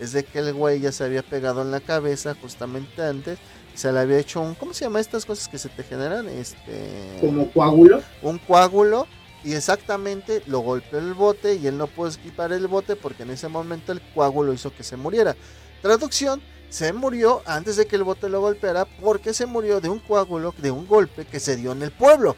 es 0.00 0.12
de 0.12 0.24
que 0.24 0.40
el 0.40 0.52
güey 0.52 0.80
ya 0.80 0.92
se 0.92 1.04
había 1.04 1.22
pegado 1.22 1.62
en 1.62 1.70
la 1.70 1.80
cabeza 1.80 2.34
justamente 2.40 3.02
antes. 3.02 3.38
Se 3.74 3.92
le 3.92 4.00
había 4.00 4.18
hecho 4.18 4.40
un. 4.40 4.54
¿Cómo 4.54 4.72
se 4.74 4.84
llama 4.84 5.00
estas 5.00 5.26
cosas 5.26 5.48
que 5.48 5.58
se 5.58 5.68
te 5.68 5.82
generan? 5.82 6.28
Este. 6.28 7.18
Como 7.20 7.50
coágulo. 7.52 8.02
Un 8.22 8.38
coágulo. 8.38 9.06
Y 9.44 9.52
exactamente 9.52 10.42
lo 10.46 10.58
golpeó 10.60 10.98
el 10.98 11.14
bote 11.14 11.54
y 11.54 11.68
él 11.68 11.78
no 11.78 11.86
pudo 11.86 12.08
esquipar 12.08 12.52
el 12.52 12.66
bote 12.66 12.96
porque 12.96 13.22
en 13.22 13.30
ese 13.30 13.46
momento 13.46 13.92
el 13.92 14.00
coágulo 14.12 14.52
hizo 14.52 14.74
que 14.74 14.82
se 14.82 14.96
muriera. 14.96 15.36
Traducción, 15.82 16.42
se 16.76 16.92
murió 16.92 17.40
antes 17.46 17.76
de 17.76 17.86
que 17.86 17.96
el 17.96 18.02
bote 18.02 18.28
lo 18.28 18.42
golpeara 18.42 18.84
porque 18.84 19.32
se 19.32 19.46
murió 19.46 19.80
de 19.80 19.88
un 19.88 19.98
coágulo, 19.98 20.54
de 20.58 20.70
un 20.70 20.86
golpe 20.86 21.24
que 21.24 21.40
se 21.40 21.56
dio 21.56 21.72
en 21.72 21.80
el 21.80 21.90
pueblo. 21.90 22.36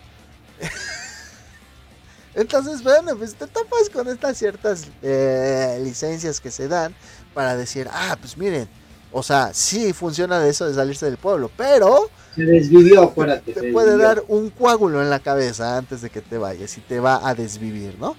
Entonces, 2.36 2.84
bueno, 2.84 3.16
pues 3.16 3.34
te 3.34 3.49
topas 3.49 3.91
con 3.93 4.07
estas 4.07 4.39
ciertas 4.39 4.86
eh, 5.03 5.80
licencias 5.82 6.41
que 6.41 6.53
se 6.53 6.68
dan 6.68 6.95
para 7.34 7.57
decir, 7.57 7.89
ah, 7.91 8.16
pues 8.20 8.39
miren, 8.39 8.68
o 9.11 9.24
sea, 9.24 9.53
sí 9.53 9.93
funciona 9.93 10.39
de 10.39 10.51
eso 10.51 10.68
de 10.68 10.74
salirse 10.74 11.07
del 11.07 11.16
pueblo, 11.16 11.51
pero... 11.57 12.09
Se 12.36 12.45
desvivió, 12.45 13.03
acuérdate. 13.03 13.53
Te 13.53 13.72
puede 13.72 13.97
dar 13.97 14.22
un 14.28 14.51
coágulo 14.51 15.03
en 15.03 15.11
la 15.11 15.18
cabeza 15.18 15.76
antes 15.76 16.01
de 16.01 16.11
que 16.11 16.20
te 16.20 16.39
vayas 16.39 16.78
y 16.78 16.80
te 16.80 17.01
va 17.01 17.28
a 17.28 17.34
desvivir, 17.34 17.99
¿no? 17.99 18.14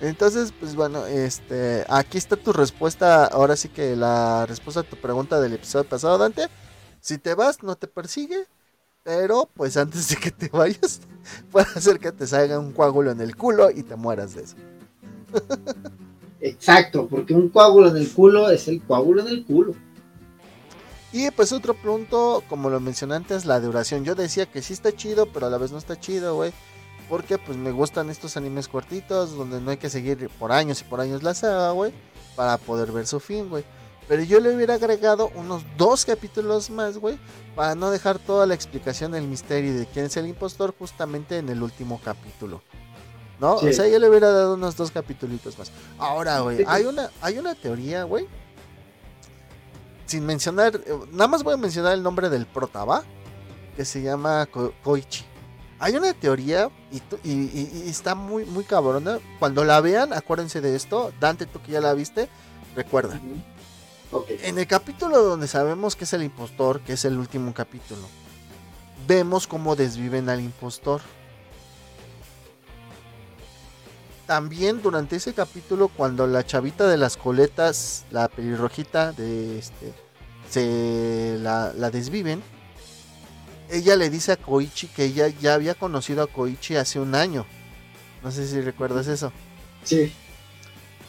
Entonces, 0.00 0.52
pues 0.58 0.76
bueno, 0.76 1.06
este, 1.06 1.84
aquí 1.88 2.18
está 2.18 2.36
tu 2.36 2.52
respuesta, 2.52 3.24
ahora 3.26 3.56
sí 3.56 3.68
que 3.68 3.96
la 3.96 4.46
respuesta 4.46 4.80
a 4.80 4.84
tu 4.84 4.96
pregunta 4.96 5.40
del 5.40 5.54
episodio 5.54 5.88
pasado, 5.88 6.18
Dante. 6.18 6.46
Si 7.00 7.18
te 7.18 7.34
vas, 7.34 7.62
no 7.62 7.76
te 7.76 7.88
persigue, 7.88 8.46
pero 9.02 9.48
pues 9.54 9.76
antes 9.78 10.08
de 10.08 10.16
que 10.16 10.30
te 10.30 10.48
vayas, 10.48 11.00
puede 11.50 11.66
hacer 11.74 11.98
que 11.98 12.12
te 12.12 12.26
salga 12.26 12.58
un 12.58 12.72
coágulo 12.72 13.10
en 13.10 13.20
el 13.20 13.36
culo 13.36 13.70
y 13.70 13.82
te 13.82 13.96
mueras 13.96 14.34
de 14.34 14.42
eso. 14.42 14.56
Exacto, 16.40 17.08
porque 17.08 17.34
un 17.34 17.48
coágulo 17.48 17.88
en 17.88 17.96
el 17.96 18.12
culo 18.12 18.48
es 18.50 18.68
el 18.68 18.80
coágulo 18.82 19.22
en 19.22 19.28
el 19.28 19.44
culo. 19.44 19.74
Y 21.12 21.30
pues 21.30 21.52
otro 21.52 21.74
punto, 21.74 22.44
como 22.48 22.68
lo 22.70 22.80
mencioné 22.80 23.14
antes, 23.14 23.46
la 23.46 23.60
duración. 23.60 24.04
Yo 24.04 24.14
decía 24.14 24.46
que 24.46 24.62
sí 24.62 24.74
está 24.74 24.92
chido, 24.92 25.26
pero 25.32 25.46
a 25.46 25.50
la 25.50 25.58
vez 25.58 25.72
no 25.72 25.78
está 25.78 25.98
chido, 25.98 26.36
güey. 26.36 26.52
Porque 27.08 27.38
pues 27.38 27.56
me 27.56 27.70
gustan 27.70 28.10
estos 28.10 28.36
animes 28.36 28.68
cortitos, 28.68 29.34
donde 29.34 29.60
no 29.60 29.70
hay 29.70 29.78
que 29.78 29.88
seguir 29.88 30.28
por 30.38 30.52
años 30.52 30.80
y 30.80 30.84
por 30.84 31.00
años 31.00 31.22
la 31.22 31.34
saga, 31.34 31.70
güey. 31.70 31.92
Para 32.36 32.58
poder 32.58 32.92
ver 32.92 33.06
su 33.06 33.18
fin, 33.18 33.48
güey. 33.48 33.64
Pero 34.08 34.22
yo 34.22 34.40
le 34.40 34.54
hubiera 34.54 34.74
agregado 34.74 35.30
unos 35.34 35.62
dos 35.76 36.06
capítulos 36.06 36.70
más, 36.70 36.96
güey, 36.96 37.18
para 37.54 37.74
no 37.74 37.90
dejar 37.90 38.18
toda 38.18 38.46
la 38.46 38.54
explicación 38.54 39.12
del 39.12 39.26
misterio 39.26 39.74
de 39.78 39.86
quién 39.86 40.06
es 40.06 40.16
el 40.16 40.26
impostor 40.26 40.74
justamente 40.78 41.36
en 41.36 41.50
el 41.50 41.62
último 41.62 42.00
capítulo. 42.02 42.62
¿No? 43.38 43.56
O 43.56 43.72
sea, 43.72 43.86
yo 43.86 43.98
le 43.98 44.08
hubiera 44.08 44.32
dado 44.32 44.54
unos 44.54 44.76
dos 44.76 44.90
capítulos 44.90 45.40
más. 45.58 45.70
Ahora, 45.98 46.40
güey, 46.40 46.64
hay 46.66 46.86
una, 46.86 47.10
hay 47.20 47.38
una 47.38 47.54
teoría, 47.54 48.02
güey. 48.04 48.26
Sin 50.06 50.24
mencionar, 50.24 50.74
eh, 50.74 50.98
nada 51.12 51.28
más 51.28 51.42
voy 51.44 51.54
a 51.54 51.58
mencionar 51.58 51.92
el 51.92 52.02
nombre 52.02 52.30
del 52.30 52.46
prota, 52.46 52.84
¿va? 52.84 53.04
Que 53.76 53.84
se 53.84 54.02
llama 54.02 54.48
Koichi. 54.82 55.27
Hay 55.80 55.94
una 55.94 56.12
teoría 56.12 56.70
y, 57.24 57.88
está 57.88 58.14
muy, 58.14 58.44
muy 58.44 58.64
cabrona. 58.64 59.18
Cuando 59.38 59.64
la 59.64 59.80
vean, 59.80 60.12
acuérdense 60.12 60.60
de 60.60 60.74
esto. 60.74 61.12
Dante, 61.20 61.46
tú 61.46 61.62
que 61.62 61.72
ya 61.72 61.80
la 61.80 61.94
viste, 61.94 62.28
recuerda. 62.74 63.20
En 64.28 64.58
el 64.58 64.66
capítulo 64.66 65.22
donde 65.22 65.46
sabemos 65.46 65.94
que 65.94 66.04
es 66.04 66.12
el 66.14 66.22
impostor, 66.22 66.80
que 66.80 66.94
es 66.94 67.04
el 67.04 67.16
último 67.16 67.54
capítulo, 67.54 68.00
vemos 69.06 69.46
cómo 69.46 69.76
desviven 69.76 70.28
al 70.28 70.40
impostor. 70.40 71.00
También 74.26 74.82
durante 74.82 75.16
ese 75.16 75.32
capítulo, 75.32 75.88
cuando 75.88 76.26
la 76.26 76.44
chavita 76.44 76.88
de 76.88 76.96
las 76.96 77.16
coletas, 77.16 78.04
la 78.10 78.28
pelirrojita 78.28 79.12
de 79.12 79.58
este, 79.58 79.94
se 80.50 81.38
la, 81.40 81.72
la 81.74 81.90
desviven, 81.90 82.42
ella 83.70 83.96
le 83.96 84.10
dice 84.10 84.32
a 84.32 84.36
Koichi 84.36 84.88
que 84.88 85.04
ella 85.04 85.28
ya 85.28 85.54
había 85.54 85.74
conocido 85.74 86.22
a 86.22 86.26
Koichi 86.26 86.76
hace 86.76 87.00
un 87.00 87.14
año. 87.14 87.46
No 88.22 88.30
sé 88.30 88.46
si 88.46 88.60
recuerdas 88.60 89.06
eso. 89.06 89.32
Sí. 89.84 90.12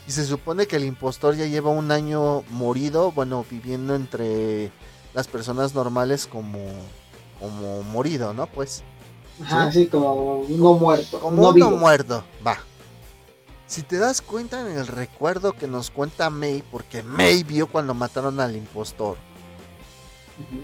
Y 0.07 0.11
se 0.11 0.25
supone 0.25 0.67
que 0.67 0.75
el 0.75 0.85
impostor 0.85 1.35
ya 1.35 1.45
lleva 1.45 1.69
un 1.69 1.91
año 1.91 2.43
morido, 2.49 3.11
bueno, 3.11 3.45
viviendo 3.49 3.95
entre 3.95 4.71
las 5.13 5.27
personas 5.27 5.73
normales 5.75 6.27
como, 6.27 6.59
como 7.39 7.83
morido, 7.83 8.33
¿no? 8.33 8.47
Pues. 8.47 8.83
Ajá, 9.43 9.71
sí, 9.71 9.87
como 9.87 10.45
no 10.49 10.73
muerto. 10.73 11.19
Como 11.19 11.53
no 11.53 11.71
muerto, 11.71 12.23
va. 12.45 12.57
Si 13.67 13.83
te 13.83 13.97
das 13.97 14.21
cuenta 14.21 14.61
en 14.61 14.77
el 14.77 14.87
recuerdo 14.87 15.53
que 15.53 15.67
nos 15.67 15.91
cuenta 15.91 16.31
May, 16.31 16.63
porque 16.71 17.03
May 17.03 17.43
vio 17.43 17.67
cuando 17.67 17.93
mataron 17.93 18.39
al 18.39 18.55
impostor, 18.55 19.15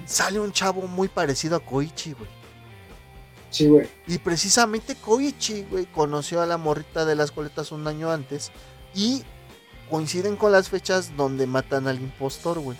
sale 0.05 0.39
un 0.39 0.51
chavo 0.51 0.83
muy 0.83 1.07
parecido 1.07 1.55
a 1.55 1.59
Koichi, 1.59 2.13
güey. 2.13 2.29
Sí, 3.49 3.67
güey. 3.67 3.87
Y 4.07 4.17
precisamente 4.17 4.95
Koichi, 4.95 5.63
güey, 5.69 5.85
conoció 5.85 6.41
a 6.41 6.45
la 6.45 6.57
morrita 6.57 7.05
de 7.05 7.15
las 7.15 7.31
coletas 7.31 7.71
un 7.71 7.87
año 7.87 8.11
antes 8.11 8.51
y 8.93 9.23
coinciden 9.89 10.35
con 10.35 10.51
las 10.51 10.69
fechas 10.69 11.15
donde 11.15 11.47
matan 11.47 11.87
al 11.87 11.99
impostor, 11.99 12.59
güey. 12.59 12.77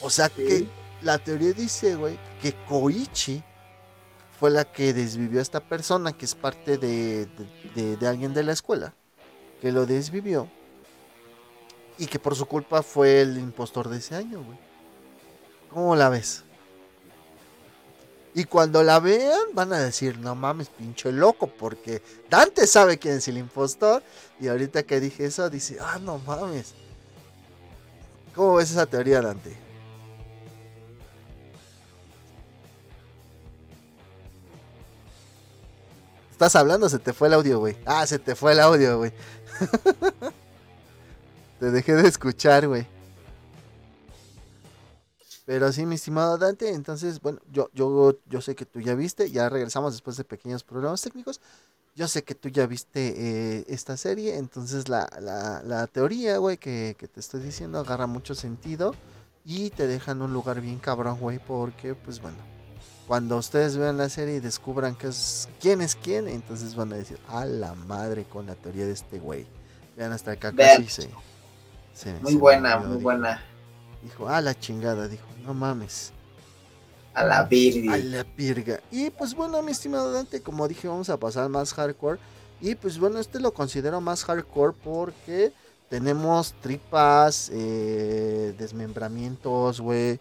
O 0.00 0.10
sea 0.10 0.28
que 0.28 0.66
la 1.00 1.18
teoría 1.18 1.52
dice, 1.52 1.94
güey, 1.96 2.18
que 2.42 2.52
Koichi 2.52 3.42
fue 4.38 4.50
la 4.50 4.64
que 4.64 4.92
desvivió 4.92 5.38
a 5.38 5.42
esta 5.42 5.60
persona, 5.60 6.12
que 6.12 6.24
es 6.24 6.34
parte 6.34 6.76
de, 6.76 7.26
de, 7.74 8.06
alguien 8.06 8.34
de 8.34 8.42
la 8.42 8.52
escuela, 8.52 8.94
que 9.60 9.72
lo 9.72 9.86
desvivió. 9.86 10.48
Y 11.96 12.06
que 12.06 12.18
por 12.18 12.34
su 12.34 12.44
culpa 12.46 12.82
fue 12.82 13.20
el 13.20 13.38
impostor 13.38 13.88
de 13.88 13.98
ese 13.98 14.16
año, 14.16 14.42
güey. 14.42 14.58
¿Cómo 15.74 15.96
la 15.96 16.08
ves? 16.08 16.44
Y 18.32 18.44
cuando 18.44 18.84
la 18.84 19.00
vean, 19.00 19.42
van 19.54 19.72
a 19.72 19.80
decir, 19.80 20.18
no 20.18 20.36
mames, 20.36 20.68
pinche 20.68 21.10
loco, 21.10 21.48
porque 21.48 22.00
Dante 22.30 22.68
sabe 22.68 22.96
quién 22.96 23.16
es 23.16 23.26
el 23.26 23.38
impostor. 23.38 24.00
Y 24.38 24.46
ahorita 24.46 24.84
que 24.84 25.00
dije 25.00 25.26
eso, 25.26 25.50
dice, 25.50 25.78
ah, 25.80 25.98
no 26.00 26.18
mames. 26.18 26.74
¿Cómo 28.36 28.54
ves 28.54 28.70
esa 28.70 28.86
teoría, 28.86 29.20
Dante? 29.20 29.56
¿Estás 36.30 36.54
hablando? 36.54 36.88
Se 36.88 37.00
te 37.00 37.12
fue 37.12 37.26
el 37.26 37.34
audio, 37.34 37.58
güey. 37.58 37.76
Ah, 37.84 38.06
se 38.06 38.20
te 38.20 38.36
fue 38.36 38.52
el 38.52 38.60
audio, 38.60 38.98
güey. 38.98 39.12
te 41.58 41.72
dejé 41.72 41.94
de 41.94 42.08
escuchar, 42.08 42.68
güey. 42.68 42.93
Pero 45.46 45.70
sí, 45.72 45.84
mi 45.84 45.96
estimado 45.96 46.38
Dante, 46.38 46.70
entonces, 46.70 47.20
bueno, 47.20 47.38
yo, 47.52 47.68
yo, 47.74 48.18
yo 48.26 48.40
sé 48.40 48.54
que 48.54 48.64
tú 48.64 48.80
ya 48.80 48.94
viste, 48.94 49.30
ya 49.30 49.48
regresamos 49.48 49.92
después 49.92 50.16
de 50.16 50.24
pequeños 50.24 50.64
problemas 50.64 51.02
técnicos. 51.02 51.40
Yo 51.94 52.08
sé 52.08 52.24
que 52.24 52.34
tú 52.34 52.48
ya 52.48 52.66
viste 52.66 53.14
eh, 53.16 53.64
esta 53.68 53.96
serie, 53.96 54.36
entonces 54.36 54.88
la, 54.88 55.08
la, 55.20 55.62
la 55.62 55.86
teoría, 55.86 56.38
güey, 56.38 56.56
que, 56.56 56.96
que, 56.98 57.06
te 57.06 57.20
estoy 57.20 57.40
diciendo 57.40 57.78
agarra 57.78 58.06
mucho 58.06 58.34
sentido 58.34 58.94
y 59.44 59.70
te 59.70 59.86
deja 59.86 60.12
en 60.12 60.22
un 60.22 60.32
lugar 60.32 60.60
bien 60.60 60.78
cabrón, 60.78 61.20
güey, 61.20 61.38
porque, 61.38 61.94
pues 61.94 62.20
bueno, 62.20 62.38
cuando 63.06 63.36
ustedes 63.36 63.76
vean 63.76 63.98
la 63.98 64.08
serie 64.08 64.36
y 64.36 64.40
descubran 64.40 64.94
que 64.94 65.08
es, 65.08 65.48
quién 65.60 65.82
es 65.82 65.94
quién, 65.94 66.26
entonces 66.26 66.74
van 66.74 66.92
a 66.92 66.96
decir, 66.96 67.18
a 67.28 67.44
la 67.44 67.74
madre 67.74 68.24
con 68.24 68.46
la 68.46 68.54
teoría 68.54 68.86
de 68.86 68.92
este 68.92 69.18
güey. 69.18 69.46
Vean 69.96 70.12
hasta 70.12 70.32
acá 70.32 70.52
casi 70.52 70.88
se, 70.88 71.08
Muy 72.22 72.34
buena, 72.34 72.78
muy 72.78 72.96
buena. 72.96 73.40
Dijo, 74.04 74.28
a 74.28 74.40
la 74.40 74.58
chingada, 74.58 75.08
dijo, 75.08 75.24
no 75.44 75.54
mames. 75.54 76.12
A 77.14 77.24
la 77.24 77.44
virga. 77.44 77.94
A 77.94 77.98
la 77.98 78.24
virga. 78.36 78.80
Y 78.90 79.10
pues 79.10 79.34
bueno, 79.34 79.62
mi 79.62 79.72
estimado 79.72 80.12
Dante, 80.12 80.42
como 80.42 80.68
dije, 80.68 80.88
vamos 80.88 81.08
a 81.08 81.16
pasar 81.16 81.48
más 81.48 81.72
hardcore. 81.72 82.18
Y 82.60 82.74
pues 82.74 82.98
bueno, 82.98 83.18
este 83.18 83.40
lo 83.40 83.54
considero 83.54 84.00
más 84.00 84.24
hardcore 84.24 84.74
porque 84.84 85.52
tenemos 85.88 86.54
tripas, 86.60 87.50
eh, 87.52 88.54
desmembramientos, 88.58 89.80
güey. 89.80 90.20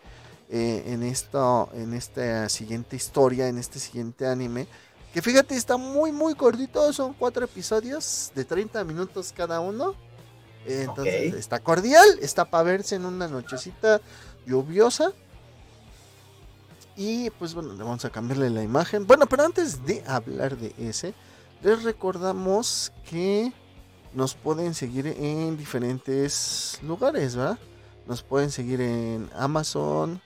Eh, 0.49 0.83
en, 0.85 1.01
esto, 1.01 1.69
en 1.73 1.95
esta 1.95 2.47
siguiente 2.47 2.95
historia, 2.95 3.47
en 3.47 3.57
este 3.57 3.79
siguiente 3.79 4.27
anime. 4.27 4.67
Que 5.13 5.21
fíjate, 5.21 5.55
está 5.55 5.77
muy, 5.77 6.11
muy 6.11 6.35
cortito. 6.35 6.93
Son 6.93 7.13
cuatro 7.13 7.43
episodios 7.45 8.31
de 8.35 8.45
30 8.45 8.83
minutos 8.83 9.33
cada 9.35 9.59
uno. 9.59 9.95
Entonces 10.65 11.33
está 11.33 11.59
cordial, 11.59 12.07
está 12.21 12.45
para 12.45 12.63
verse 12.63 12.95
en 12.95 13.05
una 13.05 13.27
nochecita 13.27 14.01
lluviosa. 14.45 15.11
Y 16.95 17.29
pues 17.31 17.53
bueno, 17.53 17.73
le 17.73 17.83
vamos 17.83 18.05
a 18.05 18.09
cambiarle 18.09 18.49
la 18.49 18.63
imagen. 18.63 19.07
Bueno, 19.07 19.25
pero 19.25 19.43
antes 19.43 19.85
de 19.85 20.03
hablar 20.05 20.57
de 20.57 20.73
ese, 20.77 21.13
les 21.63 21.83
recordamos 21.83 22.91
que 23.09 23.51
nos 24.13 24.35
pueden 24.35 24.73
seguir 24.73 25.07
en 25.07 25.57
diferentes 25.57 26.79
lugares, 26.83 27.35
¿verdad? 27.35 27.57
Nos 28.05 28.21
pueden 28.21 28.51
seguir 28.51 28.81
en 28.81 29.29
Amazon. 29.35 30.21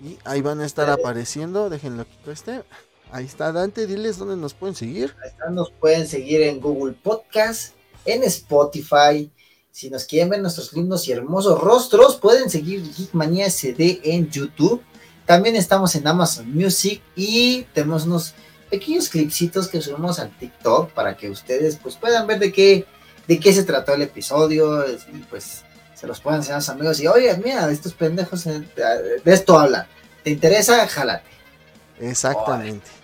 Y 0.00 0.18
ahí 0.24 0.40
van 0.40 0.60
a 0.60 0.66
estar 0.66 0.88
apareciendo. 0.90 1.68
Déjenlo 1.70 2.04
quito 2.04 2.30
este. 2.30 2.62
Ahí 3.10 3.26
está 3.26 3.52
Dante, 3.52 3.86
diles 3.86 4.18
dónde 4.18 4.36
nos 4.36 4.54
pueden 4.54 4.74
seguir. 4.74 5.14
Ahí 5.22 5.28
está, 5.28 5.50
nos 5.50 5.70
pueden 5.70 6.06
seguir 6.08 6.40
en 6.42 6.60
Google 6.60 6.94
Podcast, 6.94 7.74
en 8.04 8.22
Spotify. 8.24 9.30
Si 9.70 9.88
nos 9.88 10.04
quieren 10.04 10.28
ver 10.28 10.40
nuestros 10.40 10.72
lindos 10.72 11.08
y 11.08 11.12
hermosos 11.12 11.60
rostros, 11.60 12.16
pueden 12.16 12.50
seguir 12.50 12.82
Geekmania 12.94 13.48
SD 13.50 14.00
en 14.04 14.30
YouTube. 14.30 14.82
También 15.26 15.56
estamos 15.56 15.94
en 15.94 16.06
Amazon 16.06 16.52
Music 16.52 17.00
y 17.16 17.62
tenemos 17.72 18.04
unos 18.04 18.34
pequeños 18.70 19.08
clipsitos 19.08 19.68
que 19.68 19.80
subimos 19.80 20.18
al 20.18 20.36
TikTok 20.36 20.90
para 20.92 21.16
que 21.16 21.30
ustedes 21.30 21.76
pues 21.76 21.96
puedan 21.96 22.26
ver 22.26 22.38
de 22.38 22.52
qué, 22.52 22.86
de 23.28 23.38
qué 23.38 23.52
se 23.52 23.64
trató 23.64 23.94
el 23.94 24.02
episodio 24.02 24.84
y 24.90 25.18
pues 25.30 25.62
se 25.94 26.06
los 26.06 26.20
puedan 26.20 26.40
enseñar 26.40 26.58
a 26.58 26.60
sus 26.62 26.70
amigos 26.70 27.00
y 27.00 27.06
oye, 27.06 27.36
mira, 27.44 27.70
estos 27.70 27.94
pendejos 27.94 28.46
eh, 28.46 28.62
de 29.24 29.32
esto 29.32 29.58
hablan. 29.58 29.86
¿Te 30.24 30.30
interesa? 30.30 30.86
Jálate. 30.86 31.28
Exactamente. 32.00 33.01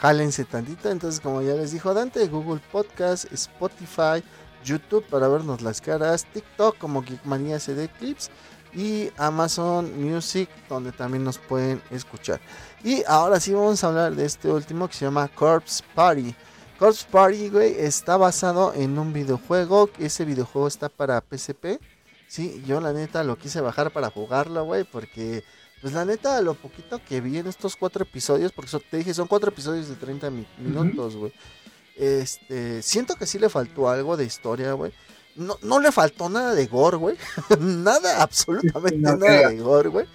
Jálense 0.00 0.44
tantito. 0.44 0.90
Entonces, 0.90 1.20
como 1.20 1.42
ya 1.42 1.54
les 1.54 1.72
dijo 1.72 1.92
Dante, 1.92 2.26
Google 2.26 2.60
Podcast, 2.72 3.30
Spotify, 3.32 4.24
YouTube 4.64 5.04
para 5.04 5.28
vernos 5.28 5.60
las 5.60 5.80
caras, 5.80 6.24
TikTok 6.32 6.78
como 6.78 7.02
Geekmania 7.02 7.60
CD 7.60 7.88
Clips 7.88 8.30
y 8.72 9.10
Amazon 9.16 9.90
Music 10.00 10.48
donde 10.68 10.92
también 10.92 11.24
nos 11.24 11.38
pueden 11.38 11.82
escuchar. 11.90 12.40
Y 12.82 13.02
ahora 13.06 13.40
sí 13.40 13.52
vamos 13.52 13.82
a 13.82 13.88
hablar 13.88 14.14
de 14.14 14.24
este 14.24 14.48
último 14.48 14.88
que 14.88 14.94
se 14.94 15.04
llama 15.04 15.28
Corpse 15.28 15.82
Party. 15.94 16.34
Corpse 16.78 17.06
Party, 17.10 17.50
güey, 17.50 17.74
está 17.78 18.16
basado 18.16 18.72
en 18.74 18.98
un 18.98 19.12
videojuego. 19.12 19.90
Ese 19.98 20.24
videojuego 20.24 20.68
está 20.68 20.88
para 20.88 21.20
PSP. 21.20 21.78
Sí, 22.26 22.62
yo 22.66 22.80
la 22.80 22.92
neta 22.92 23.24
lo 23.24 23.36
quise 23.36 23.60
bajar 23.60 23.90
para 23.90 24.08
jugarlo, 24.10 24.64
güey, 24.64 24.84
porque 24.84 25.44
pues 25.80 25.92
la 25.94 26.04
neta, 26.04 26.40
lo 26.42 26.54
poquito 26.54 27.00
que 27.02 27.20
vi 27.20 27.38
en 27.38 27.46
estos 27.46 27.76
cuatro 27.76 28.02
episodios, 28.02 28.52
porque 28.52 28.76
te 28.90 28.98
dije, 28.98 29.14
son 29.14 29.26
cuatro 29.26 29.50
episodios 29.50 29.88
de 29.88 29.96
30 29.96 30.30
minutos, 30.58 31.16
güey. 31.16 31.32
Este, 31.96 32.82
siento 32.82 33.14
que 33.14 33.26
sí 33.26 33.38
le 33.38 33.48
faltó 33.48 33.88
algo 33.88 34.16
de 34.16 34.24
historia, 34.24 34.72
güey. 34.72 34.92
No, 35.36 35.56
no 35.62 35.80
le 35.80 35.92
faltó 35.92 36.28
nada 36.28 36.54
de 36.54 36.66
gore, 36.66 36.96
güey. 36.96 37.16
nada, 37.60 38.22
absolutamente 38.22 38.98
nada 38.98 39.48
de 39.48 39.58
gore, 39.58 39.88
güey. 39.88 40.06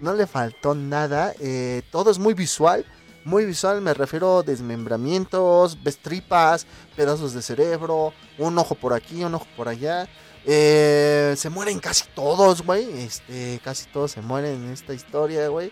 No 0.00 0.14
le 0.14 0.26
faltó 0.26 0.74
nada. 0.74 1.34
Eh, 1.38 1.82
todo 1.90 2.10
es 2.10 2.18
muy 2.18 2.34
visual. 2.34 2.84
Muy 3.24 3.44
visual, 3.44 3.80
me 3.80 3.94
refiero 3.94 4.38
a 4.38 4.42
desmembramientos, 4.42 5.78
tripas, 6.02 6.66
pedazos 6.96 7.32
de 7.32 7.42
cerebro, 7.42 8.12
un 8.36 8.58
ojo 8.58 8.74
por 8.74 8.92
aquí, 8.92 9.22
un 9.22 9.36
ojo 9.36 9.46
por 9.56 9.68
allá. 9.68 10.08
Eh, 10.44 11.34
se 11.36 11.50
mueren 11.50 11.78
casi 11.78 12.04
todos, 12.14 12.62
güey. 12.62 13.02
Este, 13.02 13.60
casi 13.62 13.86
todos 13.86 14.12
se 14.12 14.22
mueren 14.22 14.64
en 14.64 14.72
esta 14.72 14.94
historia, 14.94 15.48
güey. 15.48 15.70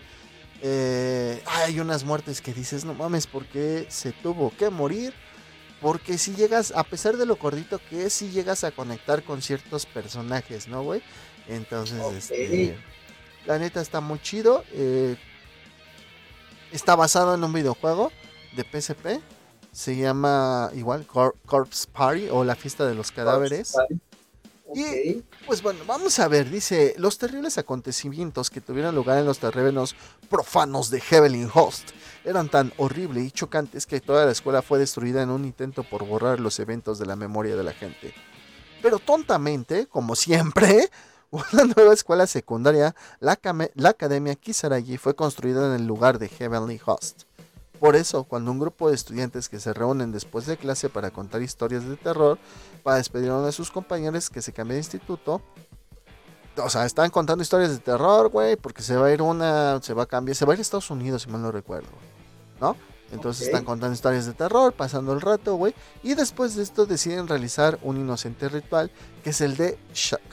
Eh, 0.61 1.41
hay 1.45 1.79
unas 1.79 2.03
muertes 2.03 2.41
que 2.41 2.53
dices, 2.53 2.85
no 2.85 2.93
mames, 2.93 3.27
¿por 3.27 3.45
qué 3.45 3.87
se 3.89 4.11
tuvo 4.11 4.51
que 4.55 4.69
morir? 4.69 5.13
Porque 5.81 6.19
si 6.19 6.35
llegas, 6.35 6.71
a 6.75 6.83
pesar 6.83 7.17
de 7.17 7.25
lo 7.25 7.37
cortito 7.37 7.79
que 7.89 8.05
es, 8.05 8.13
si 8.13 8.29
llegas 8.29 8.63
a 8.63 8.71
conectar 8.71 9.23
con 9.23 9.41
ciertos 9.41 9.87
personajes, 9.87 10.67
¿no, 10.67 10.83
güey? 10.83 11.01
Entonces, 11.47 11.99
este, 12.15 12.77
la 13.45 13.57
neta 13.57 13.81
está 13.81 13.99
muy 13.99 14.19
chido. 14.21 14.63
Eh, 14.73 15.17
está 16.71 16.95
basado 16.95 17.33
en 17.33 17.43
un 17.43 17.51
videojuego 17.51 18.11
de 18.55 18.63
PSP. 18.63 19.21
Se 19.71 19.95
llama 19.95 20.69
igual 20.75 21.07
Corpse 21.07 21.87
Party 21.91 22.27
o 22.29 22.43
la 22.43 22.55
fiesta 22.55 22.85
de 22.85 22.93
los 22.93 23.11
cadáveres. 23.11 23.75
Y 24.73 25.23
pues 25.45 25.61
bueno, 25.61 25.79
vamos 25.85 26.19
a 26.19 26.27
ver, 26.27 26.49
dice, 26.49 26.93
los 26.97 27.17
terribles 27.17 27.57
acontecimientos 27.57 28.49
que 28.49 28.61
tuvieron 28.61 28.95
lugar 28.95 29.17
en 29.17 29.25
los 29.25 29.39
terrenos 29.39 29.95
profanos 30.29 30.89
de 30.89 31.01
Heavenly 31.01 31.47
Host 31.53 31.91
eran 32.23 32.49
tan 32.49 32.71
horribles 32.77 33.23
y 33.25 33.31
chocantes 33.31 33.85
que 33.85 33.99
toda 33.99 34.25
la 34.25 34.31
escuela 34.31 34.61
fue 34.61 34.79
destruida 34.79 35.21
en 35.21 35.29
un 35.29 35.45
intento 35.45 35.83
por 35.83 36.05
borrar 36.05 36.39
los 36.39 36.59
eventos 36.59 36.99
de 36.99 37.05
la 37.05 37.15
memoria 37.15 37.55
de 37.55 37.63
la 37.63 37.73
gente. 37.73 38.13
Pero 38.81 38.99
tontamente, 38.99 39.87
como 39.87 40.15
siempre, 40.15 40.89
una 41.31 41.63
nueva 41.75 41.93
escuela 41.93 42.27
secundaria, 42.27 42.95
la, 43.19 43.39
la 43.75 43.89
Academia 43.89 44.35
Kisaragi, 44.35 44.97
fue 44.97 45.15
construida 45.15 45.67
en 45.67 45.73
el 45.81 45.87
lugar 45.87 46.19
de 46.19 46.29
Heavenly 46.29 46.79
Host. 46.85 47.23
Por 47.81 47.95
eso, 47.95 48.25
cuando 48.25 48.51
un 48.51 48.59
grupo 48.59 48.89
de 48.89 48.95
estudiantes 48.95 49.49
que 49.49 49.59
se 49.59 49.73
reúnen 49.73 50.11
después 50.11 50.45
de 50.45 50.55
clase 50.55 50.87
para 50.87 51.09
contar 51.09 51.41
historias 51.41 51.83
de 51.83 51.97
terror, 51.97 52.37
para 52.83 52.97
despedir 52.97 53.31
a 53.31 53.37
uno 53.37 53.47
de 53.47 53.51
sus 53.51 53.71
compañeros 53.71 54.29
que 54.29 54.43
se 54.43 54.53
cambia 54.53 54.75
de 54.75 54.81
instituto, 54.81 55.41
o 56.57 56.69
sea, 56.69 56.85
están 56.85 57.09
contando 57.09 57.41
historias 57.41 57.71
de 57.71 57.79
terror, 57.79 58.29
güey, 58.29 58.55
porque 58.55 58.83
se 58.83 58.95
va 58.95 59.07
a 59.07 59.11
ir 59.11 59.23
una, 59.23 59.81
se 59.81 59.95
va 59.95 60.03
a 60.03 60.05
cambiar, 60.05 60.35
se 60.35 60.45
va 60.45 60.53
a 60.53 60.55
ir 60.55 60.59
a 60.59 60.61
Estados 60.61 60.91
Unidos, 60.91 61.23
si 61.23 61.29
mal 61.29 61.41
no 61.41 61.51
recuerdo, 61.51 61.89
¿no? 62.59 62.75
Entonces 63.11 63.47
están 63.47 63.65
contando 63.65 63.95
historias 63.95 64.27
de 64.27 64.33
terror, 64.33 64.73
pasando 64.73 65.11
el 65.13 65.19
rato, 65.19 65.55
güey. 65.55 65.73
Y 66.03 66.13
después 66.13 66.55
de 66.55 66.61
esto 66.61 66.85
deciden 66.85 67.27
realizar 67.27 67.79
un 67.81 67.97
inocente 67.97 68.47
ritual, 68.47 68.91
que 69.23 69.31
es 69.31 69.41
el 69.41 69.57
de 69.57 69.79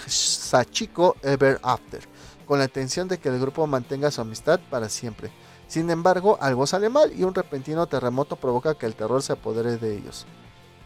Sachiko 0.06 1.16
Ever 1.22 1.60
After, 1.62 2.02
con 2.44 2.58
la 2.58 2.66
intención 2.66 3.08
de 3.08 3.16
que 3.16 3.30
el 3.30 3.40
grupo 3.40 3.66
mantenga 3.66 4.10
su 4.10 4.20
amistad 4.20 4.60
para 4.68 4.90
siempre. 4.90 5.32
Sin 5.68 5.90
embargo, 5.90 6.38
algo 6.40 6.66
sale 6.66 6.88
mal 6.88 7.12
y 7.14 7.24
un 7.24 7.34
repentino 7.34 7.86
terremoto 7.86 8.36
provoca 8.36 8.74
que 8.74 8.86
el 8.86 8.96
terror 8.96 9.22
se 9.22 9.34
apodere 9.34 9.76
de 9.76 9.98
ellos. 9.98 10.26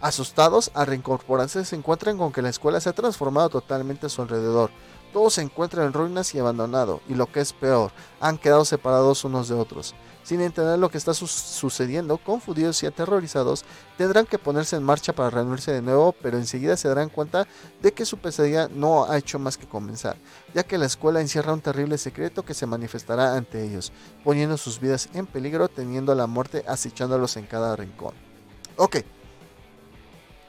Asustados, 0.01 0.73
al 0.75 0.89
reincorporarse 0.89 1.65
se 1.65 1.77
encuentran 1.77 2.19
con 2.19 2.33
que 2.33 2.43
la 2.43 2.49
escuela 2.49 2.81
se 2.81 2.89
ha 2.89 2.93
transformado 2.93 3.49
totalmente 3.49 4.07
a 4.07 4.09
su 4.09 4.21
alrededor. 4.21 4.71
Todo 5.13 5.31
se 5.31 5.43
encuentra 5.43 5.85
en 5.85 5.93
ruinas 5.93 6.35
y 6.35 6.41
abandonado, 6.41 7.01
y 7.09 7.15
lo 7.15 7.31
que 7.31 7.39
es 7.39 7.53
peor, 7.53 7.93
han 8.19 8.37
quedado 8.37 8.65
separados 8.65 9.23
unos 9.25 9.49
de 9.49 9.55
otros. 9.55 9.95
Sin 10.23 10.41
entender 10.41 10.79
lo 10.79 10.89
que 10.89 10.99
está 10.99 11.15
sucediendo, 11.15 12.17
confundidos 12.17 12.81
y 12.83 12.87
aterrorizados, 12.87 13.65
tendrán 13.99 14.25
que 14.27 14.39
ponerse 14.39 14.77
en 14.77 14.85
marcha 14.85 15.13
para 15.13 15.31
reunirse 15.31 15.73
de 15.73 15.83
nuevo, 15.83 16.13
pero 16.23 16.39
enseguida 16.39 16.77
se 16.77 16.89
darán 16.89 17.09
cuenta 17.09 17.49
de 17.83 17.93
que 17.93 18.05
su 18.05 18.19
pesadilla 18.19 18.69
no 18.69 19.11
ha 19.11 19.19
hecho 19.19 19.41
más 19.41 19.59
que 19.59 19.67
comenzar, 19.67 20.17
ya 20.55 20.63
que 20.63 20.79
la 20.79 20.87
escuela 20.87 21.21
encierra 21.21 21.53
un 21.53 21.61
terrible 21.61 21.99
secreto 21.99 22.45
que 22.45 22.55
se 22.55 22.67
manifestará 22.67 23.35
ante 23.35 23.65
ellos, 23.65 23.93
poniendo 24.23 24.57
sus 24.57 24.79
vidas 24.79 25.09
en 25.13 25.27
peligro, 25.27 25.69
teniendo 25.69 26.15
la 26.15 26.29
muerte 26.29 26.65
acechándolos 26.69 27.37
en 27.37 27.47
cada 27.47 27.75
rincón. 27.75 28.15
Ok. 28.77 28.99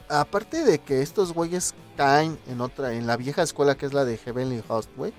Aparte 0.07 0.63
de 0.63 0.80
que 0.80 1.01
estos 1.01 1.34
güeyes 1.34 1.74
caen 1.97 2.38
en 2.47 2.61
otra, 2.61 2.93
en 2.93 3.07
la 3.07 3.17
vieja 3.17 3.41
escuela 3.41 3.76
que 3.76 3.88
es 3.88 3.93
la 3.93 4.05
de 4.05 4.17
Heavenly 4.17 4.63
Host, 4.67 4.91
güey. 4.95 5.13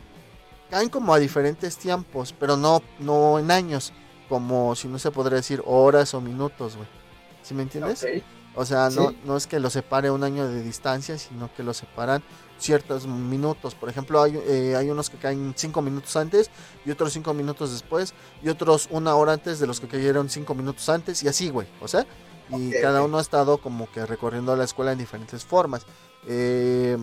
Caen 0.71 0.89
como 0.89 1.13
a 1.13 1.19
diferentes 1.19 1.77
tiempos, 1.77 2.35
pero 2.39 2.57
no, 2.57 2.83
no 3.01 3.39
en 3.39 3.51
años 3.51 3.93
como 4.29 4.75
si 4.75 4.89
no 4.89 4.99
se 4.99 5.11
podría 5.11 5.37
decir 5.37 5.63
horas 5.67 6.15
o 6.15 6.21
minutos, 6.21 6.77
güey. 6.77 6.89
¿Sí 7.43 7.55
me 7.55 7.63
entiendes? 7.63 8.07
O 8.57 8.65
sea, 8.65 8.89
no, 8.91 9.13
no 9.25 9.37
es 9.37 9.47
que 9.47 9.59
lo 9.59 9.69
separe 9.69 10.11
un 10.11 10.23
año 10.23 10.47
de 10.47 10.63
distancia, 10.63 11.19
sino 11.19 11.53
que 11.55 11.63
lo 11.63 11.75
separan 11.75 12.23
ciertos 12.59 13.07
minutos. 13.07 13.75
Por 13.75 13.89
ejemplo, 13.89 14.23
hay, 14.23 14.41
eh, 14.47 14.77
hay 14.77 14.91
unos 14.91 15.11
que 15.11 15.17
caen 15.17 15.55
cinco 15.57 15.83
minutos 15.83 16.15
antes 16.17 16.51
y 16.85 16.91
otros 16.91 17.13
cinco 17.13 17.35
minutos 17.35 17.73
después 17.73 18.15
y 18.43 18.49
otros 18.49 18.89
una 18.91 19.17
hora 19.17 19.33
antes 19.33 19.59
de 19.59 19.67
los 19.67 19.81
que 19.81 19.89
cayeron 19.89 20.31
cinco 20.31 20.55
minutos 20.55 20.89
antes 20.89 21.23
y 21.23 21.29
así, 21.29 21.51
güey. 21.51 21.67
O 21.81 21.89
sea, 21.89 22.07
y 22.51 22.71
cada 22.81 23.03
uno 23.03 23.19
ha 23.19 23.23
estado 23.23 23.59
como 23.59 23.91
que 23.91 24.07
recorriendo 24.07 24.55
la 24.57 24.65
escuela 24.65 24.93
en 24.93 24.99
diferentes 24.99 25.45
formas. 25.45 25.85
Eh, 26.27 26.97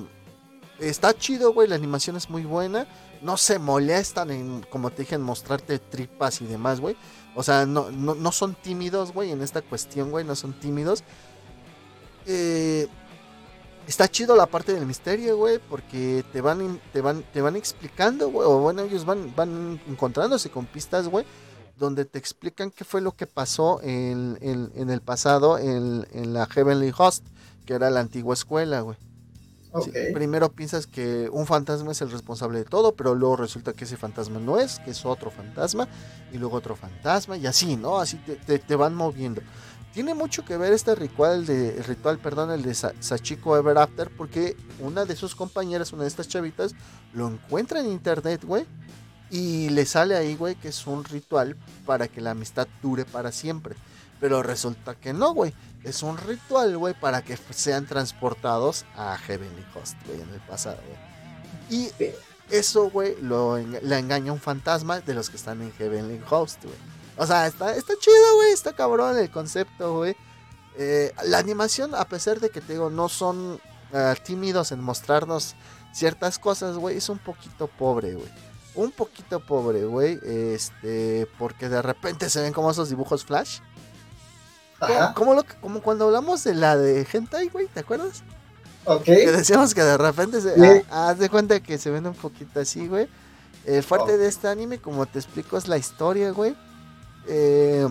está 0.80 1.14
chido, 1.14 1.54
güey, 1.54 1.68
la 1.68 1.76
animación 1.76 2.16
es 2.16 2.30
muy 2.30 2.44
buena 2.44 2.88
no 3.22 3.38
se 3.38 3.60
molestan 3.60 4.32
en, 4.32 4.62
como 4.70 4.90
te 4.90 5.04
dije, 5.04 5.16
en 5.16 5.22
mostrarte 5.22 5.80
tripas 5.80 6.42
y 6.42 6.46
demás, 6.46 6.80
güey. 6.80 6.96
O 7.36 7.44
sea, 7.44 7.66
no, 7.66 7.92
no, 7.92 8.32
son 8.32 8.56
tímidos, 8.56 9.14
güey, 9.14 9.32
en 9.32 9.42
esta 9.42 9.62
cuestión, 9.62 10.12
güey, 10.12 10.26
no 10.26 10.36
son 10.36 10.54
tímidos. 10.54 11.04
Eh, 12.26 12.88
está 13.88 14.08
chido 14.08 14.36
la 14.36 14.48
parte 14.48 14.74
del 14.74 14.86
misterio, 14.86 15.38
güey, 15.38 15.60
porque 15.60 16.26
te 16.34 16.42
van, 16.42 16.82
te 16.92 17.02
van, 17.02 17.24
te 17.32 17.42
van 17.42 17.56
explicando, 17.56 18.30
güey, 18.30 18.48
o 18.48 18.60
bueno, 18.60 18.82
ellos 18.82 19.06
van, 19.06 19.34
van 19.36 19.80
encontrándose 19.88 20.50
con 20.50 20.66
pistas, 20.66 21.08
güey, 21.08 21.26
donde 21.78 22.06
te 22.06 22.20
explican 22.20 22.70
qué 22.70 22.84
fue 22.84 23.02
lo 23.02 23.14
que 23.14 23.28
pasó 23.28 23.80
en, 23.82 24.38
en 24.42 24.90
el 24.90 25.02
pasado 25.02 25.58
en, 25.58 26.06
en 26.12 26.34
la 26.34 26.46
Heavenly 26.48 26.92
Host, 26.96 27.26
que 27.66 27.74
era 27.74 27.90
la 27.90 28.02
antigua 28.02 28.34
escuela, 28.34 28.82
güey 28.82 28.98
primero 30.14 30.52
piensas 30.52 30.88
que 30.88 31.30
un 31.32 31.46
fantasma 31.46 31.92
es 31.92 32.02
el 32.02 32.12
responsable 32.12 32.60
de 32.60 32.66
todo, 32.66 32.94
pero 32.94 33.16
luego 33.16 33.38
resulta 33.38 33.74
que 33.74 33.86
ese 33.86 33.98
fantasma 33.98 34.40
no 34.40 34.60
es, 34.60 34.80
que 34.80 34.92
es 34.92 35.06
otro 35.06 35.32
fantasma, 35.32 35.88
y 36.34 36.38
luego 36.38 36.58
otro 36.58 36.76
fantasma, 36.76 37.38
y 37.38 37.48
así, 37.48 37.78
¿no? 37.78 38.00
Así 38.00 38.18
te, 38.18 38.60
te, 38.60 38.76
van 38.76 38.94
moviendo. 38.94 39.42
Tiene 39.94 40.14
mucho 40.14 40.46
que 40.46 40.58
ver 40.58 40.74
este 40.74 40.96
ritual, 40.96 41.46
de, 41.46 41.82
ritual 41.84 42.18
perdón, 42.18 42.52
el 42.52 42.62
de 42.64 42.74
Sachiko 42.74 43.58
Ever 43.58 43.78
After, 43.78 44.10
porque 44.16 44.56
una 44.80 45.06
de 45.06 45.16
sus 45.16 45.36
compañeras, 45.36 45.94
una 45.94 46.04
de 46.04 46.10
estas 46.10 46.28
chavitas, 46.28 46.74
lo 47.14 47.28
encuentra 47.28 47.80
en 47.80 47.88
internet, 47.88 48.44
güey, 48.44 48.66
y 49.30 49.70
le 49.70 49.86
sale 49.86 50.16
ahí, 50.16 50.36
güey, 50.36 50.56
que 50.56 50.70
es 50.70 50.86
un 50.88 51.04
ritual 51.06 51.56
para 51.86 52.08
que 52.10 52.20
la 52.20 52.32
amistad 52.32 52.68
dure 52.82 53.06
para 53.06 53.32
siempre. 53.32 53.76
Pero 54.20 54.44
resulta 54.44 54.94
que 54.96 55.14
no, 55.14 55.34
güey 55.34 55.54
es 55.84 56.04
un 56.04 56.18
ritual, 56.18 56.78
güey, 56.78 56.94
para 56.94 57.24
que 57.24 57.38
sean 57.52 57.86
transportados 57.86 58.86
a 58.96 59.18
Heavenly 59.18 59.66
Host, 59.74 59.96
güey, 60.06 60.22
en 60.22 60.30
el 60.30 60.42
pasado, 60.42 60.78
güey. 60.86 61.12
Y 61.70 61.92
eso, 62.50 62.90
güey, 62.90 63.16
lo, 63.22 63.58
le 63.58 63.98
engaña 63.98 64.34
un 64.34 64.40
fantasma 64.40 65.00
de 65.00 65.14
los 65.14 65.30
que 65.30 65.38
están 65.38 65.62
en 65.62 65.72
Heavenly 65.74 66.22
Host, 66.30 66.64
güey. 66.64 66.78
O 67.18 67.26
sea, 67.26 67.48
está, 67.48 67.76
está 67.76 67.94
chido, 68.00 68.36
güey, 68.36 68.52
está 68.52 68.74
cabrón 68.74 69.18
el 69.18 69.30
concepto, 69.32 69.98
güey. 69.98 70.16
Eh, 70.78 71.14
la 71.26 71.38
animación, 71.38 71.96
a 71.96 72.06
pesar 72.06 72.40
de 72.40 72.50
que 72.50 72.62
te 72.62 72.74
digo, 72.74 72.90
no 72.90 73.10
son 73.10 73.54
uh, 73.94 74.24
tímidos 74.24 74.72
en 74.72 74.82
mostrarnos 74.82 75.56
ciertas 75.94 76.40
cosas, 76.40 76.78
güey, 76.78 76.98
es 76.98 77.10
un 77.10 77.20
poquito 77.20 77.68
pobre, 77.68 78.14
güey. 78.14 78.30
Un 78.74 78.92
poquito 78.92 79.40
pobre, 79.40 79.84
güey. 79.86 80.20
Este, 80.24 81.28
porque 81.38 81.68
de 81.68 81.82
repente 81.82 82.30
se 82.30 82.42
ven 82.42 82.54
como 82.54 82.72
esos 82.72 82.90
dibujos 82.90 83.26
flash. 83.26 83.60
Como, 84.88 85.14
como, 85.14 85.34
lo, 85.36 85.44
como 85.62 85.82
cuando 85.82 86.06
hablamos 86.06 86.44
de 86.44 86.56
la 86.56 86.76
de 86.76 87.08
Hentai, 87.12 87.50
güey, 87.50 87.68
¿te 87.68 87.82
acuerdas? 87.82 88.24
Ok. 88.86 89.04
Que 89.04 89.32
decíamos 89.32 89.74
que 89.76 89.84
de 89.84 89.98
repente 89.98 90.42
se. 90.42 90.56
Sí. 90.56 90.86
Ah, 90.90 91.10
haz 91.10 91.20
de 91.20 91.30
cuenta 91.30 91.60
que 91.60 91.78
se 91.78 91.92
ven 91.92 92.08
un 92.08 92.16
poquito 92.16 92.60
así, 92.60 92.88
güey. 92.88 93.08
El 93.66 93.84
fuerte 93.84 94.14
oh. 94.14 94.18
de 94.18 94.28
este 94.28 94.48
anime, 94.48 94.80
como 94.80 95.06
te 95.06 95.20
explico, 95.20 95.58
es 95.58 95.68
la 95.68 95.78
historia, 95.78 96.32
güey. 96.32 96.56
Eh, 97.28 97.88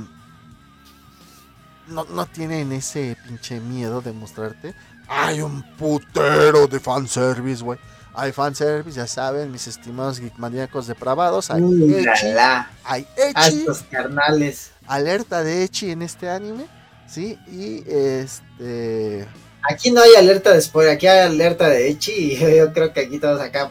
no, 1.89 2.05
no 2.05 2.27
tienen 2.27 2.73
ese 2.73 3.17
pinche 3.27 3.61
miedo 3.61 4.01
de 4.01 4.13
mostrarte. 4.13 4.75
Hay 5.09 5.41
un 5.43 5.63
putero 5.77 6.67
de 6.67 6.81
fanservice, 6.81 7.63
güey. 7.63 7.79
Hay 8.15 8.33
fanservice, 8.33 8.97
ya 8.97 9.07
saben, 9.07 9.53
mis 9.53 9.69
estimados 9.69 10.19
geekmaníacos 10.19 10.89
depravados. 10.89 11.51
Hay 11.51 11.63
Uh, 11.63 11.97
Echi, 11.99 12.05
la, 12.05 12.35
la. 12.35 12.71
hay 12.85 13.07
A 13.35 13.47
Echi, 13.49 13.61
estos 13.61 13.83
carnales. 13.91 14.71
alerta 14.89 15.43
de 15.45 15.63
Echi 15.63 15.93
en 15.93 16.03
este 16.03 16.29
anime, 16.29 16.67
¿sí? 17.11 17.39
Y 17.51 17.85
este... 17.87 19.27
Aquí 19.71 19.91
no 19.91 20.01
hay 20.01 20.15
alerta 20.15 20.53
de 20.53 20.61
spoiler, 20.61 20.95
aquí 20.95 21.07
hay 21.07 21.27
alerta 21.27 21.69
de 21.69 21.89
Echi 21.89 22.13
y 22.13 22.39
yo, 22.57 22.73
creo 22.73 22.93
que 22.93 23.01
aquí 23.01 23.19
todos 23.19 23.41
acá. 23.41 23.71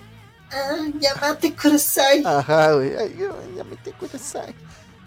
Ah, 0.52 0.88
llamate 1.00 1.56
Kurosai. 1.56 2.24
Ajá, 2.26 2.74
güey. 2.74 2.96
Ay, 2.96 3.16
yo, 3.20 3.36
ya 3.56 3.64
me 3.64 3.76
te 3.78 3.92
kudasai. 3.94 4.54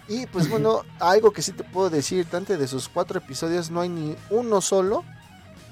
Y 0.09 0.27
pues 0.27 0.49
bueno, 0.49 0.83
algo 1.01 1.33
que 1.33 1.43
sí 1.43 1.53
te 1.53 1.65
puedo 1.65 1.91
decir, 1.91 2.27
tanto 2.27 2.57
de 2.57 2.69
sus 2.69 2.89
cuatro 2.89 3.19
episodios 3.19 3.71
no 3.71 3.81
hay 3.81 3.89
ni 3.89 4.17
uno 4.31 4.61
solo 4.61 5.05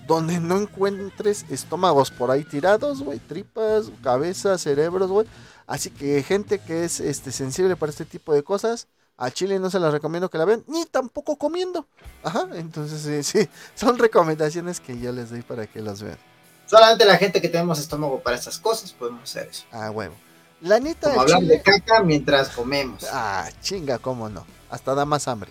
donde 0.07 0.41
no 0.41 0.59
encuentres 0.59 1.45
estómagos 1.51 2.11
por 2.11 2.33
ahí 2.33 2.43
tirados, 2.43 3.01
güey, 3.01 3.21
tripas, 3.21 3.93
cabezas, 4.03 4.61
cerebros, 4.61 5.09
güey. 5.09 5.27
Así 5.69 5.91
que 5.91 6.23
gente 6.25 6.59
que 6.59 6.85
es 6.85 6.99
este 6.99 7.31
sensible 7.31 7.77
para 7.77 7.91
este 7.91 8.05
tipo 8.05 8.35
de 8.35 8.43
cosas, 8.43 8.89
a 9.21 9.31
Chile 9.31 9.59
no 9.59 9.71
se 9.71 9.79
las 9.79 9.93
recomiendo 9.93 10.31
que 10.31 10.39
la 10.39 10.47
vean, 10.47 10.65
ni 10.67 10.87
tampoco 10.87 11.37
comiendo. 11.37 11.87
Ajá, 12.25 12.49
entonces 12.55 13.03
sí, 13.03 13.23
sí, 13.23 13.49
son 13.75 13.99
recomendaciones 13.99 14.81
que 14.81 14.99
yo 14.99 15.13
les 15.13 15.31
doy 15.31 15.43
para 15.43 15.67
que 15.67 15.81
las 15.81 16.03
vean. 16.03 16.19
Solamente 16.67 17.05
la 17.05 17.17
gente 17.19 17.41
que 17.43 17.49
tenemos 17.49 17.79
estómago 17.79 18.21
para 18.21 18.37
estas 18.37 18.59
cosas 18.59 18.93
podemos 18.93 19.23
hacer 19.25 19.49
eso. 19.49 19.65
Ah, 19.73 19.91
huevo. 19.91 20.15
La 20.63 20.81
neta 20.81 21.11
Como 21.11 21.21
hablar 21.23 21.43
de 21.43 21.61
caca 21.63 22.03
mientras 22.03 22.49
comemos. 22.51 23.05
Ah, 23.13 23.49
chinga, 23.61 23.99
cómo 23.99 24.29
no. 24.29 24.47
Hasta 24.71 24.95
da 24.95 25.05
más 25.05 25.29
hambre. 25.29 25.51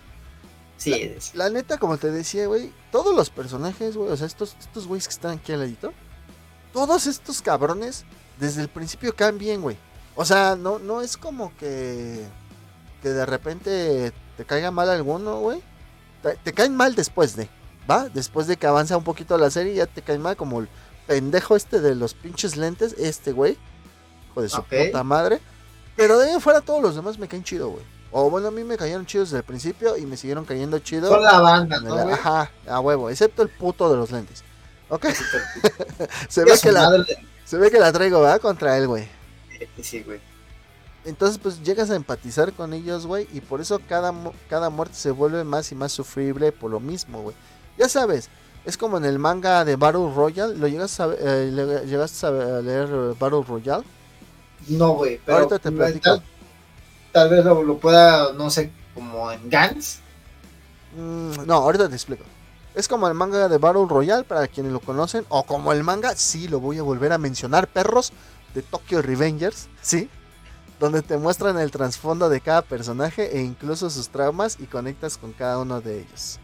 Sí, 0.78 0.94
es- 0.94 1.36
La 1.36 1.50
neta, 1.50 1.78
como 1.78 1.98
te 1.98 2.10
decía, 2.10 2.48
güey, 2.48 2.72
todos 2.92 3.16
los 3.16 3.30
personajes, 3.30 3.96
güey, 3.98 4.12
o 4.12 4.18
sea, 4.18 4.28
estos, 4.28 4.56
estos 4.60 4.88
güeyes 4.88 5.08
que 5.08 5.14
están 5.14 5.38
aquí 5.38 5.52
al 5.52 5.60
ladito, 5.60 5.94
todos 6.74 7.06
estos 7.06 7.42
cabrones, 7.42 8.06
desde 8.40 8.62
el 8.62 8.70
principio 8.70 9.16
caen 9.16 9.38
bien, 9.38 9.62
güey. 9.62 9.78
O 10.16 10.24
sea, 10.26 10.56
no, 10.56 10.80
no 10.80 11.02
es 11.02 11.18
como 11.18 11.56
que, 11.58 12.26
que 13.02 13.10
de 13.10 13.26
repente 13.26 14.12
te 14.38 14.46
caiga 14.46 14.72
mal 14.72 14.90
alguno, 14.90 15.40
güey. 15.40 15.62
Te, 16.24 16.36
te 16.36 16.54
caen 16.54 16.76
mal 16.76 16.96
después 16.96 17.36
de, 17.36 17.50
¿va? 17.90 18.10
Después 18.10 18.48
de 18.48 18.58
que 18.58 18.68
avanza 18.68 18.98
un 18.98 19.04
poquito 19.04 19.38
la 19.38 19.50
serie, 19.50 19.74
ya 19.76 19.86
te 19.86 20.02
caen 20.02 20.22
mal 20.22 20.36
como 20.36 20.60
el 20.60 20.70
pendejo 21.08 21.56
este 21.56 21.80
de 21.82 21.96
los 21.96 22.14
pinches 22.14 22.58
lentes, 22.58 22.94
este 22.98 23.32
güey. 23.32 23.58
Hijo 24.32 24.42
de 24.42 24.50
su 24.50 24.64
puta 24.64 25.04
madre. 25.04 25.40
Pero 25.96 26.18
de 26.20 26.32
ahí 26.32 26.40
fuera 26.40 26.62
todos 26.62 26.82
los 26.82 26.96
demás 26.96 27.18
me 27.18 27.28
caen 27.28 27.44
chido, 27.44 27.70
güey. 27.70 27.84
O 28.12 28.30
bueno, 28.30 28.48
a 28.48 28.52
mí 28.52 28.64
me 28.64 28.76
cayeron 28.78 29.06
chidos 29.06 29.30
desde 29.30 29.38
el 29.40 29.44
principio 29.44 29.96
y 29.98 30.06
me 30.06 30.18
siguieron 30.18 30.44
cayendo 30.46 30.80
chido. 30.80 31.10
son 31.10 31.22
la 31.24 31.40
banda, 31.40 31.78
En 31.78 31.84
¿no, 31.86 31.98
el- 31.98 32.04
güey? 32.06 32.14
Ajá, 32.16 32.52
a 32.68 32.80
huevo, 32.80 33.10
excepto 33.10 33.44
el 33.44 33.50
puto 33.50 33.90
de 33.92 33.98
los 33.98 34.12
lentes. 34.12 34.44
Ok, 34.90 35.06
se 36.30 36.44
ve, 36.44 36.54
que 36.62 36.72
la, 36.72 37.06
se 37.46 37.58
ve 37.58 37.70
que 37.70 37.80
la 37.80 37.92
traigo, 37.92 38.22
¿verdad? 38.22 38.42
Contra 38.42 38.78
él, 38.78 38.88
güey. 38.88 39.08
Sí, 39.84 40.02
güey. 40.04 40.20
Entonces, 41.10 41.40
pues 41.42 41.62
llegas 41.64 41.90
a 41.90 41.96
empatizar 41.96 42.54
con 42.54 42.74
ellos, 42.74 43.06
güey. 43.08 43.28
Y 43.34 43.42
por 43.42 43.62
eso 43.62 43.80
cada, 43.90 44.14
cada 44.50 44.70
muerte 44.70 44.96
se 44.96 45.12
vuelve 45.12 45.44
más 45.44 45.72
y 45.72 45.76
más 45.76 45.92
sufrible 45.92 46.52
por 46.52 46.72
lo 46.72 46.80
mismo, 46.80 47.22
güey. 47.22 47.36
Ya 47.78 47.90
sabes, 47.90 48.30
es 48.66 48.78
como 48.78 48.98
en 48.98 49.06
el 49.06 49.20
manga 49.20 49.66
de 49.66 49.76
Battle 49.76 50.14
Royale. 50.14 50.56
¿Lo 50.56 50.68
llegas 50.68 51.00
a, 51.00 51.08
eh, 51.20 51.50
le- 51.52 51.86
llegaste 51.88 52.26
a 52.28 52.32
leer 52.62 52.90
eh, 52.92 53.16
Battle 53.20 53.44
Royale? 53.48 53.84
No, 54.68 54.92
güey, 54.94 55.20
pero 55.26 55.38
Ahorita 55.40 55.60
te 55.60 55.72
platico. 55.72 56.04
tal, 56.04 56.24
tal 57.12 57.30
vez 57.30 57.44
lo, 57.46 57.64
lo 57.64 57.78
pueda, 57.78 58.34
no 58.34 58.50
sé, 58.50 58.72
como 58.94 59.32
en 59.32 59.50
Gans. 59.50 60.00
Mm, 60.98 61.46
no, 61.46 61.56
ahorita 61.56 61.88
te 61.90 61.96
explico. 61.96 62.24
Es 62.76 62.88
como 62.88 63.08
el 63.08 63.14
manga 63.14 63.48
de 63.50 63.58
Battle 63.58 63.86
Royale 63.90 64.24
para 64.24 64.48
quienes 64.48 64.72
lo 64.72 64.80
conocen. 64.80 65.26
O 65.30 65.44
como 65.44 65.72
el 65.74 65.84
manga, 65.84 66.16
sí, 66.16 66.48
lo 66.48 66.60
voy 66.60 66.78
a 66.78 66.84
volver 66.84 67.12
a 67.14 67.18
mencionar, 67.18 67.68
perros, 67.68 68.12
de 68.54 68.62
Tokyo 68.62 69.02
Revengers, 69.02 69.68
¿sí? 69.82 70.10
Donde 70.80 71.02
te 71.02 71.18
muestran 71.18 71.60
el 71.60 71.72
trasfondo 71.72 72.30
de 72.30 72.42
cada 72.42 72.62
personaje 72.62 73.38
e 73.38 73.42
incluso 73.42 73.90
sus 73.90 74.10
traumas 74.10 74.58
y 74.60 74.66
conectas 74.66 75.18
con 75.18 75.34
cada 75.34 75.60
uno 75.60 75.82
de 75.82 76.00
ellos. 76.00 76.40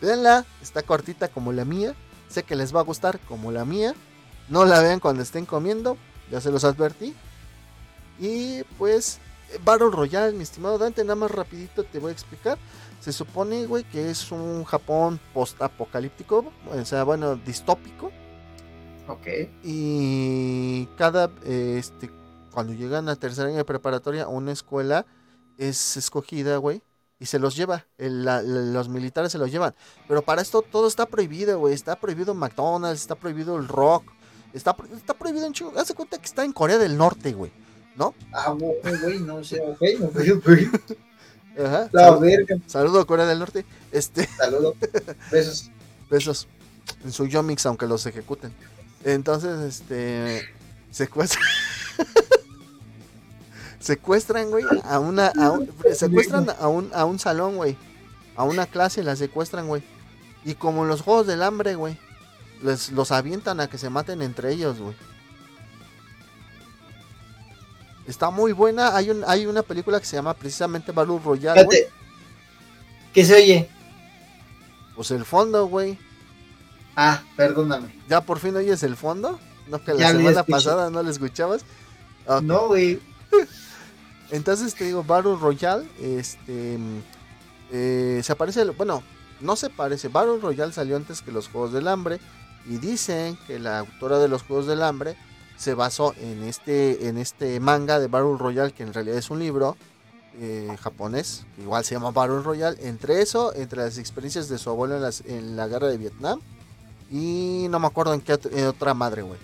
Véanla, 0.00 0.44
está 0.60 0.82
cortita 0.82 1.28
como 1.28 1.52
la 1.52 1.64
mía. 1.64 1.94
Sé 2.28 2.44
que 2.44 2.56
les 2.56 2.74
va 2.74 2.80
a 2.80 2.84
gustar 2.84 3.18
como 3.20 3.50
la 3.50 3.64
mía. 3.64 3.94
No 4.48 4.64
la 4.64 4.80
vean 4.80 5.00
cuando 5.00 5.22
estén 5.22 5.46
comiendo, 5.46 5.96
ya 6.30 6.40
se 6.40 6.50
los 6.50 6.64
advertí. 6.64 7.14
Y 8.18 8.62
pues, 8.78 9.18
Battle 9.64 9.90
Royale, 9.90 10.36
mi 10.36 10.42
estimado 10.42 10.78
Dante, 10.78 11.02
nada 11.04 11.16
más 11.16 11.30
rapidito 11.30 11.84
te 11.84 11.98
voy 11.98 12.10
a 12.10 12.12
explicar. 12.12 12.58
Se 13.00 13.12
supone, 13.12 13.66
güey, 13.66 13.84
que 13.84 14.10
es 14.10 14.30
un 14.30 14.64
Japón 14.64 15.18
post-apocalíptico, 15.34 16.52
o 16.70 16.84
sea, 16.84 17.02
bueno, 17.04 17.36
distópico. 17.36 18.12
Ok. 19.08 19.26
Y 19.64 20.86
cada, 20.96 21.30
eh, 21.44 21.76
este, 21.78 22.10
cuando 22.52 22.72
llegan 22.74 23.08
a 23.08 23.16
tercer 23.16 23.46
año 23.46 23.56
de 23.56 23.64
preparatoria, 23.64 24.28
una 24.28 24.52
escuela 24.52 25.06
es 25.58 25.96
escogida, 25.96 26.56
güey, 26.58 26.82
y 27.18 27.26
se 27.26 27.38
los 27.38 27.56
lleva. 27.56 27.86
El- 27.98 28.24
la- 28.24 28.42
la- 28.42 28.60
los 28.72 28.88
militares 28.88 29.32
se 29.32 29.38
los 29.38 29.50
llevan. 29.50 29.74
Pero 30.08 30.22
para 30.22 30.42
esto 30.42 30.62
todo 30.62 30.86
está 30.88 31.06
prohibido, 31.06 31.58
güey. 31.58 31.74
Está 31.74 31.96
prohibido 31.96 32.34
McDonald's, 32.34 33.00
está 33.00 33.14
prohibido 33.14 33.56
el 33.58 33.68
rock, 33.68 34.04
está, 34.52 34.76
está 34.94 35.14
prohibido 35.14 35.46
en 35.46 35.52
chingo. 35.52 35.72
Haz 35.78 35.88
de 35.88 35.94
cuenta 35.94 36.18
que 36.18 36.26
está 36.26 36.44
en 36.44 36.52
Corea 36.52 36.78
del 36.78 36.96
Norte, 36.96 37.32
güey. 37.32 37.52
¿No? 37.96 38.14
Ah, 38.32 38.50
güey, 38.58 38.74
güey, 39.02 39.20
no 39.20 39.44
sé, 39.44 39.60
ok, 39.60 39.82
ok, 40.02 40.16
ok. 40.36 40.48
Ajá. 41.62 41.88
La 41.92 42.04
Salud- 42.08 42.20
verga, 42.22 42.56
saludo 42.66 43.06
Corea 43.06 43.26
del 43.26 43.38
Norte. 43.38 43.66
Este. 43.90 44.26
saludo. 44.26 44.74
Besos. 45.30 45.70
besos 46.10 46.48
en 47.04 47.12
su 47.12 47.26
Yomix, 47.26 47.66
aunque 47.66 47.86
los 47.86 48.04
ejecuten. 48.06 48.52
Entonces, 49.04 49.60
este. 49.60 50.42
Secuestran. 50.90 51.42
Secuestran, 53.82 54.50
güey, 54.50 54.64
a 54.84 54.98
una. 54.98 55.28
A 55.28 55.50
un- 55.50 55.68
secuestran 55.94 56.46
a 56.58 56.68
un, 56.68 56.90
a 56.94 57.04
un 57.04 57.18
salón, 57.18 57.56
güey. 57.56 57.76
A 58.36 58.44
una 58.44 58.66
clase 58.66 59.02
la 59.02 59.16
secuestran, 59.16 59.66
güey. 59.68 59.82
Y 60.44 60.54
como 60.54 60.82
en 60.82 60.88
los 60.88 61.02
juegos 61.02 61.26
del 61.26 61.42
hambre, 61.42 61.74
güey. 61.74 61.98
Les, 62.62 62.90
los 62.92 63.10
avientan 63.12 63.60
a 63.60 63.68
que 63.68 63.76
se 63.78 63.90
maten 63.90 64.22
entre 64.22 64.52
ellos, 64.52 64.78
güey. 64.78 64.94
Está 68.06 68.30
muy 68.30 68.52
buena. 68.52 68.96
Hay, 68.96 69.10
un, 69.10 69.22
hay 69.26 69.46
una 69.46 69.62
película 69.62 70.00
que 70.00 70.06
se 70.06 70.16
llama 70.16 70.34
precisamente 70.34 70.92
Battle 70.92 71.20
Royale, 71.24 71.64
güey. 71.64 71.80
¿Qué 73.14 73.24
se 73.24 73.34
oye? 73.34 73.68
Pues 74.96 75.10
el 75.10 75.24
fondo, 75.24 75.66
güey. 75.66 75.98
Ah, 76.96 77.22
perdóname. 77.36 77.94
¿Ya 78.08 78.20
por 78.20 78.38
fin 78.38 78.56
oyes 78.56 78.82
el 78.82 78.96
fondo? 78.96 79.38
¿No 79.68 79.82
que 79.82 79.92
la 79.94 80.00
Ya 80.00 80.08
semana 80.08 80.30
escuché. 80.30 80.50
pasada 80.52 80.90
no 80.90 81.02
lo 81.02 81.10
escuchabas? 81.10 81.64
No, 82.42 82.68
güey. 82.68 83.00
Entonces 84.32 84.74
te 84.74 84.84
digo, 84.84 85.04
Battle 85.04 85.36
Royale, 85.36 85.86
este... 86.00 86.78
eh, 87.70 88.20
se 88.24 88.34
parece, 88.34 88.64
bueno, 88.70 89.02
no 89.40 89.54
se 89.56 89.70
parece, 89.70 90.08
Battle 90.08 90.38
Royale 90.40 90.72
salió 90.72 90.96
antes 90.96 91.22
que 91.22 91.30
los 91.32 91.48
Juegos 91.48 91.72
del 91.72 91.86
Hambre 91.86 92.18
y 92.66 92.78
dicen 92.78 93.38
que 93.46 93.58
la 93.58 93.80
autora 93.80 94.18
de 94.18 94.28
los 94.28 94.42
Juegos 94.42 94.66
del 94.66 94.82
Hambre 94.82 95.16
se 95.56 95.74
basó 95.74 96.14
en 96.18 96.42
este, 96.44 97.08
en 97.08 97.18
este 97.18 97.60
manga 97.60 98.00
de 98.00 98.08
Battle 98.08 98.36
Royale, 98.38 98.72
que 98.72 98.82
en 98.82 98.92
realidad 98.94 99.18
es 99.18 99.30
un 99.30 99.38
libro 99.38 99.76
eh, 100.38 100.74
japonés, 100.80 101.44
igual 101.58 101.84
se 101.84 101.94
llama 101.94 102.10
Battle 102.10 102.40
Royale, 102.42 102.78
entre 102.88 103.20
eso, 103.20 103.54
entre 103.54 103.80
las 103.82 103.98
experiencias 103.98 104.48
de 104.48 104.56
su 104.58 104.70
abuelo 104.70 104.96
en, 104.96 105.02
las- 105.02 105.20
en 105.26 105.56
la 105.56 105.68
guerra 105.68 105.88
de 105.88 105.98
Vietnam 105.98 106.40
y 107.10 107.66
no 107.68 107.78
me 107.78 107.86
acuerdo 107.86 108.14
en 108.14 108.22
qué 108.22 108.38
en 108.52 108.66
otra 108.66 108.94
madre, 108.94 109.20
güey. 109.22 109.38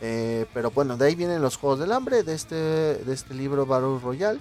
Eh, 0.00 0.46
pero 0.52 0.70
bueno, 0.70 0.96
de 0.96 1.06
ahí 1.06 1.14
vienen 1.14 1.40
los 1.42 1.56
Juegos 1.56 1.78
del 1.80 1.92
Hambre, 1.92 2.22
de 2.22 2.34
este, 2.34 2.54
de 2.56 3.12
este 3.14 3.34
libro 3.34 3.66
Battle 3.66 3.98
Royale. 4.00 4.40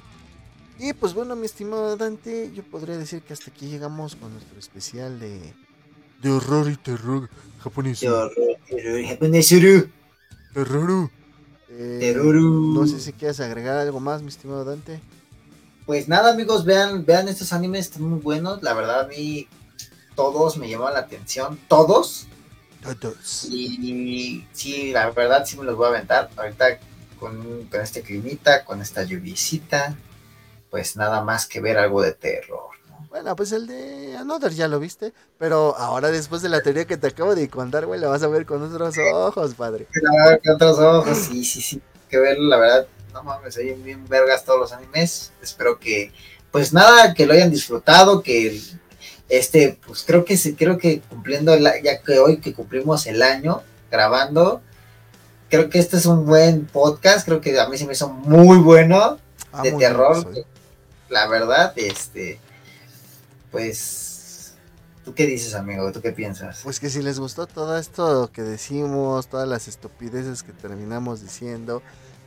Y 0.79 0.93
pues 0.93 1.13
bueno, 1.13 1.35
mi 1.35 1.45
estimado 1.45 1.95
Dante, 1.97 2.51
yo 2.53 2.63
podría 2.63 2.97
decir 2.97 3.21
que 3.21 3.33
hasta 3.33 3.51
aquí 3.51 3.67
llegamos 3.69 4.15
con 4.15 4.33
nuestro 4.33 4.59
especial 4.59 5.19
de, 5.19 5.53
de 6.21 6.31
horror 6.31 6.69
y 6.71 6.77
terror 6.77 7.29
japonés. 7.59 7.99
Terror, 7.99 8.31
terror, 8.67 9.05
japonés, 9.05 9.51
uru, 9.51 9.89
Terror. 10.53 11.09
Eh, 11.69 12.13
no 12.15 12.85
sé 12.87 12.99
si 12.99 13.13
quieres 13.13 13.39
agregar 13.39 13.77
algo 13.77 13.99
más, 13.99 14.21
mi 14.21 14.29
estimado 14.29 14.65
Dante. 14.65 15.03
pues 15.85 16.07
nada, 16.07 16.31
amigos, 16.33 16.65
vean, 16.65 17.05
vean 17.05 17.27
estos 17.27 17.53
animes, 17.53 17.87
están 17.87 18.03
muy 18.03 18.19
buenos. 18.19 18.61
La 18.63 18.73
verdad, 18.73 19.01
a 19.01 19.07
mí 19.07 19.47
todos 20.15 20.57
me 20.57 20.69
llamaron 20.69 20.93
la 20.93 21.01
atención, 21.01 21.59
todos. 21.67 22.27
Todos. 22.83 23.45
Y 23.49 24.45
sí, 24.51 24.91
la 24.91 25.09
verdad 25.11 25.45
sí 25.45 25.57
me 25.57 25.63
los 25.63 25.75
voy 25.75 25.87
a 25.87 25.89
aventar. 25.89 26.29
Ahorita 26.35 26.79
con, 27.19 27.67
con 27.67 27.81
este 27.81 28.01
climita, 28.01 28.65
con 28.65 28.81
esta 28.81 29.03
lluviecita, 29.03 29.95
pues 30.69 30.95
nada 30.95 31.21
más 31.21 31.45
que 31.45 31.61
ver 31.61 31.77
algo 31.77 32.01
de 32.01 32.13
terror. 32.13 32.69
¿no? 32.89 33.07
Bueno, 33.09 33.35
pues 33.35 33.51
el 33.51 33.67
de 33.67 34.17
Another 34.17 34.51
ya 34.51 34.67
lo 34.67 34.79
viste, 34.79 35.13
pero 35.37 35.75
ahora 35.77 36.11
después 36.11 36.41
de 36.41 36.49
la 36.49 36.61
teoría 36.61 36.85
que 36.85 36.97
te 36.97 37.07
acabo 37.07 37.35
de 37.35 37.49
contar, 37.49 37.85
güey, 37.85 37.99
la 37.99 38.07
vas 38.07 38.23
a 38.23 38.27
ver 38.27 38.45
con 38.45 38.61
otros 38.61 38.95
ojos, 39.13 39.53
padre. 39.53 39.87
La 39.93 40.25
verdad, 40.25 40.41
con 40.43 40.55
otros 40.55 40.79
ojos, 40.79 41.17
sí, 41.17 41.45
sí, 41.45 41.61
sí, 41.61 41.81
que 42.09 42.17
verlo, 42.17 42.49
la 42.49 42.57
verdad, 42.57 42.87
no 43.13 43.23
mames, 43.23 43.55
hay 43.57 43.73
bien 43.73 44.07
vergas 44.07 44.43
todos 44.43 44.59
los 44.59 44.73
animes. 44.73 45.31
Espero 45.41 45.79
que, 45.79 46.11
pues 46.51 46.73
nada, 46.73 47.13
que 47.13 47.25
lo 47.25 47.33
hayan 47.33 47.51
disfrutado, 47.51 48.21
que 48.21 48.59
este, 49.29 49.79
pues 49.85 50.03
creo 50.05 50.25
que 50.25 50.37
sí, 50.37 50.55
creo 50.55 50.77
que 50.77 51.01
cumpliendo, 51.01 51.53
el, 51.53 51.63
ya 51.83 52.01
que 52.01 52.19
hoy 52.19 52.37
que 52.37 52.53
cumplimos 52.53 53.07
el 53.07 53.21
año 53.21 53.61
grabando, 53.91 54.61
creo 55.49 55.69
que 55.69 55.79
este 55.79 55.97
es 55.97 56.05
un 56.05 56.25
buen 56.25 56.65
podcast, 56.65 57.25
creo 57.25 57.41
que 57.41 57.59
a 57.59 57.67
mí 57.67 57.77
se 57.77 57.85
me 57.85 57.93
hizo 57.93 58.09
muy 58.09 58.57
bueno, 58.57 59.19
Ah, 59.53 59.61
de 59.61 59.71
muy 59.71 59.79
terror, 59.79 60.25
la 61.09 61.27
verdad, 61.27 61.73
este, 61.75 62.39
pues, 63.51 64.55
¿tú 65.05 65.13
qué 65.13 65.27
dices, 65.27 65.53
amigo? 65.53 65.91
¿Tú 65.91 66.01
qué 66.01 66.11
piensas? 66.11 66.61
Pues 66.63 66.79
que 66.79 66.89
si 66.89 67.03
les 67.03 67.19
gustó 67.19 67.45
todo 67.45 67.77
esto 67.77 68.31
que 68.33 68.41
decimos, 68.41 69.27
todas 69.27 69.47
las 69.47 69.67
estupideces 69.67 70.41
que 70.41 70.53
terminamos 70.53 71.21
diciendo, 71.21 71.83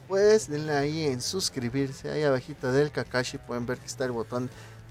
pues 0.07 0.49
denle 0.49 0.77
ahí 0.77 1.07
en 1.07 1.21
suscribirse, 1.21 2.11
ahí 2.11 2.23
abajito 2.23 2.71
del 2.71 2.93
Kakashi 2.93 3.39
pueden 3.39 3.67
ver 3.67 3.79
que 3.79 3.87
está 3.87 4.05
el 4.05 4.13
botón, 4.13 4.49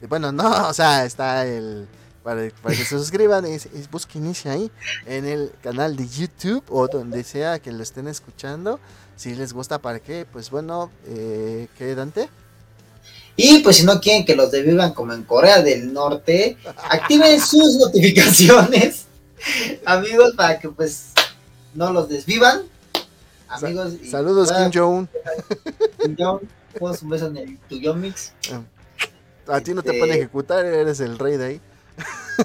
bueno, 0.07 0.31
no, 0.31 0.67
o 0.69 0.73
sea, 0.73 1.05
está 1.05 1.45
el, 1.45 1.87
para, 2.23 2.49
para 2.61 2.75
que 2.75 2.83
se 2.83 2.97
suscriban, 2.97 3.45
es, 3.45 3.67
es- 3.67 3.89
busquen 3.89 4.25
ese 4.27 4.49
ahí 4.49 4.71
en 5.05 5.25
el 5.25 5.51
canal 5.61 5.95
de 5.95 6.07
YouTube 6.07 6.63
o 6.69 6.87
donde 6.87 7.23
sea 7.23 7.59
que 7.59 7.71
lo 7.71 7.83
estén 7.83 8.07
escuchando, 8.07 8.79
si 9.15 9.33
les 9.35 9.53
gusta 9.53 9.79
para 9.79 9.99
qué, 9.99 10.25
pues 10.31 10.49
bueno, 10.49 10.91
eh, 11.07 11.67
¿qué 11.77 11.95
Dante? 11.95 12.29
Y 13.37 13.59
pues 13.59 13.77
si 13.77 13.83
no 13.85 13.99
quieren 13.99 14.25
que 14.25 14.35
los 14.35 14.49
desvivan 14.51 14.93
como 14.93 15.11
en 15.13 15.23
Corea 15.23 15.61
del 15.61 15.91
Norte, 15.93 16.57
activen 16.89 17.39
sus 17.41 17.75
notificaciones, 17.77 19.05
amigos, 19.85 20.33
para 20.35 20.57
que 20.59 20.69
pues 20.69 21.07
no 21.73 21.91
los 21.91 22.07
desvivan. 22.09 22.61
Amigos, 23.47 23.93
y- 24.01 24.09
Saludos 24.09 24.51
Ah, 24.51 24.69
Kim 24.71 24.81
Jong, 24.81 25.07
Kim 26.01 26.15
Jong, 26.17 26.41
un 26.79 27.09
beso 27.09 27.27
en 27.27 27.37
el 27.37 27.57
Tuyomix. 27.69 28.31
A 29.47 29.61
ti 29.61 29.73
no 29.73 29.81
te 29.81 29.89
este- 29.89 29.99
pueden 29.99 30.15
ejecutar, 30.15 30.65
eres 30.65 30.99
el 30.99 31.17
rey 31.17 31.37
de 31.37 31.45
ahí. 31.45 31.61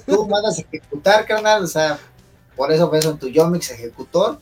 Tú 0.06 0.26
mandas 0.28 0.58
a 0.58 0.62
ejecutar, 0.62 1.26
carnal, 1.26 1.64
o 1.64 1.66
sea, 1.66 1.98
por 2.56 2.70
eso 2.72 2.88
beso 2.90 3.10
en 3.10 3.18
Tuyomix, 3.18 3.70
ejecutor. 3.70 4.38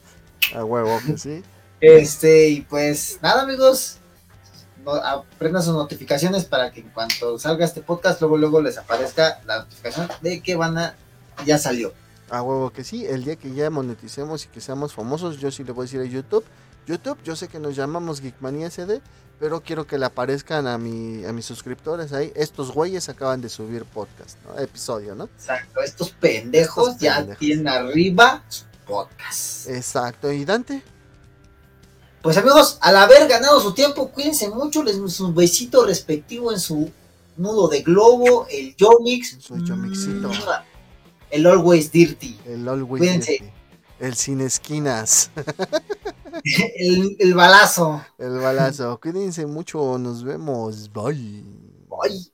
A 0.54 0.64
huevo, 0.64 0.98
que 1.06 1.16
sí. 1.18 1.42
Este, 1.80 2.48
y 2.48 2.60
pues 2.62 3.18
nada, 3.22 3.42
amigos. 3.42 3.98
No, 4.84 4.92
aprendan 4.92 5.62
sus 5.62 5.74
notificaciones 5.74 6.44
para 6.44 6.70
que 6.72 6.80
en 6.80 6.88
cuanto 6.90 7.38
salga 7.38 7.64
este 7.64 7.82
podcast, 7.82 8.20
luego 8.20 8.36
luego 8.38 8.60
les 8.60 8.78
aparezca 8.78 9.40
la 9.46 9.60
notificación 9.60 10.08
de 10.22 10.40
que 10.40 10.56
van 10.56 10.78
a 10.78 10.94
ya 11.44 11.58
salió. 11.58 11.92
A 12.30 12.42
huevo 12.42 12.70
que 12.70 12.84
sí, 12.84 13.06
el 13.06 13.24
día 13.24 13.36
que 13.36 13.52
ya 13.54 13.70
moneticemos 13.70 14.44
y 14.44 14.48
que 14.48 14.60
seamos 14.60 14.94
famosos, 14.94 15.38
yo 15.38 15.50
sí 15.50 15.64
le 15.64 15.72
voy 15.72 15.82
a 15.82 15.86
decir 15.86 16.00
a 16.00 16.04
YouTube. 16.04 16.44
YouTube, 16.86 17.18
yo 17.22 17.36
sé 17.36 17.48
que 17.48 17.58
nos 17.58 17.76
llamamos 17.76 18.20
Geekmania 18.20 18.70
SD, 18.70 19.00
pero 19.38 19.60
quiero 19.60 19.86
que 19.86 19.98
le 19.98 20.06
aparezcan 20.06 20.66
a, 20.66 20.78
mi, 20.78 21.24
a 21.24 21.32
mis 21.32 21.46
suscriptores 21.46 22.12
ahí. 22.12 22.32
Estos 22.34 22.72
güeyes 22.72 23.08
acaban 23.08 23.40
de 23.40 23.48
subir 23.48 23.84
podcast, 23.84 24.38
¿no? 24.44 24.58
Episodio, 24.58 25.14
¿no? 25.14 25.24
Exacto, 25.24 25.80
estos 25.80 26.10
pendejos 26.10 26.88
Estos 26.88 27.00
ya 27.00 27.16
pendejos. 27.18 27.38
tienen 27.38 27.68
arriba 27.68 28.42
su 28.48 28.64
podcast. 28.86 29.68
Exacto, 29.68 30.32
y 30.32 30.44
Dante, 30.44 30.82
Pues 32.22 32.36
amigos, 32.36 32.78
al 32.80 32.96
haber 32.96 33.28
ganado 33.28 33.60
su 33.60 33.72
tiempo, 33.74 34.08
cuídense 34.10 34.48
mucho, 34.48 34.82
les 34.82 34.96
un 35.20 35.34
besito 35.34 35.86
respectivo 35.86 36.52
en 36.52 36.58
su 36.58 36.90
nudo 37.36 37.68
de 37.68 37.82
globo, 37.82 38.46
el 38.50 38.74
Yomix. 38.76 39.36
Su 39.40 39.56
Yomixito. 39.64 40.30
El 41.30 41.46
Always 41.46 41.92
Dirty. 41.92 42.38
el 42.46 42.66
Always 42.68 43.00
Cuídense. 43.00 43.32
Dirty, 43.32 43.52
el 43.98 44.14
sin 44.14 44.40
esquinas, 44.40 45.30
El, 46.76 47.16
el 47.18 47.34
balazo. 47.34 48.02
el 48.18 48.38
balazo. 48.38 48.98
Cuídense 49.00 49.46
mucho, 49.46 49.98
nos 49.98 50.22
vemos, 50.24 50.92
bye. 50.92 51.44
Ay. 52.02 52.32